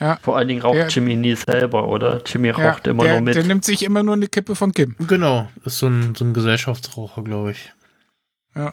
Ja, 0.00 0.18
Vor 0.22 0.36
allen 0.36 0.46
Dingen 0.48 0.62
raucht 0.62 0.76
Ja. 0.76 0.86
Jimmy 0.86 1.16
nie 1.16 1.34
selber, 1.34 1.88
oder? 1.88 2.22
Jimmy 2.24 2.48
ja 2.48 2.54
raucht 2.54 2.86
immer 2.86 3.04
der, 3.04 3.14
nur 3.14 3.22
mit. 3.22 3.34
der 3.34 3.44
nimmt 3.44 3.64
sich 3.64 3.82
immer 3.82 4.02
nur 4.02 4.14
eine 4.14 4.28
Kippe 4.28 4.54
von 4.54 4.72
Kim. 4.72 4.94
Genau, 5.08 5.48
ist 5.64 5.78
so 5.78 5.88
ein, 5.88 6.14
so 6.14 6.24
ein 6.24 6.34
Gesellschaftsraucher, 6.34 7.22
glaube 7.22 7.50
ich. 7.52 7.72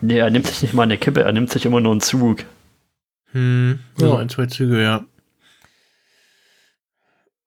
nee, 0.01 0.17
er 0.19 0.30
nimmt 0.30 0.47
sich 0.47 0.61
nicht 0.61 0.73
mal 0.73 0.84
eine 0.84 0.97
Kippe, 0.97 1.23
er 1.23 1.32
nimmt 1.32 1.49
sich 1.49 1.65
immer 1.65 1.80
nur 1.82 1.91
einen 1.93 2.01
Zug. 2.01 2.43
Hm, 3.32 3.80
Ja. 3.97 4.07
so 4.07 4.15
ein, 4.17 4.30
zwei 4.30 4.45
Züge, 4.45 4.82
ja. 4.82 5.03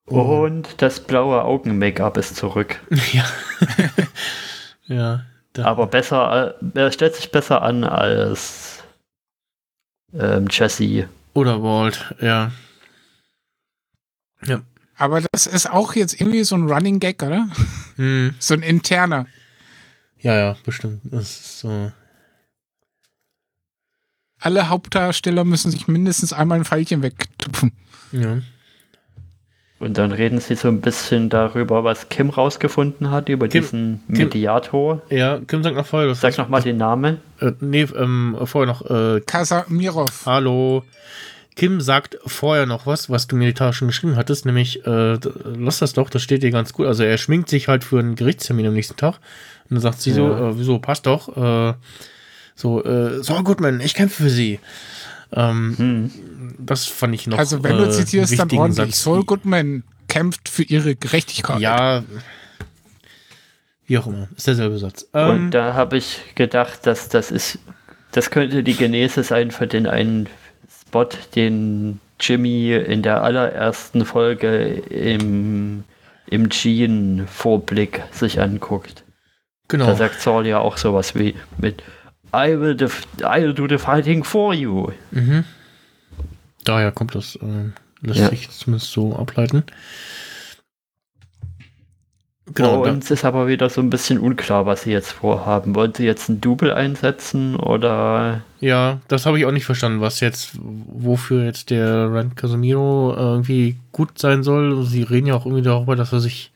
Oh. 0.06 0.44
Und 0.44 0.80
das 0.80 1.00
blaue 1.00 1.42
Augen-Make-up 1.44 2.16
ist 2.16 2.36
zurück. 2.36 2.80
ja. 3.12 3.24
ja. 4.86 5.24
Da, 5.52 5.64
Aber 5.64 5.86
besser, 5.86 6.54
äh, 6.74 6.78
er 6.78 6.92
stellt 6.92 7.14
sich 7.14 7.30
besser 7.30 7.62
an 7.62 7.84
als 7.84 8.82
ähm, 10.18 10.46
Jesse. 10.50 11.08
oder 11.34 11.62
Walt, 11.62 12.14
ja. 12.20 12.50
Aber 14.96 15.20
das 15.32 15.46
ist 15.46 15.70
auch 15.70 15.94
jetzt 15.94 16.20
irgendwie 16.20 16.42
so 16.44 16.56
ein 16.56 16.68
Running 16.70 16.98
Gag, 17.00 17.22
oder? 17.22 17.48
Hm. 17.96 18.34
So 18.38 18.54
ein 18.54 18.62
interner. 18.62 19.26
Ja, 20.20 20.34
ja, 20.36 20.56
bestimmt. 20.64 21.00
Das 21.04 21.22
ist 21.22 21.60
so. 21.60 21.92
Alle 24.40 24.68
Hauptdarsteller 24.68 25.44
müssen 25.44 25.70
sich 25.70 25.88
mindestens 25.88 26.32
einmal 26.32 26.58
ein 26.58 26.64
Pfeilchen 26.64 27.02
wegtupfen. 27.02 27.72
Ja. 28.12 28.38
Und 29.80 29.96
dann 29.98 30.10
reden 30.12 30.40
sie 30.40 30.56
so 30.56 30.66
ein 30.68 30.80
bisschen 30.80 31.28
darüber, 31.28 31.84
was 31.84 32.08
Kim 32.08 32.30
rausgefunden 32.30 33.10
hat, 33.10 33.28
über 33.28 33.46
Kim- 33.48 33.62
diesen 33.62 34.00
Kim- 34.08 34.16
Mediator. 34.26 35.02
Ja, 35.10 35.38
Kim 35.40 35.62
sagt 35.62 35.76
noch 35.76 35.86
vorher. 35.86 36.12
Sag 36.16 36.36
nochmal 36.38 36.62
den 36.62 36.76
Namen. 36.78 37.18
Äh, 37.40 37.52
nee, 37.60 37.82
ähm, 37.82 38.36
vorher 38.44 38.72
noch. 38.72 38.82
Äh, 38.90 39.20
Kasamirov. 39.20 40.26
hallo. 40.26 40.84
Kim 41.58 41.80
sagt 41.80 42.16
vorher 42.24 42.66
noch 42.66 42.86
was, 42.86 43.10
was 43.10 43.26
du 43.26 43.34
mir 43.34 43.52
Tage 43.52 43.72
schon 43.72 43.88
geschrieben 43.88 44.14
hattest, 44.14 44.46
nämlich, 44.46 44.86
äh, 44.86 45.18
lass 45.44 45.80
das 45.80 45.92
doch, 45.92 46.08
das 46.08 46.22
steht 46.22 46.44
dir 46.44 46.52
ganz 46.52 46.72
gut. 46.72 46.86
Also 46.86 47.02
er 47.02 47.18
schminkt 47.18 47.48
sich 47.48 47.66
halt 47.66 47.82
für 47.82 47.98
einen 47.98 48.14
Gerichtstermin 48.14 48.66
am 48.68 48.74
nächsten 48.74 48.96
Tag. 48.96 49.16
Und 49.68 49.74
dann 49.74 49.80
sagt 49.80 50.00
sie 50.00 50.12
so, 50.12 50.28
Ja. 50.28 50.50
äh, 50.50 50.58
wieso, 50.58 50.78
passt 50.78 51.06
doch. 51.06 51.36
Äh, 51.36 51.74
so, 52.54 52.84
äh, 52.84 53.24
so 53.24 53.34
gut, 53.42 53.60
Mann, 53.60 53.80
ich 53.80 53.94
kämpfe 53.94 54.22
für 54.22 54.30
sie. 54.30 54.60
Ähm, 55.32 55.74
Hm. 55.76 56.10
das 56.58 56.86
fand 56.86 57.14
ich 57.16 57.26
noch. 57.26 57.38
Also 57.38 57.62
wenn 57.64 57.76
du 57.76 57.84
äh, 57.84 57.90
zitierst, 57.90 58.38
dann 58.38 58.50
ordentlich. 58.52 58.94
Satz. 58.94 59.02
Saul 59.02 59.24
Goodman 59.24 59.82
kämpft 60.08 60.48
für 60.48 60.62
ihre 60.62 60.94
Gerechtigkeit. 60.94 61.58
Ja. 61.60 62.04
Wie 63.86 63.98
auch 63.98 64.06
immer. 64.06 64.28
Ist 64.36 64.46
derselbe 64.46 64.78
Satz. 64.78 65.06
Ähm, 65.12 65.30
Und 65.30 65.50
da 65.50 65.74
habe 65.74 65.96
ich 65.96 66.20
gedacht, 66.36 66.86
dass 66.86 67.08
das 67.08 67.30
ist, 67.32 67.58
das 68.12 68.30
könnte 68.30 68.62
die 68.62 68.74
Genese 68.74 69.24
sein 69.24 69.50
für 69.50 69.66
den 69.66 69.86
einen 69.88 70.28
Spot, 70.88 71.06
den 71.34 72.00
Jimmy 72.18 72.72
in 72.72 73.02
der 73.02 73.22
allerersten 73.22 74.06
Folge 74.06 74.68
im, 74.88 75.84
im 76.30 76.48
Jean-Vorblick 76.48 78.02
sich 78.10 78.40
anguckt. 78.40 79.04
Genau. 79.68 79.84
Da 79.86 79.94
sagt 79.96 80.20
Saul 80.22 80.46
ja 80.46 80.58
auch 80.60 80.78
sowas 80.78 81.14
wie 81.14 81.34
mit 81.58 81.82
I 82.34 82.58
will, 82.58 82.74
def- 82.74 83.06
I'll 83.18 83.52
do 83.52 83.68
the 83.68 83.76
fighting 83.76 84.24
for 84.24 84.54
you. 84.54 84.88
Mhm. 85.10 85.44
Daher 86.64 86.90
kommt 86.90 87.14
das, 87.14 87.36
äh, 87.36 88.06
lässt 88.06 88.20
Ja. 88.20 88.28
sich 88.30 88.48
zumindest 88.50 88.90
so 88.90 89.14
ableiten. 89.14 89.64
Genau, 92.54 92.80
Bei 92.80 92.86
da, 92.88 92.92
uns 92.94 93.10
ist 93.10 93.24
aber 93.24 93.46
wieder 93.46 93.68
so 93.68 93.80
ein 93.80 93.90
bisschen 93.90 94.18
unklar, 94.18 94.64
was 94.66 94.82
sie 94.82 94.90
jetzt 94.92 95.12
vorhaben. 95.12 95.74
Wollen 95.74 95.92
sie 95.94 96.04
jetzt 96.04 96.28
ein 96.28 96.40
Double 96.40 96.72
einsetzen 96.72 97.56
oder 97.56 98.42
ja, 98.60 99.00
das 99.08 99.26
habe 99.26 99.38
ich 99.38 99.44
auch 99.46 99.52
nicht 99.52 99.66
verstanden, 99.66 100.00
was 100.00 100.20
jetzt, 100.20 100.52
wofür 100.60 101.44
jetzt 101.44 101.70
der 101.70 102.12
Rand 102.12 102.36
Casemiro 102.36 103.14
äh, 103.14 103.20
irgendwie 103.20 103.76
gut 103.92 104.18
sein 104.18 104.42
soll. 104.42 104.84
Sie 104.86 105.02
reden 105.02 105.26
ja 105.26 105.34
auch 105.34 105.46
irgendwie 105.46 105.62
darüber, 105.64 105.94
dass 105.96 106.12
er 106.12 106.20
sich 106.20 106.52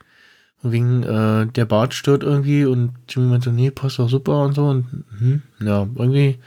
wegen 0.63 1.03
äh, 1.03 1.47
der 1.47 1.65
Bart 1.65 1.93
stört 1.93 2.23
irgendwie 2.23 2.65
und 2.65 2.93
Jimmy 3.09 3.27
meinte, 3.29 3.51
nee, 3.51 3.71
passt 3.71 3.99
doch 3.99 4.09
super 4.09 4.45
und 4.45 4.55
so 4.55 4.67
und 4.67 5.05
mhm, 5.21 5.43
ja, 5.61 5.89
irgendwie 5.97 6.39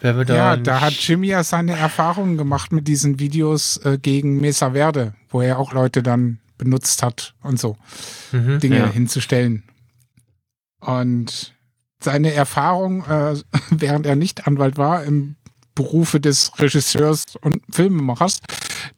wer 0.00 0.16
wird 0.16 0.28
da 0.30 0.34
Ja, 0.34 0.56
da 0.56 0.72
nicht- 0.74 0.80
hat 0.82 0.92
Jimmy 0.94 1.28
ja 1.28 1.44
seine 1.44 1.76
Erfahrungen 1.78 2.36
gemacht 2.36 2.72
mit 2.72 2.88
diesen 2.88 3.20
Videos 3.20 3.76
äh, 3.84 3.98
gegen 4.02 4.40
Mesa 4.40 4.72
Verde, 4.72 5.14
wo 5.30 5.40
er 5.40 5.58
auch 5.60 5.72
Leute 5.72 6.02
dann 6.02 6.38
benutzt 6.64 7.02
hat 7.02 7.34
und 7.42 7.58
so, 7.60 7.76
mhm. 8.32 8.58
Dinge 8.60 8.78
Ja. 8.78 8.86
hinzustellen. 8.90 9.62
Und 10.80 11.54
seine 12.00 12.32
Erfahrung, 12.32 13.04
äh, 13.04 13.36
während 13.70 14.06
er 14.06 14.16
nicht 14.16 14.46
Anwalt 14.46 14.76
war, 14.76 15.04
im 15.04 15.36
Berufe 15.74 16.20
des 16.20 16.52
Regisseurs 16.58 17.36
und 17.40 17.62
Filmemachers, 17.70 18.40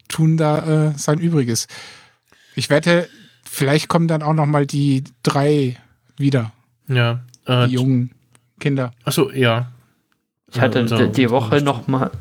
tun 0.07 0.37
da 0.37 0.89
äh, 0.89 0.97
sein 0.97 1.19
Übriges. 1.19 1.67
Ich 2.55 2.69
wette, 2.69 3.07
vielleicht 3.49 3.87
kommen 3.87 4.07
dann 4.07 4.23
auch 4.23 4.33
noch 4.33 4.45
mal 4.45 4.65
die 4.65 5.03
drei 5.23 5.77
wieder, 6.17 6.51
ja, 6.87 7.23
äh, 7.45 7.67
die 7.67 7.73
jungen 7.73 8.11
Kinder. 8.59 8.91
achso, 9.03 9.31
ja. 9.31 9.71
Ich 10.51 10.61
hatte 10.61 11.09
die, 11.09 11.29
Woche 11.29 11.61
noch 11.61 11.87
mal, 11.87 12.11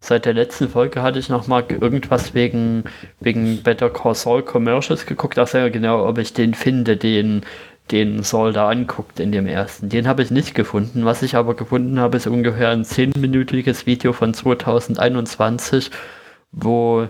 seit 0.00 0.24
der 0.24 0.32
letzten 0.32 0.68
Folge 0.68 1.02
hatte 1.02 1.18
ich 1.18 1.28
noch 1.28 1.46
mal 1.46 1.64
irgendwas 1.68 2.34
wegen, 2.34 2.84
wegen 3.20 3.62
Better 3.62 3.90
Call 3.90 4.14
Saul 4.14 4.42
Commercials 4.42 5.06
geguckt. 5.06 5.38
Ach 5.38 5.52
ja, 5.52 5.68
genau, 5.68 6.06
ob 6.08 6.18
ich 6.18 6.32
den 6.32 6.54
finde, 6.54 6.96
den, 6.96 7.42
den 7.90 8.22
Saul 8.22 8.52
da 8.52 8.68
anguckt 8.68 9.20
in 9.20 9.30
dem 9.30 9.46
ersten. 9.46 9.90
Den 9.90 10.08
habe 10.08 10.22
ich 10.22 10.30
nicht 10.30 10.54
gefunden. 10.54 11.04
Was 11.04 11.22
ich 11.22 11.36
aber 11.36 11.54
gefunden 11.54 12.00
habe, 12.00 12.16
ist 12.16 12.26
ungefähr 12.26 12.70
ein 12.70 12.84
zehnminütiges 12.84 13.86
Video 13.86 14.12
von 14.12 14.32
2021, 14.32 15.90
wo 16.50 17.08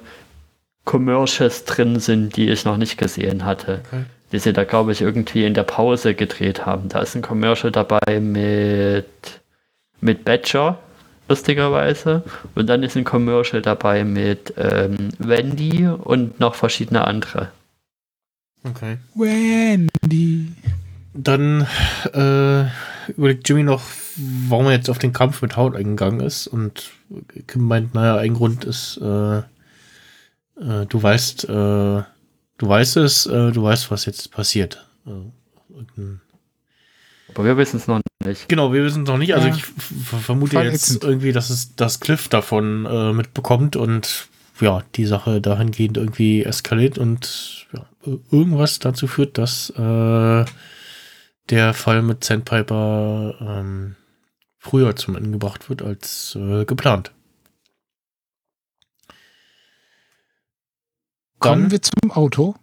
Commercials 0.85 1.65
drin 1.65 2.01
sind, 2.01 2.37
die 2.37 2.51
ich 2.51 2.65
noch 2.65 2.77
nicht 2.77 2.99
gesehen 2.99 3.45
hatte. 3.45 3.83
Okay. 3.87 4.05
Die 4.33 4.39
sie 4.39 4.53
da, 4.53 4.65
glaube 4.65 4.93
ich, 4.93 5.01
irgendwie 5.01 5.45
in 5.45 5.55
der 5.55 5.65
Pause 5.65 6.15
gedreht 6.15 6.67
haben. 6.67 6.89
Da 6.89 7.01
ist 7.01 7.15
ein 7.15 7.23
Commercial 7.23 7.73
dabei 7.73 8.21
mit, 8.21 9.07
mit 10.01 10.25
Badger, 10.25 10.79
lustigerweise. 11.31 12.23
Und 12.55 12.67
dann 12.67 12.83
ist 12.83 12.97
ein 12.97 13.05
Commercial 13.05 13.63
dabei 13.63 14.05
mit 14.05 14.53
ähm, 14.59 15.11
Wendy 15.19 15.87
und 15.87 16.39
noch 16.41 16.55
verschiedene 16.55 17.07
andere. 17.07 17.51
Okay. 18.65 18.99
Wendy. 19.15 20.53
Dann 21.15 21.67
äh, 22.13 22.65
überlegt 23.13 23.49
Jimmy 23.49 23.63
noch, 23.63 23.83
warum 24.49 24.67
er 24.67 24.73
jetzt 24.73 24.91
auf 24.91 24.99
den 24.99 25.13
Kampf 25.13 25.41
mit 25.41 25.57
Haut 25.57 25.75
eingegangen 25.75 26.21
ist. 26.21 26.47
Und 26.47 26.91
Kim 27.47 27.63
meint, 27.63 27.95
naja, 27.95 28.17
ein 28.17 28.35
Grund 28.35 28.65
ist, 28.65 28.99
äh, 29.03 29.39
äh, 29.39 29.43
du 30.89 31.03
weißt, 31.03 31.45
äh, 31.45 31.49
du 31.49 32.05
weißt 32.61 32.99
es, 32.99 33.27
äh, 33.27 33.53
du 33.53 33.63
weißt, 33.63 33.91
was 33.91 34.05
jetzt 34.05 34.31
passiert. 34.31 34.87
Äh, 35.07 35.11
Aber 37.35 37.45
wir 37.45 37.57
wissen 37.57 37.79
es 37.79 37.87
noch 37.89 38.01
nicht. 38.25 38.49
Genau, 38.49 38.73
wir 38.73 38.85
wissen 38.85 39.03
es 39.05 39.09
noch 39.09 39.19
nicht. 39.19 39.35
Also 39.35 39.49
Ja. 39.49 39.55
ich 39.55 39.65
vermute 39.65 40.53
Voll 40.57 40.65
jetzt 40.65 40.85
ätzend. 40.85 41.05
irgendwie, 41.05 41.33
dass 41.33 41.51
es 41.51 41.75
das 41.77 42.01
Cliff 42.01 42.29
davon 42.29 42.87
äh, 42.87 43.13
mitbekommt 43.13 43.77
und 43.77 44.29
ja, 44.61 44.83
die 44.97 45.07
Sache 45.07 45.41
dahingehend 45.41 45.97
irgendwie 45.97 46.45
eskaliert 46.45 46.99
und 46.99 47.67
ja, 47.73 47.87
ir- 48.05 48.21
irgendwas 48.31 48.79
dazu 48.79 49.07
führt, 49.07 49.39
dass 49.39 49.71
äh, 49.71 50.45
der 51.49 51.75
Fall 51.75 52.03
mit 52.03 52.23
Sandpiper 52.23 53.35
ähm, 53.41 53.97
früher 54.59 54.95
zum 54.97 55.17
Ende 55.17 55.31
gebracht 55.31 55.71
wird 55.71 55.81
als 55.83 56.37
äh, 56.39 56.65
geplant. 56.67 57.13
Kommen 61.39 61.63
Dann- 61.63 61.71
wir 61.71 61.81
zum 61.83 62.11
Auto. 62.11 62.55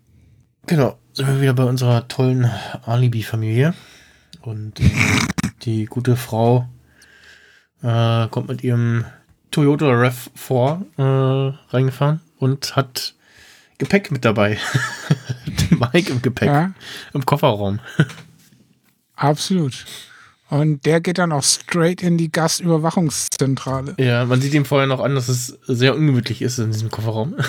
Genau, 0.68 1.00
sind 1.14 1.28
wir 1.28 1.42
wieder 1.42 1.54
bei 1.54 1.64
unserer 1.64 2.08
tollen 2.08 2.46
Alibi-Familie. 2.86 3.74
Und 4.42 4.80
äh, 4.80 4.90
die 5.64 5.86
gute 5.86 6.16
Frau 6.16 6.68
äh, 7.84 8.28
kommt 8.30 8.48
mit 8.50 8.64
ihrem 8.64 9.06
Toyota 9.52 9.86
RAV4 9.88 10.82
äh, 10.98 11.58
reingefahren 11.70 12.22
und 12.40 12.76
hat 12.76 13.14
Gepäck 13.78 14.12
mit 14.12 14.26
dabei. 14.26 14.58
Den 15.46 15.80
Mike 15.80 16.12
im 16.12 16.22
Gepäck, 16.22 16.48
Ja, 16.50 16.72
im 17.14 17.26
Kofferraum. 17.26 17.80
absolut. 19.16 19.86
Und 20.50 20.86
der 20.86 21.02
geht 21.02 21.18
dann 21.18 21.34
auch 21.34 21.44
straight 21.44 22.02
in 22.02 22.18
die 22.18 22.32
Gastüberwachungszentrale. 22.32 23.96
Ja, 24.00 24.24
man 24.26 24.40
sieht 24.40 24.54
ihm 24.54 24.64
vorher 24.64 24.88
noch 24.88 25.02
an, 25.02 25.14
dass 25.14 25.28
es 25.28 25.48
sehr 25.68 25.94
ungemütlich 25.94 26.42
ist 26.42 26.58
in 26.58 26.72
diesem 26.72 26.90
Kofferraum. 26.90 27.36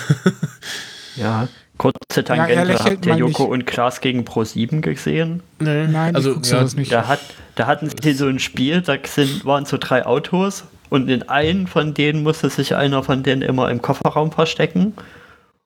Ja. 1.15 1.49
Kurze 1.79 2.25
Tangente, 2.25 2.63
lächelt 2.65 2.97
habt 2.97 3.05
ihr 3.05 3.15
Joko 3.15 3.43
nicht. 3.43 3.51
und 3.53 3.65
Klaas 3.65 4.01
gegen 4.01 4.25
Pro7 4.25 4.81
gesehen? 4.81 5.41
nee, 5.59 5.87
Nein, 5.87 6.13
also 6.13 6.33
ja, 6.33 6.43
sowas 6.43 6.75
nicht. 6.75 6.91
Da, 6.91 7.07
hat, 7.07 7.21
da 7.55 7.67
hatten 7.67 7.89
sie 8.01 8.11
so 8.11 8.27
ein 8.27 8.39
Spiel, 8.39 8.81
da 8.81 8.97
sind, 9.01 9.45
waren 9.45 9.65
so 9.65 9.77
drei 9.79 10.05
Autos 10.05 10.65
und 10.89 11.09
in 11.09 11.29
einen 11.29 11.67
von 11.67 11.93
denen 11.93 12.21
musste 12.21 12.49
sich 12.49 12.75
einer 12.75 13.01
von 13.01 13.23
denen 13.23 13.41
immer 13.41 13.71
im 13.71 13.81
Kofferraum 13.81 14.33
verstecken. 14.33 14.93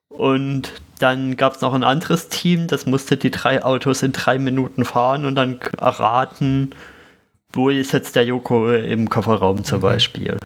Und 0.10 0.72
dann 1.00 1.36
gab 1.36 1.56
es 1.56 1.62
noch 1.62 1.74
ein 1.74 1.84
anderes 1.84 2.30
Team, 2.30 2.68
das 2.68 2.86
musste 2.86 3.18
die 3.18 3.32
drei 3.32 3.64
Autos 3.64 4.04
in 4.04 4.12
drei 4.12 4.38
Minuten 4.38 4.86
fahren 4.86 5.26
und 5.26 5.34
dann 5.34 5.60
erraten, 5.80 6.76
wo 7.52 7.72
ist 7.72 7.92
jetzt 7.92 8.16
der 8.16 8.26
Joko 8.26 8.72
im 8.72 9.10
Kofferraum 9.10 9.64
zum 9.64 9.82
Beispiel. 9.82 10.38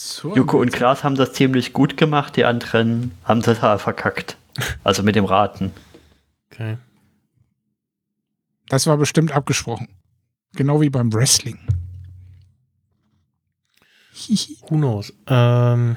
So, 0.00 0.32
Joko 0.36 0.60
und 0.60 0.72
Klaas 0.72 1.02
haben 1.02 1.16
das 1.16 1.32
ziemlich 1.32 1.72
gut 1.72 1.96
gemacht, 1.96 2.36
die 2.36 2.44
anderen 2.44 3.10
haben 3.24 3.42
total 3.42 3.80
verkackt. 3.80 4.36
Also 4.82 5.04
mit 5.04 5.14
dem 5.14 5.24
Raten. 5.24 5.72
Okay. 6.50 6.78
Das 8.68 8.88
war 8.88 8.96
bestimmt 8.96 9.30
abgesprochen. 9.30 9.88
Genau 10.54 10.80
wie 10.80 10.90
beim 10.90 11.12
Wrestling. 11.12 11.58
Who 14.68 14.76
knows? 14.76 15.12
Ähm, 15.28 15.96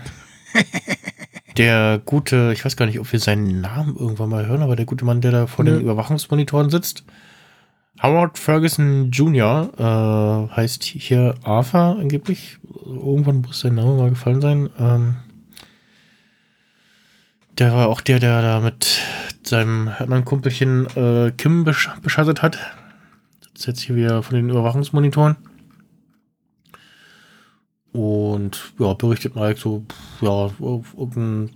der 1.57 1.99
gute, 2.05 2.51
ich 2.53 2.63
weiß 2.63 2.75
gar 2.75 2.85
nicht, 2.85 2.99
ob 2.99 3.11
wir 3.11 3.19
seinen 3.19 3.61
Namen 3.61 3.95
irgendwann 3.95 4.29
mal 4.29 4.45
hören, 4.45 4.61
aber 4.61 4.75
der 4.75 4.85
gute 4.85 5.05
Mann, 5.05 5.21
der 5.21 5.31
da 5.31 5.47
vor 5.47 5.65
Nö. 5.65 5.71
den 5.71 5.81
Überwachungsmonitoren 5.81 6.69
sitzt, 6.69 7.03
Howard 8.01 8.39
Ferguson 8.39 9.11
Jr., 9.11 9.69
äh, 9.77 10.55
heißt 10.55 10.83
hier 10.83 11.35
Arthur 11.43 11.97
angeblich. 11.99 12.57
Irgendwann 12.85 13.41
muss 13.41 13.59
sein 13.59 13.75
Name 13.75 13.95
mal 13.95 14.09
gefallen 14.09 14.41
sein. 14.41 14.69
Ähm, 14.79 15.15
der 17.59 17.73
war 17.73 17.89
auch 17.89 18.01
der, 18.01 18.19
der 18.19 18.41
da 18.41 18.59
mit 18.59 18.99
seinem 19.43 19.89
anderen 19.99 20.25
Kumpelchen 20.25 20.87
äh, 20.95 21.31
Kim 21.31 21.63
besch 21.63 21.89
beschattet 22.01 22.41
hat. 22.41 22.57
Sitzt 23.41 23.67
jetzt 23.67 23.81
hier 23.81 23.95
wieder 23.95 24.23
von 24.23 24.35
den 24.35 24.49
Überwachungsmonitoren. 24.49 25.35
Und 27.91 28.73
ja, 28.79 28.93
berichtet 28.93 29.35
Mike 29.35 29.59
so, 29.59 29.83
ja, 30.21 30.49
irgendein 30.59 31.51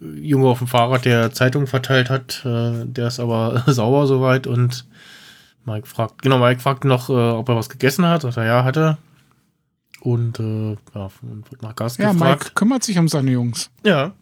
Junge 0.00 0.48
auf 0.48 0.58
dem 0.58 0.66
Fahrrad, 0.66 1.04
der 1.04 1.32
Zeitung 1.32 1.66
verteilt 1.66 2.10
hat, 2.10 2.44
äh, 2.44 2.84
der 2.84 3.08
ist 3.08 3.18
aber 3.18 3.64
sauber 3.66 4.06
soweit 4.06 4.46
und 4.46 4.86
Mike 5.64 5.86
fragt, 5.86 6.22
genau, 6.22 6.38
Mike 6.38 6.60
fragt 6.60 6.84
noch, 6.84 7.08
äh, 7.10 7.12
ob 7.12 7.48
er 7.48 7.56
was 7.56 7.68
gegessen 7.68 8.06
hat. 8.06 8.22
Sagt 8.22 8.36
er, 8.36 8.44
ja, 8.44 8.64
hatte. 8.64 8.98
Und 10.00 10.40
äh, 10.40 10.76
ja, 10.94 11.10
und 11.22 11.50
wird 11.50 11.62
nach 11.62 11.76
Gas 11.76 11.98
Ja, 11.98 12.12
gefragt. 12.12 12.42
Mike 12.44 12.54
kümmert 12.54 12.82
sich 12.82 12.98
um 12.98 13.08
seine 13.08 13.30
Jungs. 13.30 13.70
Ja, 13.84 14.12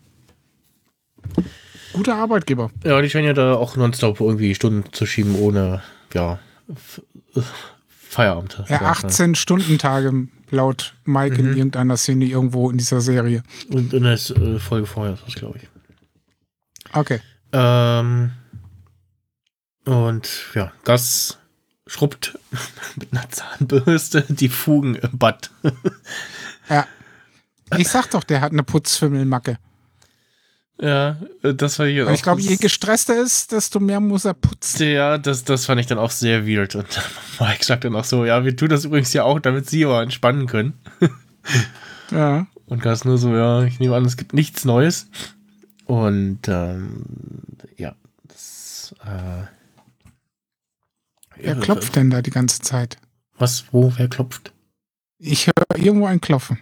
Guter 1.93 2.17
Arbeitgeber. 2.17 2.71
ja, 2.85 3.01
die 3.01 3.11
scheinen 3.11 3.27
ja 3.27 3.33
da 3.33 3.55
auch 3.55 3.77
nonstop 3.77 4.21
irgendwie 4.21 4.55
Stunden 4.55 4.93
zu 4.93 5.07
schieben, 5.07 5.35
ohne, 5.37 5.83
ja, 6.15 6.39
äh, 6.69 7.41
Feierabend. 7.89 8.63
Ja, 8.69 8.93
18-Stunden-Tage 8.93 10.29
laut 10.51 10.95
Mike 11.05 11.37
in 11.37 11.49
irgendeiner 11.57 11.97
Szene 11.97 12.25
irgendwo 12.27 12.71
in 12.71 12.79
dieser 12.79 13.01
Serie. 13.01 13.43
Und 13.71 13.93
in 13.93 14.05
der 14.05 14.13
äh, 14.15 14.59
Folge 14.59 14.87
vorher 14.87 15.15
ist 15.15 15.25
das, 15.27 15.35
glaube 15.35 15.59
ich. 15.59 15.69
Okay. 16.93 17.21
Ähm, 17.53 18.33
und 19.89 20.29
ja, 20.55 20.73
Gas 20.85 21.39
schrubbt 21.87 22.39
mit 22.97 23.13
einer 23.13 23.29
Zahnbürste 23.31 24.25
die 24.29 24.49
Fugen 24.49 24.95
im 24.95 25.19
Bad. 25.19 25.51
Ja. 26.71 26.87
Ich 27.79 27.89
sag 27.89 28.11
doch, 28.11 28.25
der 28.25 28.43
hat 28.43 28.53
eine 28.53 28.63
Putzfimmelmacke. 28.63 29.59
Ja, 30.79 31.17
äh, 31.43 31.55
das 31.55 31.79
war 31.79 31.87
hier 31.87 32.07
Und 32.07 32.13
ich 32.13 32.23
glaube, 32.23 32.43
je 32.43 32.57
gestresster 32.57 33.15
er 33.15 33.23
ist, 33.23 33.53
desto 33.53 33.81
mehr 33.81 34.01
muss 34.01 34.27
er 34.27 34.35
putzen. 34.35 34.87
Ja, 34.87 35.17
das, 35.17 35.45
das 35.45 35.65
fand 35.65 35.81
ich 35.81 35.87
dann 35.87 35.97
auch 35.97 36.11
sehr 36.11 36.47
weird. 36.47 36.75
Und 36.75 36.87
Mike 37.41 37.65
sagt 37.65 37.85
dann 37.85 37.97
auch 37.97 38.05
so, 38.05 38.27
ja, 38.27 38.45
wir 38.45 38.55
tun 38.55 38.69
das 38.69 38.85
übrigens 38.85 39.15
ja 39.15 39.25
auch, 39.25 39.41
damit 39.41 39.69
sie 39.71 39.87
aber 39.87 40.03
entspannen 40.03 40.47
können. 40.47 40.75
Ja. 42.11 42.47
Und 42.67 42.83
Gas 42.83 43.05
nur 43.05 43.19
so, 43.19 43.35
ja, 43.35 43.65
ich 43.65 43.81
nehme 43.81 43.97
an, 43.97 44.05
es 44.05 44.17
gibt 44.17 44.35
nichts 44.35 44.65
Neues. 44.65 45.09
Und 45.87 46.49
ähm, 46.49 47.05
ja, 47.77 47.95
das, 48.25 48.95
äh, 49.05 49.47
Wer 51.41 51.57
klopft 51.57 51.97
denn 51.97 52.11
da 52.11 52.23
die 52.23 52.31
ganze 52.31 52.61
Zeit? 52.61 52.97
Was, 53.39 53.65
wo, 53.73 53.93
wer 53.97 54.09
klopft? 54.09 54.53
Ich 55.19 55.47
höre 55.47 55.77
irgendwo 55.83 56.07
ein 56.07 56.21
Klopfen. 56.21 56.59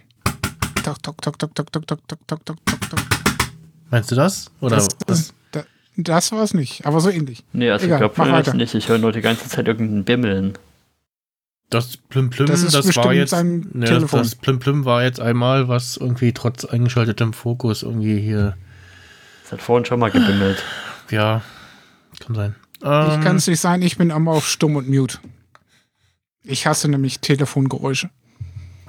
Tok, 0.83 1.01
tok, 1.03 1.21
tok, 1.21 1.37
tok, 1.39 1.55
tok, 1.55 1.71
tok, 1.71 1.87
tok, 1.87 2.07
tok, 2.07 2.27
tok, 2.27 2.45
tok, 2.45 2.65
tok, 2.65 2.89
tok. 2.89 2.99
Meinst 3.89 4.11
du 4.11 4.15
das? 4.15 4.51
Oder 4.61 4.75
Das, 4.77 4.87
was? 5.07 5.33
das, 5.51 5.65
das 5.95 6.31
war 6.31 6.43
es 6.43 6.53
nicht, 6.53 6.85
aber 6.85 6.99
so 7.01 7.09
ähnlich. 7.09 7.43
Nee, 7.53 7.69
also 7.71 7.85
Egal, 7.85 7.97
ich 7.97 7.99
glaube 7.99 8.13
mach 8.17 8.37
jetzt 8.37 8.47
weiter. 8.47 8.57
nicht. 8.57 8.73
Ich 8.75 8.87
höre 8.89 8.97
nur 8.97 9.11
die 9.11 9.21
ganze 9.21 9.47
Zeit 9.49 9.67
irgendein 9.67 10.03
Bimmeln. 10.05 10.53
Das 11.69 11.97
Plüm 11.97 12.29
Plüm, 12.29 12.47
Das 12.47 12.61
das, 12.61 12.69
ist 12.69 12.73
war 12.75 12.81
bestimmt 12.83 13.15
jetzt. 13.15 13.29
sein 13.31 13.59
Ne, 13.73 13.81
das, 13.81 13.89
Telefon. 13.89 14.19
das 14.19 14.35
Plüm 14.35 14.59
Plüm 14.59 14.85
war 14.85 15.03
jetzt 15.03 15.19
einmal, 15.19 15.67
was 15.67 15.97
irgendwie 15.97 16.31
trotz 16.31 16.63
eingeschaltetem 16.63 17.33
Fokus 17.33 17.83
irgendwie 17.83 18.19
hier. 18.19 18.55
Das 19.43 19.53
hat 19.53 19.61
vorhin 19.61 19.85
schon 19.85 19.99
mal 19.99 20.09
gebimmelt. 20.11 20.63
Ja, 21.11 21.41
kann 22.19 22.35
sein. 22.35 22.55
Ich 22.79 22.85
Ähm, 22.87 23.21
kann 23.21 23.35
es 23.37 23.47
nicht 23.47 23.59
sein, 23.59 23.81
ich 23.81 23.97
bin 23.97 24.09
immer 24.11 24.31
auf 24.31 24.47
Stumm 24.47 24.75
und 24.75 24.87
Mute. 24.89 25.17
Ich 26.43 26.67
hasse 26.67 26.87
nämlich 26.87 27.19
Telefongeräusche. 27.19 28.09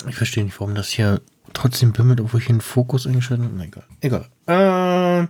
Ich 0.09 0.15
verstehe 0.17 0.45
nicht, 0.45 0.59
warum 0.61 0.75
das 0.75 0.89
hier 0.89 1.21
trotzdem 1.55 1.93
bimmelt, 1.93 2.21
obwohl 2.21 2.41
ich 2.41 2.49
einen 2.49 2.61
Fokus 2.61 3.07
eingeschaltet 3.07 3.47
habe. 3.47 3.63
Egal. 3.65 3.85
Egal. 4.01 4.29
Ähm, 4.47 5.29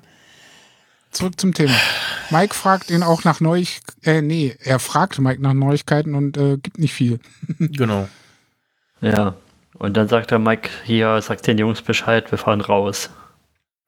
Zurück 1.10 1.40
zum 1.40 1.54
Thema. 1.54 1.72
Mike 2.30 2.54
fragt 2.54 2.90
ihn 2.90 3.02
auch 3.02 3.24
nach 3.24 3.40
Neuigkeiten. 3.40 4.02
Äh, 4.04 4.20
nee, 4.20 4.54
er 4.60 4.78
fragt 4.78 5.18
Mike 5.18 5.40
nach 5.40 5.54
Neuigkeiten 5.54 6.14
und 6.14 6.36
äh, 6.36 6.58
gibt 6.58 6.78
nicht 6.78 6.92
viel. 6.92 7.18
genau. 7.58 8.08
Ja. 9.00 9.34
Und 9.74 9.96
dann 9.96 10.08
sagt 10.08 10.30
der 10.32 10.38
Mike 10.38 10.68
hier, 10.84 11.22
sagt 11.22 11.46
den 11.46 11.56
Jungs 11.56 11.80
Bescheid, 11.80 12.30
wir 12.30 12.36
fahren 12.36 12.60
raus. 12.60 13.08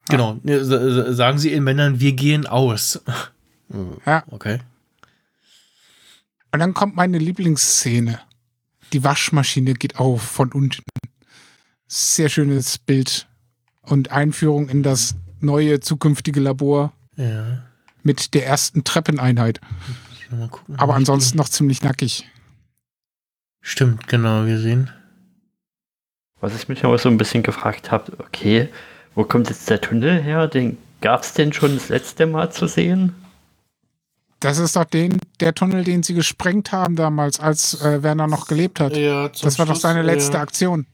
Genau. 0.09 0.39
Sa- 0.43 1.13
Sagen 1.13 1.37
Sie 1.37 1.51
Ihren 1.51 1.63
Männern, 1.63 1.99
wir 1.99 2.13
gehen 2.13 2.47
aus. 2.47 3.01
Ja. 4.05 4.23
Okay. 4.27 4.59
Und 6.51 6.59
dann 6.59 6.73
kommt 6.73 6.95
meine 6.95 7.17
Lieblingsszene. 7.17 8.19
Die 8.93 9.03
Waschmaschine 9.03 9.73
geht 9.73 9.97
auf 9.99 10.21
von 10.21 10.51
unten. 10.51 10.83
Sehr 11.87 12.29
schönes 12.29 12.77
Bild 12.77 13.27
und 13.83 14.11
Einführung 14.11 14.69
in 14.69 14.83
das 14.83 15.15
neue 15.39 15.79
zukünftige 15.79 16.39
Labor 16.39 16.91
Ja. 17.15 17.63
mit 18.03 18.33
der 18.33 18.45
ersten 18.45 18.83
Treppeneinheit. 18.83 19.59
Gucken. 20.49 20.77
Aber 20.79 20.95
ansonsten 20.95 21.37
noch 21.37 21.49
ziemlich 21.49 21.81
nackig. 21.83 22.27
Stimmt, 23.61 24.07
genau, 24.07 24.45
wir 24.45 24.59
sehen. 24.59 24.89
Was 26.39 26.55
ich 26.55 26.67
mich 26.69 26.83
aber 26.85 26.97
so 26.97 27.09
ein 27.09 27.17
bisschen 27.17 27.43
gefragt 27.43 27.91
habe, 27.91 28.13
okay, 28.19 28.69
wo 29.13 29.23
kommt 29.25 29.49
jetzt 29.49 29.69
der 29.69 29.81
Tunnel 29.81 30.21
her? 30.21 30.47
Den 30.47 30.77
gab 31.01 31.23
es 31.23 31.33
denn 31.33 31.51
schon 31.53 31.75
das 31.75 31.89
letzte 31.89 32.25
Mal 32.27 32.51
zu 32.51 32.67
sehen? 32.67 33.13
Das 34.41 34.57
ist 34.57 34.75
doch 34.75 34.85
den, 34.85 35.17
der 35.39 35.53
Tunnel, 35.53 35.83
den 35.83 36.03
sie 36.03 36.13
gesprengt 36.15 36.71
haben 36.71 36.95
damals, 36.95 37.39
als 37.39 37.79
äh, 37.81 38.01
Werner 38.03 38.27
noch 38.27 38.47
gelebt 38.47 38.79
hat. 38.79 38.97
Ja, 38.97 39.29
Das 39.29 39.57
war 39.59 39.65
doch 39.67 39.75
seine 39.75 40.01
letzte 40.01 40.39
Aktion. 40.39 40.85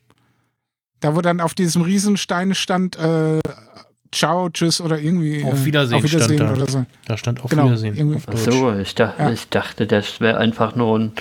Da 1.00 1.16
wo 1.16 1.22
dann 1.22 1.40
auf 1.42 1.54
diesem 1.54 1.82
Riesenstein 1.82 2.54
stand, 2.56 2.98
äh, 3.00 3.40
ciao, 4.12 4.50
tschüss 4.50 4.82
oder 4.82 5.00
irgendwie. 5.00 5.44
Auf 5.46 5.62
äh, 5.62 5.66
Wiedersehen 5.66 5.98
auf 5.98 6.04
Wiedersehen 6.04 6.38
stand 6.38 6.50
da. 6.52 6.62
oder 6.62 6.70
so. 6.72 6.86
Da 7.06 7.18
stand 7.18 7.42
auf 7.44 7.50
Genau, 7.50 7.66
Wiedersehen. 7.66 7.96
irgendwie- 7.96 8.18
Auf 8.28 8.40
so, 8.40 8.74
ich, 8.78 8.96
dach, 8.96 9.18
Ja. 9.18 9.32
ich 9.32 9.48
dachte, 9.50 9.88
das 9.88 10.20
wäre 10.20 10.38
einfach 10.38 10.76
nur 10.76 11.00
ein, 11.00 11.12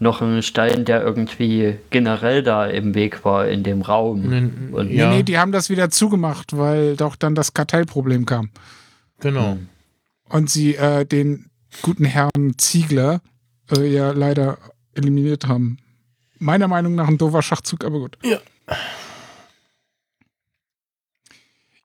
noch 0.00 0.20
ein 0.22 0.42
Stein, 0.42 0.84
der 0.84 1.02
irgendwie 1.02 1.76
generell 1.90 2.42
da 2.42 2.66
im 2.66 2.94
Weg 2.96 3.24
war 3.24 3.46
in 3.46 3.62
dem 3.62 3.82
Raum. 3.82 4.32
N- 4.32 4.70
Und- 4.72 4.90
ja, 4.90 5.08
Nee, 5.10 5.18
nee, 5.18 5.22
die 5.22 5.38
haben 5.38 5.52
das 5.52 5.70
wieder 5.70 5.88
zugemacht, 5.90 6.56
weil 6.56 6.96
doch 6.96 7.14
dann 7.14 7.34
das 7.36 7.54
Kartellproblem 7.54 8.26
kam. 8.26 8.50
genau. 9.20 9.52
Hm. 9.52 9.68
Und 10.28 10.50
sie 10.50 10.74
äh, 10.74 11.04
den 11.06 11.46
guten 11.82 12.04
Herrn 12.04 12.54
Ziegler 12.58 13.20
äh, 13.70 13.86
ja 13.92 14.10
leider 14.12 14.58
eliminiert 14.94 15.46
haben. 15.46 15.78
Meiner 16.38 16.68
Meinung 16.68 16.94
nach 16.94 17.08
ein 17.08 17.18
doofer 17.18 17.42
Schachzug, 17.42 17.84
aber 17.84 17.98
gut. 18.00 18.18
Ja. 18.22 18.38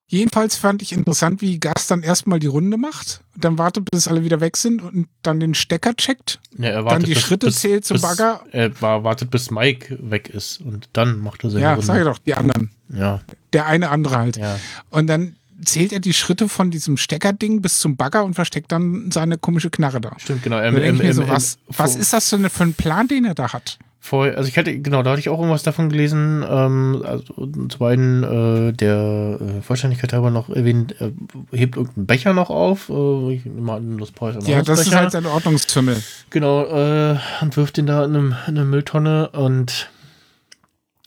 Jedenfalls 0.07 0.57
fand 0.57 0.81
ich 0.81 0.91
interessant, 0.91 1.39
wie 1.41 1.57
Gas 1.57 1.87
dann 1.87 2.03
erstmal 2.03 2.39
die 2.39 2.47
Runde 2.47 2.75
macht, 2.75 3.21
dann 3.37 3.57
wartet, 3.57 3.89
bis 3.89 4.09
alle 4.09 4.25
wieder 4.25 4.41
weg 4.41 4.57
sind 4.57 4.81
und 4.81 5.07
dann 5.21 5.39
den 5.39 5.53
Stecker 5.53 5.95
checkt. 5.95 6.41
Ja, 6.57 6.65
er 6.65 6.73
Dann 6.75 6.85
wartet 6.85 7.07
die 7.07 7.13
bis- 7.13 7.23
Schritte 7.23 7.45
bis- 7.47 7.59
zählt 7.61 7.85
zum 7.85 7.95
bis- 7.95 8.01
Bagger. 8.01 8.41
Er 8.51 8.81
war, 8.81 9.05
wartet, 9.05 9.31
bis 9.31 9.51
Mike 9.51 9.97
weg 10.01 10.27
ist 10.27 10.59
und 10.59 10.89
dann 10.91 11.17
macht 11.19 11.45
er 11.45 11.49
seine 11.51 11.63
Ja, 11.63 11.71
Runde. 11.71 11.85
sag 11.85 11.97
ich 11.99 12.03
doch, 12.03 12.17
die 12.17 12.33
anderen. 12.33 12.71
Ja, 12.89 13.21
Der 13.53 13.67
eine 13.67 13.89
andere 13.89 14.17
halt. 14.17 14.35
ja. 14.35 14.59
Und 14.89 15.07
dann 15.07 15.37
zählt 15.63 15.93
er 15.93 15.99
die 15.99 16.13
Schritte 16.13 16.49
von 16.49 16.71
diesem 16.71 16.97
Steckerding 16.97 17.61
bis 17.61 17.79
zum 17.79 17.95
Bagger 17.95 18.23
und 18.23 18.33
versteckt 18.33 18.71
dann 18.71 19.11
seine 19.11 19.37
komische 19.37 19.69
Knarre 19.69 20.01
da. 20.01 20.13
Stimmt, 20.17 20.43
genau. 20.43 20.59
Ähm, 20.59 20.77
ähm, 20.77 20.97
mir 20.97 21.13
so, 21.13 21.23
ähm, 21.23 21.29
was, 21.29 21.55
ähm, 21.55 21.75
was 21.77 21.95
ist 21.95 22.13
das 22.13 22.29
denn 22.29 22.49
für 22.49 22.63
ein 22.63 22.73
Plan, 22.73 23.07
den 23.07 23.25
er 23.25 23.35
da 23.35 23.53
hat? 23.53 23.77
Vorher, 24.03 24.35
also 24.35 24.49
ich 24.49 24.57
hatte, 24.57 24.79
genau, 24.79 25.03
da 25.03 25.11
hatte 25.11 25.19
ich 25.19 25.29
auch 25.29 25.37
irgendwas 25.37 25.61
davon 25.61 25.89
gelesen. 25.89 26.43
Ähm, 26.49 27.03
also 27.05 27.33
zum 27.67 27.85
einen 27.85 28.23
äh, 28.23 28.73
der 28.73 29.37
äh, 29.39 29.61
Vollständigkeit 29.61 30.11
halber 30.11 30.31
noch 30.31 30.49
erwähnt, 30.49 30.99
äh, 30.99 31.11
hebt 31.51 31.75
irgendeinen 31.75 32.07
Becher 32.07 32.33
noch 32.33 32.49
auf. 32.49 32.89
Äh, 32.89 33.35
ich 33.35 33.45
nehme 33.45 33.71
an, 33.73 33.99
das 33.99 34.11
Paul 34.11 34.35
ist 34.35 34.47
Ja, 34.47 34.63
das 34.63 34.87
ist 34.87 34.95
halt 34.95 35.11
sein 35.11 35.27
Ordnungszümmel. 35.27 36.01
Genau, 36.31 36.65
äh, 36.65 37.19
und 37.41 37.55
wirft 37.55 37.77
ihn 37.77 37.85
da 37.85 38.03
in, 38.03 38.15
einem, 38.15 38.35
in 38.47 38.57
eine 38.57 38.65
Mülltonne 38.65 39.29
und 39.29 39.91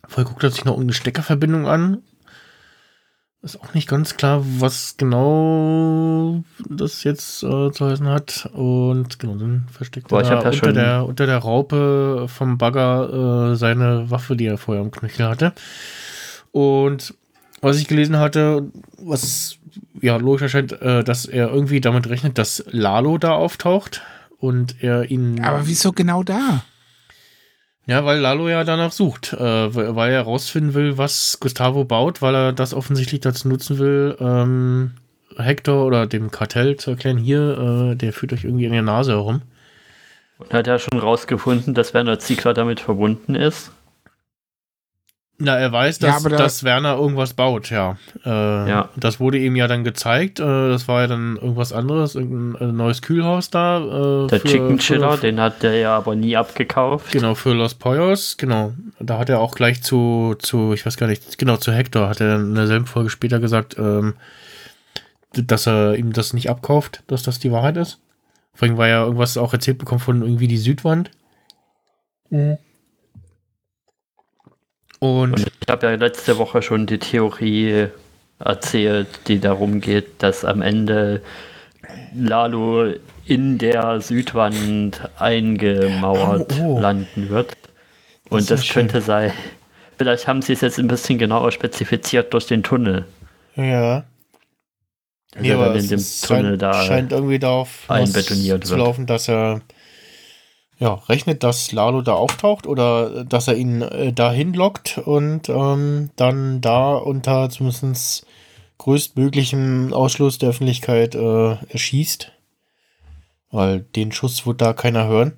vorher 0.06 0.30
guckt 0.30 0.44
er 0.44 0.50
sich 0.50 0.64
noch 0.64 0.74
irgendeine 0.74 0.94
Steckerverbindung 0.94 1.66
an. 1.66 2.00
Ist 3.44 3.60
auch 3.60 3.74
nicht 3.74 3.88
ganz 3.90 4.16
klar, 4.16 4.42
was 4.42 4.96
genau 4.96 6.42
das 6.66 7.04
jetzt 7.04 7.42
äh, 7.42 7.70
zu 7.72 7.86
heißen 7.86 8.08
hat. 8.08 8.48
Und 8.54 9.18
genau, 9.18 9.34
dann 9.34 9.66
versteckt 9.70 10.08
Boah, 10.08 10.22
er 10.22 10.42
unter, 10.46 10.72
der, 10.72 11.04
unter 11.04 11.26
der 11.26 11.38
Raupe 11.38 12.24
vom 12.26 12.56
Bagger 12.56 13.52
äh, 13.52 13.56
seine 13.56 14.10
Waffe, 14.10 14.34
die 14.34 14.46
er 14.46 14.56
vorher 14.56 14.82
am 14.82 14.90
Knöchel 14.90 15.28
hatte. 15.28 15.52
Und 16.52 17.12
was 17.60 17.78
ich 17.78 17.86
gelesen 17.86 18.18
hatte, 18.18 18.70
was 18.96 19.58
ja 20.00 20.16
logisch 20.16 20.42
erscheint, 20.42 20.80
äh, 20.80 21.04
dass 21.04 21.26
er 21.26 21.50
irgendwie 21.50 21.82
damit 21.82 22.08
rechnet, 22.08 22.38
dass 22.38 22.64
Lalo 22.70 23.18
da 23.18 23.32
auftaucht 23.32 24.00
und 24.38 24.82
er 24.82 25.10
ihn. 25.10 25.44
Aber 25.44 25.66
wieso 25.66 25.92
genau 25.92 26.22
da? 26.22 26.64
Ja, 27.86 28.04
weil 28.06 28.18
Lalo 28.18 28.48
ja 28.48 28.64
danach 28.64 28.92
sucht, 28.92 29.34
äh, 29.34 29.38
weil 29.74 30.10
er 30.10 30.18
herausfinden 30.24 30.72
will, 30.72 30.96
was 30.96 31.38
Gustavo 31.38 31.84
baut, 31.84 32.22
weil 32.22 32.34
er 32.34 32.52
das 32.52 32.72
offensichtlich 32.72 33.20
dazu 33.20 33.48
nutzen 33.48 33.78
will, 33.78 34.16
ähm, 34.20 34.92
Hector 35.36 35.84
oder 35.84 36.06
dem 36.06 36.30
Kartell 36.30 36.76
zu 36.76 36.92
erklären, 36.92 37.18
hier, 37.18 37.92
äh, 37.92 37.96
der 37.96 38.12
führt 38.12 38.32
euch 38.32 38.44
irgendwie 38.44 38.64
in 38.64 38.72
der 38.72 38.82
Nase 38.82 39.12
herum. 39.12 39.42
Und 40.38 40.54
hat 40.54 40.66
er 40.66 40.78
schon 40.78 40.98
rausgefunden, 40.98 41.74
dass 41.74 41.92
Werner 41.92 42.18
Ziegler 42.18 42.54
damit 42.54 42.80
verbunden 42.80 43.34
ist? 43.34 43.70
Na, 45.36 45.56
er 45.58 45.72
weiß, 45.72 45.98
Ja, 45.98 46.08
dass, 46.12 46.20
aber 46.24 46.30
da- 46.30 46.36
dass 46.44 46.62
Werner 46.62 46.94
irgendwas 46.96 47.34
baut, 47.34 47.68
ja. 47.70 47.96
Äh, 48.24 48.28
Ja. 48.68 48.88
Das 48.94 49.18
wurde 49.18 49.38
ihm 49.38 49.56
ja 49.56 49.66
dann 49.66 49.82
gezeigt. 49.82 50.38
Äh, 50.38 50.44
das 50.44 50.86
war 50.86 51.00
ja 51.02 51.06
dann 51.08 51.36
irgendwas 51.36 51.72
anderes, 51.72 52.14
irgendein 52.14 52.68
äh, 52.70 52.72
neues 52.72 53.02
Kühlhaus 53.02 53.50
da. 53.50 53.78
Äh, 53.78 54.26
Der 54.28 54.40
für- 54.40 54.48
Chicken 54.48 54.78
Chiller, 54.78 55.12
für- 55.12 55.20
den 55.22 55.40
hat 55.40 55.64
der 55.64 55.74
ja 55.76 55.96
aber 55.96 56.14
nie 56.14 56.36
abgekauft. 56.36 57.10
Genau, 57.10 57.34
für 57.34 57.52
Los 57.52 57.74
Poyos, 57.74 58.36
genau. 58.36 58.74
Da 59.00 59.18
hat 59.18 59.28
er 59.28 59.40
auch 59.40 59.56
gleich 59.56 59.82
zu, 59.82 60.36
zu, 60.38 60.72
ich 60.72 60.86
weiß 60.86 60.96
gar 60.96 61.08
nicht, 61.08 61.36
genau, 61.36 61.56
zu 61.56 61.72
Hector 61.72 62.08
hat 62.08 62.20
er 62.20 62.36
in 62.36 62.54
derselben 62.54 62.86
Folge 62.86 63.10
später 63.10 63.40
gesagt, 63.40 63.76
ähm, 63.76 64.14
dass 65.32 65.66
er 65.66 65.96
ihm 65.96 66.12
das 66.12 66.32
nicht 66.32 66.48
abkauft, 66.48 67.02
dass 67.08 67.24
das 67.24 67.40
die 67.40 67.50
Wahrheit 67.50 67.76
ist. 67.76 67.98
Vor 68.54 68.68
allem, 68.68 68.78
weil 68.78 68.92
er 68.92 69.02
irgendwas 69.02 69.36
auch 69.36 69.52
erzählt 69.52 69.78
bekommen 69.78 69.98
von 70.00 70.22
irgendwie 70.22 70.46
die 70.46 70.58
Südwand. 70.58 71.10
Und, 75.04 75.32
Und 75.34 75.40
ich 75.60 75.68
habe 75.68 75.86
ja 75.86 75.94
letzte 75.96 76.38
Woche 76.38 76.62
schon 76.62 76.86
die 76.86 76.98
Theorie 76.98 77.88
erzählt, 78.38 79.06
die 79.28 79.38
darum 79.38 79.82
geht, 79.82 80.22
dass 80.22 80.46
am 80.46 80.62
Ende 80.62 81.20
Lalo 82.14 82.94
in 83.26 83.58
der 83.58 84.00
Südwand 84.00 85.02
eingemauert 85.18 86.54
Oh, 86.58 86.76
oh. 86.76 86.80
landen 86.80 87.28
wird. 87.28 87.50
Das 88.30 88.30
Und 88.30 88.50
das, 88.50 88.66
ja 88.66 88.72
könnte 88.72 89.02
sein. 89.02 89.32
Vielleicht 89.98 90.26
haben 90.26 90.40
sie 90.40 90.54
es 90.54 90.62
jetzt 90.62 90.78
ein 90.78 90.88
bisschen 90.88 91.18
genauer 91.18 91.52
spezifiziert 91.52 92.32
durch 92.32 92.46
den 92.46 92.62
Tunnel. 92.62 93.04
ja. 93.56 94.04
Also 95.36 95.58
dann 95.58 95.76
in 95.76 95.88
dem 95.88 96.04
Tunnel 96.22 96.50
scheint, 96.52 96.62
da 96.62 96.82
scheint 96.84 97.12
irgendwie 97.12 97.40
darauf 97.40 97.84
einbetoniert 97.88 98.64
zu 98.64 98.76
laufen, 98.76 99.04
dass 99.06 99.28
er 99.28 99.60
ja, 100.84 100.94
rechnet, 101.08 101.42
dass 101.42 101.72
Lalo 101.72 102.02
da 102.02 102.12
auftaucht 102.12 102.66
oder 102.66 103.24
dass 103.24 103.48
er 103.48 103.56
ihn 103.56 103.80
äh, 103.80 104.12
dahin 104.12 104.52
lockt 104.52 104.98
und 104.98 105.48
ähm, 105.48 106.10
dann 106.16 106.60
da 106.60 106.96
unter 106.96 107.48
zumindest 107.48 108.26
größtmöglichem 108.76 109.94
Ausschluss 109.94 110.36
der 110.36 110.50
Öffentlichkeit 110.50 111.14
äh, 111.14 111.54
erschießt. 111.70 112.32
Weil 113.50 113.80
den 113.80 114.12
Schuss 114.12 114.46
wird 114.46 114.60
da 114.60 114.74
keiner 114.74 115.06
hören. 115.06 115.32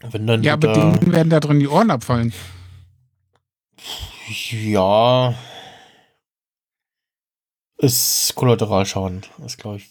Wenn 0.00 0.26
dann 0.26 0.42
Ja, 0.42 0.54
aber 0.54 0.68
da, 0.68 0.92
denen 0.92 1.12
werden 1.12 1.28
da 1.28 1.40
drin 1.40 1.60
die 1.60 1.68
Ohren 1.68 1.90
abfallen. 1.90 2.32
Ja. 4.50 5.34
Ist 7.76 8.34
Kollateralschaden. 8.34 9.24
Das 9.36 9.58
glaube 9.58 9.76
ich. 9.76 9.90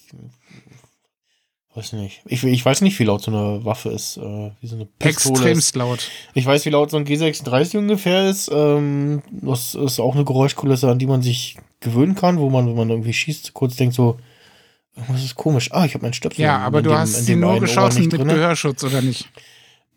Weiß 1.76 1.92
nicht. 1.92 2.22
Ich, 2.24 2.42
ich 2.42 2.64
weiß 2.64 2.80
nicht, 2.80 2.98
wie 2.98 3.04
laut 3.04 3.22
so 3.22 3.30
eine 3.30 3.64
Waffe 3.64 3.90
ist. 3.90 4.16
Äh, 4.16 4.50
wie 4.60 4.66
so 4.66 4.76
eine 4.76 4.86
Pistole 4.86 5.34
ist. 5.34 5.40
Extremst 5.40 5.76
laut. 5.76 6.10
Ich 6.34 6.46
weiß, 6.46 6.64
wie 6.64 6.70
laut 6.70 6.90
so 6.90 6.96
ein 6.96 7.04
G36 7.04 7.76
ungefähr 7.76 8.28
ist. 8.30 8.50
Ähm, 8.52 9.22
das 9.30 9.74
ist 9.74 10.00
auch 10.00 10.14
eine 10.14 10.24
Geräuschkulisse, 10.24 10.90
an 10.90 10.98
die 10.98 11.06
man 11.06 11.20
sich 11.20 11.58
gewöhnen 11.80 12.14
kann, 12.14 12.38
wo 12.38 12.48
man, 12.48 12.66
wenn 12.66 12.76
man 12.76 12.88
irgendwie 12.88 13.12
schießt, 13.12 13.52
kurz 13.52 13.76
denkt 13.76 13.94
so, 13.94 14.18
was 15.08 15.22
ist 15.22 15.34
komisch? 15.34 15.70
Ah, 15.72 15.84
ich 15.84 15.92
habe 15.92 16.02
meinen 16.02 16.14
Stöpsel. 16.14 16.42
Ja, 16.42 16.56
aber 16.60 16.80
du 16.80 16.88
dem- 16.88 16.98
hast 16.98 17.26
sie 17.26 17.36
nur 17.36 17.60
geschossen 17.60 18.04
mit 18.04 18.12
drinne. 18.14 18.32
Gehörschutz, 18.32 18.82
oder 18.82 19.02
nicht? 19.02 19.28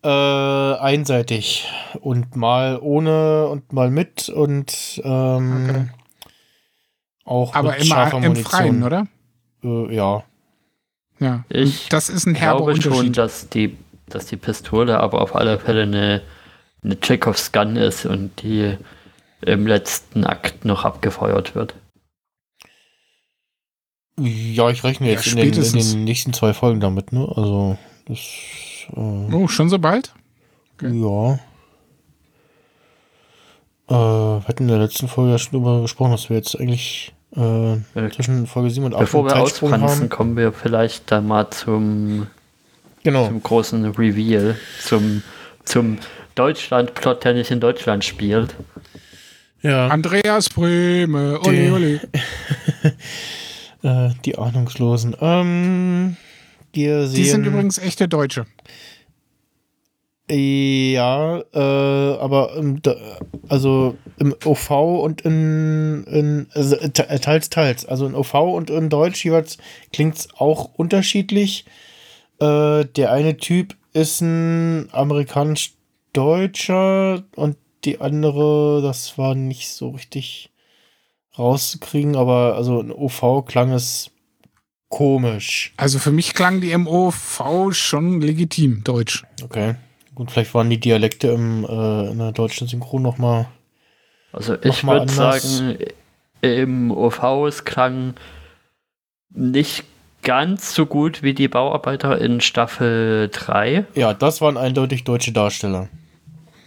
Äh, 0.04 0.08
einseitig. 0.08 1.66
Und 2.00 2.36
mal 2.36 2.78
ohne 2.82 3.48
und 3.48 3.72
mal 3.72 3.90
mit 3.90 4.28
und 4.28 5.00
ähm, 5.02 5.66
Okay. 5.70 5.88
auch 7.24 7.54
Aber 7.54 7.70
mit 7.72 7.84
immer 7.86 7.94
scharfer 7.94 8.16
im 8.18 8.22
Munition. 8.24 8.50
Freien, 8.50 8.82
oder? 8.82 9.06
Äh, 9.64 9.94
ja. 9.94 10.24
Ja. 11.20 11.44
Ich 11.48 11.88
das 11.88 12.08
ist 12.08 12.26
ein 12.26 12.34
herber 12.34 12.72
glaube 12.72 12.82
schon, 12.82 13.12
dass 13.12 13.48
die, 13.48 13.76
dass 14.08 14.26
die 14.26 14.36
Pistole 14.36 14.98
aber 14.98 15.20
auf 15.20 15.36
alle 15.36 15.58
Fälle 15.58 15.82
eine, 15.82 16.22
eine 16.82 16.96
Chekhovs 16.98 17.52
Gun 17.52 17.76
ist 17.76 18.06
und 18.06 18.42
die 18.42 18.76
im 19.42 19.66
letzten 19.66 20.24
Akt 20.24 20.64
noch 20.64 20.84
abgefeuert 20.84 21.54
wird. 21.54 21.74
Ja, 24.18 24.68
ich 24.68 24.84
rechne 24.84 25.06
Ja, 25.06 25.12
jetzt 25.14 25.28
in, 25.28 25.36
den, 25.36 25.54
in 25.54 25.90
den 25.90 26.04
nächsten 26.04 26.32
zwei 26.32 26.52
Folgen 26.52 26.80
damit, 26.80 27.12
ne? 27.12 27.20
Also, 27.20 27.78
das. 28.06 28.18
Äh, 28.94 29.34
Oh, 29.34 29.48
schon 29.48 29.70
so 29.70 29.78
bald? 29.78 30.12
Ja. 30.82 31.38
Äh, 33.88 33.94
wir 33.94 34.44
hatten 34.46 34.64
in 34.64 34.68
der 34.68 34.78
letzten 34.78 35.08
Folge 35.08 35.32
ja 35.32 35.38
schon 35.38 35.52
darüber 35.52 35.82
gesprochen, 35.82 36.12
dass 36.12 36.28
wir 36.28 36.36
jetzt 36.36 36.58
eigentlich 36.58 37.14
äh, 37.36 37.74
Äh, 37.74 38.10
zwischen 38.14 38.46
Folge 38.46 38.70
7 38.70 38.86
und 38.86 38.94
8 38.94 39.00
Bevor 39.00 39.24
wir 39.24 39.36
ausfransen, 39.36 39.88
haben. 39.88 40.08
kommen 40.08 40.36
wir 40.36 40.52
vielleicht 40.52 41.10
dann 41.10 41.26
mal 41.26 41.48
zum, 41.50 42.26
Genau. 43.02 43.26
zum 43.26 43.42
großen 43.42 43.84
Reveal, 43.92 44.56
zum, 44.84 45.22
zum 45.64 45.98
Deutschland-Plot, 46.34 47.24
der 47.24 47.34
nicht 47.34 47.50
in 47.50 47.60
Deutschland 47.60 48.04
spielt. 48.04 48.54
Ja, 49.62 49.88
Andreas 49.88 50.46
Die- 50.48 50.60
ole, 50.60 51.38
ole. 51.72 52.00
äh, 53.82 54.10
die 54.24 54.38
Ahnungslosen. 54.38 55.16
Ähm, 55.20 56.16
wir 56.72 57.06
sehen, 57.06 57.16
Die 57.16 57.24
sind 57.28 57.46
übrigens 57.46 57.78
echte 57.78 58.08
Deutsche. 58.08 58.46
Ja, 60.32 61.40
äh, 61.52 61.58
aber 62.18 62.52
da, 62.82 62.94
also 63.48 63.96
im 64.18 64.32
OV 64.44 64.70
und 65.02 65.22
in, 65.22 66.04
in 66.04 66.46
also, 66.54 66.76
äh, 66.76 66.90
te- 66.90 67.08
teils, 67.20 67.50
teils. 67.50 67.84
Also 67.84 68.06
in 68.06 68.14
OV 68.14 68.34
und 68.34 68.70
in 68.70 68.88
Deutsch 68.90 69.24
jeweils 69.24 69.58
klingt 69.92 70.18
es 70.18 70.28
auch 70.36 70.70
unterschiedlich. 70.76 71.64
Äh, 72.38 72.84
der 72.84 73.10
eine 73.10 73.38
Typ 73.38 73.74
ist 73.92 74.20
ein 74.20 74.88
amerikanisch-deutscher 74.92 77.24
und 77.34 77.56
die 77.84 78.00
andere, 78.00 78.82
das 78.82 79.18
war 79.18 79.34
nicht 79.34 79.68
so 79.68 79.88
richtig 79.90 80.50
rauszukriegen, 81.36 82.14
aber 82.14 82.54
also 82.56 82.80
in 82.80 82.92
OV 82.92 83.44
klang 83.46 83.72
es 83.72 84.12
komisch. 84.88 85.72
Also 85.76 85.98
für 85.98 86.12
mich 86.12 86.34
klang 86.34 86.60
die 86.60 86.76
MOV 86.76 87.72
schon 87.72 88.20
legitim, 88.20 88.84
deutsch. 88.84 89.24
Okay. 89.42 89.74
Gut, 90.20 90.30
vielleicht 90.30 90.52
waren 90.52 90.68
die 90.68 90.78
Dialekte 90.78 91.28
im, 91.28 91.64
äh, 91.64 92.10
in 92.10 92.18
der 92.18 92.32
deutschen 92.32 92.68
Synchron 92.68 93.00
noch 93.00 93.16
mal 93.16 93.46
Also 94.34 94.54
ich 94.62 94.86
würde 94.86 95.10
sagen, 95.10 95.78
im 96.42 96.90
OV 96.90 97.46
es 97.48 97.64
klang 97.64 98.12
nicht 99.30 99.84
ganz 100.22 100.74
so 100.74 100.84
gut 100.84 101.22
wie 101.22 101.32
die 101.32 101.48
Bauarbeiter 101.48 102.20
in 102.20 102.42
Staffel 102.42 103.30
3. 103.32 103.86
Ja, 103.94 104.12
das 104.12 104.42
waren 104.42 104.58
eindeutig 104.58 105.04
deutsche 105.04 105.32
Darsteller. 105.32 105.88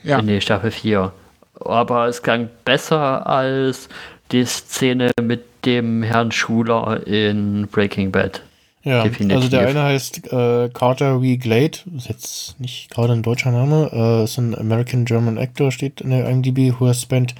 Ja. 0.04 0.20
Nee, 0.20 0.41
Staffel 0.41 0.72
4. 0.72 1.14
Aber 1.60 2.08
es 2.08 2.24
klang 2.24 2.49
besser 2.66 3.28
als 3.28 3.88
die 4.32 4.45
Szene 4.45 5.12
mit 5.22 5.45
dem 5.64 6.01
Herrn 6.01 6.32
Schuler 6.32 7.06
in 7.06 7.68
Breaking 7.68 8.12
Bad. 8.12 8.41
Ja, 8.84 9.03
Definitiv. 9.03 9.38
also 9.38 9.49
der 9.49 9.67
eine 9.67 9.84
heißt 9.84 10.34
äh, 10.34 10.69
Carter 10.69 11.21
W. 11.21 11.38
Glade, 11.38 11.79
ist 11.95 12.09
jetzt 12.09 12.59
nicht 12.59 12.89
gerade 12.89 13.13
ein 13.13 13.23
deutscher 13.23 13.51
Name, 13.51 13.89
äh, 13.93 14.23
ist 14.25 14.38
ein 14.38 14.57
American 14.57 15.05
German 15.05 15.38
Actor, 15.38 15.71
steht 15.71 16.01
in 16.01 16.09
der 16.09 16.29
IMDb, 16.29 16.77
who 16.77 16.88
has 16.88 17.01
spent 17.01 17.34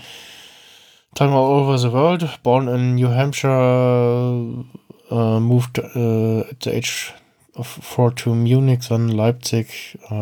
time 1.16 1.32
all 1.32 1.62
over 1.62 1.78
the 1.78 1.92
world, 1.92 2.28
born 2.44 2.70
in 2.70 2.96
New 2.96 3.10
Hampshire, 3.10 4.64
uh, 5.12 5.40
moved 5.40 5.80
uh, 5.80 6.42
at 6.50 6.64
the 6.64 6.72
age 6.72 7.14
of 7.56 7.68
four 7.68 8.16
to 8.16 8.34
Munich, 8.34 8.88
dann 8.90 9.10
Leipzig. 9.10 9.98
Äh. 10.10 10.14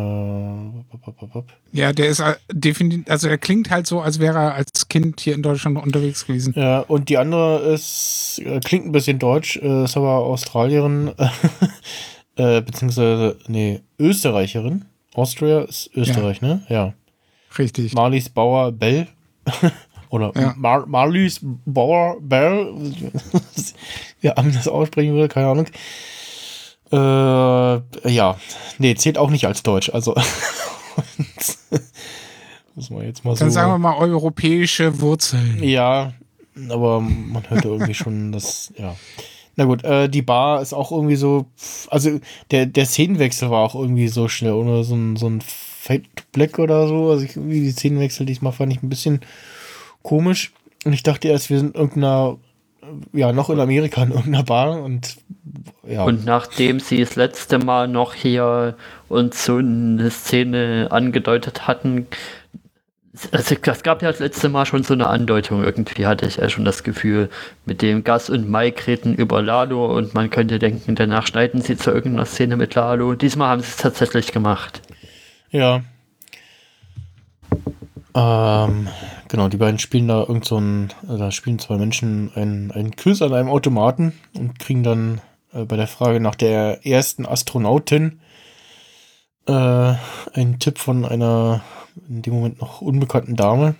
Ja, 1.71 1.93
der 1.93 2.07
ist 2.07 2.19
äh, 2.19 2.35
definitiv, 2.51 3.09
also 3.09 3.27
er 3.27 3.37
klingt 3.37 3.69
halt 3.69 3.87
so, 3.87 4.01
als 4.01 4.19
wäre 4.19 4.37
er 4.37 4.55
als 4.55 4.87
Kind 4.89 5.21
hier 5.21 5.33
in 5.33 5.41
Deutschland 5.41 5.77
unterwegs 5.77 6.25
gewesen. 6.25 6.53
Ja, 6.57 6.79
und 6.79 7.09
die 7.09 7.17
andere 7.17 7.59
ist, 7.59 8.41
äh, 8.43 8.59
klingt 8.59 8.85
ein 8.85 8.91
bisschen 8.91 9.19
deutsch, 9.19 9.57
äh, 9.57 9.85
ist 9.85 9.95
aber 9.95 10.15
Australierin, 10.15 11.11
äh, 12.35 12.61
beziehungsweise, 12.61 13.37
nee, 13.47 13.81
Österreicherin. 13.97 14.85
Austria 15.13 15.61
ist 15.61 15.89
Österreich, 15.95 16.41
ne? 16.41 16.65
Ja. 16.69 16.93
Richtig. 17.57 17.93
Marlies 17.93 18.29
Bauer 18.29 18.71
Bell. 18.71 19.07
Oder 20.09 20.31
Ja. 20.35 20.53
Mar 20.57 20.85
Marlies 20.85 21.39
Bauer 21.41 22.17
Bell. 22.21 22.73
Wer 24.21 24.35
ja, 24.37 24.43
das 24.43 24.67
aussprechen 24.67 25.15
will, 25.15 25.27
keine 25.27 25.47
Ahnung. 25.47 25.67
Äh, 26.91 28.09
ja, 28.09 28.37
nee, 28.77 28.95
zählt 28.95 29.17
auch 29.17 29.29
nicht 29.29 29.45
als 29.45 29.63
Deutsch, 29.63 29.89
also. 29.93 30.15
Muss 32.75 32.89
man 32.89 33.05
jetzt 33.05 33.23
mal 33.25 33.35
so. 33.35 33.45
Dann 33.45 33.51
sagen 33.51 33.71
wir 33.71 33.77
mal 33.77 33.97
europäische 33.97 35.01
Wurzeln. 35.01 35.63
Ja, 35.63 36.13
aber 36.69 36.99
man 37.01 37.49
hört 37.49 37.65
irgendwie 37.65 37.93
schon 37.93 38.31
das, 38.31 38.73
ja. 38.77 38.95
Na 39.55 39.65
gut, 39.65 39.83
äh, 39.83 40.07
die 40.09 40.21
Bar 40.21 40.61
ist 40.61 40.73
auch 40.73 40.91
irgendwie 40.91 41.17
so, 41.17 41.45
also 41.89 42.19
der, 42.51 42.65
der 42.65 42.85
Szenenwechsel 42.85 43.49
war 43.49 43.59
auch 43.59 43.75
irgendwie 43.75 44.07
so 44.07 44.27
schnell, 44.27 44.53
ohne 44.53 44.83
so 44.83 44.95
ein, 44.95 45.17
so 45.17 45.27
ein 45.27 45.41
Fade 45.41 46.03
Black 46.31 46.59
oder 46.59 46.87
so. 46.87 47.09
Also 47.09 47.25
ich, 47.25 47.35
irgendwie 47.35 47.61
die 47.61 47.71
Szenenwechsel 47.71 48.25
diesmal 48.25 48.53
fand 48.53 48.71
ich 48.71 48.81
ein 48.81 48.89
bisschen 48.89 49.21
komisch. 50.03 50.53
Und 50.85 50.93
ich 50.93 51.03
dachte 51.03 51.27
erst, 51.27 51.49
wir 51.49 51.59
sind 51.59 51.75
in 51.75 51.81
irgendeiner, 51.81 52.37
ja, 53.13 53.31
noch 53.31 53.49
in 53.49 53.59
Amerika 53.59 54.03
in 54.03 54.11
irgendeiner 54.11 54.43
Bar 54.43 54.81
und 54.81 55.17
ja. 55.87 56.03
Und 56.03 56.25
nachdem 56.25 56.79
sie 56.79 56.99
das 56.99 57.15
letzte 57.15 57.59
Mal 57.59 57.87
noch 57.87 58.13
hier 58.13 58.75
uns 59.09 59.43
so 59.43 59.57
eine 59.57 60.09
Szene 60.09 60.87
angedeutet 60.91 61.67
hatten, 61.67 62.07
also 63.31 63.55
das 63.61 63.83
gab 63.83 64.01
ja 64.01 64.11
das 64.11 64.19
letzte 64.19 64.49
Mal 64.49 64.65
schon 64.65 64.83
so 64.83 64.93
eine 64.93 65.07
Andeutung, 65.07 65.63
irgendwie 65.63 66.05
hatte 66.05 66.25
ich 66.25 66.37
ja 66.37 66.49
schon 66.49 66.65
das 66.65 66.83
Gefühl, 66.83 67.29
mit 67.65 67.81
dem 67.81 68.03
Gas 68.03 68.29
und 68.29 68.49
Mike 68.49 68.87
reden 68.87 69.15
über 69.15 69.41
Lalo 69.41 69.85
und 69.97 70.13
man 70.13 70.29
könnte 70.29 70.59
denken, 70.59 70.95
danach 70.95 71.27
schneiden 71.27 71.61
sie 71.61 71.75
zu 71.75 71.91
irgendeiner 71.91 72.25
Szene 72.25 72.55
mit 72.55 72.75
Lalo. 72.75 73.15
Diesmal 73.15 73.49
haben 73.49 73.61
sie 73.61 73.69
es 73.69 73.77
tatsächlich 73.77 74.31
gemacht. 74.31 74.81
Ja. 75.49 75.81
Ähm, 78.13 78.89
genau, 79.29 79.47
die 79.47 79.57
beiden 79.57 79.79
spielen 79.79 80.07
da 80.07 80.19
irgend 80.19 80.45
so 80.45 80.57
ein, 80.57 80.89
also 81.03 81.17
da 81.17 81.31
spielen 81.31 81.59
zwei 81.59 81.77
Menschen 81.77 82.31
einen, 82.35 82.71
einen 82.71 82.95
Quiz 82.95 83.21
an 83.21 83.33
einem 83.33 83.49
Automaten 83.49 84.13
und 84.33 84.59
kriegen 84.59 84.83
dann 84.83 85.21
äh, 85.53 85.63
bei 85.63 85.77
der 85.77 85.87
Frage 85.87 86.19
nach 86.19 86.35
der 86.35 86.85
ersten 86.85 87.25
Astronautin 87.25 88.19
äh, 89.47 89.51
einen 90.33 90.59
Tipp 90.59 90.77
von 90.77 91.05
einer 91.05 91.61
in 92.09 92.21
dem 92.21 92.33
Moment 92.33 92.61
noch 92.61 92.81
unbekannten 92.81 93.35
Dame. 93.35 93.75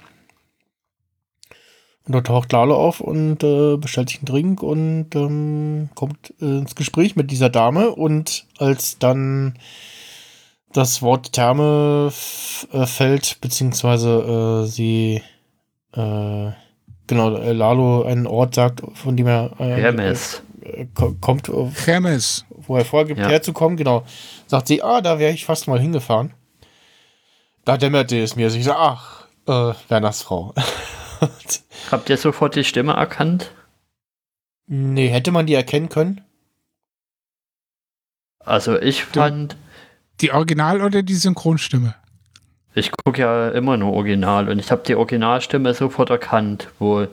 Und 2.06 2.16
da 2.16 2.22
taucht 2.22 2.52
Lalo 2.52 2.76
auf 2.76 3.00
und 3.00 3.44
äh, 3.44 3.78
bestellt 3.78 4.10
sich 4.10 4.20
einen 4.20 4.26
Drink 4.26 4.64
und 4.64 5.16
ähm, 5.16 5.90
kommt 5.94 6.34
äh, 6.42 6.58
ins 6.58 6.76
Gespräch 6.76 7.16
mit 7.16 7.30
dieser 7.32 7.50
Dame 7.50 7.92
und 7.92 8.48
als 8.58 8.98
dann 8.98 9.56
das 10.74 11.02
Wort 11.02 11.34
Therme 11.34 12.12
äh, 12.72 12.86
fällt, 12.86 13.40
beziehungsweise 13.42 14.64
äh, 14.64 14.68
sie 14.68 15.22
äh, 15.94 16.52
genau, 17.08 17.36
äh, 17.38 17.52
Lalo 17.52 18.04
einen 18.04 18.28
Ort 18.28 18.56
sagt, 18.56 18.82
von 18.94 19.18
dem 19.18 19.28
er 19.28 19.52
äh, 19.60 19.76
Hermes. 19.82 20.42
äh, 20.62 20.86
ko- 20.94 21.16
kommt, 21.20 21.50
äh, 21.50 21.70
Chemes. 21.72 22.46
wo 22.50 22.78
er 22.78 22.86
vorgibt, 22.86 23.20
Ja. 23.20 23.28
herzukommen, 23.28 23.76
genau, 23.78 24.04
sagt 24.48 24.68
sie, 24.68 24.82
ah, 24.82 25.02
da 25.02 25.20
wäre 25.20 25.34
ich 25.34 25.46
fast 25.46 25.68
mal 25.68 25.80
hingefahren. 25.80 26.34
Da 27.66 27.78
dämmerte 27.78 28.18
es 28.22 28.36
mir. 28.36 28.48
Ich 28.48 28.64
so, 28.64 28.72
ach, 28.74 29.28
äh, 29.48 29.74
Werners 29.90 30.22
Frau. 30.24 30.54
Habt 31.92 32.10
ihr 32.10 32.18
sofort 32.18 32.56
die 32.56 32.64
Stimme 32.64 32.94
erkannt? 32.94 33.52
nee, 34.74 35.10
hätte 35.10 35.32
man 35.32 35.46
die 35.48 35.54
erkennen 35.54 35.90
können? 35.90 36.22
Also 38.40 38.80
ich 38.80 39.04
fand, 39.04 39.56
Die 40.22 40.32
Original- 40.32 40.82
oder 40.82 41.04
die 41.04 41.16
Synchronstimme? 41.16 41.96
ich 42.74 42.90
gucke 43.04 43.20
ja 43.22 43.50
immer 43.50 43.76
nur 43.76 43.92
Original 43.92 44.48
und 44.48 44.58
ich 44.58 44.72
habe 44.72 44.82
die 44.88 44.96
Originalstimme 44.96 45.74
sofort 45.74 46.10
erkannt, 46.10 46.70
wo 46.80 47.06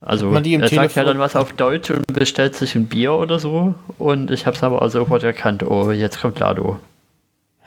also 0.00 0.26
Hat 0.26 0.34
man 0.34 0.42
die 0.44 0.54
im 0.54 0.60
er 0.62 0.68
sagt 0.68 0.74
ja 0.94 1.02
Telefon- 1.02 1.04
dann 1.06 1.18
was 1.18 1.34
auf 1.34 1.52
Deutsch 1.54 1.90
und 1.90 2.06
bestellt 2.06 2.54
sich 2.54 2.76
ein 2.76 2.86
Bier 2.86 3.14
oder 3.14 3.40
so 3.40 3.74
und 3.98 4.30
ich 4.30 4.46
habe 4.46 4.56
es 4.56 4.62
aber 4.62 4.80
auch 4.80 4.88
sofort 4.88 5.24
erkannt. 5.24 5.64
Oh, 5.64 5.90
jetzt 5.90 6.20
kommt 6.20 6.38
Lado. 6.38 6.78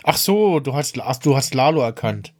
Ach 0.03 0.16
so, 0.16 0.62
du 0.62 0.74
hast, 0.74 0.95
du 1.26 1.36
hast 1.36 1.53
Lalo 1.53 1.82
erkannt. 1.82 2.32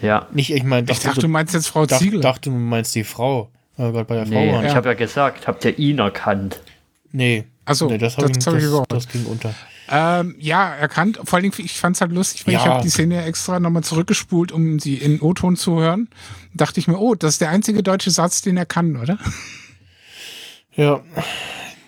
Ja, 0.00 0.26
Nicht, 0.32 0.50
ich 0.50 0.64
meine, 0.64 0.90
Ich 0.90 1.00
dachte, 1.00 1.20
du 1.20 1.28
meinst 1.28 1.52
jetzt 1.52 1.68
Frau 1.68 1.84
dachte, 1.84 2.02
Ziegler. 2.02 2.20
dachte, 2.22 2.48
du 2.48 2.56
meinst 2.56 2.94
die 2.94 3.04
Frau. 3.04 3.50
Oh 3.76 3.92
Gott, 3.92 4.06
bei 4.06 4.14
der 4.14 4.24
Frau 4.26 4.32
nee, 4.34 4.50
waren. 4.52 4.64
ich 4.64 4.70
Ja. 4.70 4.76
habe 4.76 4.88
ja 4.88 4.94
gesagt, 4.94 5.46
habt 5.46 5.62
ihr 5.66 5.78
ihn 5.78 5.98
erkannt? 5.98 6.60
Nee. 7.12 7.44
Achso, 7.66 7.86
nee, 7.86 7.98
das 7.98 8.16
habe 8.16 8.28
ich, 8.30 8.32
das 8.38 8.46
hab 8.46 8.54
ich 8.54 8.62
das, 8.64 8.82
das 8.88 9.08
ging 9.08 9.26
unter. 9.26 9.52
Ähm, 9.88 10.34
ja, 10.38 10.74
erkannt. 10.74 11.20
Vor 11.24 11.36
allen 11.36 11.50
Dingen, 11.50 11.64
ich 11.64 11.78
fand 11.78 11.96
es 11.96 12.00
halt 12.00 12.12
lustig, 12.12 12.46
weil 12.46 12.54
ich 12.54 12.60
Ja. 12.64 12.74
habe 12.74 12.82
die 12.82 12.90
Szene 12.90 13.24
extra 13.24 13.60
nochmal 13.60 13.84
zurückgespult, 13.84 14.52
um 14.52 14.78
sie 14.80 14.94
in 14.96 15.20
O-Ton 15.20 15.56
zu 15.56 15.78
hören. 15.80 16.08
Dachte 16.54 16.80
ich 16.80 16.88
mir, 16.88 16.98
oh, 16.98 17.14
das 17.14 17.34
ist 17.34 17.40
der 17.40 17.50
einzige 17.50 17.82
deutsche 17.82 18.10
Satz, 18.10 18.42
den 18.42 18.56
er 18.56 18.66
kann, 18.66 18.96
oder? 18.96 19.18
Ja. 20.78 21.00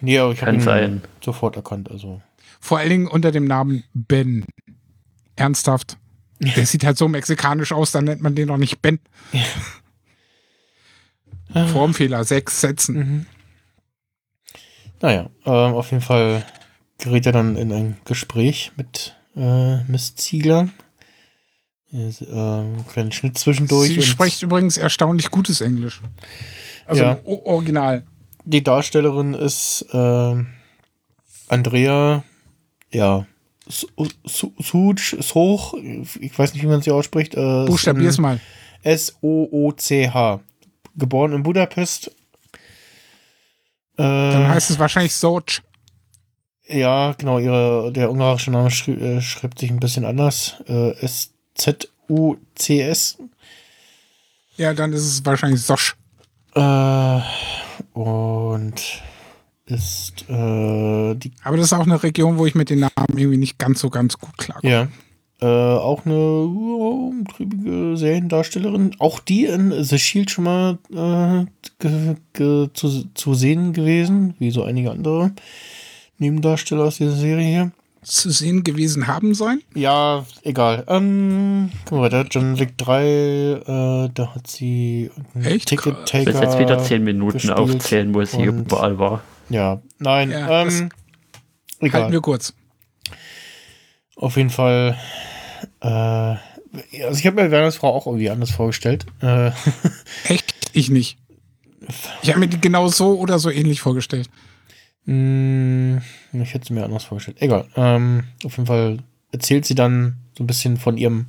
Nee, 0.01 0.19
aber 0.19 0.33
ich 0.33 0.41
habe 0.41 0.53
Kann 0.53 0.61
ihn 0.61 0.65
sein. 0.65 1.03
sofort 1.23 1.57
erkannt. 1.57 1.91
Also. 1.91 2.23
Vor 2.59 2.79
allen 2.79 2.89
Dingen 2.89 3.07
unter 3.07 3.31
dem 3.33 3.45
Namen 3.45 3.85
Ben. 3.93 4.47
Ernsthaft. 5.37 5.99
Der 6.41 6.65
sieht 6.67 6.85
halt 6.85 6.97
so 6.97 7.07
mexikanisch 7.07 7.73
aus, 7.73 7.91
dann 7.91 8.05
nennt 8.05 8.23
man 8.23 8.35
den 8.35 8.49
doch 8.49 8.57
nicht 8.57 8.81
Ben. 8.81 8.99
Formfehler, 11.73 12.25
sechs 12.25 12.63
Sätzen. 12.63 13.27
Naja, 15.03 15.29
ähm, 15.45 15.75
auf 15.75 15.91
jeden 15.91 16.03
Fall 16.03 16.47
gerät 16.99 17.27
er 17.27 17.33
dann 17.33 17.57
in 17.57 17.73
ein 17.73 17.97
Gespräch 18.05 18.73
mit 18.77 19.17
äh, 19.37 19.83
Miss 19.85 20.15
Ziegler. 20.17 20.69
Ist, 21.91 22.21
ähm, 22.23 22.85
kleinen 22.93 23.13
Schnitt 23.13 23.39
zwischendurch. 23.39 23.89
Sie 23.89 24.03
spricht 24.03 24.43
übrigens 24.43 24.77
erstaunlich 24.77 25.31
gutes 25.31 25.61
Englisch. 25.63 26.03
Also 26.87 27.03
Ja. 27.03 27.19
Original. 27.25 28.05
Die 28.45 28.63
Darstellerin 28.63 29.33
ist 29.35 29.87
ähm, 29.93 30.49
Andrea, 31.49 32.25
ja, 32.91 33.27
Su- 33.69 33.89
Su- 34.25 34.55
Such, 34.59 35.17
Soch, 35.21 35.75
ich 36.21 36.39
weiß 36.39 36.53
nicht, 36.55 36.63
wie 36.63 36.67
man 36.69 36.81
sie 36.83 36.91
ausspricht. 36.91 37.35
Äh, 37.35 37.65
Buchstabier's 37.67 38.19
mal. 38.19 38.41
S-O-O-C-H. 38.83 40.41
Geboren 40.97 41.33
in 41.33 41.43
Budapest. 41.43 42.09
Äh, 43.97 44.03
Dann 44.03 44.49
heißt 44.49 44.71
es 44.71 44.79
wahrscheinlich 44.79 45.15
Soch. 45.15 45.43
Ja, 46.69 47.13
genau, 47.13 47.39
ihre, 47.39 47.91
der 47.93 48.11
ungarische 48.11 48.51
Name 48.51 48.71
schri 48.71 48.93
äh, 48.93 49.23
schreibt 49.23 49.59
sich 49.59 49.71
ein 49.71 49.81
bisschen 49.81 50.05
anders. 50.05 50.57
Äh, 50.69 50.91
S-Z-U-C-S. 51.01 51.89
Ja, 54.57 54.75
dann 54.75 54.93
ist 54.93 55.07
es 55.07 55.25
wahrscheinlich 55.25 55.63
Sosch. 55.63 55.97
Äh, 56.55 57.21
und 57.95 59.03
ist 59.67 60.29
äh, 60.29 61.15
die, 61.15 61.33
Aber 61.43 61.57
das 61.57 61.67
ist 61.67 61.73
auch 61.73 61.87
eine 61.87 62.03
Region, 62.03 62.37
wo 62.39 62.45
ich 62.47 62.55
mit 62.55 62.69
den 62.71 62.81
Namen 62.81 63.17
irgendwie 63.17 63.39
nicht 63.39 63.59
ganz 63.59 63.81
so 63.81 63.89
ganz 63.91 64.19
gut 64.19 64.37
klarkomme. 64.37 64.71
ja, 64.73 64.89
äh, 65.41 65.47
auch 65.47 66.05
eine 66.05 66.17
uh, 66.17 67.11
umtriebige 67.11 67.97
Seriendarstellerin. 67.97 68.97
Auch 68.99 69.21
die 69.21 69.45
in 69.45 69.85
The 69.85 69.99
Shield 69.99 70.31
schon 70.31 70.45
mal 70.45 70.79
äh, 70.93 71.47
zu, 72.75 73.05
zu 73.15 73.35
sehen 73.35 73.73
gewesen, 73.73 74.35
wie 74.39 74.51
so 74.51 74.65
einige 74.65 74.91
andere 74.91 75.33
Nebendarsteller 76.19 76.85
aus 76.85 76.97
dieser 76.99 77.13
Serie 77.17 77.47
hier. 77.47 77.71
Zu 78.03 78.31
sehen 78.31 78.63
gewesen 78.65 79.07
haben 79.09 79.35
sein. 79.35 79.61
Ja, 79.75 80.25
egal. 80.43 80.85
Ähm, 80.87 81.71
guck 81.85 81.99
mal 81.99 82.05
weiter. 82.05 82.27
John 82.31 82.59
Wick 82.59 82.79
3, 82.79 83.03
äh, 83.05 84.09
da 84.15 84.35
hat 84.35 84.47
sie 84.47 85.11
Echt? 85.43 85.69
Ticket 85.69 86.05
Bis 86.05 86.11
Taker. 86.11 86.43
jetzt 86.43 86.59
wieder 86.59 86.79
zehn 86.83 87.03
Minuten 87.05 87.33
gespielt 87.33 87.57
aufzählen, 87.59 88.15
wo 88.15 88.25
sie 88.25 88.45
überall 88.45 88.99
war. 88.99 89.23
Ja, 89.51 89.83
nein, 89.99 90.31
Ja, 90.31 90.65
das 90.65 90.81
ähm, 90.81 90.89
Halten 91.81 91.87
egal. 91.87 92.13
wir 92.13 92.21
kurz. 92.21 92.55
Auf 94.17 94.37
jeden 94.37 94.51
Fall, 94.51 94.97
äh, 95.81 95.87
also 95.87 96.41
ich 97.19 97.27
habe 97.27 97.43
mir 97.43 97.51
Werners 97.51 97.77
Frau 97.77 97.93
auch 97.95 98.07
irgendwie 98.07 98.31
anders 98.31 98.51
vorgestellt. 98.51 99.07
Äh, 99.21 99.51
Echt? 100.29 100.55
Ich 100.73 100.89
nicht. 100.89 101.19
Ich 102.23 102.29
habe 102.31 102.41
mir 102.41 102.49
die 102.49 102.61
genau 102.61 102.89
so 102.89 103.19
oder 103.19 103.39
so 103.39 103.51
ähnlich 103.51 103.81
vorgestellt. 103.81 104.29
Mh, 105.05 106.03
ich 106.33 106.55
hätte 106.55 106.65
es 106.65 106.71
mir 106.71 106.85
anders 106.85 107.05
vorgestellt. 107.05 107.39
Egal. 107.41 107.67
Ähm, 107.77 108.25
auf 108.45 108.57
jeden 108.57 108.67
Fall 108.67 108.99
erzählt 109.33 109.65
sie 109.65 109.75
dann 109.75 110.17
so 110.37 110.45
ein 110.45 110.47
bisschen 110.47 110.77
von 110.77 110.97
ihrem 110.97 111.27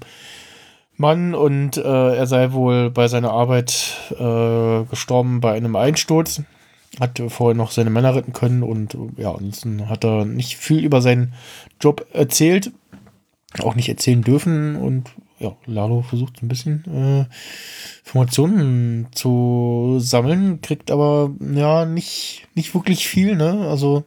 Mann 0.97 1.33
und 1.33 1.77
äh, 1.77 2.15
er 2.15 2.27
sei 2.27 2.51
wohl 2.51 2.91
bei 2.91 3.07
seiner 3.07 3.31
Arbeit 3.31 3.97
äh, 4.19 4.83
gestorben 4.89 5.39
bei 5.39 5.53
einem 5.53 5.75
Einsturz. 5.75 6.43
Hat 6.99 7.21
vorher 7.29 7.55
noch 7.55 7.71
seine 7.71 7.89
Männer 7.89 8.15
retten 8.15 8.33
können 8.33 8.63
und 8.63 8.97
ja, 9.15 9.31
ansonsten 9.31 9.87
hat 9.87 10.03
er 10.03 10.25
nicht 10.25 10.57
viel 10.57 10.83
über 10.83 11.01
seinen 11.01 11.33
Job 11.79 12.05
erzählt. 12.11 12.71
Auch 13.59 13.75
nicht 13.75 13.89
erzählen 13.89 14.21
dürfen 14.21 14.75
und 14.75 15.09
ja, 15.39 15.55
Lalo 15.65 16.01
versucht 16.01 16.41
ein 16.41 16.47
bisschen 16.47 16.83
äh, 16.85 17.25
Informationen 18.05 19.07
zu 19.11 19.97
sammeln, 19.99 20.61
kriegt 20.61 20.91
aber 20.91 21.31
ja 21.53 21.85
nicht, 21.85 22.47
nicht 22.55 22.73
wirklich 22.73 23.07
viel, 23.07 23.35
ne? 23.35 23.67
Also 23.69 24.03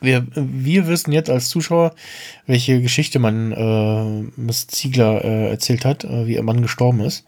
wir, 0.00 0.26
wir 0.34 0.86
wissen 0.86 1.12
jetzt 1.12 1.30
als 1.30 1.48
Zuschauer, 1.48 1.94
welche 2.46 2.80
Geschichte 2.80 3.18
man 3.18 3.52
äh, 3.52 4.40
Miss 4.40 4.66
Ziegler 4.66 5.24
äh, 5.24 5.50
erzählt 5.50 5.84
hat, 5.84 6.04
äh, 6.04 6.26
wie 6.26 6.34
ihr 6.34 6.42
Mann 6.42 6.62
gestorben 6.62 7.00
ist. 7.00 7.24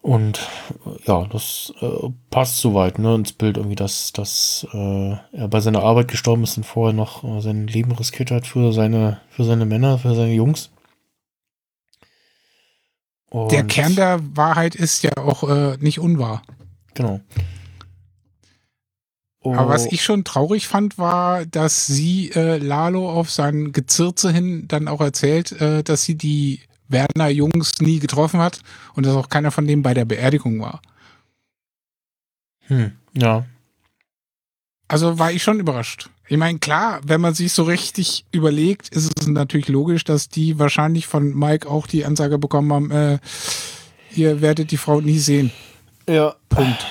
Und 0.00 0.48
ja, 1.06 1.26
das 1.26 1.72
äh, 1.80 2.08
passt 2.30 2.58
soweit 2.58 2.98
ne, 2.98 3.16
ins 3.16 3.32
Bild 3.32 3.56
irgendwie, 3.56 3.74
dass, 3.74 4.12
dass 4.12 4.66
äh, 4.72 5.10
er 5.32 5.48
bei 5.48 5.60
seiner 5.60 5.82
Arbeit 5.82 6.08
gestorben 6.08 6.44
ist 6.44 6.56
und 6.56 6.64
vorher 6.64 6.94
noch 6.94 7.24
äh, 7.24 7.40
sein 7.40 7.66
Leben 7.66 7.92
riskiert 7.92 8.30
hat 8.30 8.46
für 8.46 8.72
seine, 8.72 9.20
für 9.28 9.44
seine 9.44 9.66
Männer, 9.66 9.98
für 9.98 10.14
seine 10.14 10.32
Jungs. 10.32 10.70
Und, 13.30 13.52
Der 13.52 13.64
Kern 13.64 13.94
der 13.94 14.20
Wahrheit 14.36 14.74
ist 14.74 15.02
ja 15.02 15.12
auch 15.16 15.48
äh, 15.48 15.76
nicht 15.78 15.98
unwahr. 16.00 16.42
Genau. 16.94 17.20
Aber 19.44 19.68
was 19.68 19.86
Oh, 19.86 19.88
ich 19.90 20.02
schon 20.02 20.24
traurig 20.24 20.66
fand, 20.66 20.98
war, 20.98 21.46
dass 21.46 21.86
sie 21.86 22.30
äh, 22.32 22.58
Lalo 22.58 23.10
auf 23.10 23.30
sein 23.30 23.72
Gezirze 23.72 24.30
hin 24.32 24.66
dann 24.68 24.88
auch 24.88 25.00
erzählt, 25.00 25.52
äh, 25.52 25.82
dass 25.82 26.02
sie 26.02 26.16
die 26.16 26.60
Werner 26.88 27.28
Jungs 27.28 27.80
nie 27.80 27.98
getroffen 27.98 28.40
hat 28.40 28.60
und 28.94 29.06
dass 29.06 29.14
auch 29.14 29.28
keiner 29.28 29.50
von 29.50 29.66
denen 29.66 29.82
bei 29.82 29.94
der 29.94 30.04
Beerdigung 30.04 30.60
war. 30.60 30.82
hm, 32.66 32.92
ja, 33.14 33.46
Also 34.88 35.18
war 35.18 35.30
ich 35.32 35.42
schon 35.42 35.60
überrascht. 35.60 36.10
Ich 36.30 36.36
meine, 36.36 36.58
klar, 36.58 37.00
wenn 37.04 37.22
man 37.22 37.32
sich 37.32 37.52
so 37.52 37.62
richtig 37.62 38.26
überlegt, 38.32 38.90
ist 38.90 39.18
es 39.18 39.26
natürlich 39.26 39.68
logisch, 39.68 40.04
dass 40.04 40.28
die 40.28 40.58
wahrscheinlich 40.58 41.06
von 41.06 41.34
Mike 41.34 41.68
auch 41.68 41.86
die 41.86 42.04
Ansage 42.04 42.38
bekommen 42.38 42.72
haben, 42.72 42.90
äh, 42.90 43.18
ihr 44.14 44.42
werdet 44.42 44.70
die 44.70 44.76
Frau 44.76 45.00
nie 45.00 45.18
sehen. 45.18 45.50
ja, 46.06 46.34
Punkt. 46.50 46.86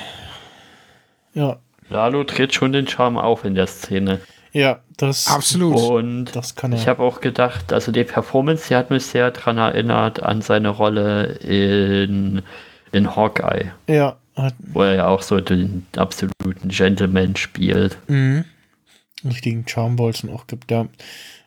ja, 1.34 1.60
Lalo 1.90 2.24
tritt 2.24 2.54
schon 2.54 2.72
den 2.74 2.88
Charme 2.88 3.18
auf 3.18 3.46
in 3.46 3.54
der 3.54 3.68
Szene. 3.68 4.22
ja, 4.54 4.80
das, 4.98 5.28
Absolut. 5.28 5.78
Und 5.78 6.26
das 6.36 6.56
kann 6.56 6.74
er. 6.74 6.80
ich 6.80 6.88
habe 6.88 7.04
auch 7.04 7.22
gedacht, 7.22 7.72
also 7.72 7.92
die 7.92 8.04
Performance, 8.04 8.68
die 8.70 8.76
hat 8.76 8.90
mich 8.90 9.06
sehr 9.06 9.30
daran 9.30 9.60
erinnert 9.60 10.24
an 10.24 10.42
seine 10.42 10.70
Rolle 10.70 11.34
in, 11.44 12.42
in 12.92 13.16
Hawkeye, 13.16 13.72
ja, 13.88 14.18
wo 14.58 14.82
er 14.82 14.96
ja 14.96 15.08
auch 15.08 15.22
so 15.22 15.40
den 15.40 15.86
absoluten 15.96 16.70
Gentleman 16.70 17.36
spielt. 17.36 17.98
Mhm. 18.08 18.46
Richtigen 19.26 19.68
Charmbolzen 19.68 20.30
auch 20.30 20.48
gibt, 20.48 20.70
ja. 20.72 20.88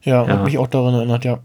Ja, 0.03 0.25
Ja. 0.27 0.29
hat 0.29 0.45
mich 0.45 0.59
auch 0.59 0.67
daran 0.67 0.95
erinnert, 0.95 1.25
ja. 1.25 1.41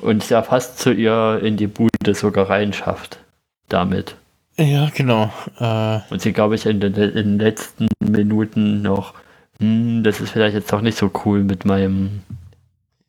Und 0.00 0.28
ja 0.30 0.42
fast 0.42 0.78
zu 0.78 0.92
ihr 0.92 1.40
in 1.42 1.56
die 1.56 1.66
Bude 1.66 2.14
sogar 2.14 2.48
reinschafft. 2.48 3.18
Damit. 3.68 4.16
Ja, 4.56 4.90
genau. 4.94 5.30
Äh, 5.58 6.00
Und 6.10 6.20
sie, 6.22 6.32
glaube 6.32 6.54
ich, 6.54 6.66
in 6.66 6.80
den, 6.80 6.94
in 6.94 7.14
den 7.14 7.38
letzten 7.38 7.88
Minuten 8.00 8.82
noch, 8.82 9.14
hm, 9.58 10.02
das 10.02 10.20
ist 10.20 10.30
vielleicht 10.30 10.54
jetzt 10.54 10.72
doch 10.72 10.80
nicht 10.80 10.98
so 10.98 11.10
cool 11.24 11.44
mit 11.44 11.64
meinem 11.64 12.22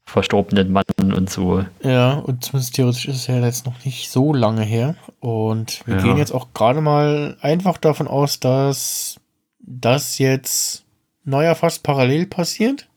verstorbenen 0.06 0.72
Mann 0.74 0.84
und 1.00 1.30
so. 1.30 1.64
ja, 1.84 2.16
und 2.16 2.44
zumindest 2.44 2.76
theoretisch 2.76 3.06
ist 3.06 3.16
es 3.16 3.28
ja 3.28 3.40
jetzt 3.40 3.66
noch 3.66 3.86
nicht 3.86 4.10
so 4.12 4.34
lange 4.34 4.64
her. 4.64 4.96
Und 5.22 5.82
wir 5.88 5.96
Ja. 5.96 6.02
gehen 6.04 6.18
jetzt 6.18 6.34
auch 6.34 6.48
gerade 6.54 6.82
mal 6.82 7.38
einfach 7.42 7.78
davon 7.78 8.08
aus, 8.10 8.40
dass 8.42 9.16
das 9.64 10.18
jetzt 10.18 10.84
neuer 11.24 11.56
fast 11.56 11.84
parallel 11.84 12.26
passiert. 12.26 12.88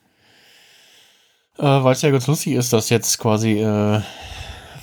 Äh, 1.58 1.62
Weil 1.62 1.92
es 1.92 2.02
ja 2.02 2.10
ganz 2.10 2.26
lustig 2.26 2.54
ist, 2.54 2.72
dass 2.72 2.90
jetzt 2.90 3.18
quasi 3.18 3.60
äh, 3.60 4.00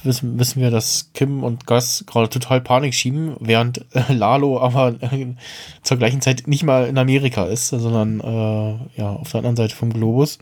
wissen, 0.03 0.40
wissen 0.40 0.62
wir, 0.62 0.72
dass 0.72 1.12
Kim 1.14 1.44
und 1.44 1.66
Gus 1.66 2.06
gerade 2.08 2.30
total 2.30 2.62
Panik 2.62 2.94
schieben, 2.94 3.36
während 3.40 3.86
äh, 3.94 4.14
Lalo 4.14 4.60
aber 4.60 4.95
äh, 5.02 5.36
zur 5.84 5.98
gleichen 5.98 6.22
Zeit 6.22 6.48
nicht 6.48 6.64
mal 6.64 6.88
in 6.88 6.98
Amerika 6.98 7.45
ist, 7.45 7.70
sondern 7.70 8.20
äh, 8.20 8.99
ja 8.99 9.10
auf 9.10 9.32
der 9.32 9.40
anderen 9.40 9.58
Seite 9.58 9.76
vom 9.76 9.91
Globus. 9.91 10.40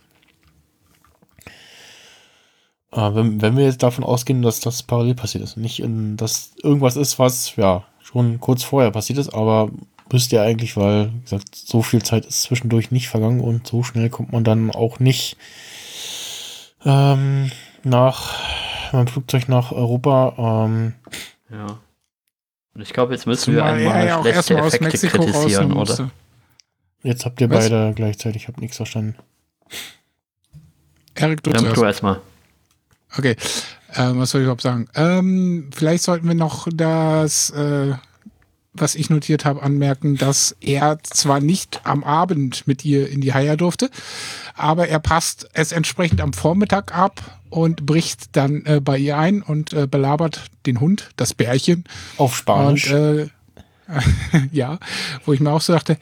Äh, 2.92 3.14
wenn, 3.14 3.42
wenn 3.42 3.58
wir 3.58 3.66
jetzt 3.66 3.84
davon 3.84 4.04
ausgehen, 4.04 4.42
dass 4.42 4.60
das 4.60 4.84
parallel 4.84 5.16
passiert 5.16 5.44
ist, 5.44 5.58
nicht 5.58 5.80
in, 5.80 6.18
dass 6.18 6.52
irgendwas 6.62 6.96
ist, 6.96 7.20
was 7.20 7.56
ja 7.56 7.84
schon 8.02 8.40
kurz 8.40 8.64
vorher 8.64 8.92
passiert 8.92 9.20
ist, 9.20 9.34
aber 9.34 9.70
müsste 10.14 10.38
ja 10.38 10.44
eigentlich, 10.44 10.78
weil, 10.78 11.12
wie 11.14 11.22
gesagt, 11.22 11.56
so 11.56 11.82
viel 11.82 12.04
Zeit 12.04 12.26
ist 12.26 12.44
zwischendurch 12.44 12.92
nicht 12.92 13.10
vergangen 13.10 13.40
und 13.42 13.68
so 13.68 13.84
schnell 13.84 14.10
kommt 14.10 14.32
man 14.32 14.44
dann 14.44 14.72
auch 14.72 15.00
nicht 15.00 15.38
ähm, 16.86 17.52
nach 17.84 18.40
beim 18.92 19.08
Flugzeug 19.08 19.48
nach 19.48 19.72
Europa. 19.72 20.66
Ähm, 20.66 20.94
Ja. 21.52 21.80
Und 22.76 22.82
ich 22.82 22.94
glaube, 22.94 23.14
jetzt 23.14 23.26
müssen 23.26 23.56
wir 23.56 23.66
einmal 23.66 24.06
ja 24.06 24.18
auch 24.18 24.22
schlechte 24.22 24.54
erstmal 24.54 24.62
aus 24.62 24.74
Effekte 24.74 24.86
Mexiko 24.86 25.24
raus 25.24 25.32
kritisieren, 25.32 25.74
oder? 25.74 26.12
jetzt 27.04 27.26
habt 27.26 27.42
ihr 27.42 27.50
Was? 27.50 27.70
beide 27.70 27.94
gleichzeitig, 27.96 28.44
ich 28.44 28.48
habe 28.48 28.62
nichts 28.62 28.78
verstanden. 28.78 29.16
Erik, 31.16 31.44
du 31.44 31.52
Ja, 31.52 31.62
du 31.62 31.84
erstmal. 31.84 32.22
Okay, 33.18 33.36
ähm, 33.96 34.20
was 34.20 34.30
soll 34.30 34.42
ich 34.42 34.46
überhaupt 34.46 34.62
sagen? 34.62 34.88
Ähm, 34.96 35.70
vielleicht 35.74 36.04
sollten 36.04 36.28
wir 36.28 36.36
noch 36.36 36.68
das, 36.72 37.50
äh, 37.50 37.94
was 38.74 38.96
ich 38.96 39.10
notiert 39.10 39.46
habe, 39.46 39.62
anmerken, 39.64 40.16
dass 40.16 40.56
er 40.60 41.00
zwar 41.04 41.40
nicht 41.40 41.82
am 41.86 42.04
Abend 42.04 42.68
mit 42.68 42.86
ihr 42.86 43.10
in 43.10 43.22
die 43.22 43.34
Haia 43.34 43.56
durfte, 43.56 43.90
aber 44.56 44.88
er 44.88 45.00
passt 45.00 45.50
es 45.54 45.72
entsprechend 45.72 46.22
am 46.22 46.34
Vormittag 46.34 46.96
ab 46.96 47.40
und 47.50 47.86
bricht 47.86 48.36
dann 48.36 48.66
äh, 48.66 48.80
bei 48.80 48.98
ihr 48.98 49.18
ein 49.18 49.42
und 49.42 49.74
äh, 49.74 49.88
belabert 49.88 50.46
den 50.66 50.80
Hund, 50.80 51.10
das 51.16 51.34
Bärchen. 51.34 51.84
Auf 52.18 52.36
Spanisch. 52.36 52.92
Und 52.92 53.00
äh, 53.00 53.28
ja, 54.52 54.78
wo 55.26 55.34
ich 55.34 55.40
mir 55.40 55.52
auch 55.52 55.62
so 55.62 55.74
dachte, 55.74 55.98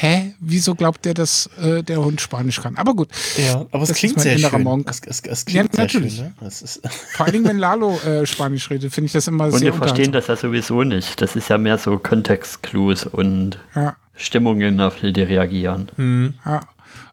hä, 0.00 0.34
wieso 0.40 0.74
glaubt 0.74 1.04
der, 1.04 1.14
dass 1.14 1.48
äh, 1.60 1.82
der 1.82 2.02
Hund 2.04 2.20
Spanisch 2.20 2.60
kann? 2.60 2.76
Aber 2.76 2.94
gut, 2.94 3.08
ja, 3.36 3.66
aber 3.70 3.82
es 3.82 3.88
das 3.88 3.98
klingt 3.98 4.20
sehr 4.20 4.34
innerer 4.36 4.50
schön. 4.52 4.62
Monk. 4.62 4.88
Es, 4.90 5.00
es, 5.06 5.20
es 5.20 5.44
Ja, 5.48 5.62
klingt 5.62 5.74
sehr 5.74 5.84
natürlich. 5.84 6.16
schön. 6.16 6.32
Ne? 6.40 6.50
Vor 7.14 7.26
allen 7.26 7.32
Dingen, 7.32 7.44
wenn 7.46 7.58
Lalo 7.58 7.98
äh, 8.00 8.24
Spanisch 8.26 8.70
redet, 8.70 8.92
finde 8.92 9.06
ich 9.06 9.12
das 9.12 9.26
immer 9.26 9.44
Und 9.46 9.52
sehr 9.52 9.62
wir 9.62 9.72
verstehen 9.74 10.12
das 10.12 10.26
ja 10.28 10.36
sowieso 10.36 10.84
nicht. 10.84 11.20
Das 11.20 11.34
ist 11.36 11.48
ja 11.48 11.58
mehr 11.58 11.78
so 11.78 11.98
Kontextclues 11.98 13.06
und 13.06 13.58
Ja, 13.74 13.96
Stimmungen, 14.14 14.80
auf 14.80 14.96
die 15.00 15.12
die 15.12 15.22
reagieren. 15.22 15.88
hm, 15.96 16.34
ja. 16.44 16.60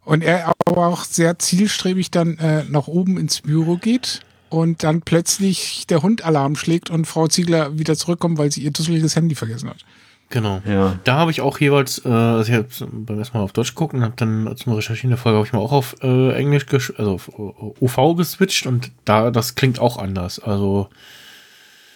Und 0.04 0.24
er 0.24 0.54
aber 0.68 0.86
auch 0.88 1.04
sehr 1.04 1.40
zielstrebig 1.40 2.12
dann 2.12 2.38
äh, 2.38 2.64
nach 2.70 2.88
oben 2.88 3.18
ins 3.18 3.42
Büro 3.42 3.78
geht 3.78 4.20
und 4.50 4.84
dann 4.84 5.02
plötzlich 5.02 5.88
der 5.88 6.04
Hund 6.04 6.24
Alarm 6.24 6.56
schlägt 6.56 6.92
und 6.92 7.06
Frau 7.06 7.28
Ziegler 7.28 7.80
wieder 7.80 7.96
zurückkommt, 7.96 8.38
weil 8.38 8.52
sie 8.52 8.62
ihr 8.62 8.70
dusseliges 8.72 9.16
Handy 9.16 9.34
vergessen 9.34 9.70
hat. 9.72 9.78
Genau. 10.30 10.62
Ja. 10.66 11.00
Da 11.04 11.18
habe 11.18 11.32
ich 11.32 11.42
auch 11.42 11.60
jeweils, 11.60 12.04
äh, 12.06 12.10
also 12.10 12.52
ich 12.52 12.58
habe 12.58 12.68
beim 12.92 13.20
ersten 13.20 13.38
Mal 13.38 13.44
auf 13.44 13.54
Deutsch 13.54 13.76
geguckt 13.76 13.94
und 13.94 14.04
habe 14.04 14.14
dann 14.16 14.56
zum 14.58 14.74
Recherchieren 14.74 15.12
der 15.12 15.18
Folge 15.18 15.38
habe 15.38 15.48
ich 15.48 15.54
mal 15.54 15.60
auch 15.60 15.72
auf 15.72 15.96
äh, 16.02 16.34
Englisch, 16.34 16.66
also 16.98 17.14
auf 17.14 17.30
UV 17.82 18.16
geswitcht 18.16 18.66
und 18.66 18.92
da, 19.06 19.32
das 19.32 19.56
klingt 19.56 19.80
auch 19.80 19.98
anders. 19.98 20.40
Also 20.40 20.90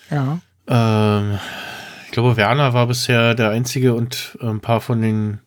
Ja, 0.09 0.39
Ähm, 0.67 1.39
ich 2.05 2.11
glaube, 2.11 2.37
Werner 2.37 2.73
war 2.73 2.87
bisher 2.87 3.35
der 3.35 3.49
einzige 3.49 3.93
und 3.93 4.37
äh, 4.41 4.47
ein 4.47 4.61
paar 4.61 4.81
von 4.81 5.01
den 5.01 5.39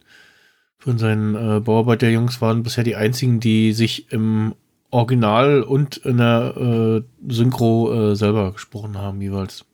von 0.78 0.98
seinen 0.98 1.36
äh, 1.36 1.60
Bauarbeiterjungs 1.60 2.40
waren 2.40 2.64
bisher 2.64 2.82
die 2.82 2.96
einzigen, 2.96 3.38
die 3.38 3.72
sich 3.72 4.10
im 4.10 4.54
Original 4.90 5.62
und 5.62 5.96
in 5.98 6.18
der 6.18 6.54
äh, 6.56 7.32
Synchro 7.32 8.10
äh, 8.12 8.16
selber 8.16 8.52
gesprochen 8.52 8.98
haben 8.98 9.22
jeweils. 9.22 9.64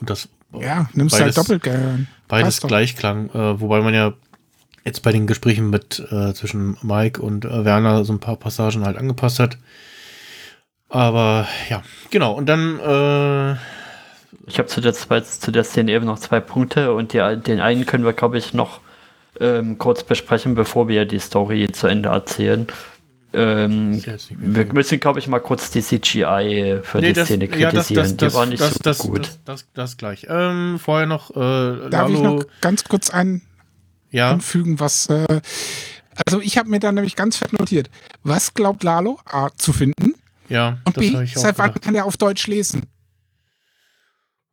Und 0.00 0.08
das 0.08 0.28
ja, 0.52 0.88
nimmst 0.94 1.14
halt 1.14 1.24
beides, 1.24 1.34
doppelt 1.36 1.62
gern. 1.62 2.08
beides 2.28 2.46
Passt 2.46 2.64
doch. 2.64 2.68
gleich 2.68 2.96
klang, 2.96 3.30
äh, 3.30 3.60
wobei 3.60 3.80
man 3.80 3.94
ja 3.94 4.12
jetzt 4.84 5.02
bei 5.02 5.12
den 5.12 5.26
Gesprächen 5.26 5.70
mit 5.70 6.00
äh, 6.10 6.32
zwischen 6.34 6.76
Mike 6.82 7.20
und 7.20 7.44
äh, 7.44 7.64
Werner 7.64 8.04
so 8.04 8.12
ein 8.12 8.20
paar 8.20 8.36
Passagen 8.36 8.84
halt 8.84 8.96
angepasst 8.96 9.38
hat. 9.38 9.58
Aber 10.88 11.46
ja, 11.68 11.82
genau. 12.10 12.32
Und 12.32 12.46
dann 12.46 12.80
äh, 12.80 13.56
Ich 14.46 14.58
habe 14.58 14.68
zu 14.68 14.80
der, 14.80 14.92
zu 14.92 15.52
der 15.52 15.64
Szene 15.64 15.92
eben 15.92 16.06
noch 16.06 16.18
zwei 16.18 16.40
Punkte 16.40 16.92
und 16.92 17.12
die, 17.12 17.36
den 17.36 17.60
einen 17.60 17.86
können 17.86 18.04
wir, 18.04 18.12
glaube 18.12 18.38
ich, 18.38 18.52
noch 18.54 18.80
ähm, 19.38 19.78
kurz 19.78 20.02
besprechen, 20.02 20.54
bevor 20.54 20.88
wir 20.88 21.04
die 21.04 21.20
Story 21.20 21.68
zu 21.72 21.86
Ende 21.86 22.08
erzählen. 22.08 22.66
Ähm, 23.32 24.02
wir 24.30 24.72
müssen, 24.72 24.98
glaube 24.98 25.20
ich, 25.20 25.28
mal 25.28 25.38
kurz 25.38 25.70
die 25.70 25.82
CGI 25.82 26.80
für 26.82 27.00
die 27.00 27.14
Szene 27.14 27.46
ja, 27.56 27.70
kritisieren. 27.70 28.16
die 28.16 28.34
war 28.34 28.46
nicht 28.46 28.60
das, 28.60 28.74
so 28.74 28.80
das, 28.82 28.98
gut. 28.98 29.20
Das, 29.20 29.38
das, 29.44 29.66
das 29.72 29.96
gleich. 29.96 30.26
Ähm, 30.28 30.78
vorher 30.80 31.06
noch 31.06 31.30
äh, 31.30 31.90
Darf 31.90 32.10
ich 32.10 32.16
Lalo. 32.16 32.36
noch 32.36 32.44
ganz 32.60 32.84
kurz 32.84 33.10
ein, 33.10 33.42
ja, 34.10 34.30
anfügen, 34.30 34.80
was. 34.80 35.06
Äh, 35.06 35.40
also, 36.26 36.40
ich 36.40 36.58
habe 36.58 36.68
mir 36.68 36.80
da 36.80 36.90
nämlich 36.90 37.14
ganz 37.14 37.36
fett 37.36 37.52
notiert. 37.52 37.88
Was 38.24 38.54
glaubt 38.54 38.82
Lalo 38.82 39.18
A 39.24 39.50
zu 39.56 39.72
finden? 39.72 40.14
ja, 40.48 40.78
Und 40.84 40.96
das 40.96 41.00
B, 41.00 41.22
ich 41.22 41.34
seit 41.34 41.56
wann 41.58 41.68
gedacht. 41.68 41.82
kann 41.84 41.94
er 41.94 42.06
auf 42.06 42.16
Deutsch 42.16 42.46
lesen? 42.46 42.82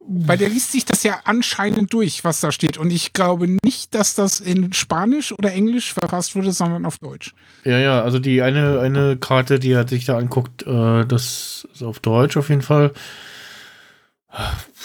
Weil 0.10 0.38
der 0.38 0.48
liest 0.48 0.72
sich 0.72 0.86
das 0.86 1.04
ja 1.04 1.20
anscheinend 1.26 1.92
durch, 1.92 2.24
was 2.24 2.40
da 2.40 2.52
steht. 2.54 2.78
Und 2.78 2.92
ich 2.92 3.12
glaube 3.12 3.48
nicht, 3.64 3.94
dass 3.94 4.16
das 4.16 4.40
in 4.40 4.72
Spanisch 4.72 5.34
oder 5.34 5.52
Englisch 5.52 5.94
verfasst 5.94 6.34
wurde, 6.36 6.54
sondern 6.54 6.86
auf 6.86 6.98
Deutsch. 7.00 7.34
Ja, 7.66 7.78
ja, 7.78 8.02
also 8.02 8.18
die 8.18 8.42
eine, 8.42 8.80
eine 8.80 9.18
Karte, 9.18 9.60
die 9.60 9.72
er 9.72 9.86
sich 9.88 10.06
da 10.06 10.18
anguckt, 10.18 10.64
äh, 10.66 11.06
das 11.06 11.68
ist 11.74 11.84
auf 11.84 12.00
Deutsch 12.00 12.38
auf 12.38 12.48
jeden 12.50 12.62
Fall. 12.62 12.94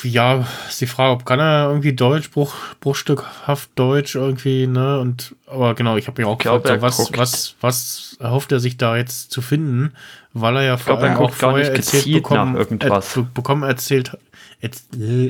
Ja, 0.03 0.47
ist 0.69 0.81
die 0.81 0.87
Frage, 0.87 1.13
ob 1.13 1.27
kann 1.27 1.39
er 1.39 1.69
irgendwie 1.69 1.93
Deutsch, 1.93 2.31
Bruch, 2.31 2.55
bruchstückhaft 2.81 3.71
Deutsch 3.75 4.15
irgendwie, 4.15 4.67
ne? 4.67 4.99
Und 4.99 5.35
aber 5.47 5.75
genau, 5.75 5.97
ich 5.97 6.07
habe 6.07 6.21
mich 6.23 6.27
auch 6.29 6.39
glaub, 6.39 6.63
gefragt, 6.63 6.69
so, 6.69 6.73
er 6.75 6.83
was, 6.83 6.97
guckt- 6.97 7.19
was, 7.19 7.55
was 7.61 8.17
erhofft 8.19 8.51
er 8.53 8.61
sich 8.61 8.79
da 8.79 8.97
jetzt 8.97 9.31
zu 9.31 9.43
finden, 9.43 9.93
weil 10.33 10.57
er 10.57 10.63
ja 10.63 10.77
vor 10.79 10.97
glaub, 10.97 11.09
er 11.11 11.21
auch 11.21 11.33
vorher 11.33 11.71
nicht 11.71 11.77
erzählt 11.77 12.13
bekommen. 12.15 12.57
Er, 12.57 13.25
bekommen 13.35 13.63
erzählt, 13.65 14.11
erz- 14.11 14.19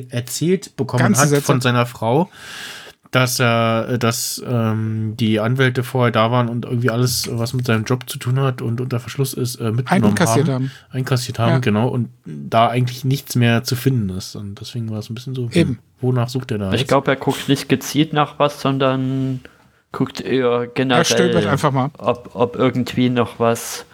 erzählt 0.09 0.75
bekommen 0.75 1.03
Ganze 1.03 1.21
hat 1.21 1.29
Sätze. 1.29 1.41
von 1.45 1.61
seiner 1.61 1.85
Frau, 1.85 2.29
dass 3.11 3.39
er, 3.39 3.97
dass 3.99 4.41
ähm, 4.47 5.13
die 5.17 5.39
Anwälte 5.39 5.83
vorher 5.83 6.11
da 6.11 6.31
waren 6.31 6.49
und 6.49 6.65
irgendwie 6.65 6.89
alles, 6.89 7.29
was 7.31 7.53
mit 7.53 7.65
seinem 7.65 7.83
Job 7.83 8.09
zu 8.09 8.17
tun 8.17 8.39
hat 8.39 8.61
und 8.61 8.81
unter 8.81 8.99
Verschluss 8.99 9.33
ist, 9.33 9.55
äh, 9.57 9.71
mitgenommen 9.71 10.11
Einkassiert 10.13 10.47
haben. 10.47 10.53
haben. 10.53 10.71
Einkassiert 10.91 11.37
haben, 11.39 11.51
Ja. 11.51 11.59
genau. 11.59 11.89
Und 11.89 12.09
da 12.25 12.69
eigentlich 12.69 13.03
nichts 13.05 13.35
mehr 13.35 13.63
zu 13.63 13.75
finden 13.75 14.09
ist. 14.17 14.35
Und 14.35 14.59
deswegen 14.59 14.89
war 14.89 14.97
es 14.99 15.09
ein 15.11 15.15
bisschen 15.15 15.35
so, 15.35 15.47
Eben. 15.51 15.77
wonach 16.01 16.29
sucht 16.29 16.49
er 16.51 16.57
da 16.57 16.73
Ich 16.73 16.87
glaube, 16.87 17.11
er 17.11 17.17
guckt 17.17 17.47
nicht 17.49 17.69
gezielt 17.69 18.13
nach 18.13 18.39
was, 18.39 18.59
sondern 18.61 19.41
guckt 19.91 20.19
eher 20.19 20.61
Er 20.61 20.67
generell, 20.67 21.05
stöbert 21.05 21.45
einfach 21.45 21.71
mal. 21.71 21.91
ob, 21.99 22.31
ob 22.33 22.55
irgendwie 22.55 23.09
noch 23.11 23.37
was, 23.37 23.85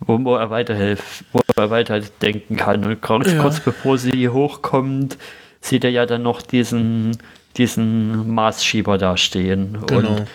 wo, 0.00 0.36
er 0.36 0.50
weiterhilft, 0.50 1.24
wo 1.32 1.40
er 1.56 1.70
weiterdenken 1.70 2.56
kann. 2.56 2.84
Und 2.84 3.00
kurz, 3.02 3.32
Ja. 3.32 3.42
kurz 3.42 3.60
bevor 3.60 3.98
sie 3.98 4.28
hochkommt, 4.28 5.18
sieht 5.60 5.84
er 5.84 5.90
ja 5.90 6.06
dann 6.06 6.22
noch 6.22 6.40
diesen, 6.42 7.16
diesen 7.56 8.32
Maßschieber 8.32 8.98
da 8.98 9.16
stehen. 9.16 9.78
Genau. 9.86 10.10
Und 10.10 10.26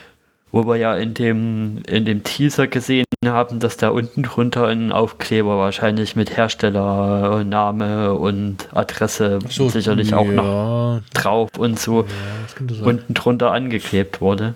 wo 0.51 0.67
wir 0.67 0.75
ja 0.75 0.95
in 0.95 1.15
dem, 1.15 1.81
in 1.87 2.05
dem 2.05 2.23
Teaser 2.23 2.67
gesehen 2.67 3.05
haben, 3.25 3.59
dass 3.59 3.75
da 3.77 3.89
unten 3.89 4.21
drunter 4.21 4.67
ein 4.67 4.91
Aufkleber 4.91 5.57
wahrscheinlich 5.57 6.15
mit 6.15 6.37
Herstellername 6.37 8.13
und 8.13 8.69
Adresse 8.71 9.39
So, 9.49 9.69
sicherlich 9.69 10.13
auch 10.13 10.27
noch 10.27 10.43
ja, 10.43 11.01
drauf 11.15 11.49
und 11.57 11.79
so 11.79 12.01
Ja, 12.03 12.85
unten 12.85 13.15
drunter 13.15 13.51
angeklebt 13.51 14.21
wurde. 14.21 14.53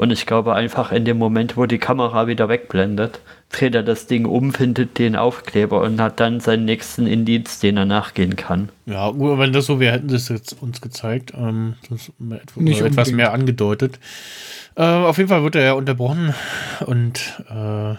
Und 0.00 0.10
ich 0.12 0.24
glaube 0.24 0.54
einfach 0.54 0.92
in 0.92 1.04
dem 1.04 1.18
Moment, 1.18 1.58
wo 1.58 1.66
die 1.66 1.76
Kamera 1.76 2.26
wieder 2.26 2.48
wegblendet, 2.48 3.20
dreht 3.50 3.74
er 3.74 3.82
das 3.82 4.06
Ding 4.06 4.24
um, 4.24 4.54
findet 4.54 4.98
den 4.98 5.14
Aufkleber 5.14 5.82
und 5.82 6.00
hat 6.00 6.20
dann 6.20 6.40
seinen 6.40 6.64
nächsten 6.64 7.06
Indiz, 7.06 7.58
den 7.58 7.76
er 7.76 7.84
nachgehen 7.84 8.34
kann. 8.34 8.70
Ja, 8.86 9.10
gut, 9.10 9.38
wenn 9.38 9.52
das 9.52 9.66
so 9.66 9.78
wäre, 9.78 9.92
hätten 9.92 10.08
sie 10.08 10.16
es 10.16 10.30
jetzt 10.30 10.62
uns 10.62 10.80
gezeigt. 10.80 11.34
Ähm, 11.36 11.74
Nicht 11.90 12.12
etwas 12.16 12.56
unbedingt. 12.56 13.12
mehr 13.14 13.34
angedeutet. 13.34 13.98
Äh, 14.74 14.84
auf 14.84 15.18
jeden 15.18 15.28
Fall 15.28 15.42
wird 15.42 15.56
er 15.56 15.64
ja 15.64 15.72
unterbrochen 15.74 16.32
und 16.86 17.42
äh, 17.50 17.94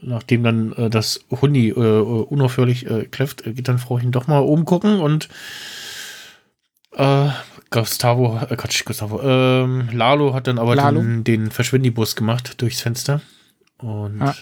nachdem 0.00 0.42
dann 0.42 0.72
äh, 0.72 0.90
das 0.90 1.20
Hundi 1.30 1.68
äh, 1.68 1.72
unaufhörlich 1.74 2.90
äh, 2.90 3.04
kläfft, 3.04 3.46
äh, 3.46 3.52
geht 3.52 3.68
dann 3.68 3.78
Frauchen 3.78 4.10
doch 4.10 4.26
mal 4.26 4.40
oben 4.40 4.64
gucken 4.64 4.98
und 4.98 5.28
äh, 6.96 7.28
Gustavo, 7.80 8.38
äh, 8.48 8.56
Quatsch, 8.56 8.84
Gustavo, 8.84 9.20
ähm, 9.22 9.88
Lalo 9.92 10.32
hat 10.34 10.46
dann 10.46 10.58
aber 10.58 10.74
Lalo? 10.76 11.00
den, 11.00 11.24
den 11.24 11.50
Verschwindibus 11.50 12.14
gemacht 12.16 12.54
durchs 12.62 12.80
Fenster 12.80 13.20
und 13.78 14.22
Ah. 14.22 14.34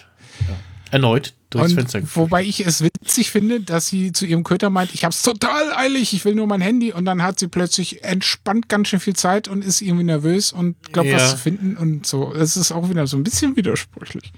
ja. 0.47 0.55
erneut 0.91 1.33
durchs 1.49 1.69
Und 1.71 1.75
Fenster 1.79 2.01
geflogen. 2.01 2.29
wobei 2.31 2.43
ich 2.43 2.65
es 2.65 2.83
witzig 2.83 3.31
finde, 3.31 3.59
dass 3.61 3.87
sie 3.87 4.11
zu 4.11 4.25
ihrem 4.25 4.43
Köter 4.43 4.69
meint, 4.69 4.93
ich 4.93 5.03
hab's 5.03 5.23
total 5.23 5.73
eilig, 5.75 6.13
ich 6.13 6.23
will 6.25 6.35
nur 6.35 6.45
mein 6.47 6.61
Handy 6.61 6.93
und 6.93 7.05
dann 7.05 7.23
hat 7.23 7.39
sie 7.39 7.47
plötzlich 7.47 8.03
entspannt 8.03 8.69
ganz 8.69 8.89
schön 8.89 8.99
viel 8.99 9.15
Zeit 9.15 9.47
und 9.47 9.63
ist 9.63 9.81
irgendwie 9.81 10.03
nervös 10.05 10.51
und 10.51 10.75
glaubt 10.93 11.09
Ja. 11.09 11.15
was 11.17 11.31
zu 11.31 11.37
finden 11.37 11.75
und 11.77 12.05
so. 12.05 12.33
Das 12.33 12.55
ist 12.57 12.71
auch 12.71 12.89
wieder 12.89 13.07
so 13.07 13.17
ein 13.17 13.23
bisschen 13.23 13.55
widersprüchlich. 13.55 14.31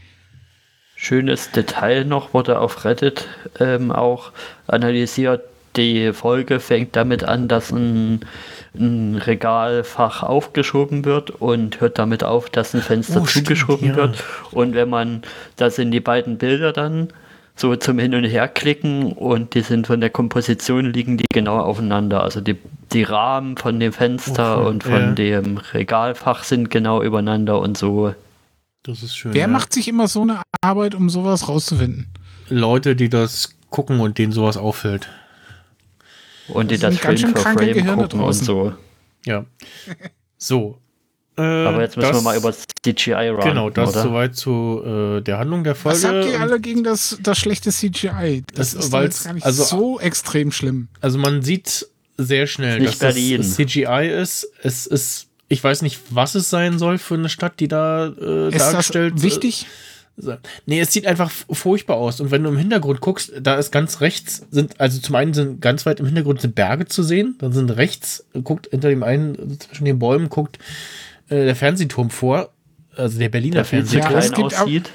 Schönes 0.95 1.51
Detail 1.51 2.05
noch 2.05 2.33
wurde 2.33 2.59
auf 2.59 2.85
Reddit 2.85 3.27
ähm, 3.59 3.91
auch 3.91 4.31
analysiert. 4.67 5.43
Die 5.75 6.13
Folge 6.13 6.61
fängt 6.61 6.95
damit 6.95 7.25
an, 7.25 7.49
dass 7.49 7.69
ein, 7.71 8.21
ein 8.79 9.15
Regalfach 9.15 10.23
aufgeschoben 10.23 11.05
wird 11.05 11.29
und 11.29 11.81
hört 11.81 11.99
damit 11.99 12.23
auf, 12.23 12.49
dass 12.49 12.73
ein 12.73 12.81
Fenster 12.81 13.21
Oh, 13.21 13.25
stimmt, 13.25 13.47
zugeschoben 13.47 13.89
ja. 13.89 13.95
wird. 13.95 14.23
Und 14.51 14.75
wenn 14.75 14.89
man, 14.89 15.21
da 15.55 15.69
sind 15.69 15.91
die 15.91 15.99
beiden 15.99 16.37
Bilder 16.37 16.73
dann 16.73 17.09
so 17.55 17.75
zum 17.75 17.99
Hin 17.99 18.13
und 18.13 18.25
Her 18.25 18.47
klicken 18.47 19.13
und 19.13 19.53
die 19.53 19.61
sind 19.61 19.87
von 19.87 20.01
der 20.01 20.09
Komposition 20.09 20.85
liegen 20.91 21.17
die 21.17 21.25
genau 21.31 21.59
aufeinander. 21.59 22.21
Also 22.21 22.41
die, 22.41 22.57
die 22.91 23.03
Rahmen 23.03 23.55
von 23.57 23.79
dem 23.79 23.93
Fenster 23.93 24.57
Okay, 24.57 24.67
und 24.67 24.83
von 24.83 24.93
ja. 24.93 25.11
dem 25.13 25.57
Regalfach 25.57 26.43
sind 26.43 26.69
genau 26.69 27.01
übereinander 27.01 27.59
und 27.59 27.77
so 27.77 28.13
Das 28.83 29.03
ist 29.03 29.15
schön. 29.15 29.33
Wer 29.33 29.41
ja. 29.41 29.47
macht 29.47 29.71
sich 29.73 29.87
immer 29.87 30.07
so 30.07 30.21
eine 30.23 30.41
Arbeit, 30.61 30.95
um 30.95 31.09
sowas 31.09 31.47
rauszufinden? 31.47 32.07
Leute, 32.49 32.95
die 32.95 33.09
das 33.09 33.55
gucken 33.69 33.99
und 34.01 34.17
denen 34.17 34.31
sowas 34.33 34.57
auffällt. 34.57 35.07
Und 36.47 36.71
die 36.71 36.77
Das 36.77 36.93
das 36.95 37.01
Frame 37.01 37.33
for 37.35 37.41
Frame 37.41 37.57
Gehirne 37.73 38.03
gucken 38.03 38.19
und 38.19 38.25
draußen. 38.27 38.45
so. 38.45 38.73
Ja. 39.25 39.45
So. 40.37 40.79
Äh, 41.37 41.41
Aber 41.41 41.81
jetzt 41.81 41.97
müssen 41.97 42.09
das, 42.11 42.17
wir 42.17 42.21
mal 42.21 42.37
über 42.37 42.53
CGI 42.85 43.11
ranten, 43.29 43.49
Genau, 43.49 43.69
das 43.69 43.89
oder? 43.89 44.03
soweit 44.03 44.35
zu 44.35 44.81
äh, 45.17 45.21
der 45.21 45.37
Handlung 45.37 45.63
der 45.65 45.75
Folge. 45.75 45.97
Was 45.97 46.05
habt 46.05 46.25
ihr 46.25 46.35
Und- 46.35 46.41
alle 46.41 46.59
gegen 46.61 46.83
das, 46.83 47.17
das 47.21 47.37
schlechte 47.37 47.71
CGI? 47.71 48.43
Das, 48.53 48.73
Das- 48.73 48.85
ist 48.85 48.93
jetzt 48.93 49.23
gar 49.25 49.33
nicht 49.33 49.45
also- 49.45 49.63
so 49.63 49.99
extrem 49.99 50.51
schlimm. 50.53 50.87
Also 51.01 51.17
man 51.17 51.41
sieht 51.41 51.87
sehr 52.17 52.47
schnell, 52.47 52.79
Nicht 52.79 53.01
dass 53.01 53.15
Berlin. 53.15 53.37
das 53.39 53.55
CGI 53.55 54.07
ist. 54.21 54.47
Es 54.63 54.85
ist, 54.85 55.27
ich 55.49 55.61
weiß 55.61 55.81
nicht, 55.81 55.99
was 56.11 56.35
es 56.35 56.49
sein 56.49 56.79
soll 56.79 56.97
für 56.97 57.15
eine 57.15 57.27
Stadt, 57.27 57.59
die 57.59 57.67
da 57.67 58.07
äh, 58.07 58.47
Ist 58.47 58.59
das 58.61 58.71
dargestellt 58.71 59.21
wichtig? 59.21 59.63
äh, 59.63 59.65
Nee, 60.65 60.79
es 60.79 60.93
sieht 60.93 61.05
einfach 61.07 61.29
furchtbar 61.29 61.97
aus. 61.97 62.21
Und 62.21 62.31
wenn 62.31 62.41
du 62.43 62.49
im 62.49 62.57
Hintergrund 62.57 63.01
guckst, 63.01 63.33
da 63.41 63.55
ist 63.55 63.71
ganz 63.71 63.99
rechts, 63.99 64.45
sind, 64.49 64.79
also 64.79 64.99
zum 65.01 65.15
einen 65.15 65.33
sind 65.33 65.61
ganz 65.61 65.85
weit 65.85 65.99
im 65.99 66.05
Hintergrund 66.05 66.39
sind 66.41 66.55
Berge 66.55 66.85
zu 66.85 67.03
sehen, 67.03 67.35
dann 67.39 67.51
sind 67.51 67.69
rechts, 67.71 68.25
guckt 68.43 68.67
hinter 68.71 68.87
dem 68.89 69.03
einen, 69.03 69.59
zwischen 69.59 69.83
den 69.85 69.99
Bäumen, 69.99 70.29
guckt 70.29 70.57
äh, 71.29 71.43
der 71.45 71.55
Fernsehturm 71.55 72.09
vor, 72.09 72.51
also 72.95 73.19
der 73.19 73.27
Berliner 73.29 73.55
der 73.55 73.65
Fernsehturm. 73.65 74.11
Ja, 74.13 74.19
es 74.19 74.31
gibt 74.31 74.55
auch- 74.55 74.61
aussieht. 74.61 74.89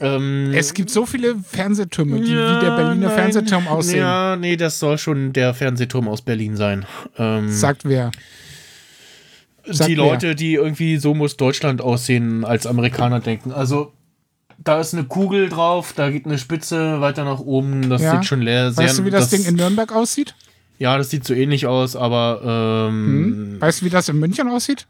Ähm, 0.00 0.52
Es 0.52 0.74
gibt 0.74 0.90
so 0.90 1.06
viele 1.06 1.36
Fernsehtürme, 1.36 2.20
die 2.20 2.32
ja, 2.32 2.56
wie 2.56 2.64
der 2.64 2.76
Berliner 2.76 3.06
nein. 3.06 3.16
Fernsehturm 3.16 3.68
aussehen. 3.68 3.98
Ja, 4.00 4.34
nee, 4.34 4.56
das 4.56 4.80
soll 4.80 4.98
schon 4.98 5.32
der 5.32 5.54
Fernsehturm 5.54 6.08
aus 6.08 6.22
Berlin 6.22 6.56
sein. 6.56 6.84
Ähm, 7.18 7.52
Sagt 7.52 7.84
wer? 7.84 8.10
Sag 9.64 9.86
die 9.86 9.96
wer. 9.96 10.04
Leute, 10.04 10.34
die 10.34 10.54
irgendwie 10.54 10.96
so 10.96 11.14
muss 11.14 11.36
Deutschland 11.36 11.80
aussehen, 11.80 12.44
als 12.44 12.66
Amerikaner 12.66 13.20
denken. 13.20 13.52
Also 13.52 13.92
da 14.66 14.80
ist 14.80 14.92
eine 14.94 15.04
Kugel 15.04 15.48
drauf, 15.48 15.92
da 15.94 16.10
geht 16.10 16.26
eine 16.26 16.38
Spitze 16.38 17.00
weiter 17.00 17.24
nach 17.24 17.38
oben. 17.40 17.88
Das 17.88 18.02
Ja. 18.02 18.12
sieht 18.16 18.26
schon 18.26 18.42
leer. 18.42 18.72
Sehr, 18.72 18.84
Weißt 18.84 18.98
du, 18.98 19.04
wie 19.04 19.10
das, 19.10 19.30
Ding 19.30 19.44
in 19.44 19.54
Nürnberg 19.54 19.92
aussieht? 19.92 20.34
Ja, 20.78 20.98
das 20.98 21.08
sieht 21.10 21.24
so 21.24 21.32
ähnlich 21.34 21.66
aus, 21.66 21.96
aber 21.96 22.88
ähm, 22.90 23.54
Hm? 23.54 23.60
Weißt 23.60 23.80
du, 23.80 23.86
wie 23.86 23.90
das 23.90 24.08
in 24.08 24.18
München 24.18 24.48
aussieht? 24.48 24.86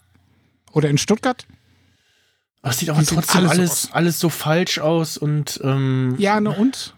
Oder 0.73 0.89
in 0.91 0.99
Stuttgart? 0.99 1.47
das 2.63 2.79
sieht 2.79 2.91
aber 2.91 2.99
die 3.01 3.07
trotzdem 3.07 3.43
alle 3.43 3.49
so 3.49 3.51
alles, 3.63 3.89
alles 3.93 4.19
so 4.19 4.29
falsch 4.29 4.79
aus 4.81 5.17
und 5.19 5.61
ähm, 5.63 6.17
Ja, 6.19 6.41
ne 6.41 6.51
und? 6.51 6.95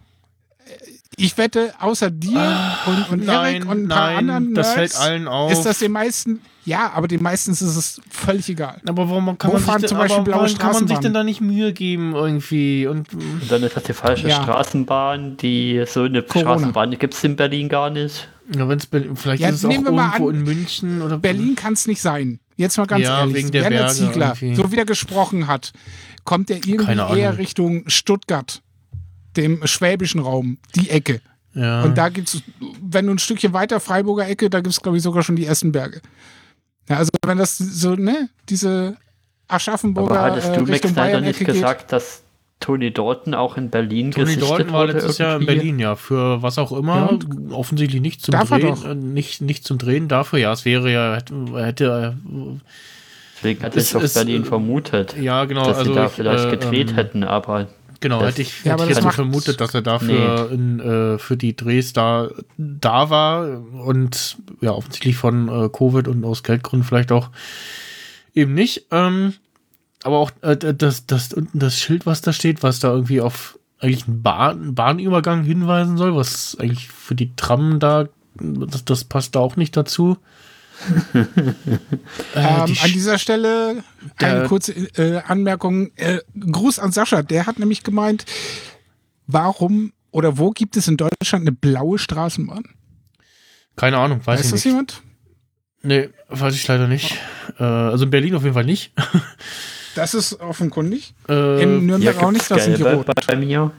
Ich 1.16 1.36
wette, 1.36 1.74
außer 1.80 2.10
dir 2.10 2.76
und, 2.86 3.10
und 3.10 3.26
nein, 3.26 3.56
Erik 3.56 3.68
und 3.68 3.82
ein 3.84 3.88
paar 3.88 4.06
nein, 4.12 4.16
anderen 4.30 4.55
das 4.55 4.76
Nerds 4.76 4.96
fällt 4.96 4.96
allen 5.05 5.28
auf. 5.28 5.50
ist 5.52 5.64
das 5.64 5.80
den 5.80 5.92
meisten, 5.92 6.40
ja, 6.68 6.92
aber 6.94 7.08
den 7.08 7.22
meisten 7.22 7.50
ist 7.52 7.62
es 7.62 8.00
völlig 8.10 8.48
egal. 8.48 8.80
aber 8.86 9.08
warum 9.08 9.36
kann 9.38 9.48
Wo 9.50 9.54
man, 9.54 9.62
sich 9.62 9.66
fahren 9.66 9.80
denn, 9.80 9.88
zum 9.88 9.98
Beispiel 9.98 10.16
aber 10.18 10.24
blaue 10.44 10.54
kann 10.54 10.72
man 10.72 10.86
sich 10.88 10.98
denn 10.98 11.14
da 11.14 11.24
nicht 11.24 11.40
Mühe 11.40 11.72
geben 11.72 12.14
irgendwie? 12.14 12.86
Und 12.86 13.12
Und 13.14 13.42
dann 13.50 13.62
ist 13.62 13.76
das 13.76 13.82
die 13.84 13.92
falsche 13.94 14.28
Ja. 14.28 14.42
Straßenbahn. 14.42 15.36
Die 15.38 15.82
so 15.86 16.02
eine 16.02 16.22
Corona. 16.22 16.50
Straßenbahn 16.52 16.90
gibt 16.98 17.14
es 17.14 17.24
in 17.24 17.36
Berlin 17.36 17.68
gar 17.68 17.90
nicht. 17.90 18.28
ja, 18.54 18.68
wenn's, 18.68 18.86
Berlin- 18.86 19.16
vielleicht 19.16 19.42
Ja, 19.42 19.48
ist 19.48 19.56
es 19.56 19.64
auch 19.64 19.68
nehmen 19.68 19.84
wir 19.84 19.92
mal 19.92 20.06
irgendwo 20.12 20.28
an, 20.30 20.34
in 20.36 20.42
München 20.44 21.02
oder 21.02 21.18
Berlin 21.18 21.54
kann 21.56 21.72
es 21.72 21.86
nicht 21.86 22.00
sein. 22.00 22.38
Jetzt 22.56 22.76
mal 22.76 22.86
ganz 22.86 23.04
Ja, 23.04 23.20
ehrlich. 23.20 23.34
wegen 23.36 23.50
der 23.52 23.62
Werner 23.64 23.76
Berge 23.78 23.94
Ziegler, 23.94 24.34
irgendwie. 24.40 24.54
so 24.56 24.70
wie 24.72 24.76
der 24.76 24.84
gesprochen 24.84 25.46
hat, 25.46 25.72
kommt 26.24 26.50
er 26.50 26.56
irgendwie 26.56 27.18
eher 27.18 27.38
Richtung 27.38 27.84
Stuttgart, 27.88 28.62
dem 29.36 29.66
schwäbischen 29.66 30.20
Raum, 30.20 30.58
die 30.74 30.90
Ecke. 30.90 31.20
Ja. 31.54 31.82
Und 31.82 31.96
da 31.96 32.08
gibt's, 32.08 32.42
wenn 32.82 33.06
du 33.06 33.12
ein 33.12 33.18
Stückchen 33.18 33.52
weiter 33.52 33.80
Freiburger 33.80 34.28
Ecke, 34.28 34.50
da 34.50 34.60
gibt's 34.60 34.80
glaube 34.80 34.96
ich 34.98 35.02
sogar 35.02 35.22
schon 35.22 35.36
die 35.36 35.44
ersten 35.46 35.72
Berge. 35.72 36.00
Ja, 36.89 36.97
also 36.97 37.10
wenn 37.24 37.39
das 37.39 37.59
so, 37.59 37.94
ne, 37.94 38.28
diese 38.48 38.97
Aschaffenburger 39.48 40.19
Aber 40.20 40.32
hattest 40.32 40.48
äh, 40.51 40.55
du 40.55 40.60
Max 40.60 40.73
Richtung 40.73 40.90
Snyder 40.93 41.06
Bayern 41.09 41.24
nicht 41.24 41.36
Ecke 41.40 41.47
geht. 41.47 41.55
gesagt, 41.55 41.93
dass 41.93 42.23
Tony 42.60 42.93
Dalton 42.93 43.35
auch 43.35 43.56
in 43.56 43.70
Berlin 43.70 44.10
Tony 44.10 44.24
gesichtet 44.27 44.51
Dalton 44.51 44.73
war 44.73 44.86
letztes 44.86 45.19
Jahr 45.19 45.39
in? 45.40 45.47
Berlin, 45.47 45.78
ja, 45.78 45.94
für 45.97 46.43
was 46.43 46.59
auch 46.59 46.73
immer. 46.73 46.97
Ja, 46.97 47.06
und 47.06 47.52
offensichtlich 47.52 48.01
nicht 48.02 48.23
zum 48.23 48.32
darf 48.32 48.51
er 48.51 48.59
Drehen. 48.59 48.74
doch. 48.74 48.85
äh, 48.85 48.94
Nicht, 48.94 49.40
nicht 49.40 49.65
zum 49.65 49.78
Drehen, 49.78 50.09
dafür, 50.09 50.39
ja, 50.40 50.52
es 50.52 50.65
wäre 50.65 50.90
ja, 50.93 51.15
hätte, 51.16 51.35
hätte 51.55 52.16
Deswegen 53.36 53.62
hatte 53.62 53.78
Es 53.78 53.90
ich 53.90 53.97
auf 53.97 54.02
ist, 54.02 54.15
Berlin 54.15 54.43
äh, 54.43 54.47
vermutet, 54.47 55.16
ja, 55.16 55.44
genau, 55.44 55.65
dass 55.65 55.78
also 55.78 55.93
sie 55.93 55.97
da 55.97 56.06
ich, 56.06 56.12
vielleicht 56.12 56.47
äh, 56.47 56.51
gedreht 56.51 56.90
ähm, 56.90 56.97
hätten, 56.97 57.24
aber 57.24 57.69
Genau, 58.00 58.20
Das- 58.20 58.30
hätte 58.30 58.42
ich, 58.42 58.64
Ja, 58.64 58.72
hätte 58.72 58.84
ich 58.84 58.90
also 58.96 59.02
macht- 59.06 59.14
vermutet, 59.16 59.60
dass 59.60 59.74
er 59.74 59.82
dafür 59.82 60.50
in, 60.52 60.78
äh, 60.78 61.18
für 61.18 61.36
die 61.36 61.56
Drehs 61.56 61.92
da, 61.92 62.28
da 62.56 63.10
war 63.10 63.60
und 63.84 64.36
ja, 64.60 64.70
offensichtlich 64.72 65.16
von 65.16 65.48
äh, 65.48 65.68
Covid 65.68 66.06
und 66.08 66.24
aus 66.24 66.42
Geldgründen 66.44 66.86
vielleicht 66.86 67.10
auch 67.10 67.30
eben 68.34 68.54
nicht. 68.54 68.86
Ähm, 68.92 69.34
aber 70.04 70.18
auch 70.18 70.30
äh, 70.42 70.56
das, 70.56 71.06
das, 71.06 71.32
unten 71.32 71.58
das 71.58 71.76
Schild, 71.78 72.06
was 72.06 72.20
da 72.20 72.32
steht, 72.32 72.62
was 72.62 72.78
da 72.78 72.92
irgendwie 72.92 73.20
auf 73.20 73.58
eigentlich 73.80 74.06
einen 74.06 74.22
Bahn, 74.22 74.74
Bahnübergang 74.74 75.42
hinweisen 75.44 75.96
soll, 75.96 76.14
was 76.14 76.56
eigentlich 76.60 76.88
für 76.88 77.14
die 77.16 77.34
Tram 77.36 77.78
da, 77.80 78.06
das, 78.34 78.84
das 78.84 79.04
passt 79.04 79.34
da 79.34 79.40
auch 79.40 79.56
nicht 79.56 79.76
dazu. 79.76 80.18
Äh, 81.14 81.24
Ähm, 82.34 82.66
die 82.66 82.78
an 82.80 82.92
dieser 82.92 83.18
Stelle 83.18 83.82
eine 84.16 84.44
kurze 84.46 84.72
äh, 84.72 85.20
Anmerkung. 85.26 85.90
Äh, 85.96 86.18
Gruß 86.38 86.78
an 86.78 86.92
Sascha, 86.92 87.22
der 87.22 87.46
hat 87.46 87.59
nämlich 87.59 87.82
gemeint, 87.82 88.24
warum 89.26 89.92
oder 90.10 90.38
wo 90.38 90.50
gibt 90.50 90.76
es 90.76 90.88
in 90.88 90.96
Deutschland 90.96 91.42
eine 91.42 91.52
blaue 91.52 91.98
Straßenbahn? 91.98 92.64
keine 93.76 93.98
Ahnung, 93.98 94.18
weiß 94.20 94.40
Weiß 94.40 94.46
ich 94.46 94.50
das 94.50 94.52
nicht. 94.64 94.64
jemand? 94.64 95.02
Nee, 95.82 96.09
weiß 96.28 96.52
ich 96.55 96.66
leider 96.66 96.88
nicht. 96.88 97.16
Äh, 97.60 97.62
also 97.64 98.05
in 98.05 98.10
Berlin 98.10 98.34
auf 98.34 98.42
jeden 98.42 98.55
Fall 98.55 98.64
nicht. 98.64 98.92
Das 99.94 100.14
ist 100.14 100.38
offenkundig. 100.38 101.12
Äh, 101.28 101.62
In 101.62 101.86
Nürnberg 101.86 102.16
auch 102.22 102.30
gibt's 102.30 102.32
nicht, 102.34 102.50
das 102.52 102.64
sind 102.66 102.78
die 102.78 102.82
roten. 102.84 103.10
bei 103.26 103.34
mir. 103.34 103.72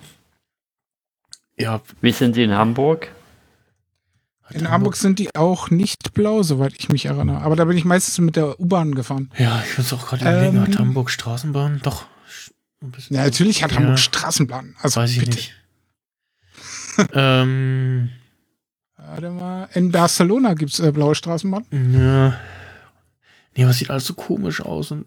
ja, 1.58 1.80
Wie 2.02 2.12
sind 2.12 2.34
sie 2.34 2.44
in 2.44 2.52
Hamburg? 2.52 3.10
In 4.52 4.70
Hamburg 4.70 4.96
sind 4.96 5.20
die 5.20 5.36
auch 5.36 5.70
nicht 5.70 6.14
blau, 6.14 6.42
soweit 6.44 6.74
ich 6.78 6.90
mich 6.90 7.06
erinnere. 7.06 7.42
Aber 7.42 7.56
da 7.56 7.66
bin 7.66 7.78
ich 7.78 7.86
meistens 7.86 8.18
mit 8.20 8.36
der 8.36 8.60
U-Bahn 8.60 8.96
gefahren. 8.96 9.30
Ja, 9.38 9.64
ich 9.70 9.78
muss 9.78 9.94
auch 9.94 10.08
gerade 10.08 10.24
überlegen, 10.24 10.58
Ähm, 10.58 10.62
hat 10.64 10.80
Hamburg 10.80 11.10
Straßenbahn? 11.12 11.80
Doch. 11.84 12.06
Ja, 13.10 13.24
natürlich 13.26 13.64
hat 13.64 13.72
Ja. 13.72 13.78
Hamburg 13.78 14.00
Straßenbahn. 14.00 14.76
Also 14.82 15.02
Weiß 15.02 15.12
ich 15.12 15.20
bitte. 15.20 15.36
nicht. 15.36 15.54
ähm, 17.14 18.10
Warte 18.98 19.30
mal. 19.32 19.70
In 19.74 19.92
Barcelona 19.92 20.54
gibt 20.54 20.74
es 20.74 20.80
äh, 20.80 20.92
blaue 20.92 21.16
Straßenbahn. 21.16 21.66
ja. 21.72 22.40
Nee, 23.56 23.66
was 23.66 23.80
sieht 23.80 23.90
alles 23.90 24.06
so 24.06 24.14
komisch 24.14 24.62
aus 24.62 24.92
und 24.92 25.06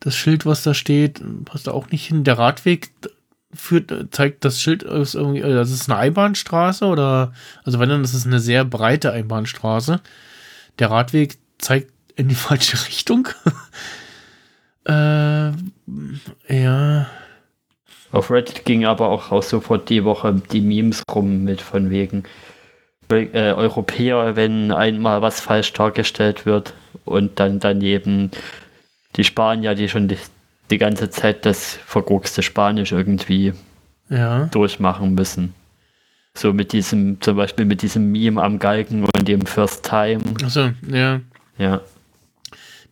das 0.00 0.14
Schild, 0.14 0.44
was 0.46 0.62
da 0.62 0.74
steht, 0.74 1.22
passt 1.44 1.66
da 1.66 1.72
auch 1.72 1.90
nicht 1.90 2.06
hin. 2.06 2.22
Der 2.24 2.38
Radweg 2.38 2.90
führt, 3.52 3.92
zeigt 4.10 4.44
das 4.44 4.60
Schild 4.60 4.82
ist 4.82 5.14
irgendwie, 5.14 5.40
äh, 5.40 5.54
das 5.54 5.70
ist 5.70 5.88
eine 5.88 5.98
Einbahnstraße 5.98 6.84
oder, 6.86 7.32
also 7.64 7.78
wenn 7.78 7.88
dann, 7.88 8.02
das 8.02 8.14
ist 8.14 8.26
eine 8.26 8.40
sehr 8.40 8.64
breite 8.64 9.12
Einbahnstraße. 9.12 10.00
Der 10.78 10.90
Radweg 10.90 11.38
zeigt 11.58 11.92
in 12.16 12.28
die 12.28 12.34
falsche 12.36 12.86
Richtung. 12.86 13.28
äh, 14.88 15.50
ja. 16.48 17.06
Auf 18.12 18.30
Reddit 18.30 18.64
ging 18.64 18.84
aber 18.84 19.08
auch 19.08 19.30
raus 19.30 19.50
sofort 19.50 19.88
die 19.90 20.04
Woche 20.04 20.40
die 20.52 20.60
Memes 20.60 21.02
rum 21.12 21.44
mit 21.44 21.60
von 21.60 21.90
wegen 21.90 22.24
äh, 23.10 23.52
Europäer, 23.52 24.36
wenn 24.36 24.72
einmal 24.72 25.22
was 25.22 25.40
falsch 25.40 25.72
dargestellt 25.72 26.46
wird 26.46 26.74
und 27.04 27.38
dann 27.40 27.60
daneben 27.60 28.30
die 29.16 29.24
Spanier, 29.24 29.74
die 29.74 29.88
schon 29.88 30.08
die, 30.70 30.78
ganze 30.78 31.10
Zeit 31.10 31.44
das 31.46 31.78
vergurkste 31.86 32.42
Spanisch 32.42 32.92
irgendwie 32.92 33.52
Ja. 34.08 34.46
durchmachen 34.46 35.14
müssen. 35.14 35.54
So 36.34 36.52
mit 36.52 36.72
diesem, 36.72 37.20
zum 37.20 37.36
Beispiel 37.36 37.64
mit 37.64 37.82
diesem 37.82 38.12
Meme 38.12 38.42
am 38.42 38.58
Galgen 38.58 39.04
und 39.04 39.26
dem 39.28 39.46
First 39.46 39.84
Time. 39.88 40.20
Achso, 40.44 40.70
ja. 40.88 41.20
Ja. 41.58 41.80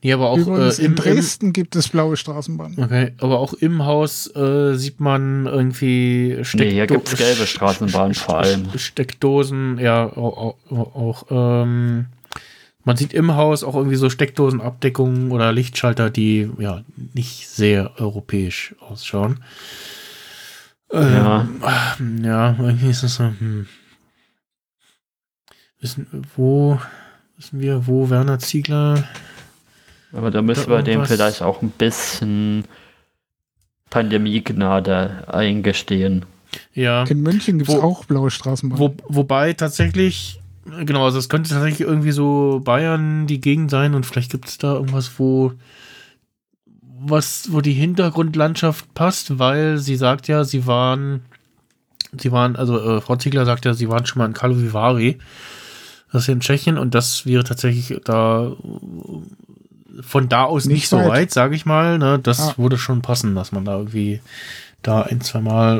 Nee, 0.03 0.13
aber 0.13 0.29
auch 0.29 0.37
Übrigens, 0.37 0.79
äh, 0.79 0.83
in 0.85 0.91
im, 0.93 0.97
Dresden 0.97 1.53
gibt 1.55 1.77
es 1.77 1.89
blaue 1.89 2.19
Straßenbahnen. 2.19 2.77
Im, 2.77 2.85
okay, 2.85 3.13
aber 3.21 3.39
auch 3.39 3.55
im 3.55 3.87
Haus 3.87 4.27
äh, 4.37 4.75
sieht 4.75 5.01
man 5.01 5.47
irgendwie 5.47 6.43
Nee, 6.53 6.73
hier 6.73 6.87
gibt's 6.87 7.17
gelbe 7.17 7.47
Straßenbahnen 7.47 8.15
vor 8.15 8.41
allem. 8.41 8.67
Steckdosen, 8.77 9.79
ja, 9.79 10.05
auch, 10.05 10.57
auch, 10.71 10.95
auch 10.95 11.25
ähm, 11.31 12.07
man 12.85 12.97
sieht 12.97 13.13
im 13.13 13.35
Haus 13.35 13.65
auch 13.65 13.75
irgendwie 13.75 13.97
so 13.97 14.11
Steckdosenabdeckungen 14.11 15.31
oder 15.33 15.53
Lichtschalter, 15.53 16.11
die 16.11 16.51
ja 16.59 16.83
nicht 17.15 17.49
sehr 17.49 17.99
europäisch 17.99 18.75
ausschauen. 18.81 19.43
Ja. 20.93 21.49
Ähm, 21.99 22.25
ja, 22.25 22.57
irgendwie 22.59 22.91
ist 22.91 23.03
das 23.03 23.17
so, 23.17 23.25
hm. 23.25 23.67
Wissen, 25.81 26.07
wo, 26.37 26.79
wissen 27.37 27.61
wir, 27.61 27.87
wo 27.87 28.09
Werner 28.09 28.39
Ziegler 28.39 29.05
Aber 30.13 30.31
da 30.31 30.41
müssen 30.41 30.71
Da 30.71 30.77
wir 30.77 30.83
dem 30.83 31.05
vielleicht 31.05 31.43
auch 31.43 31.63
ein 31.63 31.71
bisschen 31.71 32.65
Pandemiegnade 33.91 35.25
eingestehen. 35.29 36.25
ja. 36.73 37.05
In 37.05 37.23
München 37.23 37.59
gibt 37.59 37.71
es 37.71 37.77
auch 37.77 38.05
blaue 38.05 38.31
Straßenbahnen. 38.31 38.81
Wo, 38.81 38.95
wobei 39.09 39.53
tatsächlich, 39.53 40.41
genau, 40.85 41.05
also 41.05 41.19
es 41.19 41.29
könnte 41.29 41.51
tatsächlich 41.51 41.87
irgendwie 41.87 42.13
so 42.13 42.61
Bayern 42.65 43.27
die 43.27 43.41
Gegend 43.41 43.71
sein 43.71 43.95
und 43.95 44.07
vielleicht 44.07 44.31
gibt 44.31 44.49
es 44.49 44.59
da 44.59 44.75
irgendwas, 44.75 45.13
wo 45.19 45.53
was, 47.07 47.49
wo 47.53 47.61
die 47.61 47.73
Hintergrundlandschaft 47.75 48.95
passt, 48.95 49.39
weil 49.39 49.77
sie 49.79 49.97
sagt 49.97 50.27
ja, 50.29 50.43
sie 50.45 50.67
waren, 50.67 51.23
sie 52.19 52.33
waren, 52.33 52.57
also 52.57 52.81
äh, 52.81 53.01
Frau 53.03 53.17
Ziegler 53.17 53.45
sagt 53.45 53.67
ja, 53.67 53.75
sie 53.75 53.91
waren 53.91 54.07
schon 54.07 54.21
mal 54.21 54.27
in 54.27 54.33
Karlovy 54.33 54.73
Vary, 54.73 55.19
das 56.13 56.23
ist 56.23 56.29
in 56.29 56.41
Tschechien 56.41 56.79
und 56.79 56.95
das 56.95 57.27
wäre 57.27 57.45
tatsächlich 57.45 58.01
da 58.05 58.53
von 60.01 60.29
da 60.29 60.45
aus 60.45 60.65
nicht, 60.65 60.75
Nicht 60.77 60.89
so 60.89 60.97
weit. 60.99 61.09
weit, 61.09 61.31
sage 61.33 61.55
ich 61.55 61.67
mal. 61.67 61.99
Ne? 61.99 62.19
Das 62.19 62.41
Ah. 62.41 62.55
würde 62.57 62.79
schon 62.79 63.03
passen, 63.03 63.35
dass 63.35 63.53
man 63.53 63.65
da 63.65 63.77
irgendwie 63.77 64.21
da 64.83 65.03
ein, 65.03 65.21
zwei 65.21 65.41
Mal 65.41 65.79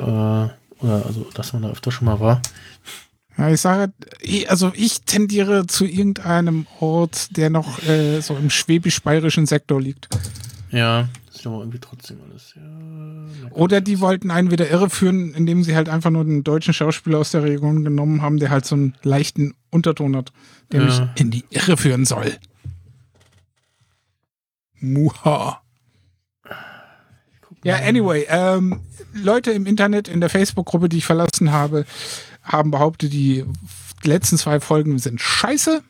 äh, 0.81 0.85
oder 0.85 1.07
also 1.07 1.27
dass 1.35 1.53
man 1.53 1.63
da 1.63 1.71
öfter 1.71 1.91
schon 1.91 2.05
mal 2.07 2.21
war. 2.21 2.43
Ja, 3.37 3.51
ich 3.51 3.61
sage, 3.61 3.93
also 4.49 4.73
ich 4.77 5.03
tendiere 5.03 5.67
zu 5.67 5.85
irgendeinem 5.87 6.67
Ort, 6.79 7.37
der 7.37 7.51
noch 7.51 7.83
äh, 7.83 8.21
so 8.21 8.37
im 8.37 8.49
schwäbisch-bayerischen 8.49 9.47
Sektor 9.47 9.81
liegt. 9.81 10.09
Ja, 10.71 11.09
das 11.27 11.37
ist 11.41 11.47
aber 11.47 11.59
irgendwie 11.59 11.81
trotzdem 11.81 12.19
alles. 12.31 12.55
Ja, 12.55 13.51
Oder 13.51 13.81
die 13.81 13.99
wollten 14.01 14.31
einen 14.31 14.51
wieder 14.53 14.71
irreführen, 14.71 15.35
indem 15.35 15.65
sie 15.65 15.75
halt 15.75 15.89
einfach 15.89 16.11
nur 16.11 16.23
einen 16.23 16.45
deutschen 16.45 16.75
Schauspieler 16.75 17.19
aus 17.19 17.33
der 17.33 17.43
Region 17.43 17.83
genommen 17.85 18.23
haben, 18.23 18.39
der 18.39 18.51
halt 18.51 18.67
so 18.67 18.77
einen 18.77 18.95
leichten 19.03 19.55
Unterton 19.71 20.15
hat, 20.17 20.33
der 20.71 20.81
Ja. 20.83 20.87
mich 20.87 21.01
in 21.21 21.31
die 21.33 21.45
Irre 21.51 21.77
führen 21.77 22.05
soll. 22.05 22.33
Muha. 24.81 25.61
Ja, 27.65 27.77
anyway, 27.77 28.27
ähm, 28.29 28.81
Leute 29.15 29.51
im 29.53 29.65
Internet, 29.67 30.07
in 30.09 30.21
der 30.21 30.29
Facebook-Gruppe, 30.29 30.89
die 30.91 30.99
ich 30.99 31.07
verlassen 31.07 31.51
habe, 31.51 31.87
haben 32.45 32.71
behauptet, 32.71 33.13
die 33.13 33.45
letzten 34.03 34.39
zwei 34.39 34.61
Folgen 34.61 34.99
sind 34.99 35.21
scheiße. 35.21 35.83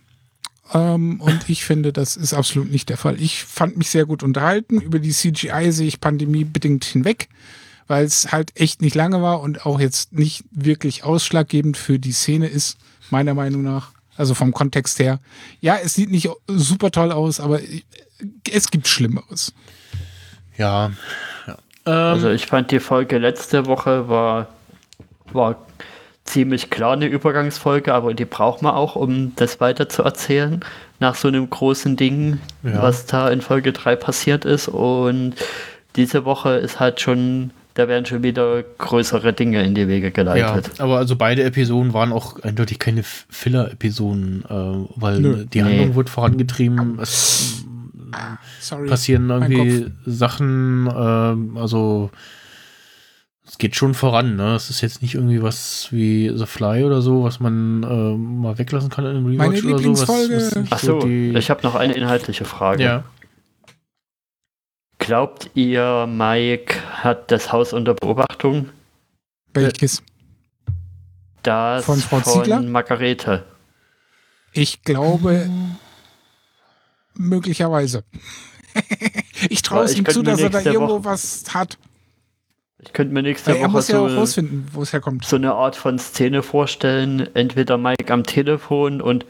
Ähm, 0.73 1.21
und 1.21 1.49
ich 1.49 1.65
finde, 1.65 1.93
das 1.93 2.17
ist 2.17 2.33
absolut 2.33 2.71
nicht 2.71 2.89
der 2.89 2.97
Fall. 2.97 3.21
Ich 3.21 3.45
fand 3.45 3.77
mich 3.77 3.91
sehr 3.91 4.07
gut 4.07 4.23
unterhalten. 4.23 4.81
Über 4.81 4.99
die 4.99 5.13
CGI 5.13 5.71
sehe 5.73 5.89
ich 5.89 6.01
pandemiebedingt 6.01 6.85
hinweg, 6.85 7.29
weil 7.87 8.05
es 8.05 8.33
halt 8.33 8.59
echt 8.59 8.81
nicht 8.81 8.95
lange 8.95 9.21
war 9.21 9.41
und 9.41 9.67
auch 9.67 9.79
jetzt 9.79 10.13
nicht 10.13 10.45
wirklich 10.51 11.05
ausschlaggebend 11.05 11.77
für 11.77 11.99
die 11.99 12.13
Szene 12.13 12.47
ist, 12.47 12.79
meiner 13.11 13.35
Meinung 13.35 13.63
nach. 13.63 13.91
Also 14.17 14.35
vom 14.35 14.53
Kontext 14.53 15.01
her. 15.01 15.19
Ja, 15.61 15.77
es 15.83 15.95
sieht 15.95 16.11
nicht 16.11 16.31
super 16.47 16.93
toll 16.93 17.11
aus, 17.11 17.41
aber 17.41 17.59
es 18.51 18.71
gibt 18.71 18.87
Schlimmeres. 18.87 19.53
ja. 20.57 20.93
ja. 21.47 21.59
Ähm, 21.85 21.93
Also 21.93 22.31
ich 22.31 22.47
fand 22.47 22.71
die 22.71 22.81
Folge 22.81 23.19
letzte 23.19 23.67
Woche 23.67 24.09
war, 24.09 24.49
war 25.33 25.67
ziemlich 26.25 26.71
klar 26.71 26.93
eine 26.95 27.07
Übergangsfolge, 27.07 27.93
aber 27.93 28.15
die 28.15 28.25
braucht 28.25 28.63
man 28.63 28.75
auch, 28.75 28.97
um 28.97 29.33
das 29.37 29.61
weiter 29.61 29.89
zu 29.89 30.03
erzählen, 30.03 30.61
nach 31.01 31.15
so 31.17 31.29
einem 31.29 31.49
großen 31.51 31.97
Ding, 31.97 32.39
Ja. 32.63 32.83
was 32.83 33.07
da 33.07 33.29
in 33.29 33.41
Folge 33.43 33.73
3 33.73 33.97
passiert 33.97 34.45
ist. 34.45 34.69
Und 34.69 35.35
diese 35.97 36.25
Woche 36.25 36.51
ist 36.55 36.81
halt 36.81 37.01
schon, 37.01 37.51
da 37.75 37.89
werden 37.89 38.07
schon 38.07 38.23
wieder 38.23 38.63
größere 38.79 39.33
Dinge 39.35 39.63
in 39.65 39.75
die 39.75 39.87
Wege 39.87 40.07
ja, 40.07 40.11
geleitet. 40.13 40.81
aber 40.81 40.97
also 40.97 41.15
beide 41.17 41.43
Episoden 41.45 41.93
waren 41.93 42.13
auch 42.13 42.41
eindeutig 42.41 42.79
keine 42.79 43.03
Filler-Episoden, 43.03 44.45
äh, 44.49 44.89
weil 45.01 45.21
Nö. 45.21 45.45
die 45.45 45.61
Nee. 45.63 45.69
Handlung 45.79 45.95
wird 45.97 46.09
vorangetrieben. 46.09 46.99
Es 47.01 47.65
Sorry. 48.61 48.89
passieren 48.89 49.29
irgendwie 49.29 49.87
Sachen, 50.07 50.89
ähm, 50.97 51.57
also 51.59 52.11
es 53.47 53.59
geht 53.59 53.77
schon 53.77 53.95
voran, 53.95 54.37
ne? 54.37 54.55
Es 54.55 54.71
ist 54.71 54.81
jetzt 54.81 55.03
nicht 55.03 55.15
irgendwie 55.15 55.43
was 55.43 55.89
wie 55.91 56.33
The 56.35 56.47
Fly 56.47 56.83
oder 56.85 57.03
so, 57.03 57.25
was 57.25 57.41
man 57.41 57.83
ähm, 57.83 58.41
mal 58.41 58.57
weglassen 58.59 58.89
kann 58.91 59.05
in 59.05 59.11
einem 59.17 59.27
Rewatch 59.27 59.63
Meine 59.63 59.75
oder 59.75 59.83
so. 59.83 59.91
Was, 59.93 60.09
Lieblingsfolge- 60.09 60.71
was 60.71 60.73
Ach 60.73 60.79
so, 60.79 60.99
die, 61.01 61.35
ich 61.37 61.51
habe 61.51 61.63
noch 61.63 61.75
eine 61.75 61.93
inhaltliche 61.95 62.45
Frage. 62.45 62.83
ja. 62.83 63.05
Glaubt 64.99 65.51
ihr, 65.55 66.07
Mike 66.07 66.77
hat 67.03 67.31
das 67.31 67.53
Haus 67.53 67.73
unter 67.75 67.93
Beobachtung? 67.95 68.71
Welches? 69.53 70.03
Das 71.43 71.85
Von 71.85 71.99
Frau 71.99 72.21
Ziegler? 72.21 72.63
Margarete. 72.63 73.45
Ich 74.53 74.83
glaube, 74.83 75.51
möglicherweise. 77.15 78.05
ich 79.51 79.61
traue 79.63 79.85
es 79.85 79.95
ihm 79.99 80.07
zu, 80.07 80.23
dass 80.23 80.41
er 80.41 80.49
da 80.51 80.61
irgendwo 80.61 80.95
Woche- 80.95 81.05
was 81.05 81.45
hat. 81.53 81.77
Ich 82.87 82.93
könnte 82.93 83.15
mir 83.15 83.23
nächste 83.23 83.53
er 83.53 83.61
Woche 83.61 83.71
muss 83.71 83.89
ja 83.89 83.99
so, 83.99 84.07
auch 84.07 84.17
rausfinden, 84.21 84.67
wo 84.73 84.83
es 84.83 84.93
herkommt. 84.93 85.25
so 85.25 85.37
eine 85.37 85.55
Art 85.55 85.77
von 85.77 85.99
Szene 85.99 86.43
vorstellen. 86.43 87.29
Entweder 87.35 87.79
Mike 87.79 88.13
am 88.13 88.25
Telefon 88.25 89.01
und 89.01 89.27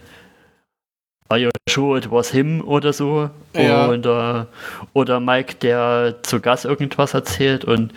Are 1.31 1.41
you 1.41 1.51
sure 1.69 1.97
it 1.99 2.11
was 2.11 2.31
him 2.31 2.61
oder 2.61 2.93
so? 2.93 3.31
Ja. 3.55 3.89
Oder, 3.89 4.49
oder 4.93 5.21
Mike, 5.21 5.55
der 5.55 6.17
zu 6.23 6.39
Gast 6.41 6.67
irgendwas 6.67 7.15
erzählt 7.15 7.65
und 7.65 7.93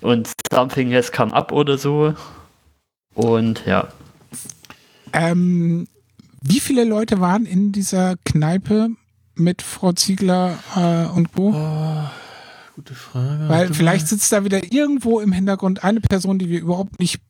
und 0.00 0.32
something 0.50 0.92
has 0.92 1.12
come 1.12 1.32
up 1.32 1.52
oder 1.52 1.76
so. 1.78 2.14
Und 3.14 3.64
ja, 3.66 3.88
Ähm, 5.12 5.86
wie 6.40 6.60
viele 6.60 6.84
Leute 6.84 7.20
waren 7.20 7.44
in 7.46 7.72
dieser 7.72 8.16
Kneipe 8.24 8.88
mit 9.34 9.62
Frau 9.62 9.92
Ziegler 9.92 10.58
äh, 10.74 11.06
und 11.14 11.32
Co.? 11.32 11.52
Oh, 11.54 12.21
gute 12.74 12.94
Frage. 12.94 13.48
Weil 13.48 13.72
vielleicht 13.74 14.08
sitzt 14.08 14.32
da 14.32 14.44
wieder 14.44 14.72
irgendwo 14.72 15.20
im 15.20 15.32
Hintergrund 15.32 15.84
eine 15.84 16.00
Person, 16.00 16.38
die 16.38 16.48
wir 16.48 16.60
überhaupt 16.60 16.98
nicht 16.98 17.20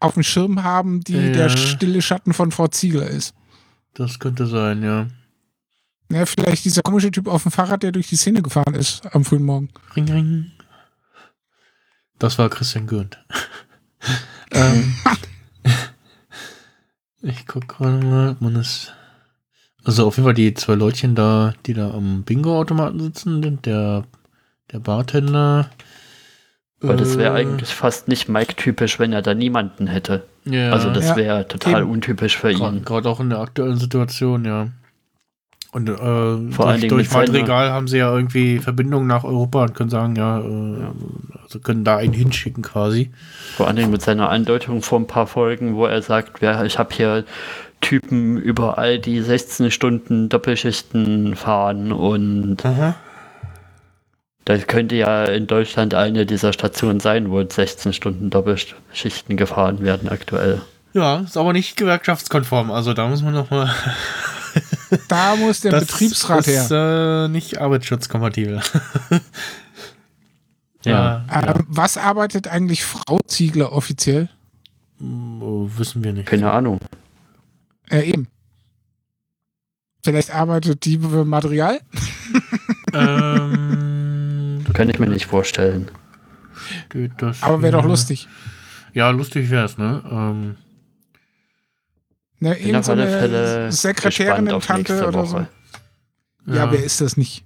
auf 0.00 0.14
dem 0.14 0.22
Schirm 0.22 0.62
haben, 0.62 1.00
die 1.02 1.14
Ja. 1.14 1.32
der 1.32 1.48
stille 1.48 2.02
Schatten 2.02 2.32
von 2.32 2.50
Frau 2.50 2.68
Ziegler 2.68 3.06
ist. 3.08 3.34
Das 3.94 4.18
könnte 4.18 4.46
sein, 4.46 4.82
ja. 4.82 5.06
Ja, 6.10 6.26
vielleicht 6.26 6.64
dieser 6.64 6.82
komische 6.82 7.10
Typ 7.10 7.26
auf 7.28 7.42
dem 7.44 7.52
Fahrrad, 7.52 7.82
der 7.82 7.92
durch 7.92 8.08
die 8.08 8.16
Szene 8.16 8.42
gefahren 8.42 8.74
ist 8.74 9.02
am 9.14 9.24
frühen 9.24 9.44
Morgen. 9.44 9.70
Ring, 9.96 10.10
ring. 10.10 10.50
Das 12.18 12.38
war 12.38 12.48
Christian 12.50 12.86
Gürnt. 12.86 13.18
ähm, 14.52 14.94
ich 17.22 17.46
guck 17.46 17.68
gerade 17.68 18.04
mal, 18.04 18.30
ob 18.30 18.40
man 18.40 18.56
es. 18.56 18.92
Also 19.84 20.06
auf 20.06 20.16
jeden 20.16 20.26
Fall 20.26 20.34
die 20.34 20.54
zwei 20.54 20.74
Leutchen 20.74 21.14
da, 21.14 21.54
die 21.66 21.74
da 21.74 21.90
am 21.92 22.22
Bingo-Automaten 22.22 23.00
sitzen, 23.00 23.42
sind 23.42 23.66
der, 23.66 24.04
der 24.72 24.78
Bartender. 24.80 25.70
aber 26.82 26.94
das 26.96 27.16
wäre 27.18 27.36
äh, 27.36 27.40
eigentlich 27.40 27.74
fast 27.74 28.08
nicht 28.08 28.28
Mike-typisch, 28.28 28.98
wenn 28.98 29.12
er 29.12 29.22
da 29.22 29.34
niemanden 29.34 29.86
hätte. 29.86 30.24
Ja, 30.44 30.70
Also 30.72 30.90
das 30.90 31.10
Ja, 31.10 31.16
wäre 31.16 31.48
total 31.48 31.82
eben. 31.82 31.90
untypisch 31.90 32.36
für 32.36 32.50
ihn. 32.50 32.84
Gerade 32.84 33.08
auch 33.08 33.20
in 33.20 33.30
der 33.30 33.38
aktuellen 33.40 33.76
Situation, 33.78 34.44
ja. 34.44 34.68
Und 35.74 35.88
äh, 35.88 35.94
Vor 35.96 36.76
durch, 36.76 37.08
seiner- 37.08 37.26
Madrigal 37.28 37.70
haben 37.70 37.88
sie 37.88 37.96
ja 37.98 38.14
irgendwie 38.14 38.58
Verbindungen 38.58 39.06
nach 39.06 39.24
Europa 39.24 39.62
und 39.62 39.74
können 39.74 39.88
sagen, 39.88 40.16
ja, 40.16 40.40
äh, 40.40 40.84
also 41.42 41.60
können 41.60 41.82
da 41.84 41.96
einen 41.96 42.12
hinschicken 42.12 42.62
quasi. 42.62 43.10
Vor 43.56 43.68
allen 43.68 43.76
Dingen 43.76 43.90
mit 43.90 44.02
seiner 44.02 44.28
Andeutung 44.28 44.82
vor 44.82 44.98
ein 45.00 45.06
paar 45.06 45.26
Folgen, 45.26 45.74
wo 45.76 45.86
er 45.86 46.02
sagt, 46.02 46.42
ja, 46.42 46.62
ich 46.64 46.78
habe 46.78 46.94
hier 46.94 47.24
Typen 47.80 48.36
überall, 48.36 48.98
die 48.98 49.20
16 49.22 49.70
Stunden 49.70 50.28
Doppelschichten 50.28 51.36
fahren 51.36 51.90
und 51.90 52.58
das 54.56 54.66
könnte 54.66 54.94
ja 54.96 55.24
in 55.24 55.46
Deutschland 55.46 55.94
eine 55.94 56.26
dieser 56.26 56.52
Stationen 56.52 57.00
sein, 57.00 57.30
wo 57.30 57.42
16 57.48 57.92
Stunden 57.92 58.30
Doppelschichten 58.30 59.36
gefahren 59.36 59.80
werden 59.80 60.08
aktuell. 60.08 60.60
Ja, 60.94 61.20
ist 61.20 61.36
aber 61.36 61.52
nicht 61.52 61.76
gewerkschaftskonform. 61.76 62.70
Also 62.70 62.92
da 62.92 63.08
muss 63.08 63.22
man 63.22 63.34
noch 63.34 63.50
mal. 63.50 63.74
Da 65.08 65.36
muss 65.36 65.60
der 65.62 65.70
das 65.72 65.86
Betriebsrat 65.86 66.46
her. 66.46 66.62
ist 66.62 66.70
äh, 66.70 67.28
nicht 67.28 67.58
arbeitsschutzkompatibel. 67.58 68.60
Ja. 70.84 71.24
Ähm, 71.32 71.64
Was 71.68 71.96
arbeitet 71.96 72.48
eigentlich 72.48 72.84
Frau 72.84 73.20
Ziegler 73.26 73.72
offiziell? 73.72 74.28
Oh, 75.00 75.68
wissen 75.76 76.02
wir 76.04 76.12
nicht. 76.12 76.26
Keine 76.26 76.50
Ahnung. 76.50 76.80
Äh, 77.90 78.10
eben. 78.10 78.28
Vielleicht 80.04 80.34
arbeitet 80.34 80.84
die 80.84 80.98
für 80.98 81.24
Material. 81.24 81.80
ähm, 82.92 83.91
Kann 84.74 84.88
ich 84.88 84.98
mir 84.98 85.06
nicht 85.08 85.26
vorstellen. 85.26 85.90
geht 86.90 87.12
das 87.18 87.42
Aber 87.42 87.62
wäre 87.62 87.72
doch 87.72 87.84
lustig. 87.84 88.28
Ja, 88.92 89.10
lustig 89.10 89.50
wär's, 89.50 89.78
ne? 89.78 90.02
Ähm, 90.10 90.56
Ne, 92.40 92.54
Bin 92.56 92.60
irgend 92.64 92.76
auf 92.78 92.84
so 92.86 92.92
eine 92.92 93.06
Fälle 93.06 93.70
Sekretärin 93.70 94.50
auf 94.50 94.66
Tante 94.66 95.06
oder 95.06 95.24
so. 95.24 95.34
Woche. 95.34 95.48
Ja, 96.46 96.72
wer 96.72 96.82
ist 96.82 97.00
das 97.00 97.16
nicht? 97.16 97.44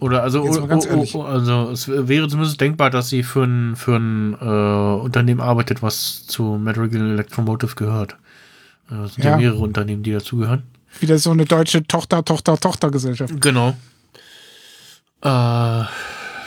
Oder 0.00 0.22
also, 0.22 0.42
oh, 0.42 0.86
ehrlich. 0.86 1.14
oh, 1.14 1.18
oh, 1.18 1.22
also 1.24 1.70
es 1.70 1.86
wäre 1.86 2.28
zumindest 2.28 2.58
denkbar, 2.58 2.88
dass 2.88 3.10
sie 3.10 3.24
für 3.24 3.42
ein, 3.44 3.76
für 3.76 3.96
ein 3.96 4.32
äh, 4.40 5.02
Unternehmen 5.02 5.42
arbeitet, 5.42 5.82
was 5.82 6.24
zu 6.26 6.56
Madrigal 6.58 7.10
Electromotive 7.10 7.74
gehört. 7.74 8.16
Äh, 8.90 8.94
Es 9.02 9.14
sind 9.16 9.24
ja. 9.24 9.32
Ja. 9.32 9.36
mehrere 9.36 9.58
Unternehmen, 9.58 10.02
die 10.02 10.12
dazugehören. 10.12 10.62
Wieder 10.98 11.18
so 11.18 11.30
eine 11.32 11.44
deutsche 11.44 11.86
Tochter, 11.86 12.24
Tochter, 12.24 12.56
Tochtergesellschaft. 12.56 13.38
Genau. 13.42 13.76
Äh, 15.20 15.82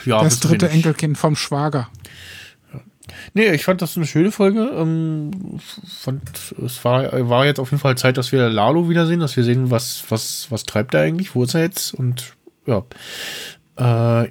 ja, 0.06 0.24
das 0.24 0.40
dritte. 0.40 0.70
Enkelkind 0.70 1.18
vom 1.18 1.36
Schwager. 1.36 1.90
Nee, 3.34 3.52
ich 3.52 3.64
fand 3.64 3.82
das 3.82 3.98
eine 3.98 4.06
schöne 4.06 4.32
Folge. 4.32 4.72
Ähm, 4.76 5.60
fand, 5.86 6.54
es 6.64 6.84
war, 6.84 7.30
war 7.30 7.46
jetzt 7.46 7.60
auf 7.60 7.72
jeden 7.72 7.82
Fall 7.82 7.98
Zeit, 7.98 8.18
dass 8.18 8.32
wir 8.32 8.50
Lalo 8.50 8.90
wiedersehen, 8.90 9.20
dass 9.20 9.36
wir 9.38 9.44
sehen, 9.44 9.72
was, 9.72 10.04
was, 10.10 10.48
was 10.50 10.64
treibt 10.64 10.94
er 10.94 11.02
eigentlich, 11.02 11.36
wo 11.36 11.44
ist 11.44 11.54
er 11.54 11.62
jetzt 11.62 11.94
und 11.94 12.34
ja. 12.66 12.84
Äh, 13.78 14.30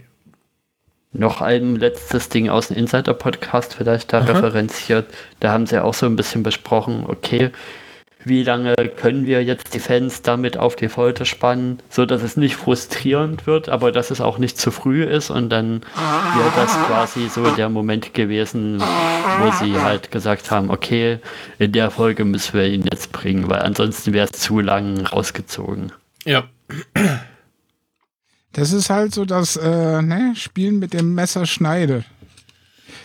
Noch 1.13 1.41
ein 1.41 1.77
letztes 1.77 2.29
Ding 2.29 2.49
aus 2.49 2.69
dem 2.69 2.77
Insider-Podcast 2.77 3.75
vielleicht 3.75 4.13
da 4.13 4.21
Aha. 4.21 4.33
referenziert. 4.33 5.07
Da 5.41 5.53
haben 5.53 5.67
sie 5.67 5.83
auch 5.83 5.95
so 5.95 6.07
ein 6.07 6.17
bisschen 6.17 6.43
besprochen, 6.43 7.05
okay, 7.07 7.51
wie 8.25 8.43
lange 8.43 8.75
können 8.75 9.27
wir 9.27 9.43
jetzt 9.43 9.75
die 9.75 9.79
Fans 9.79 10.23
damit 10.23 10.57
auf 10.57 10.77
die 10.77 10.89
Folter 10.89 11.25
spannen, 11.25 11.79
so 11.89 12.05
dass 12.07 12.23
es 12.23 12.37
nicht 12.37 12.57
frustrierend 12.57 13.47
wird, 13.47 13.69
aber 13.69 13.93
dass 13.93 14.11
es 14.11 14.21
auch 14.21 14.39
nicht 14.39 14.59
zu 14.59 14.71
früh 14.71 15.05
ist 15.05 15.31
und 15.31 15.49
dann 15.51 15.81
wäre 15.81 16.53
das 16.57 16.73
quasi 16.87 17.29
so 17.29 17.51
der 17.51 17.69
Moment 17.69 18.13
gewesen, 18.15 18.81
wo 18.81 19.65
sie 19.65 19.81
halt 19.81 20.11
gesagt 20.11 20.51
haben, 20.51 20.71
okay, 20.71 21.19
in 21.59 21.73
der 21.73 21.91
Folge 21.91 22.25
müssen 22.25 22.55
wir 22.55 22.67
ihn 22.67 22.85
jetzt 22.91 23.13
bringen, 23.13 23.49
weil 23.49 23.61
ansonsten 23.61 24.13
wäre 24.13 24.29
es 24.31 24.39
zu 24.39 24.61
lang 24.61 25.07
rausgezogen. 25.07 25.93
ja. 26.25 26.45
Das 28.53 28.73
ist 28.73 28.91
halt 28.91 29.15
so 29.15 29.25
das 29.25 29.57
äh, 29.57 30.03
ne, 30.03 30.33
Spielen 30.35 30.81
mit 30.81 30.93
dem 30.93 31.15
Messer 31.15 31.47
schneide. 31.47 32.05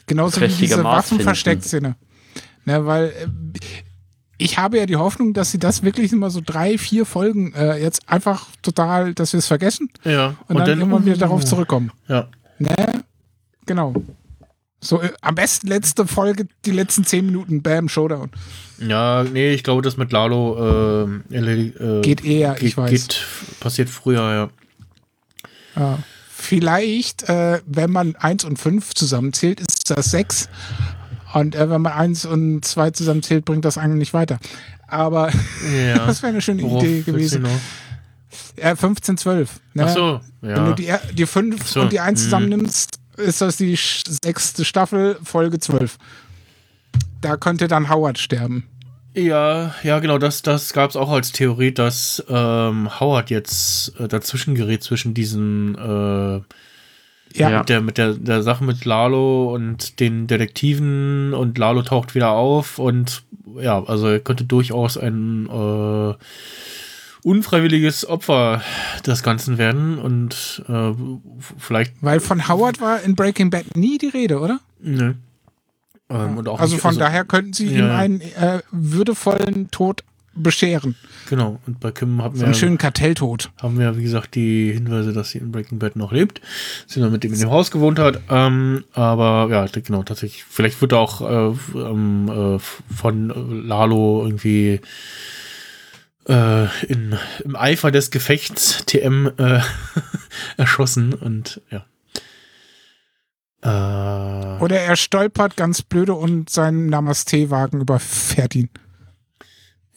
Genauso 0.08 0.42
wie 0.42 0.46
Richtige 0.46 0.68
diese 0.68 0.84
Waffenversteckszene. 0.84 1.96
Ne, 2.66 2.86
weil 2.86 3.10
äh, 3.10 3.28
ich 4.38 4.57
habe 4.57 4.78
ja 4.78 4.86
die 4.86 4.95
Hoffnung, 4.98 5.34
dass 5.34 5.52
sie 5.52 5.60
das 5.60 5.84
wirklich 5.84 6.12
immer 6.12 6.30
so 6.30 6.41
drei, 6.45 6.78
vier 6.78 7.06
Folgen 7.06 7.53
äh, 7.53 7.78
jetzt 7.82 8.10
einfach 8.10 8.48
total, 8.62 9.14
dass 9.14 9.34
wir 9.34 9.38
es 9.40 9.48
vergessen 9.48 9.90
Ja. 10.03 10.36
und, 10.48 10.57
dann, 10.60 10.80
irgendwann 10.80 11.06
wieder 11.06 11.18
darauf 11.18 11.45
zurückkommen. 11.45 11.91
Ja. 12.07 12.28
Ne? 12.60 12.76
Genau. 13.66 13.94
So, 14.82 15.02
äh, 15.02 15.12
am 15.22 15.36
besten 15.36 15.68
letzte 15.68 16.06
Folge, 16.06 16.48
die 16.66 16.72
letzten 16.72 17.03
zehn 17.06 17.26
Minuten, 17.26 17.62
Bam, 17.62 17.90
Showdown. 17.90 18.30
Ja, 18.80 19.24
nee, 19.24 19.53
ich 19.53 19.64
glaube, 19.64 19.82
das 19.82 19.98
mit 19.98 20.12
Lalo 20.12 20.56
äh, 20.57 21.07
erledi- 21.34 21.80
äh, 21.80 22.02
Geht 22.02 22.24
eher, 22.26 22.62
ich 22.62 22.78
weiß. 22.78 22.90
Geht, 22.91 23.26
passiert 23.60 23.90
früher, 23.90 24.22
ja. 24.22 24.49
Ja. 25.82 25.99
Vielleicht, 26.30 27.24
äh, 27.30 27.62
wenn 27.66 27.91
man 27.91 28.16
1 28.18 28.44
und 28.44 28.60
5 28.60 28.94
zusammenzählt, 28.94 29.60
ist 29.62 29.90
das 29.90 30.12
6. 30.12 30.49
Und 31.36 31.53
äh, 31.53 31.70
wenn 31.70 31.82
man 31.82 31.91
1 31.91 32.26
und 32.28 32.64
2 32.64 32.91
zusammenzählt, 32.91 33.44
bringt 33.44 33.66
das 33.66 33.78
eigentlich 33.78 33.99
nicht 33.99 34.14
weiter. 34.14 34.40
Aber 34.88 35.32
Ja. 35.86 35.98
das 36.07 36.22
wäre 36.22 36.32
eine 36.32 36.41
schöne 36.41 36.64
Worauf 36.64 36.82
Idee 36.82 37.02
gewesen. 37.02 37.45
Äh, 38.56 38.76
15, 38.78 39.18
12. 39.18 39.60
Ne? 39.74 39.84
Ach 39.86 39.90
so, 39.90 40.22
Wenn 40.40 40.76
du 40.76 40.82
ja. 40.82 40.98
die, 41.10 41.16
die 41.16 41.26
5 41.26 41.57
Ach 41.60 41.68
so, 41.68 41.82
und 41.82 41.91
die 41.91 41.99
1 41.99 42.20
mhm. 42.20 42.24
zusammennimmst, 42.24 42.99
ist 43.18 43.41
das 43.41 43.57
die 43.57 43.78
sechste 43.78 44.64
Staffel, 44.64 45.20
Folge 45.26 45.60
12. 45.60 45.98
Da 47.20 47.36
könnte 47.36 47.68
dann 47.68 47.90
Howard 47.90 48.18
sterben. 48.18 48.68
Ja, 49.14 49.76
ja, 49.84 49.99
genau, 49.99 50.18
das, 50.18 50.41
das 50.41 50.72
gab 50.72 50.90
es 50.90 50.95
auch 50.95 51.10
als 51.10 51.34
Theorie, 51.34 51.74
dass 51.74 52.24
ähm, 52.30 52.98
Howard 52.99 53.30
jetzt 53.30 53.99
äh, 53.99 54.07
dazwischen 54.07 54.56
gerät 54.56 54.84
zwischen 54.84 55.14
diesen 55.14 55.76
äh, 55.76 56.41
Ja, 57.38 57.60
mit 57.60 57.70
der 57.70 57.82
mit 57.82 57.98
der, 57.98 58.14
der 58.14 58.44
Sache 58.44 58.64
mit 58.64 58.86
Lalo 58.86 59.53
und 59.53 59.99
den 59.99 60.28
Detektiven 60.28 61.34
und 61.34 61.57
Lalo 61.57 61.82
taucht 61.82 62.16
wieder 62.16 62.32
auf 62.32 62.80
und 62.80 63.24
ja, 63.60 63.84
also 63.84 64.07
er 64.07 64.20
könnte 64.20 64.44
durchaus 64.45 64.98
ein 64.98 65.48
äh, 65.49 66.14
unfreiwilliges 67.24 68.07
Opfer 68.07 68.62
des 69.06 69.24
Ganzen 69.24 69.57
werden 69.57 69.98
und 69.98 70.64
äh, 70.70 70.91
vielleicht 71.57 71.94
weil 72.02 72.20
von 72.20 72.48
Howard 72.48 72.80
war 72.82 73.02
in 73.02 73.16
Breaking 73.16 73.49
Bad 73.49 73.76
nie 73.76 73.98
die 73.98 74.07
Rede, 74.10 74.40
oder? 74.40 74.60
ne. 74.80 75.16
Ähm, 76.07 76.38
und 76.38 76.48
auch 76.48 76.60
Also 76.60 76.76
nicht- 76.76 76.84
von 76.84 76.98
daher 76.99 77.26
könnten 77.26 77.53
sie 77.53 77.68
Ja, 77.74 77.80
ihm 77.80 77.91
einen 77.91 78.22
äh, 78.22 78.60
würdevollen 78.72 79.72
Tod 79.72 80.03
bescheren. 80.36 80.95
genau 81.30 81.60
und 81.66 81.80
bei 81.80 81.91
Kim 81.91 82.22
haben 82.22 82.36
So 82.36 82.41
wir 82.41 82.45
einen 82.48 82.53
schönen 82.56 82.78
Kartelltod. 82.78 83.52
haben 83.62 83.80
wir, 83.80 83.98
wie 83.98 84.03
gesagt, 84.03 84.36
die 84.36 84.72
Hinweise, 84.74 85.14
dass 85.14 85.30
sie 85.32 85.38
in 85.40 85.52
Breaking 85.52 85.80
Bad 85.80 85.95
noch 85.95 86.12
lebt. 86.12 86.41
Sie 86.88 86.99
noch 86.99 87.10
mit 87.10 87.24
ihm 87.24 87.34
in 87.34 87.40
dem 87.40 87.49
Haus 87.49 87.72
gewohnt 87.72 87.99
hat. 87.99 88.20
Ähm, 88.30 88.84
aber 88.94 89.48
ja, 89.49 89.66
genau, 89.68 90.03
tatsächlich. 90.03 90.44
Vielleicht 90.44 90.82
wird 90.82 90.91
er 90.91 90.99
auch 90.99 91.22
äh, 91.22 91.56
ähm, 91.78 92.57
äh, 92.57 92.60
von 92.94 93.66
Lalo 93.68 94.24
irgendwie 94.26 94.82
äh, 96.28 96.66
in, 96.86 97.18
im 97.44 97.56
Eifer 97.56 97.91
des 97.91 98.12
Gefechts 98.12 98.84
TM 98.86 99.30
äh, 99.38 99.60
erschossen 100.57 101.14
und 101.14 101.62
ja. 101.72 101.86
Äh, 103.62 104.62
Oder 104.62 104.80
er 104.80 104.95
stolpert 104.95 105.57
ganz 105.57 105.82
blöde 105.82 106.14
und 106.14 106.49
sein 106.49 106.88
Namaste-Wagen 106.88 107.82
überfährt 107.82 108.56
ihn. 108.56 108.70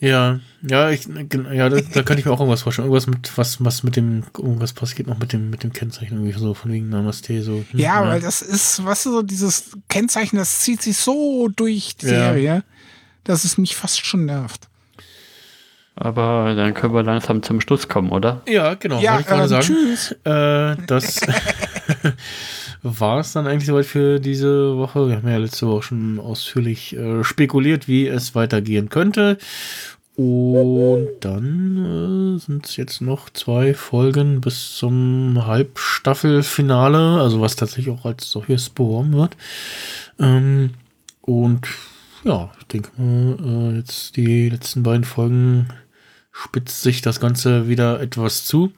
Ja, 0.00 0.38
ja, 0.62 0.90
ich, 0.90 1.06
ja, 1.52 1.68
da, 1.68 1.80
da 1.80 2.02
kann 2.04 2.18
ich 2.18 2.24
mir 2.24 2.30
auch 2.30 2.38
irgendwas 2.38 2.62
vorstellen. 2.62 2.86
Irgendwas 2.86 3.08
mit, 3.08 3.36
was, 3.36 3.64
was 3.64 3.82
mit 3.82 3.96
dem, 3.96 4.22
irgendwas 4.36 4.72
passiert 4.72 5.08
noch 5.08 5.18
mit 5.18 5.32
dem, 5.32 5.50
mit 5.50 5.64
dem 5.64 5.72
Kennzeichen, 5.72 6.18
irgendwie 6.18 6.38
so 6.38 6.54
von 6.54 6.72
wegen 6.72 6.88
Namaste, 6.88 7.42
so. 7.42 7.64
hm, 7.70 7.78
Ja, 7.80 8.06
weil 8.06 8.20
das 8.20 8.40
ist, 8.40 8.84
was 8.84 9.02
so 9.02 9.22
dieses 9.22 9.76
Kennzeichen, 9.88 10.36
das 10.36 10.60
zieht 10.60 10.82
sich 10.82 10.96
so 10.98 11.48
durch 11.48 11.96
die 11.96 12.06
Ja. 12.06 12.32
Serie, 12.32 12.62
dass 13.24 13.42
es 13.44 13.58
mich 13.58 13.74
fast 13.74 14.04
schon 14.06 14.24
nervt. 14.24 14.68
Aber 15.96 16.54
dann 16.54 16.74
können 16.74 16.94
wir 16.94 17.02
langsam 17.02 17.42
zum 17.42 17.60
Schluss 17.60 17.88
kommen, 17.88 18.10
oder? 18.10 18.42
Ja, 18.46 18.74
genau, 18.74 19.00
ja, 19.00 19.20
sagen. 19.48 19.66
tschüss. 19.66 20.12
Äh, 20.24 20.76
das 20.86 21.20
war 22.82 23.20
es 23.20 23.32
dann 23.32 23.46
eigentlich 23.46 23.66
soweit 23.66 23.86
für 23.86 24.20
diese 24.20 24.76
Woche. 24.76 25.08
Wir 25.08 25.16
haben 25.16 25.28
ja 25.28 25.36
letzte 25.36 25.66
Woche 25.66 25.82
schon 25.82 26.20
ausführlich 26.20 26.96
äh, 26.96 27.24
spekuliert, 27.24 27.88
wie 27.88 28.06
es 28.06 28.34
weitergehen 28.34 28.88
könnte. 28.88 29.38
Und 30.18 31.08
dann 31.20 32.36
äh, 32.36 32.38
sind 32.40 32.66
es 32.66 32.76
jetzt 32.76 33.00
noch 33.00 33.30
zwei 33.30 33.72
Folgen 33.72 34.40
bis 34.40 34.74
zum 34.74 35.46
Halbstaffelfinale, 35.46 37.20
also 37.20 37.40
was 37.40 37.54
tatsächlich 37.54 37.94
auch 37.94 38.04
als 38.04 38.28
solches 38.28 38.68
beworben 38.68 39.12
wird. 39.12 39.36
Ähm, 40.18 40.70
und 41.20 41.68
ja, 42.24 42.50
ich 42.58 42.66
denke 42.66 42.90
mal, 42.96 43.36
äh, 43.44 43.76
jetzt 43.76 44.16
die 44.16 44.48
letzten 44.48 44.82
beiden 44.82 45.04
Folgen 45.04 45.68
spitzt 46.32 46.82
sich 46.82 47.00
das 47.00 47.20
Ganze 47.20 47.68
wieder 47.68 48.00
etwas 48.00 48.44
zu. 48.44 48.72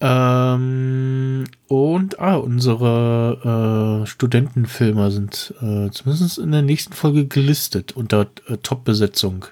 Ähm, 0.00 1.44
und 1.66 2.20
ah, 2.20 2.36
unsere 2.36 4.02
äh, 4.02 4.06
Studentenfilmer 4.06 5.10
sind 5.10 5.54
äh, 5.60 5.90
zumindest 5.90 6.38
in 6.38 6.52
der 6.52 6.62
nächsten 6.62 6.92
Folge 6.92 7.26
gelistet 7.26 7.92
unter 7.92 8.28
äh, 8.46 8.58
Top-Besetzung. 8.58 9.46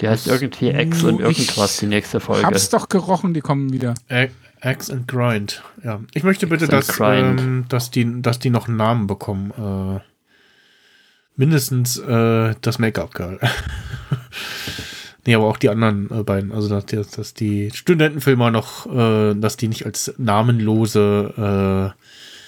Die 0.00 0.08
heißt 0.08 0.28
irgendwie 0.28 0.70
X 0.70 1.02
und 1.02 1.20
ich 1.20 1.38
irgendwas, 1.38 1.78
die 1.78 1.86
nächste 1.86 2.20
Folge. 2.20 2.46
Hab's 2.46 2.68
doch 2.68 2.88
gerochen, 2.88 3.34
die 3.34 3.40
kommen 3.40 3.72
wieder. 3.72 3.94
Axe 4.60 4.92
and 4.92 5.06
Grind. 5.06 5.62
Ja, 5.82 6.00
ich 6.14 6.22
möchte 6.22 6.46
bitte, 6.46 6.66
dass, 6.66 6.98
ähm, 7.00 7.66
dass, 7.68 7.90
die, 7.90 8.22
dass 8.22 8.38
die 8.38 8.50
noch 8.50 8.66
einen 8.66 8.76
Namen 8.76 9.06
bekommen. 9.06 9.50
Äh, 9.50 10.00
mindestens 11.36 11.98
äh, 11.98 12.54
das 12.60 12.78
Make-up-Girl. 12.78 13.40
nee, 15.26 15.34
aber 15.34 15.46
auch 15.46 15.56
die 15.58 15.68
anderen 15.70 16.10
äh, 16.10 16.22
beiden. 16.22 16.52
Also, 16.52 16.68
dass, 16.68 16.86
die- 16.86 16.96
dass 17.16 17.34
die 17.34 17.70
Studentenfilmer 17.72 18.50
noch, 18.50 18.86
äh, 18.86 19.34
dass 19.34 19.56
die 19.56 19.68
nicht 19.68 19.86
als 19.86 20.14
namenlose 20.18 21.92
äh, 21.96 22.00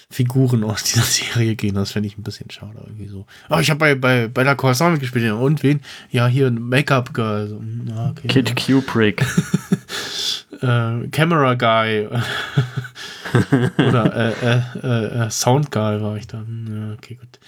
Figuren 0.08 0.62
aus 0.70 0.84
dieser 0.84 1.02
Serie 1.02 1.56
gehen. 1.56 1.74
Das 1.74 1.90
fände 1.92 2.06
ich 2.08 2.16
ein 2.16 2.22
bisschen 2.22 2.50
schade 2.50 2.78
irgendwie 2.84 3.08
so. 3.08 3.26
Aber 3.48 3.60
ich 3.60 3.70
habe 3.70 3.78
bei, 3.80 3.94
bei, 3.94 4.28
bei 4.28 4.44
der 4.44 4.54
Coruscant 4.54 4.92
mitgespielt. 4.92 5.24
Ja, 5.24 5.34
und 5.34 5.62
wen? 5.62 5.80
Ja, 6.10 6.26
hier 6.28 6.46
ein 6.46 6.60
Make-up-Girl. 6.60 7.48
So, 7.48 7.58
hm, 7.58 7.86
ja, 7.88 8.10
okay. 8.10 8.28
Kid 8.28 8.54
Kubrick. 8.56 9.22
äh, 10.60 11.08
Camera 11.10 11.54
Guy 11.54 12.08
oder 13.78 14.42
äh, 14.42 15.24
äh, 15.26 15.30
Sound 15.30 15.70
Guy 15.72 16.00
war 16.00 16.16
ich 16.16 16.26
dann. 16.28 16.68
Ja, 16.70 16.94
okay, 16.94 17.18
gut. 17.20 17.38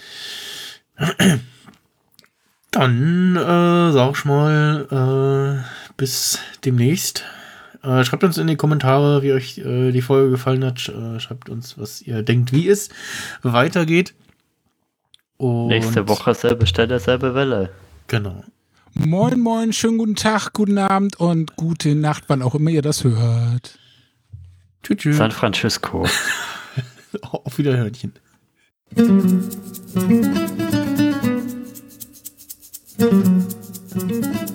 Dann 2.71 3.35
äh, 3.35 3.91
sag 3.91 4.11
ich 4.15 4.25
mal, 4.25 5.63
äh, 5.63 5.93
bis 5.97 6.39
demnächst. 6.63 7.23
Äh, 7.81 8.03
schreibt 8.03 8.23
uns 8.23 8.37
in 8.37 8.47
die 8.47 8.57
Kommentare, 8.57 9.23
wie 9.23 9.33
euch 9.33 9.57
äh, 9.59 9.91
die 9.91 10.01
Folge 10.01 10.31
gefallen 10.31 10.63
hat. 10.65 10.89
Äh, 10.89 11.19
schreibt 11.19 11.49
uns, 11.49 11.77
was 11.77 12.01
ihr 12.01 12.23
denkt, 12.23 12.51
wie 12.51 12.67
es 12.67 12.89
weitergeht. 13.41 14.13
Und 15.37 15.67
Nächste 15.69 16.07
Woche 16.07 16.33
selbe 16.33 16.67
Stelle, 16.67 16.99
selbe 16.99 17.33
Welle. 17.33 17.69
Genau. 18.07 18.43
Moin, 18.93 19.39
moin, 19.39 19.71
schönen 19.71 19.97
guten 19.97 20.15
Tag, 20.15 20.51
guten 20.53 20.77
Abend 20.77 21.19
und 21.19 21.55
gute 21.55 21.95
Nacht, 21.95 22.25
wann 22.27 22.41
auch 22.41 22.55
immer 22.55 22.71
ihr 22.71 22.81
das 22.81 23.03
hört. 23.03 23.79
Tschüss. 24.83 24.97
tschüss. 24.97 25.17
San 25.17 25.31
Francisco. 25.31 26.05
Auf 27.21 27.57
Wiederhörnchen. 27.57 28.13
Thank 32.99 34.35
you. 34.39 34.48